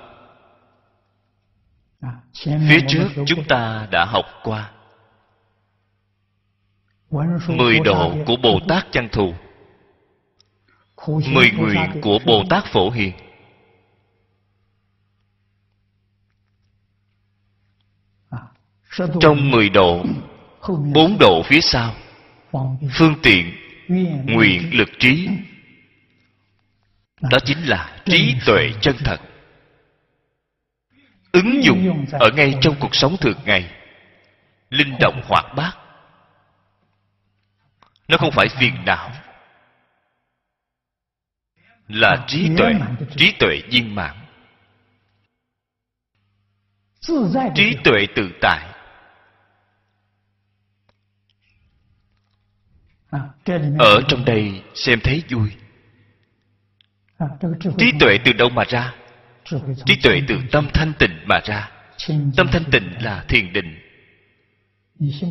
Phía 2.44 2.81
trước 2.89 3.09
chúng 3.27 3.44
ta 3.48 3.89
đã 3.90 4.05
học 4.05 4.24
qua. 4.43 4.70
Mười 7.48 7.81
độ 7.85 8.15
của 8.27 8.36
bồ 8.36 8.61
tát 8.69 8.86
văn 8.93 9.09
thù. 9.12 9.35
Mười 11.07 11.51
nguyện 11.51 12.01
của 12.02 12.19
bồ 12.27 12.44
tát 12.51 12.65
phổ 12.65 12.90
hiền 12.90 13.12
trong 19.21 19.51
mười 19.51 19.69
độ, 19.69 20.05
bốn 20.69 21.19
độ 21.19 21.43
phía 21.43 21.61
sau, 21.61 21.95
phương 22.93 23.15
tiện, 23.23 23.53
nguyện 24.27 24.71
lực 24.73 24.89
trí. 24.99 25.29
Đó 27.21 27.39
chính 27.45 27.69
là 27.69 28.03
trí 28.05 28.35
tuệ 28.47 28.73
chân 28.81 28.97
thật. 29.05 29.21
Ứng 31.33 31.65
dụng 31.65 32.07
ở 32.12 32.31
ngay 32.37 32.55
trong 32.61 32.77
cuộc 32.81 32.95
sống 32.95 33.17
thường 33.21 33.39
ngày. 33.45 33.71
Linh 34.71 34.97
động 35.01 35.21
hoạt 35.25 35.45
bát. 35.57 35.73
Nó 38.09 38.19
không 38.19 38.31
phải 38.31 38.49
phiền 38.49 38.75
não. 38.87 39.11
Là 41.89 42.25
trí 42.29 42.49
tuệ 42.59 42.73
trí 43.17 43.33
tuệ 43.39 43.62
viên 43.71 43.95
mãn. 43.95 44.17
Trí 47.55 47.77
tuệ 47.85 48.07
tự 48.15 48.31
tại. 48.41 48.69
Ở 53.78 54.03
trong 54.09 54.24
đây 54.24 54.62
xem 54.74 55.01
thấy 55.01 55.23
vui. 55.31 55.51
Trí 57.78 57.93
tuệ 58.01 58.19
từ 58.24 58.32
đâu 58.32 58.49
mà 58.49 58.65
ra? 58.69 58.95
Trí 59.87 59.97
tuệ 60.03 60.23
từ 60.28 60.39
tâm 60.53 60.69
thanh 60.74 60.93
tịnh 60.99 61.19
mà 61.24 61.41
ra. 61.45 61.70
Tâm 62.37 62.49
thanh 62.53 62.65
tịnh 62.73 62.93
là 63.01 63.24
thiền 63.28 63.53
định. 63.53 63.78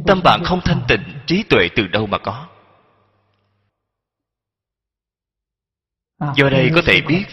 Tâm 0.08 0.22
bạn 0.24 0.42
không 0.44 0.62
thanh 0.66 0.82
tịnh 0.88 1.04
trí 1.26 1.44
tuệ 1.44 1.70
từ 1.76 1.88
đâu 1.88 2.08
mà 2.08 2.18
có? 2.18 2.48
Do 6.36 6.50
đây 6.50 6.72
có 6.76 6.82
thể 6.86 7.02
biết 7.02 7.24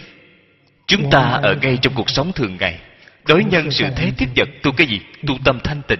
chúng 0.87 1.09
ta 1.11 1.21
ở 1.43 1.55
ngay 1.61 1.77
trong 1.81 1.93
cuộc 1.95 2.09
sống 2.09 2.31
thường 2.31 2.57
ngày 2.59 2.81
đối 3.27 3.43
nhân 3.43 3.71
sự 3.71 3.85
thế 3.95 4.11
tiếp 4.17 4.27
vật 4.35 4.49
tu 4.63 4.71
cái 4.71 4.87
gì? 4.87 5.01
Tu 5.27 5.37
tâm 5.45 5.59
thanh 5.63 5.81
tịnh 5.87 5.99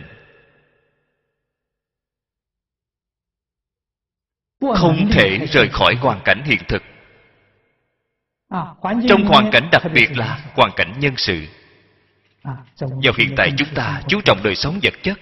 không 4.61 5.09
thể 5.11 5.39
rời 5.51 5.69
khỏi 5.69 5.95
hoàn 5.95 6.19
cảnh 6.25 6.43
hiện 6.45 6.59
thực. 6.67 6.83
Trong 9.09 9.25
hoàn 9.25 9.51
cảnh 9.51 9.69
đặc 9.71 9.83
biệt 9.93 10.17
là 10.17 10.39
hoàn 10.53 10.71
cảnh 10.75 10.93
nhân 10.99 11.13
sự. 11.17 11.47
Vào 12.79 13.13
hiện 13.17 13.33
tại 13.37 13.53
chúng 13.57 13.69
ta 13.75 14.01
chú 14.07 14.21
trọng 14.21 14.43
đời 14.43 14.55
sống 14.55 14.79
vật 14.83 14.93
chất. 15.03 15.19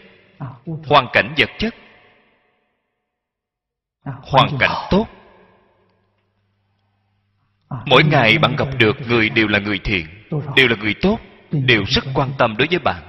Hoàn 0.85 1.07
cảnh 1.13 1.33
vật 1.37 1.49
chất. 1.57 1.75
Hoàn 4.05 4.57
cảnh 4.59 4.87
tốt. 4.89 5.07
Mỗi 7.85 8.03
ngày 8.03 8.37
bạn 8.37 8.55
gặp 8.55 8.67
được 8.77 8.97
người 9.07 9.29
đều 9.29 9.47
là 9.47 9.59
người 9.59 9.79
thiện 9.79 10.05
đều 10.55 10.67
là 10.67 10.75
người 10.75 10.93
tốt 11.01 11.19
đều 11.51 11.83
rất 11.87 12.03
quan 12.13 12.29
tâm 12.37 12.55
đối 12.57 12.67
với 12.67 12.79
bạn. 12.79 13.03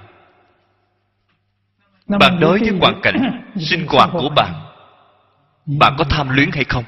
Bạn 2.06 2.40
đối 2.40 2.58
với 2.58 2.70
hoàn 2.80 3.00
cảnh 3.02 3.42
sinh 3.60 3.86
hoạt 3.86 4.10
của 4.12 4.28
bạn 4.36 4.65
bạn 5.66 5.94
có 5.98 6.05
tham 6.10 6.28
luyến 6.28 6.51
hay 6.52 6.64
không? 6.64 6.84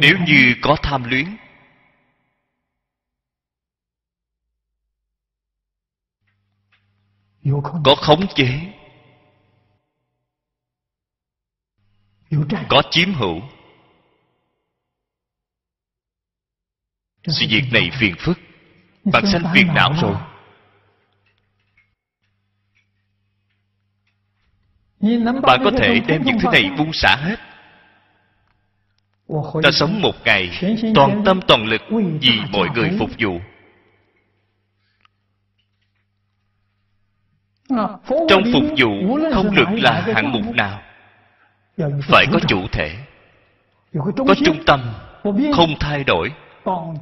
Nếu 0.00 0.16
như 0.26 0.54
có 0.62 0.76
tham 0.82 1.04
luyến, 1.04 1.36
có 7.84 7.94
khống 7.94 8.26
chế, 8.34 8.72
có 12.68 12.82
chiếm 12.90 13.14
hữu 13.14 13.40
sự 17.26 17.46
việc 17.48 17.64
này 17.72 17.90
phiền 18.00 18.14
phức. 18.18 18.38
Bạn 19.04 19.26
sanh 19.26 19.42
phiền 19.54 19.66
não 19.74 19.94
rồi. 20.02 20.16
Bạn 25.42 25.60
có 25.64 25.70
thể 25.78 26.00
đem 26.06 26.22
những 26.24 26.38
thứ 26.40 26.48
này 26.52 26.70
buông 26.78 26.92
xả 26.92 27.16
hết. 27.16 27.36
Ta 29.62 29.70
sống 29.72 30.00
một 30.00 30.14
ngày 30.24 30.60
toàn 30.94 31.22
tâm 31.24 31.40
toàn 31.48 31.66
lực 31.66 31.82
vì 32.20 32.40
mọi 32.50 32.68
người 32.74 32.90
phục 32.98 33.10
vụ. 33.18 33.40
Trong 38.28 38.42
phục 38.52 38.62
vụ 38.78 39.18
không 39.34 39.54
được 39.54 39.68
là 39.72 40.00
hạng 40.14 40.32
mục 40.32 40.54
nào. 40.54 40.82
Phải 42.02 42.26
có 42.32 42.38
chủ 42.48 42.66
thể 42.72 42.96
có 44.16 44.34
trung 44.44 44.64
tâm 44.66 44.92
không 45.54 45.74
thay 45.80 46.04
đổi 46.04 46.32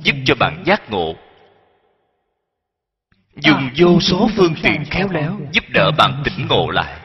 giúp 0.03 0.17
cho 0.27 0.35
bạn 0.41 0.63
giác 0.67 0.91
ngộ. 0.91 1.15
Dùng 3.37 3.71
vô 3.77 4.01
số 4.01 4.29
phương 4.37 4.55
tiện 4.63 4.85
khéo 4.91 5.09
léo 5.09 5.39
giúp 5.53 5.65
đỡ 5.75 5.91
bạn 5.99 6.23
tỉnh 6.25 6.47
ngộ 6.49 6.71
lại. 6.71 7.05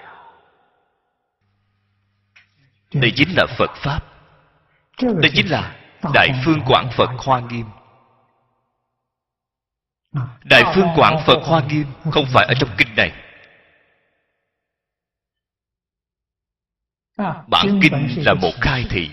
Đây 2.93 3.11
chính 3.15 3.30
là 3.35 3.45
phật 3.57 3.71
pháp. 3.75 3.99
Đây 5.01 5.31
chính 5.35 5.51
là 5.51 5.75
đại 6.13 6.30
phương 6.45 6.61
quảng 6.65 6.89
phật 6.97 7.09
hoa 7.17 7.39
nghiêm. 7.39 7.65
Đại 10.43 10.63
phương 10.75 10.88
quảng 10.95 11.23
phật 11.25 11.39
hoa 11.43 11.63
nghiêm 11.63 11.85
không 12.11 12.25
phải 12.34 12.45
ở 12.45 12.53
trong 12.59 12.69
kinh 12.77 12.95
này. 12.95 13.11
Bản 17.47 17.80
kinh 17.81 18.25
là 18.25 18.34
một 18.34 18.51
khai 18.61 18.85
thị 18.89 19.09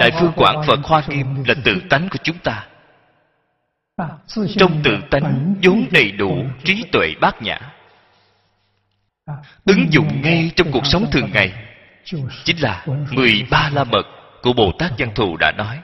đại 0.00 0.10
phương 0.20 0.32
quảng 0.36 0.62
phật 0.66 0.78
hoa 0.82 1.02
nghiêm 1.08 1.44
là 1.44 1.54
tự 1.64 1.82
tánh 1.90 2.08
của 2.10 2.18
chúng 2.22 2.38
ta. 2.38 2.66
Trong 4.58 4.82
tự 4.84 4.90
tánh 5.10 5.54
vốn 5.62 5.84
đầy 5.90 6.10
đủ 6.10 6.36
trí 6.64 6.84
tuệ 6.92 7.14
bát 7.20 7.42
nhã. 7.42 7.58
Ứng 9.64 9.92
dụng 9.92 10.22
ngay 10.22 10.52
trong 10.56 10.72
cuộc 10.72 10.86
sống 10.86 11.06
thường 11.12 11.30
ngày. 11.32 11.52
chính 12.44 12.62
là 12.62 12.86
mười 13.10 13.46
ba 13.50 13.70
la 13.72 13.84
mật 13.84 14.02
của 14.42 14.52
bồ 14.52 14.72
tát 14.78 14.92
văn 14.98 15.14
thù 15.14 15.36
đã 15.36 15.52
nói. 15.52 15.80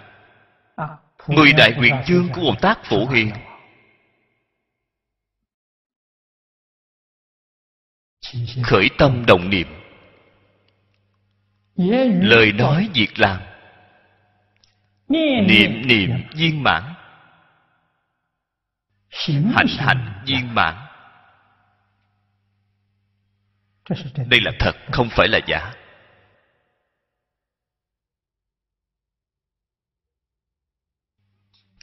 Mười 1.29 1.53
đại 1.53 1.73
nguyện 1.77 1.95
chương 2.07 2.29
của 2.29 2.41
bồ 2.41 2.55
tát 2.61 2.85
phổ 2.85 3.07
hiền. 3.07 3.33
khởi 8.63 8.89
tâm 8.99 9.27
đồng 9.27 9.51
niệm 9.51 9.86
lời 11.77 12.53
nói 12.53 12.91
việc 12.95 13.19
làm. 13.19 13.41
Niệm 15.09 15.87
niệm 15.87 16.11
viên 16.35 16.63
mãn. 16.63 16.95
Hành 19.55 19.67
hành 19.79 20.23
viên 20.27 20.55
mãn. 20.55 20.75
Đây 24.17 24.41
là 24.41 24.53
thật 24.59 24.77
không 24.93 25.09
phải 25.11 25.29
là 25.29 25.41
giả. 25.47 25.73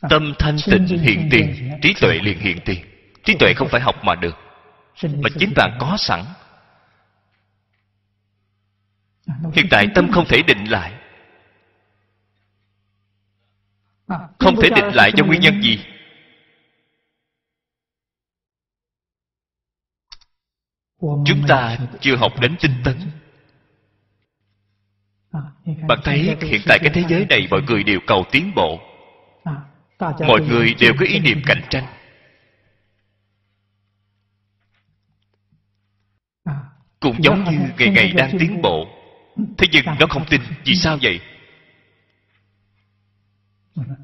Tâm 0.10 0.34
thanh 0.40 0.58
tịnh 0.66 0.88
hiện 0.88 1.28
tiền 1.32 1.72
trí 1.82 1.94
tuệ 2.02 2.20
liền 2.24 2.40
hiện 2.40 2.58
tiền. 2.66 2.86
trí 3.24 3.36
tuệ 3.40 3.54
không 3.54 3.68
phải 3.72 3.82
học 3.82 3.96
mà 4.04 4.16
được 4.16 4.36
mà 5.04 5.30
chính 5.40 5.54
bạn 5.56 5.78
có 5.80 5.98
sẵn 6.00 6.24
hiện 9.28 9.68
tại 9.70 9.88
tâm 9.96 10.12
không 10.12 10.26
thể 10.30 10.42
định 10.48 10.66
lại. 10.66 10.94
Không 14.40 14.56
thể 14.62 14.70
định 14.76 14.94
lại 14.94 15.12
do 15.18 15.26
nguyên 15.26 15.42
nhân 15.42 15.62
gì? 15.62 15.86
Chúng 21.02 21.48
ta 21.48 21.78
chưa 22.00 22.16
học 22.16 22.32
đến 22.42 22.56
tinh 22.62 22.76
tấn. 22.84 22.98
Bạn 25.88 26.00
thấy 26.04 26.36
hiện 26.42 26.62
tại 26.68 26.80
cái 26.82 26.92
thế 26.94 27.04
giới 27.10 27.26
này 27.26 27.48
mọi 27.52 27.62
người 27.62 27.84
đều 27.84 28.00
cầu 28.08 28.26
tiến 28.32 28.52
bộ. 28.56 28.80
Mọi 30.00 30.42
người 30.42 30.76
đều 30.80 30.94
có 31.00 31.06
ý 31.06 31.20
niệm 31.20 31.42
cạnh 31.46 31.62
tranh. 31.70 31.86
Cũng 37.00 37.24
giống 37.24 37.44
như 37.44 37.60
ngày 37.78 37.90
ngày 37.90 38.14
đang 38.16 38.40
tiến 38.40 38.62
bộ 38.62 39.03
thế 39.36 39.68
nhưng 39.72 39.86
nó 40.00 40.08
không 40.10 40.26
tin, 40.30 40.42
vì 40.66 40.76
sao 40.76 40.98
vậy? 41.02 41.20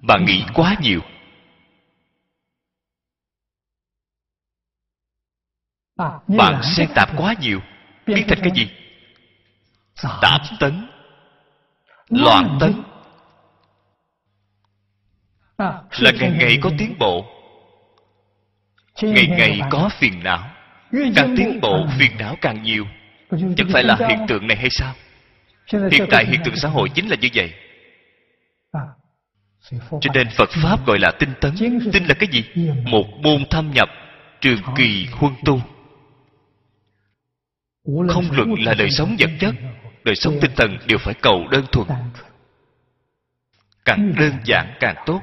Bạn 0.01 0.25
nghĩ 0.25 0.43
quá 0.53 0.75
nhiều. 0.81 1.01
Bạn 6.27 6.61
xen 6.63 6.89
tạp 6.95 7.09
quá 7.17 7.35
nhiều. 7.39 7.61
Biến 8.05 8.25
thành 8.27 8.39
cái 8.41 8.51
gì? 8.55 8.71
Tạp 10.21 10.41
tấn. 10.59 10.87
Loạn 12.09 12.57
tấn. 12.59 12.83
Là 15.57 16.11
ngày 16.19 16.31
ngày 16.39 16.57
có 16.61 16.69
tiến 16.77 16.95
bộ. 16.99 17.25
Ngày 19.01 19.27
ngày 19.27 19.61
có 19.69 19.89
phiền 19.99 20.23
não. 20.23 20.49
Càng 21.15 21.35
tiến 21.37 21.59
bộ, 21.61 21.87
phiền 21.99 22.11
não 22.19 22.35
càng 22.41 22.63
nhiều. 22.63 22.85
Chẳng 23.29 23.67
phải 23.73 23.83
là 23.83 23.95
hiện 24.09 24.19
tượng 24.27 24.47
này 24.47 24.57
hay 24.57 24.69
sao? 24.69 24.95
Hiện 25.71 26.07
tại 26.11 26.25
hiện 26.25 26.41
tượng 26.45 26.55
xã 26.55 26.69
hội 26.69 26.89
chính 26.95 27.09
là 27.09 27.15
như 27.21 27.29
vậy. 27.33 27.53
Cho 29.71 30.11
nên 30.13 30.27
phật 30.29 30.49
pháp 30.63 30.85
gọi 30.85 30.99
là 30.99 31.11
tinh 31.19 31.33
tấn. 31.41 31.55
Tinh 31.93 32.05
là 32.07 32.13
cái 32.19 32.29
gì? 32.31 32.43
một 32.85 33.05
môn 33.21 33.45
thâm 33.49 33.71
nhập 33.71 33.89
trường 34.41 34.59
kỳ 34.77 35.07
huân 35.11 35.33
tu. 35.45 35.61
Không 38.09 38.31
luận 38.31 38.53
là 38.59 38.73
đời 38.73 38.89
sống 38.89 39.15
vật 39.19 39.29
chất 39.39 39.55
đời 40.03 40.15
sống 40.15 40.37
tinh 40.41 40.51
thần 40.55 40.77
đều 40.87 40.97
phải 40.97 41.13
cầu 41.21 41.47
đơn 41.51 41.65
thuần. 41.71 41.87
càng 43.85 44.13
đơn 44.19 44.33
giản 44.45 44.77
càng 44.79 44.95
tốt. 45.05 45.21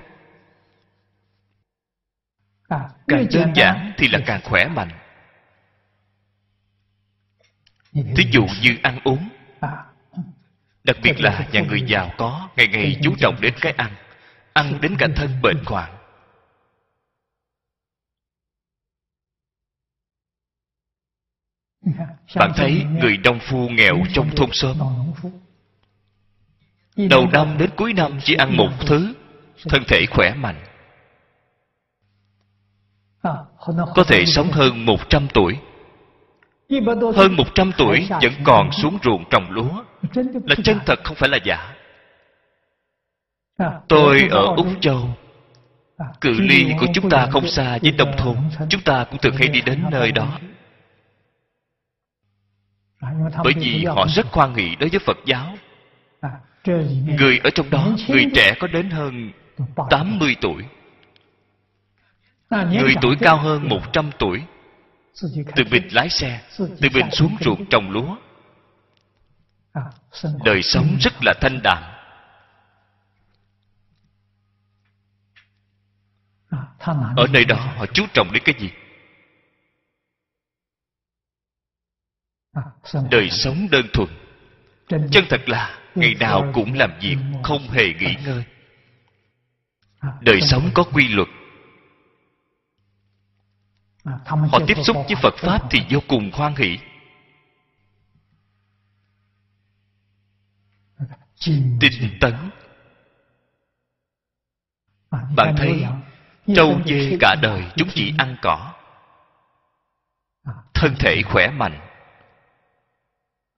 Càng 3.09 3.27
đơn 3.35 3.53
giản 3.55 3.93
thì 3.97 4.09
là 4.09 4.19
càng 4.27 4.41
khỏe 4.45 4.69
mạnh. 4.69 4.91
Thí 7.93 8.25
dụ 8.33 8.47
như 8.63 8.77
ăn 8.83 9.01
uống 9.05 9.29
đặc 10.87 10.97
biệt 11.03 11.21
là 11.21 11.47
nhà 11.53 11.61
người 11.61 11.83
giàu 11.87 12.11
có 12.19 12.49
ngày 12.57 12.69
ngày 12.69 12.97
chú 13.03 13.15
trọng 13.19 13.41
đến 13.41 13.55
cái 13.61 13.73
ăn. 13.77 13.93
Ăn 14.53 14.79
đến 14.81 14.97
cả 14.99 15.09
thân 15.17 15.31
bệnh 15.43 15.65
hoạn. 15.67 15.93
Bạn 22.35 22.53
thấy 22.57 22.85
người 23.01 23.17
nông 23.17 23.39
phu 23.39 23.69
nghèo 23.69 23.97
trong 24.13 24.31
thôn 24.37 24.49
xóm? 24.53 24.77
Đầu 26.97 27.27
năm 27.33 27.57
đến 27.59 27.71
cuối 27.77 27.93
năm 27.93 28.19
chỉ 28.25 28.35
ăn 28.35 28.57
một 28.57 28.71
thứ 28.87 29.15
thân 29.69 29.83
thể 29.89 30.07
khỏe 30.07 30.35
mạnh. 30.35 30.65
Có 33.95 34.05
thể 34.09 34.25
sống 34.27 34.51
hơn 34.53 34.85
một 34.85 35.11
trăm 35.11 35.29
tuổi 35.35 35.59
hơn 37.15 37.37
một 37.37 37.55
trăm 37.55 37.73
tuổi 37.79 38.09
vẫn 38.23 38.33
còn 38.45 38.73
xuống 38.73 38.99
ruộng 39.05 39.25
trồng 39.31 39.51
lúa. 39.51 39.85
Là 40.45 40.55
chân 40.65 40.79
thật 40.87 41.05
không 41.05 41.17
phải 41.17 41.29
là 41.29 41.39
giả. 41.45 41.75
Tôi 43.89 44.29
ở 44.31 44.43
úc 44.57 44.67
châu. 44.81 45.09
Cự 46.21 46.33
ly 46.41 46.67
của 46.81 46.87
chúng 46.95 47.11
ta 47.11 47.27
không 47.31 47.49
xa 47.49 47.79
với 47.83 47.93
nông 47.93 48.13
thôn. 48.19 48.37
chúng 48.69 48.81
ta 48.81 49.05
cũng 49.05 49.19
thường 49.19 49.37
hay 49.37 49.49
đi 49.49 49.61
đến 49.61 49.85
nơi 49.91 50.13
đó. 50.13 50.39
bởi 53.45 53.53
vì 53.57 53.85
họ 53.85 54.07
rất 54.09 54.27
khoan 54.33 54.55
hỷ 54.55 54.77
đối 54.81 54.89
với 54.91 54.99
phật 54.99 55.17
giáo. 55.25 55.55
Người 57.19 57.41
ở 57.45 57.51
trong 57.51 57.71
đó 57.71 57.89
người 58.09 58.27
trẻ 58.35 58.55
có 58.61 58.67
đến 58.67 58.91
hơn 58.91 59.33
80 59.91 60.37
tuổi. 60.41 60.63
Người 62.51 62.95
tuổi 63.03 63.17
cao 63.21 63.37
hơn 63.37 63.69
100 63.69 64.11
tuổi 64.19 64.43
tự 65.57 65.65
mình 65.71 65.89
lái 65.95 66.09
xe 66.09 66.43
tự 66.59 66.89
mình 66.95 67.11
xuống 67.13 67.37
ruộng 67.41 67.67
trồng 67.71 67.91
lúa. 67.91 68.17
Đời 70.45 70.63
sống 70.63 70.97
rất 71.01 71.13
là 71.23 71.35
thanh 71.41 71.61
đạm. 71.63 71.83
Ở 77.17 77.27
nơi 77.31 77.45
đó 77.45 77.57
họ 77.77 77.87
chú 77.87 78.07
trọng 78.13 78.33
đến 78.33 78.43
cái 78.47 78.55
gì? 78.59 78.71
Đời 83.11 83.31
sống 83.31 83.71
đơn 83.71 83.87
thuần. 83.93 84.09
Chân 84.89 85.25
thật 85.29 85.49
là 85.49 85.79
ngày 85.95 86.15
nào 86.21 86.51
cũng 86.55 86.75
làm 86.75 86.99
việc 87.01 87.17
không 87.43 87.69
hề 87.69 87.85
nghỉ 87.93 88.15
ngơi. 88.25 88.45
Đời 90.21 90.41
sống 90.41 90.71
có 90.75 90.83
quy 90.83 91.09
luật 91.09 91.29
họ 94.27 94.59
tiếp 94.67 94.77
xúc 94.85 94.97
với 94.97 95.17
phật 95.23 95.35
pháp 95.39 95.59
thì 95.71 95.79
vô 95.91 96.01
cùng 96.09 96.31
hoan 96.33 96.55
hỷ. 96.55 96.79
Tinh 101.81 102.19
tấn. 102.21 102.35
Bạn 105.11 105.55
thấy 105.57 105.87
trâu 106.57 106.81
dê 106.87 107.17
cả 107.21 107.37
đời 107.43 107.65
chúng 107.77 107.89
chỉ 107.95 108.15
ăn 108.19 108.37
cỏ. 108.43 108.73
Thân 110.75 110.95
thể 110.99 111.23
khỏe 111.23 111.51
mạnh. 111.51 111.81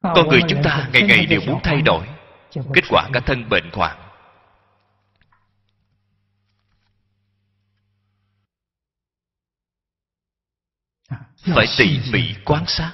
Con 0.02 0.28
người 0.28 0.40
chúng 0.48 0.62
ta 0.62 0.88
ngày 0.92 1.02
ngày 1.02 1.26
đều 1.26 1.40
muốn 1.46 1.60
thay 1.62 1.82
đổi. 1.82 2.06
Kết 2.74 2.84
quả 2.90 3.08
cả 3.12 3.20
thân 3.20 3.48
bệnh 3.48 3.70
hoạn 3.72 4.07
phải 11.54 11.66
tỉ 11.78 12.00
mỉ 12.12 12.34
quan 12.44 12.66
sát. 12.66 12.92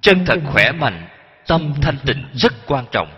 Chân 0.00 0.24
thật 0.26 0.38
khỏe 0.52 0.72
mạnh 0.72 1.08
tâm 1.46 1.74
thanh 1.82 1.98
tịnh 2.06 2.24
rất 2.34 2.52
quan 2.66 2.84
trọng. 2.92 3.08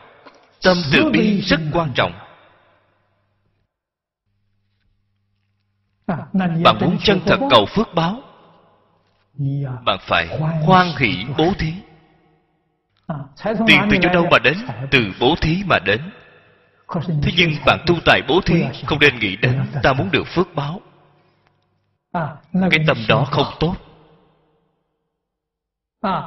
Tâm 0.62 0.76
từ 0.92 1.10
bi 1.12 1.40
rất 1.40 1.60
quan 1.72 1.92
trọng. 1.94 2.12
Bạn 6.64 6.78
muốn 6.80 6.98
chân 7.04 7.20
thật 7.26 7.38
cầu 7.50 7.66
phước 7.66 7.94
báo. 7.94 8.22
Bạn 9.84 9.98
phải 10.00 10.38
hoan 10.38 10.86
hỷ 10.98 11.24
bố 11.38 11.52
thí. 11.58 11.72
Tiền 13.66 13.88
từ 13.90 13.96
chỗ 14.02 14.08
đâu 14.12 14.26
mà 14.30 14.38
đến 14.38 14.58
từ 14.90 15.00
bố 15.20 15.34
thí 15.40 15.62
mà 15.66 15.78
đến. 15.78 16.00
Thế 17.22 17.32
nhưng 17.36 17.50
bạn 17.66 17.84
tu 17.86 17.94
tài 18.04 18.22
bố 18.28 18.40
thí 18.40 18.64
không 18.86 18.98
nên 18.98 19.18
nghĩ 19.18 19.36
đến 19.36 19.66
ta 19.82 19.92
muốn 19.92 20.10
được 20.10 20.24
phước 20.26 20.54
báo. 20.54 20.80
Cái 22.70 22.80
tâm 22.86 22.96
đó 23.08 23.24
không 23.30 23.46
tốt 23.60 23.76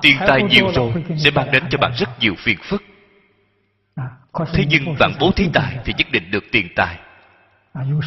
tiền 0.02 0.18
tài 0.28 0.44
nhiều 0.44 0.72
rồi 0.74 0.94
sẽ 1.18 1.32
mang 1.32 1.52
đến 1.52 1.64
cho 1.70 1.78
bạn 1.78 1.92
rất 1.98 2.10
nhiều 2.20 2.34
phiền 2.38 2.58
phức. 2.64 2.84
Thế 4.54 4.66
nhưng 4.70 4.96
bạn 5.00 5.12
bố 5.20 5.32
thí 5.32 5.48
tài 5.54 5.78
thì 5.86 5.94
nhất 5.98 6.08
định 6.12 6.32
được 6.32 6.44
tiền 6.52 6.68
tài. 6.76 7.00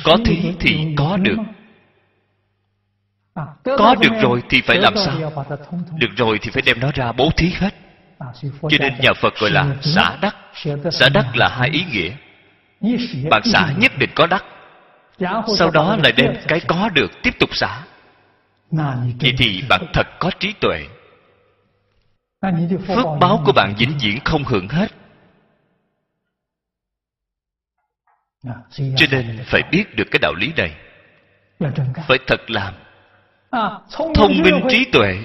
Có 0.05 0.19
thí 0.25 0.53
thì 0.61 0.95
có 0.97 1.17
được. 1.17 1.37
có 3.65 3.95
được 4.01 4.13
rồi 4.23 4.43
thì 4.49 4.61
phải 4.61 4.77
làm 4.77 4.95
sao? 4.97 5.33
được 5.97 6.11
rồi 6.17 6.39
thì 6.43 6.51
phải 6.51 6.63
đem 6.67 6.81
nó 6.81 6.91
ra 6.95 7.13
bố 7.13 7.31
thí 7.37 7.53
hết. 7.55 7.75
Cho 8.43 8.79
nên 8.81 8.95
nhà 9.01 9.13
phật 9.13 9.35
gọi 9.41 9.51
là 9.51 9.77
xả 9.81 10.17
đắc. 10.21 10.37
xả 10.91 11.09
đắc 11.09 11.37
là 11.37 11.49
hai 11.49 11.71
ý 11.71 11.85
nghĩa. 11.93 12.11
Bạn 13.31 13.43
xả 13.45 13.73
nhất 13.77 13.93
định 13.99 14.11
có 14.15 14.27
đắc. 14.27 14.45
Sau 15.59 15.71
đó 15.71 15.97
lại 16.03 16.13
đem 16.13 16.35
cái 16.49 16.61
có 16.61 16.89
được 16.95 17.23
tiếp 17.23 17.39
tục 17.39 17.51
xả. 17.53 17.83
Vậy 19.21 19.35
thì 19.39 19.63
bạn 19.69 19.87
thật 19.93 20.07
có 20.19 20.31
trí 20.41 20.53
tuệ 20.53 20.87
phước 22.87 23.07
báo 23.21 23.43
của 23.47 23.53
bạn 23.53 23.75
vĩnh 23.79 23.99
viễn 24.03 24.19
không 24.25 24.45
hưởng 24.45 24.69
hết. 24.69 24.93
Cho 28.73 29.07
nên 29.11 29.45
phải 29.47 29.63
biết 29.71 29.97
được 29.97 30.05
cái 30.11 30.19
đạo 30.23 30.35
lý 30.35 30.53
này. 30.57 30.77
Phải 32.09 32.19
thật 32.27 32.51
làm. 32.51 32.75
Thông 34.15 34.43
minh 34.45 34.61
trí 34.71 34.85
tuệ 34.93 35.25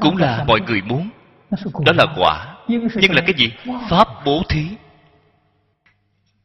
cũng 0.00 0.16
là 0.16 0.44
mọi 0.46 0.60
người 0.60 0.82
muốn. 0.82 1.10
Đó 1.86 1.92
là 1.96 2.06
quả. 2.16 2.56
Nhưng 2.68 3.14
là 3.14 3.22
cái 3.26 3.34
gì? 3.36 3.52
pháp 3.90 4.08
bố 4.24 4.42
thí. 4.48 4.66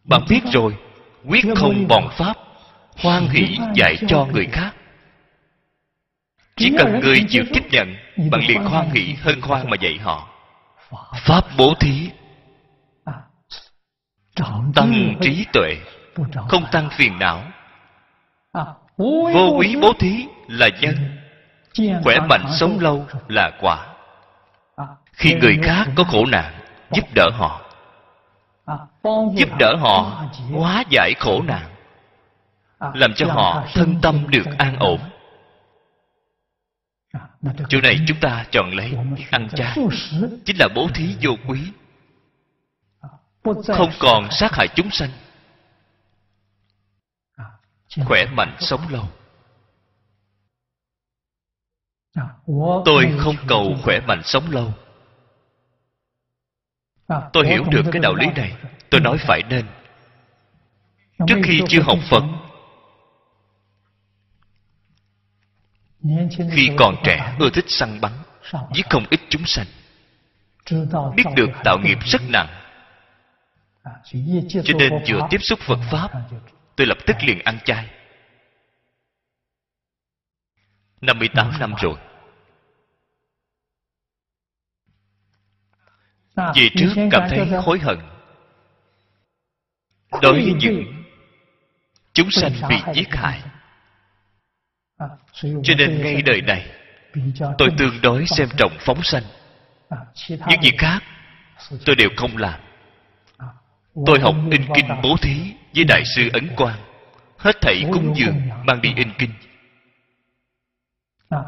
Bạn 0.03 0.21
biết 0.29 0.41
rồi. 0.53 0.77
Quyết 1.27 1.45
không 1.55 1.87
bòn 1.87 2.03
pháp. 2.11 2.37
Hoan 2.97 3.27
hỷ 3.27 3.57
dạy 3.75 3.97
cho 4.07 4.25
người 4.25 4.45
khác 4.51 4.71
chỉ 6.59 6.73
cần 6.77 6.99
người 6.99 7.25
chịu 7.29 7.43
tiếp 7.53 7.63
nhận 7.71 7.95
bạn 8.31 8.41
liền 8.47 8.63
hoan 8.63 8.89
hỷ 8.89 9.15
hơn 9.21 9.41
hoan 9.41 9.69
mà 9.69 9.77
dạy 9.79 9.97
họ. 10.03 10.27
pháp 11.25 11.45
bố 11.57 11.73
thí. 11.79 12.09
Tăng 14.75 15.15
trí 15.21 15.45
tuệ. 15.53 15.77
Không 16.47 16.63
tăng 16.71 16.89
phiền 16.89 17.19
não. 17.19 17.43
Vô 18.97 19.55
quý 19.57 19.75
bố 19.81 19.93
thí 19.99 20.25
là 20.47 20.69
nhân. 20.81 20.95
Khỏe 22.03 22.19
mạnh 22.19 22.45
sống 22.59 22.79
lâu 22.79 23.05
là 23.27 23.51
quả. 23.61 23.85
Khi 25.13 25.33
người 25.33 25.59
khác 25.63 25.87
có 25.95 26.03
khổ 26.03 26.25
nạn 26.25 26.53
giúp 26.91 27.05
đỡ 27.15 27.29
họ. 27.33 27.61
Giúp 29.35 29.49
đỡ 29.59 29.75
họ 29.79 30.25
hóa 30.55 30.83
giải 30.89 31.13
khổ 31.19 31.41
nạn. 31.41 31.65
Làm 32.93 33.13
cho 33.13 33.25
họ 33.33 33.63
thân 33.73 33.95
tâm 34.01 34.25
được 34.29 34.45
an 34.57 34.75
ổn 34.79 34.99
chỗ 37.69 37.81
này 37.81 37.99
chúng 38.07 38.19
ta 38.21 38.45
chọn 38.51 38.71
lấy 38.71 38.97
ăn 39.31 39.47
chay. 39.55 39.77
chính 40.45 40.57
là 40.59 40.67
bố 40.75 40.89
thí 40.93 41.15
vô 41.21 41.31
quý. 41.47 41.71
Không 43.67 43.91
còn 43.99 44.27
sát 44.31 44.51
hại 44.53 44.67
chúng 44.75 44.89
sanh. 44.91 45.09
Khỏe 48.05 48.25
mạnh 48.25 48.55
sống 48.59 48.81
lâu. 48.89 49.05
Tôi 52.85 53.13
không 53.19 53.35
cầu 53.47 53.75
khỏe 53.83 53.99
mạnh 53.99 54.21
sống 54.23 54.51
lâu. 54.51 54.73
Tôi 57.33 57.47
hiểu 57.47 57.63
được 57.71 57.83
cái 57.91 58.01
đạo 58.01 58.15
lý 58.15 58.25
này. 58.35 58.55
Tôi 58.89 59.01
nói 59.01 59.17
phải 59.17 59.41
nên. 59.49 59.65
Trước 61.27 61.41
khi 61.43 61.61
chưa 61.69 61.81
học 61.81 61.97
phật 62.09 62.23
khi 66.51 66.69
còn 66.77 66.95
trẻ 67.03 67.35
ưa 67.39 67.49
thích 67.49 67.65
săn 67.67 68.01
bắn 68.01 68.11
giết 68.73 68.89
không 68.89 69.05
ít 69.09 69.19
chúng 69.29 69.45
sanh. 69.45 69.65
Biết 71.15 71.23
được 71.35 71.49
tạo 71.63 71.77
nghiệp 71.83 71.97
rất 72.05 72.21
nặng. 72.29 72.47
Cho 74.63 74.73
nên 74.77 74.93
vừa 75.09 75.27
tiếp 75.29 75.37
xúc 75.41 75.59
phật 75.59 75.79
pháp 75.91 76.11
tôi 76.75 76.87
lập 76.87 76.97
tức 77.05 77.15
liền 77.21 77.39
ăn 77.39 77.59
chay. 77.65 77.89
58 81.01 81.59
năm 81.59 81.73
rồi. 81.81 81.95
Về 86.35 86.69
trước 86.77 86.93
cảm 87.11 87.29
thấy 87.29 87.47
hối 87.47 87.79
hận. 87.79 87.99
Đối 90.21 90.33
với 90.33 90.53
những 90.59 90.99
Chúng 92.13 92.31
sanh 92.31 92.51
bị 92.69 92.75
giết 92.93 93.07
hại 93.11 93.41
Cho 95.63 95.73
nên 95.77 96.01
ngay 96.01 96.21
đời 96.21 96.41
này 96.41 96.65
Tôi 97.57 97.69
tương 97.77 98.01
đối 98.01 98.25
xem 98.25 98.49
trọng 98.57 98.71
phóng 98.79 99.03
sanh. 99.03 99.23
Những 100.29 100.61
việc 100.61 100.77
khác 100.77 101.03
Tôi 101.85 101.95
đều 101.95 102.09
không 102.17 102.37
làm. 102.37 102.59
Tôi 104.05 104.19
học 104.19 104.35
in 104.51 104.61
kinh 104.75 104.87
bố 105.03 105.17
thí 105.21 105.53
Với 105.75 105.83
Đại 105.83 106.05
sư 106.05 106.29
Ấn 106.33 106.55
Quang. 106.55 106.79
Hết 107.37 107.61
thảy 107.61 107.83
cúng 107.93 108.13
dường 108.15 108.49
Mang 108.63 108.81
đi 108.81 108.93
in 108.95 109.11
kinh. 109.17 109.31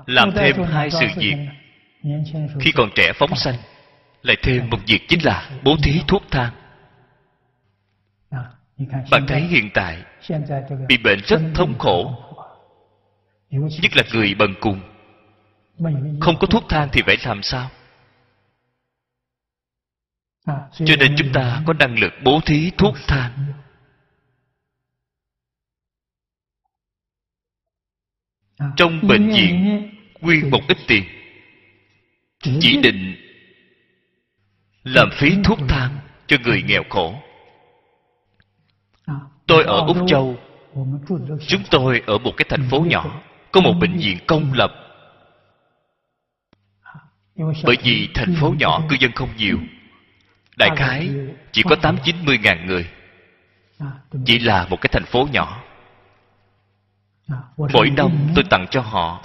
Làm 0.06 0.32
thêm 0.36 0.64
hai 0.64 0.92
sự 0.92 1.08
việc. 1.16 1.36
Khi 2.60 2.72
còn 2.72 2.90
trẻ 2.96 3.12
phóng 3.16 3.36
sanh 3.36 3.56
lại 4.24 4.38
thêm 4.44 4.70
một 4.70 4.78
việc 4.88 5.00
chính 5.08 5.26
là 5.26 5.50
bố 5.64 5.76
thí 5.84 6.02
thuốc 6.08 6.24
thang. 6.32 6.52
Bạn 9.12 9.28
thấy 9.28 9.42
hiện 9.42 9.70
tại 9.74 10.04
bị 10.88 10.98
bệnh 10.98 11.20
rất 11.26 11.42
thống 11.56 11.80
khổ 11.80 12.16
nhất 13.52 13.96
là 13.96 14.04
người 14.14 14.34
bần 14.34 14.56
cùng. 14.60 14.82
Không 16.22 16.36
có 16.40 16.48
thuốc 16.48 16.64
thang 16.70 16.90
thì 16.92 17.02
phải 17.06 17.18
làm 17.26 17.44
sao? 17.44 17.70
Cho 20.86 20.96
nên 21.00 21.16
chúng 21.18 21.34
ta 21.34 21.64
có 21.68 21.74
năng 21.74 22.00
lực 22.00 22.14
bố 22.24 22.40
thí 22.46 22.72
thuốc 22.78 22.96
thang. 23.08 23.32
trong 28.78 29.08
bệnh 29.08 29.28
viện 29.28 29.90
quy 30.22 30.44
một 30.44 30.60
ít 30.68 30.78
tiền. 30.88 31.04
chỉ 32.60 32.82
định 32.84 33.16
làm 34.84 35.10
phí 35.14 35.32
thuốc 35.44 35.60
thang 35.70 35.98
cho 36.28 36.38
người 36.44 36.64
nghèo 36.64 36.84
khổ. 36.90 37.16
Tôi 39.48 39.64
ở 39.64 39.86
úc 39.88 39.98
châu 40.08 40.38
chúng 41.48 41.62
tôi 41.72 42.02
ở 42.06 42.18
một 42.18 42.32
cái 42.38 42.46
thành 42.50 42.68
phố 42.70 42.80
nhỏ 42.80 43.22
có 43.52 43.62
một 43.62 43.74
bệnh 43.74 43.98
viện 43.98 44.18
công 44.28 44.54
lập. 44.54 44.72
Bởi 47.64 47.78
vì 47.84 48.10
thành 48.14 48.36
phố 48.40 48.54
nhỏ 48.60 48.82
cư 48.90 48.96
dân 49.00 49.12
không 49.12 49.30
nhiều. 49.38 49.60
Đại 50.58 50.70
khái 50.76 51.10
chỉ 51.52 51.64
có 51.64 51.76
tám 51.76 51.98
chín 52.04 52.16
mươi 52.26 52.38
ngàn 52.38 52.66
người. 52.66 52.90
Chỉ 54.26 54.40
là 54.40 54.68
một 54.70 54.82
cái 54.82 54.90
thành 54.94 55.06
phố 55.06 55.28
nhỏ. 55.32 55.64
Mỗi 57.58 57.90
năm 57.90 58.12
tôi 58.36 58.44
tặng 58.50 58.66
cho 58.72 58.82
họ 58.82 59.24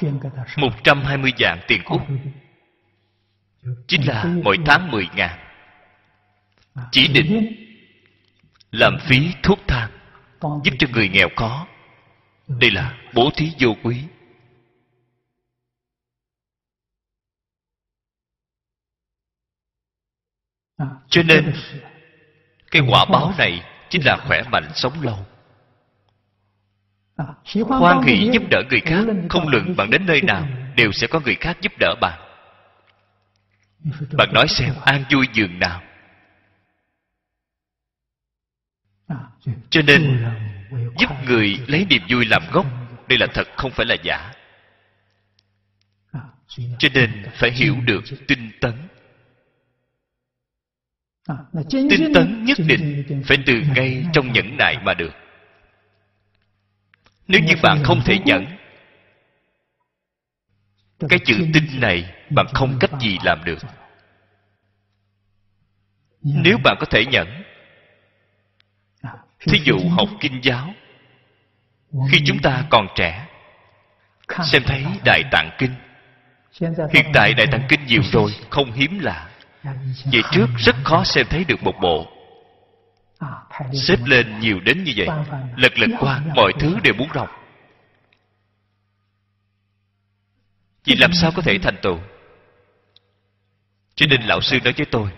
một 0.57 0.85
trăm 0.85 1.03
hai 1.03 1.17
mươi 1.17 1.33
vạn 1.39 1.61
tiền 1.69 1.83
úc. 1.85 2.03
Chính 3.87 4.07
là 4.07 4.25
mỗi 4.45 4.59
tháng 4.67 4.91
mười 4.91 5.09
ngàn. 5.17 5.39
Chỉ 6.93 7.09
định 7.09 7.53
làm 8.71 8.99
phí 9.01 9.33
thuốc 9.43 9.59
thang 9.67 9.91
giúp 10.41 10.75
cho 10.79 10.87
người 10.93 11.09
nghèo 11.09 11.29
khó 11.37 11.67
đây 12.49 12.71
là 12.71 12.95
bố 13.15 13.31
thí 13.37 13.53
vô 13.59 13.77
quý. 13.83 14.05
Cho 21.09 21.23
nên 21.23 21.53
cái 22.71 22.83
quả 22.89 23.05
báo 23.05 23.35
này 23.39 23.63
chính 23.89 24.03
là 24.05 24.17
khỏe 24.17 24.43
mạnh 24.51 24.71
sống 24.75 25.03
lâu. 25.03 25.27
Hoan 27.69 28.03
hỷ 28.03 28.31
giúp 28.33 28.43
đỡ 28.51 28.63
người 28.71 28.81
khác 28.81 29.05
không 29.31 29.49
luận 29.49 29.77
bạn 29.77 29.91
đến 29.91 30.07
nơi 30.07 30.23
nào 30.23 30.49
đều 30.77 30.93
sẽ 30.93 31.07
có 31.07 31.21
người 31.21 31.35
khác 31.35 31.59
giúp 31.61 31.73
đỡ 31.79 31.95
bạn. 32.01 32.21
Bạn 34.13 34.29
nói 34.33 34.49
xem 34.49 34.75
an 34.85 35.05
vui 35.11 35.27
giường 35.33 35.59
nào? 35.59 35.83
Cho 39.71 39.83
nên 39.83 40.27
giúp 40.99 41.11
người 41.25 41.59
lấy 41.67 41.87
niềm 41.91 42.03
vui 42.09 42.25
làm 42.25 42.43
gốc 42.53 42.67
đây 43.09 43.19
là 43.19 43.27
thật 43.35 43.47
không 43.57 43.71
phải 43.71 43.87
là 43.87 43.97
giả. 44.03 44.33
Cho 46.79 46.89
nên 46.95 47.27
phải 47.35 47.51
hiểu 47.51 47.77
được 47.85 48.05
tinh 48.29 48.51
tấn 48.61 48.89
tinh 51.71 52.13
tấn 52.15 52.45
nhất 52.45 52.59
định 52.67 53.05
phải 53.27 53.39
từ 53.47 53.55
ngay 53.75 54.05
trong 54.13 54.33
nhẫn 54.33 54.57
nại 54.57 54.79
mà 54.83 54.95
được. 54.95 55.13
Nếu 57.29 57.41
như 57.41 57.55
bạn 57.63 57.83
không 57.85 58.01
thể 58.05 58.19
nhẫn 58.25 58.47
cái 61.09 61.19
chữ 61.19 61.47
tinh 61.55 61.81
này 61.81 62.15
bạn 62.31 62.47
không 62.55 62.77
cách 62.81 62.91
gì 63.01 63.19
làm 63.25 63.45
được. 63.45 63.59
nếu 66.23 66.59
bạn 66.65 66.77
có 66.81 66.87
thể 66.91 67.05
nhẫn 67.07 67.43
thí 69.41 69.59
dụ 69.65 69.79
học 69.91 70.09
kinh 70.21 70.41
giáo 70.43 70.75
khi 72.11 72.19
chúng 72.27 72.39
ta 72.43 72.65
còn 72.71 72.87
trẻ 72.97 73.27
xem 74.53 74.63
thấy 74.67 74.85
đại 75.05 75.23
tạng 75.33 75.51
kinh. 75.59 75.75
Hiện 76.93 77.07
tại 77.15 77.35
đại 77.35 77.47
tạng 77.53 77.67
kinh 77.69 77.87
nhiều 77.87 78.03
rồi 78.13 78.35
không 78.51 78.73
hiếm 78.73 78.99
lạ 78.99 79.31
vậy 80.05 80.23
trước 80.33 80.47
rất 80.59 80.77
khó 80.85 81.05
xem 81.05 81.27
thấy 81.31 81.45
được 81.45 81.63
một 81.63 81.75
bộ 81.83 82.13
xếp 83.73 83.99
lên 84.05 84.41
nhiều 84.41 84.61
đến 84.61 84.85
như 84.85 84.93
vậy, 84.97 85.09
lật 85.57 85.79
lật 85.79 85.97
qua, 86.01 86.23
mọi 86.35 86.53
thứ 86.61 86.77
đều 86.83 86.95
muốn 86.95 87.09
đọc 87.15 87.31
vì 90.87 90.95
làm 90.95 91.13
sao 91.13 91.33
có 91.37 91.43
thể 91.43 91.59
thành 91.59 91.77
tựu? 91.83 91.99
Cho 93.95 94.07
nên 94.11 94.23
lão 94.23 94.41
sư 94.41 94.59
nói 94.65 94.75
với 94.77 94.87
tôi. 94.91 95.11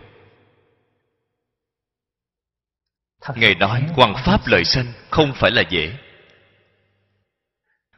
Ngài 3.35 3.55
nói 3.55 3.85
hoàng 3.93 4.15
pháp 4.25 4.47
lợi 4.47 4.65
sanh 4.65 4.93
không 5.11 5.33
phải 5.35 5.51
là 5.51 5.63
dễ. 5.71 5.93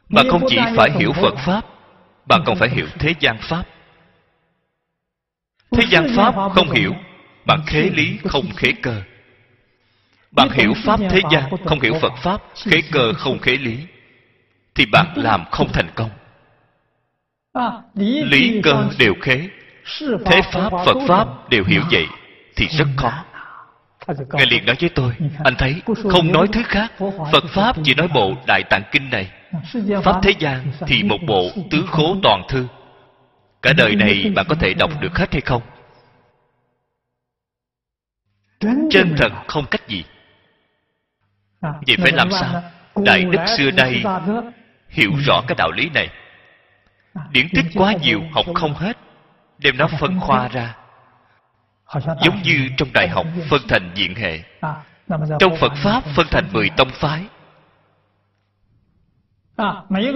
Bạn 0.09 0.25
không 0.31 0.41
chỉ 0.49 0.57
phải 0.77 0.91
hiểu 0.91 1.13
phật 1.13 1.35
pháp 1.45 1.65
bạn 2.25 2.43
còn 2.45 2.57
phải 2.57 2.69
hiểu 2.69 2.87
thế 2.99 3.13
gian 3.19 3.37
pháp 3.41 3.63
thế 5.71 5.83
gian 5.89 6.07
pháp 6.15 6.35
không 6.55 6.71
hiểu 6.71 6.95
bạn 7.45 7.59
khế 7.67 7.81
lý 7.81 8.17
không 8.25 8.45
khế 8.55 8.71
cơ. 8.81 9.01
bạn 10.31 10.49
hiểu 10.49 10.73
pháp 10.85 10.99
thế 11.09 11.21
gian 11.31 11.43
không 11.65 11.79
hiểu 11.79 11.93
phật 12.01 12.13
pháp 12.23 12.41
khế 12.55 12.81
cơ 12.91 13.13
không 13.13 13.39
khế 13.39 13.57
lý 13.57 13.77
thì 14.75 14.85
bạn 14.85 15.13
làm 15.15 15.45
không 15.51 15.67
thành 15.73 15.89
công. 15.95 16.09
Lý 17.95 18.61
cơ 18.63 18.89
đều 18.99 19.13
khế 19.21 19.49
thế 20.25 20.41
pháp 20.51 20.69
phật 20.85 20.97
pháp 21.07 21.49
đều 21.49 21.63
hiểu 21.63 21.81
vậy 21.91 22.07
thì 22.55 22.67
rất 22.67 22.87
khó. 22.97 23.23
Ngài 24.33 24.45
liền 24.45 24.65
nói 24.65 24.75
với 24.79 24.89
tôi 24.89 25.13
anh 25.43 25.55
thấy 25.57 25.81
không 25.85 26.31
nói 26.31 26.47
thứ 26.53 26.63
khác 26.63 26.91
phật 27.31 27.43
pháp 27.53 27.75
chỉ 27.83 27.95
nói 27.95 28.07
bộ 28.13 28.33
đại 28.47 28.63
tạng 28.69 28.83
kinh 28.91 29.09
này. 29.09 29.31
Pháp 30.03 30.19
thế 30.23 30.33
gian 30.39 30.71
thì 30.87 31.03
một 31.03 31.17
bộ 31.27 31.49
tứ 31.71 31.85
khố 31.87 32.15
toàn 32.23 32.43
thư 32.49 32.67
cả 33.61 33.73
đời 33.77 33.95
này 33.95 34.31
bạn 34.35 34.45
có 34.49 34.55
thể 34.55 34.73
đọc 34.73 34.91
được 35.01 35.17
hết 35.17 35.31
hay 35.31 35.41
không? 35.41 35.61
Chân 38.91 39.15
thật 39.17 39.31
không 39.47 39.65
cách 39.71 39.87
gì. 39.87 40.03
Vậy 41.61 41.97
phải 42.01 42.11
làm 42.11 42.31
sao? 42.31 42.63
đại 43.05 43.23
đức 43.23 43.45
xưa 43.57 43.71
đây 43.71 44.03
hiểu 44.89 45.11
rõ 45.25 45.41
cái 45.47 45.55
đạo 45.57 45.71
lý 45.71 45.89
này. 45.89 46.09
Điển 47.31 47.47
tích 47.53 47.65
quá 47.75 47.93
nhiều 48.01 48.21
học 48.31 48.45
không 48.55 48.73
hết. 48.73 48.97
Đem 49.57 49.77
nó 49.77 49.87
phân 49.99 50.19
khoa 50.19 50.47
ra. 50.47 50.75
Giống 52.23 52.41
như 52.43 52.69
trong 52.77 52.93
đại 52.93 53.07
học 53.07 53.27
phân 53.49 53.61
thành 53.67 53.91
diện 53.95 54.15
hệ. 54.15 54.39
Trong 55.39 55.55
phật 55.59 55.73
pháp 55.83 56.03
phân 56.15 56.27
thành 56.31 56.49
mười 56.53 56.69
tông 56.77 56.89
phái. 56.89 57.25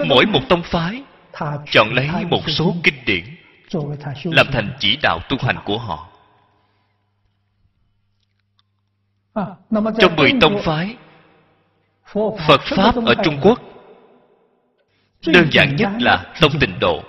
Mỗi 0.08 0.26
một 0.26 0.42
tông 0.50 0.64
phái 0.64 1.04
chọn 1.72 1.94
lấy 1.94 2.10
một 2.30 2.50
số 2.50 2.76
kinh 2.84 3.06
điển 3.06 3.35
làm 4.24 4.48
thành 4.52 4.74
chỉ 4.80 4.98
đạo 5.04 5.20
tu 5.30 5.38
hành 5.42 5.58
của 5.66 5.78
họ. 5.78 6.10
Trong 10.00 10.16
mười 10.16 10.32
tông 10.42 10.62
phái 10.66 10.98
phật 12.48 12.62
pháp 12.76 12.96
ở 13.06 13.16
trung 13.24 13.40
quốc. 13.42 13.60
Đơn 15.28 15.50
giản 15.52 15.76
nhất 15.76 15.90
là 16.00 16.34
tông 16.42 16.52
tịnh 16.60 16.80
độ. 16.80 17.04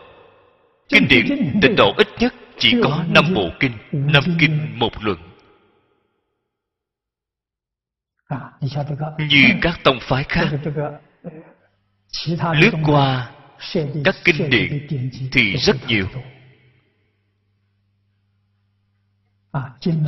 Kinh 0.89 1.09
điển 1.09 1.27
tịnh 1.63 1.77
độ 1.77 1.95
ít 1.97 2.09
nhất 2.19 2.35
chỉ 2.59 2.75
có 2.85 3.05
năm 3.09 3.25
bộ 3.35 3.49
kinh 3.61 3.73
năm 3.91 4.23
kinh 4.41 4.79
một 4.79 4.93
luận. 5.01 5.19
Như 9.19 9.43
các 9.63 9.81
tông 9.85 9.99
phái 10.01 10.25
khác 10.25 10.49
lướt 12.55 12.73
qua 12.87 13.31
các 14.05 14.15
kinh 14.25 14.51
điển 14.51 14.89
thì 15.33 15.57
rất 15.57 15.77
nhiều 15.87 16.07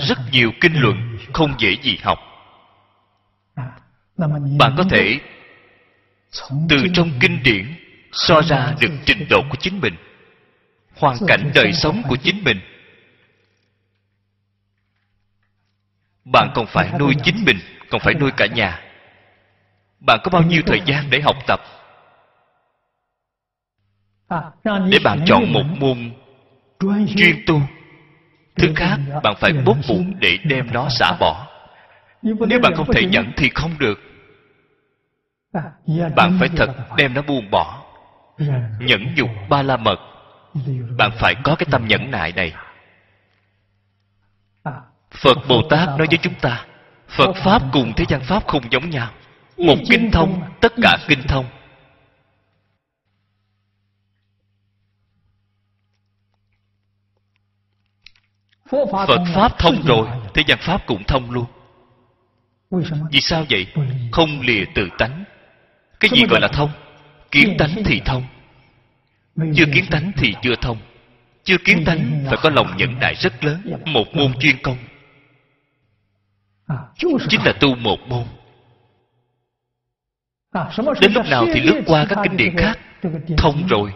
rất 0.09 0.19
nhiều 0.33 0.53
kinh 0.61 0.81
luận 0.81 1.19
không 1.33 1.55
dễ 1.59 1.77
gì 1.83 1.99
học. 2.03 2.19
Bạn 4.59 4.75
có 4.77 4.85
thể 4.91 5.21
từ 6.69 6.77
trong 6.95 7.11
kinh 7.21 7.43
điển 7.43 7.75
so 8.13 8.43
ra 8.43 8.75
được 8.81 8.91
trình 9.05 9.27
độ 9.31 9.43
của 9.51 9.57
chính 9.61 9.81
mình 9.81 9.95
hoàn 10.97 11.17
cảnh 11.27 11.51
đời 11.55 11.73
sống 11.73 12.03
của 12.09 12.17
chính 12.17 12.45
mình. 12.45 12.61
Bạn 16.25 16.51
còn 16.55 16.67
phải 16.67 16.93
nuôi 16.99 17.15
chính 17.23 17.45
mình 17.45 17.59
còn 17.91 18.01
phải 18.01 18.15
nuôi 18.15 18.31
cả 18.37 18.47
nhà. 18.47 18.81
Bạn 20.01 20.21
có 20.25 20.31
bao 20.31 20.43
nhiêu 20.43 20.63
thời 20.67 20.81
gian 20.87 21.11
để 21.11 21.21
học 21.21 21.37
tập? 21.47 21.61
Để 24.65 24.99
bạn 25.05 25.25
chọn 25.27 25.53
một 25.53 25.65
môn 25.81 26.11
chuyên 27.17 27.45
tu 27.47 27.61
thứ 28.59 28.73
khác, 28.77 28.99
bạn 29.23 29.35
phải 29.41 29.53
bốc 29.53 29.77
bụng 29.89 30.15
để 30.21 30.39
đem 30.45 30.73
nó 30.73 30.89
xả 30.89 31.17
bỏ. 31.21 31.47
Nếu 32.23 32.61
bạn 32.61 32.75
không 32.77 32.93
thể 32.95 33.05
nhận 33.05 33.33
thì 33.37 33.51
không 33.55 33.71
được. 33.79 34.01
Bạn 36.17 36.37
phải 36.41 36.49
thật 36.57 36.71
đem 36.97 37.15
nó 37.15 37.23
buông 37.23 37.51
bỏ. 37.51 37.83
Nhẫn 38.81 39.13
dục 39.17 39.31
ba 39.49 39.63
la 39.63 39.77
mật 39.77 39.99
bạn 40.99 41.11
phải 41.19 41.35
có 41.43 41.55
cái 41.55 41.67
tâm 41.71 41.89
nhẫn 41.89 42.11
nại 42.11 42.33
này. 42.33 42.53
Phật 45.11 45.39
bồ 45.49 45.63
tát 45.71 45.89
nói 45.89 46.07
với 46.11 46.19
chúng 46.23 46.35
ta, 46.35 46.65
phật 47.09 47.33
pháp 47.45 47.63
cùng 47.73 47.93
thế 47.97 48.05
gian 48.09 48.21
pháp 48.21 48.47
không 48.47 48.63
giống 48.71 48.91
nhau. 48.91 49.11
Một 49.57 49.77
kinh 49.91 50.11
thông, 50.11 50.43
tất 50.61 50.73
cả 50.83 50.99
kinh 51.09 51.23
thông. 51.23 51.45
Phật 59.07 59.21
pháp 59.35 59.59
thông 59.59 59.83
rồi 59.87 60.09
thế 60.35 60.43
gian 60.47 60.59
pháp 60.61 60.87
cũng 60.87 61.05
thông 61.05 61.31
luôn. 61.31 61.45
Vì 63.11 63.21
sao 63.21 63.45
vậy? 63.51 63.67
không 64.13 64.41
lìa 64.41 64.65
từ 64.75 64.89
tánh. 64.99 65.25
Cái 66.01 66.11
gì 66.15 66.27
gọi 66.31 66.41
là 66.41 66.49
thông? 66.49 66.71
kiến 67.31 67.57
tánh 67.59 67.75
thì 67.85 68.01
thông. 68.05 68.23
Chưa 69.37 69.65
kiến 69.75 69.85
tánh 69.91 70.13
thì 70.17 70.35
chưa 70.43 70.55
thông. 70.61 70.77
Chưa 71.45 71.57
kiến 71.65 71.85
tánh 71.87 72.25
phải 72.27 72.39
có 72.43 72.51
lòng 72.51 72.77
nhẫn 72.77 72.99
nại 72.99 73.15
rất 73.15 73.45
lớn. 73.45 73.77
Một 73.85 74.07
môn 74.15 74.33
chuyên 74.41 74.57
công. 74.63 74.77
Chính 77.29 77.41
là 77.45 77.53
tu 77.61 77.75
một 77.75 77.99
môn. 78.09 78.25
Đến 81.01 81.13
lúc 81.13 81.27
nào 81.27 81.45
thì 81.55 81.61
lướt 81.61 81.83
qua 81.87 82.07
các 82.09 82.19
kinh 82.23 82.37
điển 82.37 82.57
khác. 82.57 82.79
thông 83.37 83.67
rồi 83.67 83.93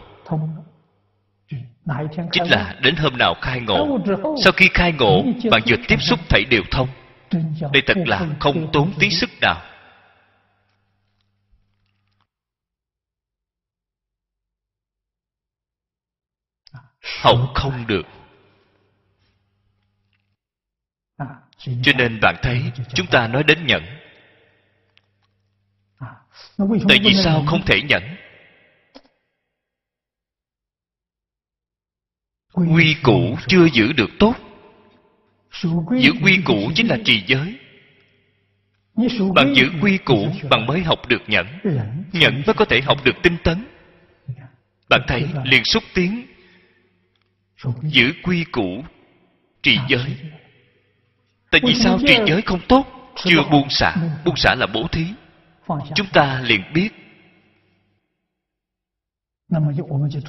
chính 2.32 2.50
là 2.50 2.76
đến 2.82 2.96
hôm 2.96 3.18
nào 3.18 3.34
khai 3.42 3.60
ngộ 3.60 3.98
sau 4.44 4.52
khi 4.52 4.68
khai 4.74 4.92
ngộ 4.92 5.22
bạn 5.50 5.62
vừa 5.66 5.76
tiếp 5.88 5.96
xúc 6.00 6.20
thảy 6.28 6.44
đều 6.44 6.62
thông. 6.70 6.88
Đây 7.72 7.82
thật 7.86 7.96
là 8.06 8.26
không 8.40 8.72
tốn 8.72 8.92
tí 8.98 9.10
sức 9.10 9.30
nào. 9.40 9.62
Học 17.20 17.38
không 17.54 17.86
được. 17.86 18.06
Cho 21.82 21.92
nên 21.96 22.20
bạn 22.20 22.36
thấy 22.42 22.62
chúng 22.94 23.06
ta 23.06 23.28
nói 23.28 23.42
đến 23.42 23.66
nhẫn. 23.66 23.82
Tại 26.88 26.98
vì 27.04 27.14
sao 27.14 27.44
không 27.46 27.62
thể 27.66 27.82
nhẫn 27.82 28.02
quy 32.54 32.96
củ 33.02 33.36
chưa 33.48 33.66
giữ 33.72 33.92
được 33.92 34.10
tốt. 34.18 34.34
Giữ 36.00 36.12
quy 36.22 36.38
củ 36.44 36.72
chính 36.74 36.86
là 36.86 36.98
trì 37.04 37.22
giới. 37.26 37.58
Bạn 39.34 39.54
giữ 39.54 39.70
quy 39.80 39.98
củ 39.98 40.28
bạn 40.50 40.66
mới 40.66 40.80
học 40.80 41.08
được 41.08 41.22
nhẫn. 41.26 41.46
nhẫn 42.12 42.42
mới 42.46 42.54
có 42.54 42.64
thể 42.64 42.80
học 42.80 43.04
được 43.04 43.14
tinh 43.22 43.36
tấn. 43.44 43.64
Bạn 44.88 45.00
thấy 45.08 45.28
liền 45.44 45.64
xúc 45.64 45.82
tiến. 45.94 46.26
Giữ 47.82 48.12
quy 48.22 48.44
củ 48.44 48.84
trì 49.62 49.78
giới. 49.88 50.16
Tại 51.50 51.60
vì 51.66 51.74
sao 51.74 51.98
trì 52.06 52.16
giới 52.26 52.42
không 52.42 52.60
tốt? 52.68 52.86
Chưa 53.16 53.42
buông 53.50 53.70
xả. 53.70 53.96
buông 54.24 54.36
xả 54.36 54.54
là 54.54 54.66
bố 54.66 54.88
thí. 54.92 55.06
Chúng 55.94 56.06
ta 56.12 56.40
liền 56.44 56.62
biết. 56.74 56.88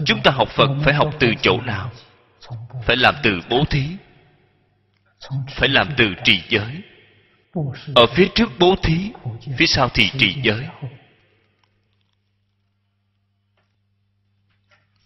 Chúng 0.06 0.22
ta 0.24 0.32
học 0.32 0.50
phật 0.50 0.70
phải 0.84 0.94
học 0.94 1.14
từ 1.20 1.34
chỗ 1.42 1.62
nào 1.62 1.92
phải 2.84 2.96
làm 2.98 3.16
từ 3.24 3.42
bố 3.50 3.64
thí, 3.70 3.98
phải 5.50 5.70
làm 5.70 5.94
từ 5.98 6.06
trì 6.24 6.44
giới. 6.50 6.82
Ở 7.96 8.06
phía 8.16 8.28
trước 8.36 8.50
bố 8.60 8.76
thí, 8.84 9.12
phía 9.58 9.68
sau 9.68 9.90
thì 9.94 10.10
trì 10.18 10.42
giới. 10.44 10.68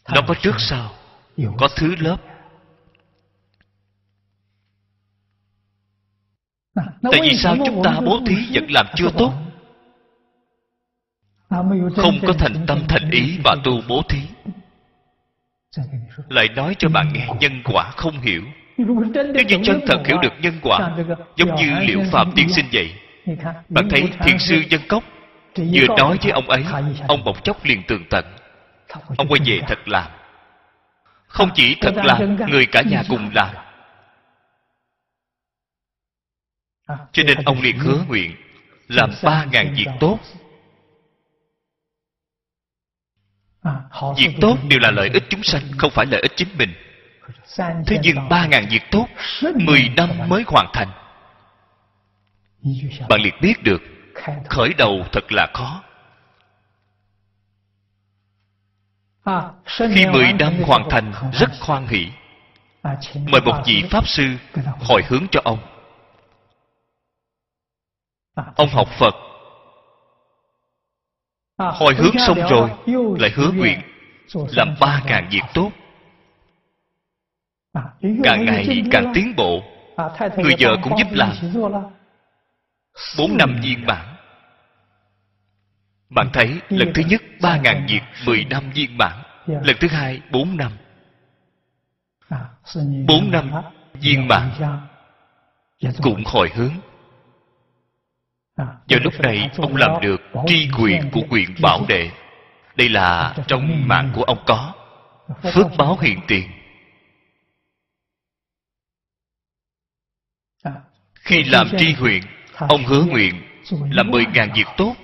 Nó 0.09 0.21
có 0.27 0.35
trước 0.41 0.55
sau, 0.57 0.93
có 1.57 1.67
thứ 1.75 1.95
lớp. 1.95 2.17
Tại 7.11 7.21
vì 7.21 7.37
sao 7.37 7.55
chúng 7.65 7.81
ta 7.83 7.99
bố 8.05 8.19
thí 8.27 8.35
vẫn 8.53 8.71
làm 8.71 8.85
chưa 8.95 9.09
tốt? 9.17 9.33
Không 11.95 12.19
có 12.27 12.33
thành 12.39 12.65
tâm 12.67 12.79
thành 12.89 13.09
ý 13.11 13.37
và 13.43 13.55
tu 13.63 13.81
bố 13.87 14.01
thí 14.09 14.21
lại 16.29 16.47
nói 16.55 16.75
cho 16.79 16.89
bạn 16.89 17.13
nghe, 17.13 17.27
nhân 17.39 17.61
quả 17.63 17.91
không 17.91 18.21
hiểu. 18.21 18.43
Nếu 18.77 19.43
như 19.47 19.57
chân 19.63 19.81
thật 19.87 20.07
hiểu 20.07 20.17
được 20.21 20.33
nhân 20.41 20.53
quả, 20.61 20.91
giống 21.35 21.55
như 21.55 21.79
liệu 21.79 22.03
phạm 22.11 22.31
tiên 22.35 22.49
sinh 22.49 22.65
vậy. 22.71 22.93
Bạn 23.69 23.89
thấy 23.89 24.09
thiền 24.19 24.39
sư 24.39 24.63
dân 24.69 24.81
cốc 24.87 25.03
vừa 25.57 25.87
nói 25.97 26.17
với 26.21 26.31
ông 26.31 26.49
ấy, 26.49 26.65
ông 27.07 27.23
bỗng 27.23 27.41
chốc 27.43 27.65
liền 27.65 27.83
tường 27.87 28.03
tận. 28.09 28.25
Ông 29.17 29.27
quay 29.27 29.41
về 29.45 29.61
thật 29.67 29.87
làm. 29.87 30.11
Không 31.27 31.49
chỉ 31.55 31.75
thật 31.81 31.95
làm, 31.95 32.37
người 32.49 32.65
cả 32.65 32.81
nhà 32.81 33.03
cùng 33.09 33.29
làm. 33.33 33.55
Cho 37.11 37.23
nên 37.23 37.37
ông 37.45 37.61
liền 37.61 37.77
hứa 37.77 38.03
nguyện, 38.07 38.35
làm 38.87 39.09
ba 39.23 39.45
ngàn 39.51 39.73
việc 39.77 39.87
tốt. 39.99 40.19
Việc 44.17 44.35
tốt 44.41 44.57
đều 44.69 44.79
là 44.79 44.91
lợi 44.91 45.09
ích 45.13 45.23
chúng 45.29 45.43
sanh 45.43 45.61
không 45.77 45.91
phải 45.91 46.05
lợi 46.05 46.21
ích 46.21 46.31
chính 46.35 46.57
mình. 46.57 46.73
Thế 47.57 47.99
nhưng 48.01 48.29
ba 48.29 48.45
ngàn 48.47 48.67
việc 48.69 48.83
tốt 48.91 49.07
mười 49.55 49.89
năm 49.95 50.09
mới 50.27 50.43
hoàn 50.47 50.67
thành. 50.73 50.91
Bạn 53.09 53.21
liền 53.21 53.33
biết 53.41 53.63
được 53.63 53.81
khởi 54.49 54.73
đầu 54.77 55.05
thật 55.11 55.31
là 55.31 55.47
khó. 55.53 55.83
Khi 59.65 60.05
mười 60.05 60.33
năm 60.33 60.53
hoàn 60.65 60.89
thành 60.89 61.13
rất 61.33 61.49
khoan 61.59 61.87
hỷ. 61.87 62.07
Mời 63.15 63.41
một 63.41 63.61
vị 63.65 63.83
pháp 63.91 64.07
sư 64.07 64.23
hồi 64.79 65.03
hướng 65.07 65.27
cho 65.31 65.41
ông. 65.43 65.59
Ông 68.55 68.69
học 68.69 68.87
phật 68.99 69.15
hồi 71.57 71.95
hướng 71.95 72.19
xong 72.27 72.37
rồi 72.49 72.69
lại 73.19 73.31
hứa 73.35 73.51
nguyện 73.51 73.81
làm 74.55 74.75
ba 74.79 75.01
ngàn 75.05 75.27
việc 75.31 75.43
tốt. 75.53 75.71
Càng 78.23 78.45
ngày 78.45 78.83
càng 78.91 79.11
tiến 79.15 79.35
bộ. 79.35 79.63
Người 80.37 80.55
vợ 80.59 80.77
cũng 80.83 80.97
giúp 80.97 81.07
làm. 81.11 81.31
Bốn 83.17 83.37
năm 83.37 83.59
viên 83.63 83.85
mãn. 83.85 84.05
Bạn 86.09 86.29
thấy 86.33 86.61
lần 86.69 86.91
thứ 86.95 87.03
nhất 87.07 87.21
ba 87.41 87.57
ngàn 87.57 87.85
việc 87.89 88.01
mười 88.25 88.45
năm 88.45 88.71
viên 88.75 88.97
mãn. 88.97 89.13
Lần 89.45 89.75
thứ 89.79 89.87
hai 89.87 90.21
bốn 90.31 90.57
năm. 90.57 90.71
Bốn 93.07 93.31
năm 93.31 93.51
viên 93.93 94.27
mãn. 94.27 94.49
cũng 96.01 96.23
hồi 96.25 96.49
hướng 96.55 96.73
Vào 98.57 98.99
lúc 99.03 99.13
này 99.19 99.49
ông 99.57 99.75
làm 99.75 100.01
được 100.01 100.21
tri 100.47 100.69
quyền 100.79 101.09
của 101.11 101.21
quyền 101.29 101.55
bảo 101.61 101.85
đệ. 101.87 102.11
Đây 102.75 102.89
là 102.89 103.35
trong 103.47 103.87
mạng 103.87 104.11
của 104.15 104.23
ông 104.23 104.43
có. 104.45 104.73
Phước 105.53 105.67
báo 105.77 105.97
hiện 106.01 106.19
tiền. 106.27 106.51
Khi 111.13 111.43
làm 111.43 111.67
tri 111.77 111.93
huyện 111.93 112.21
Ông 112.53 112.83
hứa 112.83 113.03
nguyện 113.03 113.41
là 113.91 114.03
mười 114.03 114.25
ngàn 114.25 114.51
việc 114.55 114.67
tốt. 114.77 114.95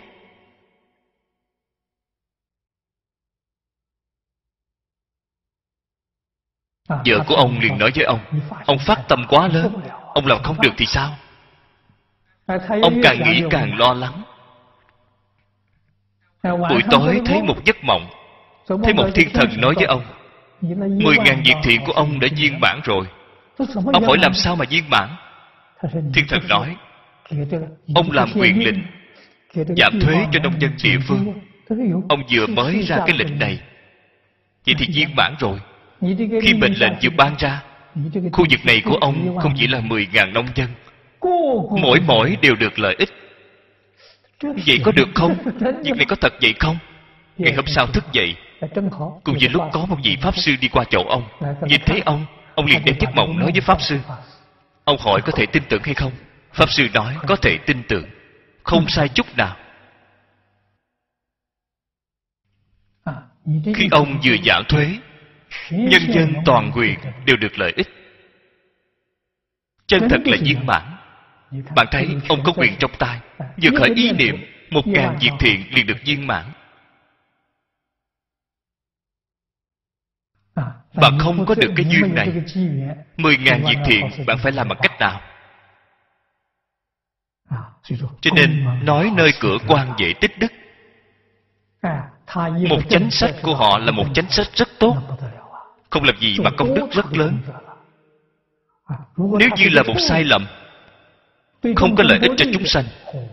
Vợ 6.87 7.23
của 7.27 7.35
ông 7.35 7.59
liền 7.59 7.77
nói 7.77 7.91
với 7.95 8.05
ông 8.05 8.19
Ông 8.65 8.77
phát 8.85 9.03
tâm 9.07 9.25
quá 9.29 9.47
lớn 9.47 9.73
Ông 10.13 10.27
làm 10.27 10.43
không 10.43 10.61
được 10.61 10.71
thì 10.77 10.85
sao 10.85 11.17
Ông 12.81 13.01
càng 13.03 13.23
nghĩ 13.23 13.43
càng 13.49 13.77
lo 13.77 13.93
lắng. 13.93 14.23
Buổi 16.43 16.81
tối 16.91 17.21
thấy 17.25 17.43
một 17.43 17.65
giấc 17.65 17.83
mộng. 17.83 18.07
Thấy 18.83 18.93
một 18.93 19.07
thiên 19.13 19.29
thần 19.33 19.49
nói 19.61 19.73
với 19.75 19.85
ông 19.85 20.03
Mười 21.03 21.17
ngàn 21.25 21.43
việc 21.45 21.55
thiện 21.63 21.81
của 21.85 21.91
ông 21.91 22.19
đã 22.19 22.27
viên 22.37 22.59
mãn 22.59 22.79
rồi. 22.83 23.05
Ông 23.93 24.03
hỏi 24.03 24.17
làm 24.21 24.33
sao 24.33 24.55
mà 24.55 24.65
viên 24.69 24.89
mãn? 24.89 25.09
Thiên 26.13 26.27
thần 26.29 26.47
nói. 26.49 26.75
Ông 27.95 28.11
làm 28.11 28.29
quyền 28.35 28.65
lệnh. 28.65 28.79
Giảm 29.77 29.99
thuế 29.99 30.25
cho 30.31 30.39
nông 30.39 30.61
dân 30.61 30.71
địa 30.83 30.97
phương. 31.07 31.33
Ông 32.09 32.23
vừa 32.31 32.47
mới 32.47 32.81
ra 32.81 32.97
cái 33.07 33.17
lệnh 33.17 33.39
này. 33.39 33.59
Vậy 34.65 34.75
thì 34.77 34.87
viên 34.93 35.15
mãn 35.15 35.35
rồi. 35.39 35.59
Khi 36.41 36.53
mệnh 36.53 36.73
lệnh 36.73 36.93
vừa 37.01 37.09
ban 37.17 37.35
ra 37.39 37.61
Khu 38.31 38.45
vực 38.49 38.59
này 38.65 38.81
của 38.85 38.95
ông 39.01 39.37
không 39.37 39.53
chỉ 39.57 39.67
là 39.67 39.79
mười 39.79 40.07
ngàn 40.13 40.33
nông 40.33 40.47
dân 40.55 40.67
Mỗi 41.81 41.99
mỗi 42.07 42.37
đều 42.41 42.55
được 42.55 42.79
lợi 42.79 42.95
ích. 42.99 43.09
Vậy 44.41 44.79
có 44.83 44.91
được 44.91 45.09
không? 45.15 45.35
Việc 45.83 45.95
này 45.97 46.05
có 46.05 46.15
thật 46.15 46.33
vậy 46.41 46.53
không? 46.59 46.77
Ngày 47.37 47.53
hôm 47.53 47.65
sau 47.67 47.87
thức 47.87 48.03
dậy 48.11 48.35
Cùng 49.23 49.37
với 49.39 49.49
lúc 49.49 49.63
có 49.71 49.85
một 49.85 49.97
vị 50.03 50.17
Pháp 50.21 50.37
Sư 50.37 50.51
đi 50.61 50.67
qua 50.67 50.83
chỗ 50.89 51.03
ông. 51.07 51.23
Nhìn 51.67 51.81
thấy 51.85 52.01
ông 52.05 52.25
Ông 52.55 52.65
liền 52.65 52.85
đem 52.85 52.95
giấc 52.99 53.09
mộng 53.15 53.39
nói 53.39 53.51
với 53.51 53.61
Pháp 53.61 53.81
Sư. 53.81 53.99
Ông 54.83 54.97
hỏi 54.99 55.21
có 55.25 55.31
thể 55.35 55.45
tin 55.45 55.63
tưởng 55.69 55.83
hay 55.83 55.93
không? 55.93 56.11
Pháp 56.53 56.69
Sư 56.71 56.87
nói 56.93 57.15
có 57.27 57.35
thể 57.35 57.57
tin 57.65 57.83
tưởng. 57.87 58.05
Không 58.63 58.85
sai 58.87 59.09
chút 59.09 59.37
nào. 59.37 59.57
Khi 63.75 63.87
ông 63.91 64.19
vừa 64.25 64.35
giảm 64.45 64.63
thuế 64.69 64.87
Nhân 65.69 66.01
dân 66.09 66.33
toàn 66.45 66.71
quyền 66.75 66.99
đều 67.25 67.37
được 67.37 67.59
lợi 67.59 67.73
ích. 67.75 67.87
Chân 69.87 70.09
thật 70.09 70.19
là 70.25 70.37
viên 70.41 70.65
mãn 70.65 70.92
bạn 71.75 71.87
thấy 71.91 72.07
ông 72.29 72.39
có 72.43 72.51
quyền 72.55 72.75
trong 72.79 72.91
tay, 72.99 73.19
Vừa 73.63 73.69
khởi 73.79 73.93
ý 73.95 74.11
niệm, 74.11 74.35
Một 74.71 74.87
ngàn 74.87 75.17
việc 75.21 75.31
thiện 75.39 75.63
liền 75.69 75.87
được 75.87 75.97
viên 76.05 76.27
mãn. 76.27 76.45
Bạn 80.95 81.19
không 81.19 81.45
có 81.45 81.55
được 81.55 81.73
cái 81.75 81.85
duyên 81.89 82.15
này. 82.15 82.27
Mười 83.17 83.37
ngàn 83.37 83.63
việc 83.63 83.77
thiện 83.85 84.25
Bạn 84.27 84.37
phải 84.43 84.51
làm 84.51 84.67
bằng 84.67 84.79
cách 84.81 84.99
nào? 84.99 85.21
Cho 88.21 88.31
nên 88.35 88.65
Nói 88.85 89.11
nơi 89.15 89.31
cửa 89.39 89.57
quan 89.67 89.93
dễ 89.97 90.13
tích 90.21 90.31
đức. 90.39 90.51
Một 92.69 92.81
chánh 92.89 93.11
sách 93.11 93.35
của 93.41 93.55
họ 93.55 93.77
là 93.77 93.91
một 93.91 94.05
chánh 94.13 94.29
sách 94.29 94.47
rất 94.53 94.67
tốt. 94.79 94.97
Không 95.89 96.03
làm 96.03 96.15
gì 96.19 96.37
mà 96.43 96.49
công 96.57 96.73
đức 96.73 96.87
rất 96.91 97.05
lớn. 97.17 97.39
Nếu 99.17 99.49
như 99.57 99.69
là 99.69 99.83
một 99.83 99.95
sai 99.99 100.23
lầm 100.23 100.45
không 101.75 101.95
có 101.95 102.03
lợi 102.03 102.19
ích 102.21 102.31
cho 102.37 102.45
chúng 102.53 102.65
sanh 102.65 102.85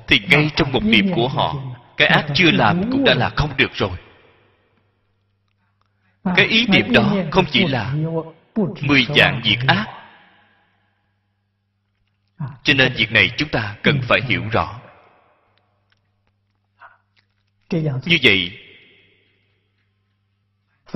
Thì 0.06 0.20
ngay 0.28 0.50
trong 0.56 0.72
một 0.72 0.84
niệm 0.84 1.12
của 1.14 1.28
họ 1.28 1.54
Cái 1.96 2.08
ác 2.08 2.26
chưa 2.34 2.50
làm 2.50 2.90
cũng 2.90 3.04
đã 3.04 3.14
là 3.14 3.30
không 3.36 3.56
được 3.56 3.70
rồi. 3.72 3.96
Cái 6.36 6.46
ý 6.46 6.66
niệm 6.66 6.92
đó 6.92 7.14
không 7.30 7.44
chỉ 7.50 7.66
là 7.66 7.94
mười 8.82 9.06
dạng 9.16 9.40
việc 9.44 9.58
ác. 9.66 9.86
Cho 12.62 12.74
nên 12.74 12.92
việc 12.92 13.12
này 13.12 13.30
chúng 13.36 13.48
ta 13.48 13.76
cần 13.82 14.00
phải 14.02 14.20
hiểu 14.28 14.42
rõ. 14.52 14.80
Như 18.04 18.18
vậy 18.22 18.58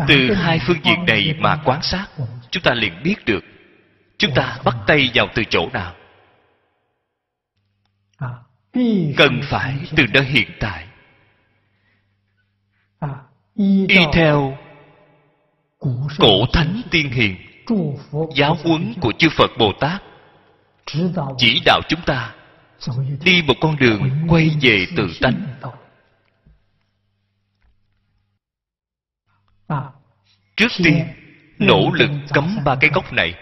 từ 0.09 0.35
hai 0.35 0.61
phương 0.67 0.85
diện 0.85 1.05
này 1.07 1.35
mà 1.39 1.61
quan 1.65 1.83
sát 1.83 2.07
chúng 2.51 2.63
ta 2.63 2.75
liền 2.75 3.03
biết 3.03 3.25
được 3.27 3.45
chúng 4.19 4.35
ta 4.35 4.59
bắt 4.65 4.77
tay 4.87 5.11
vào 5.15 5.29
từ 5.35 5.45
chỗ 5.51 5.69
nào 5.73 5.95
cần 9.17 9.41
phải 9.43 9.79
từ 9.97 10.05
nơi 10.13 10.25
hiện 10.25 10.51
tại. 10.61 10.87
Y 13.57 13.87
theo 14.13 14.59
cổ 16.19 16.47
thánh 16.53 16.83
tiên 16.91 17.11
hiền 17.11 17.37
giáo 18.37 18.59
huấn 18.65 18.95
của 19.01 19.13
chư 19.19 19.29
phật 19.37 19.51
bồ 19.59 19.73
tát 19.81 20.03
chỉ 21.39 21.63
đạo 21.65 21.81
chúng 21.89 22.01
ta 22.07 22.35
đi 23.25 23.43
một 23.47 23.55
con 23.61 23.77
đường 23.77 24.11
quay 24.29 24.51
về 24.61 24.87
tự 24.97 25.09
tánh. 25.21 25.47
Trước 30.57 30.73
tiên 30.85 31.07
nỗ 31.59 31.91
lực 31.93 32.11
cấm 32.33 32.59
ba 32.65 32.77
cái 32.81 32.91
gốc 32.95 33.13
này. 33.13 33.35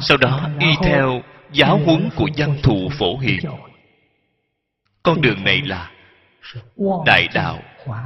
Sau 0.00 0.16
đó 0.16 0.48
y 0.60 0.68
theo 0.82 1.22
giáo 1.52 1.78
huấn 1.78 2.10
của 2.16 2.28
văn 2.36 2.56
thù 2.62 2.88
phổ 2.98 3.18
hiền 3.18 3.40
con 5.08 5.20
đường 5.20 5.44
này 5.44 5.62
là 5.62 5.90
đại 7.06 7.28
đạo 7.34 7.62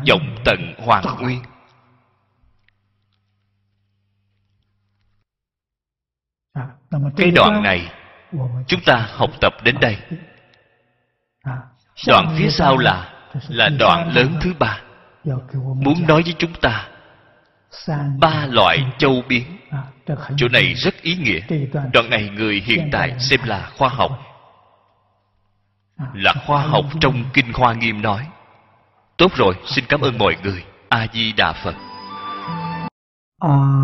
vọng 0.09 0.37
tận 0.45 0.75
hoàn 0.79 1.05
nguyên. 1.21 1.43
Cái 7.17 7.31
đoạn 7.31 7.63
này 7.63 7.93
chúng 8.67 8.81
ta 8.87 9.09
học 9.11 9.31
tập 9.41 9.53
đến 9.65 9.77
đây. 9.81 9.97
Đoạn 12.07 12.35
phía 12.39 12.51
sau 12.51 12.79
là 12.79 13.15
là 13.49 13.69
đoạn 13.69 14.13
lớn 14.15 14.39
thứ 14.41 14.55
ba. 14.59 14.81
Muốn 15.55 16.07
nói 16.09 16.23
với 16.23 16.35
chúng 16.39 16.53
ta 16.61 16.89
ba 18.19 18.47
loại 18.47 18.79
châu 18.99 19.23
biến. 19.29 19.59
Chỗ 20.37 20.49
này 20.49 20.75
rất 20.75 21.03
ý 21.03 21.17
nghĩa. 21.17 21.41
Đoạn 21.93 22.11
này 22.11 22.29
người 22.29 22.63
hiện 22.67 22.89
tại 22.93 23.15
xem 23.19 23.41
là 23.45 23.71
khoa 23.77 23.89
học 23.89 24.32
là 25.97 26.35
khoa 26.47 26.63
học 26.63 26.85
trong 27.01 27.25
kinh 27.35 27.53
hoa 27.55 27.75
nghiêm 27.75 28.03
nói. 28.03 28.29
Tốt 29.17 29.33
rồi 29.37 29.55
xin 29.67 29.85
cảm 29.89 30.01
ơn 30.01 30.19
mọi 30.19 30.37
người. 30.43 30.65
A 30.89 31.07
di 31.13 31.33
đà 31.33 31.53
phật. 31.65 31.75
A 33.39 33.83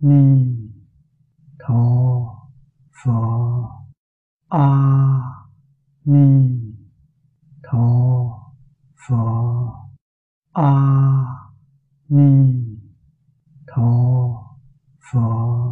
ni 0.00 0.58
tho 1.58 1.74
phở 3.04 3.12
a 4.48 4.68
ni 6.04 6.48
tho 7.62 7.78
phở 9.08 9.16
a 10.52 10.72
ni 12.08 12.54
tho 13.66 13.82
phở 15.12 15.68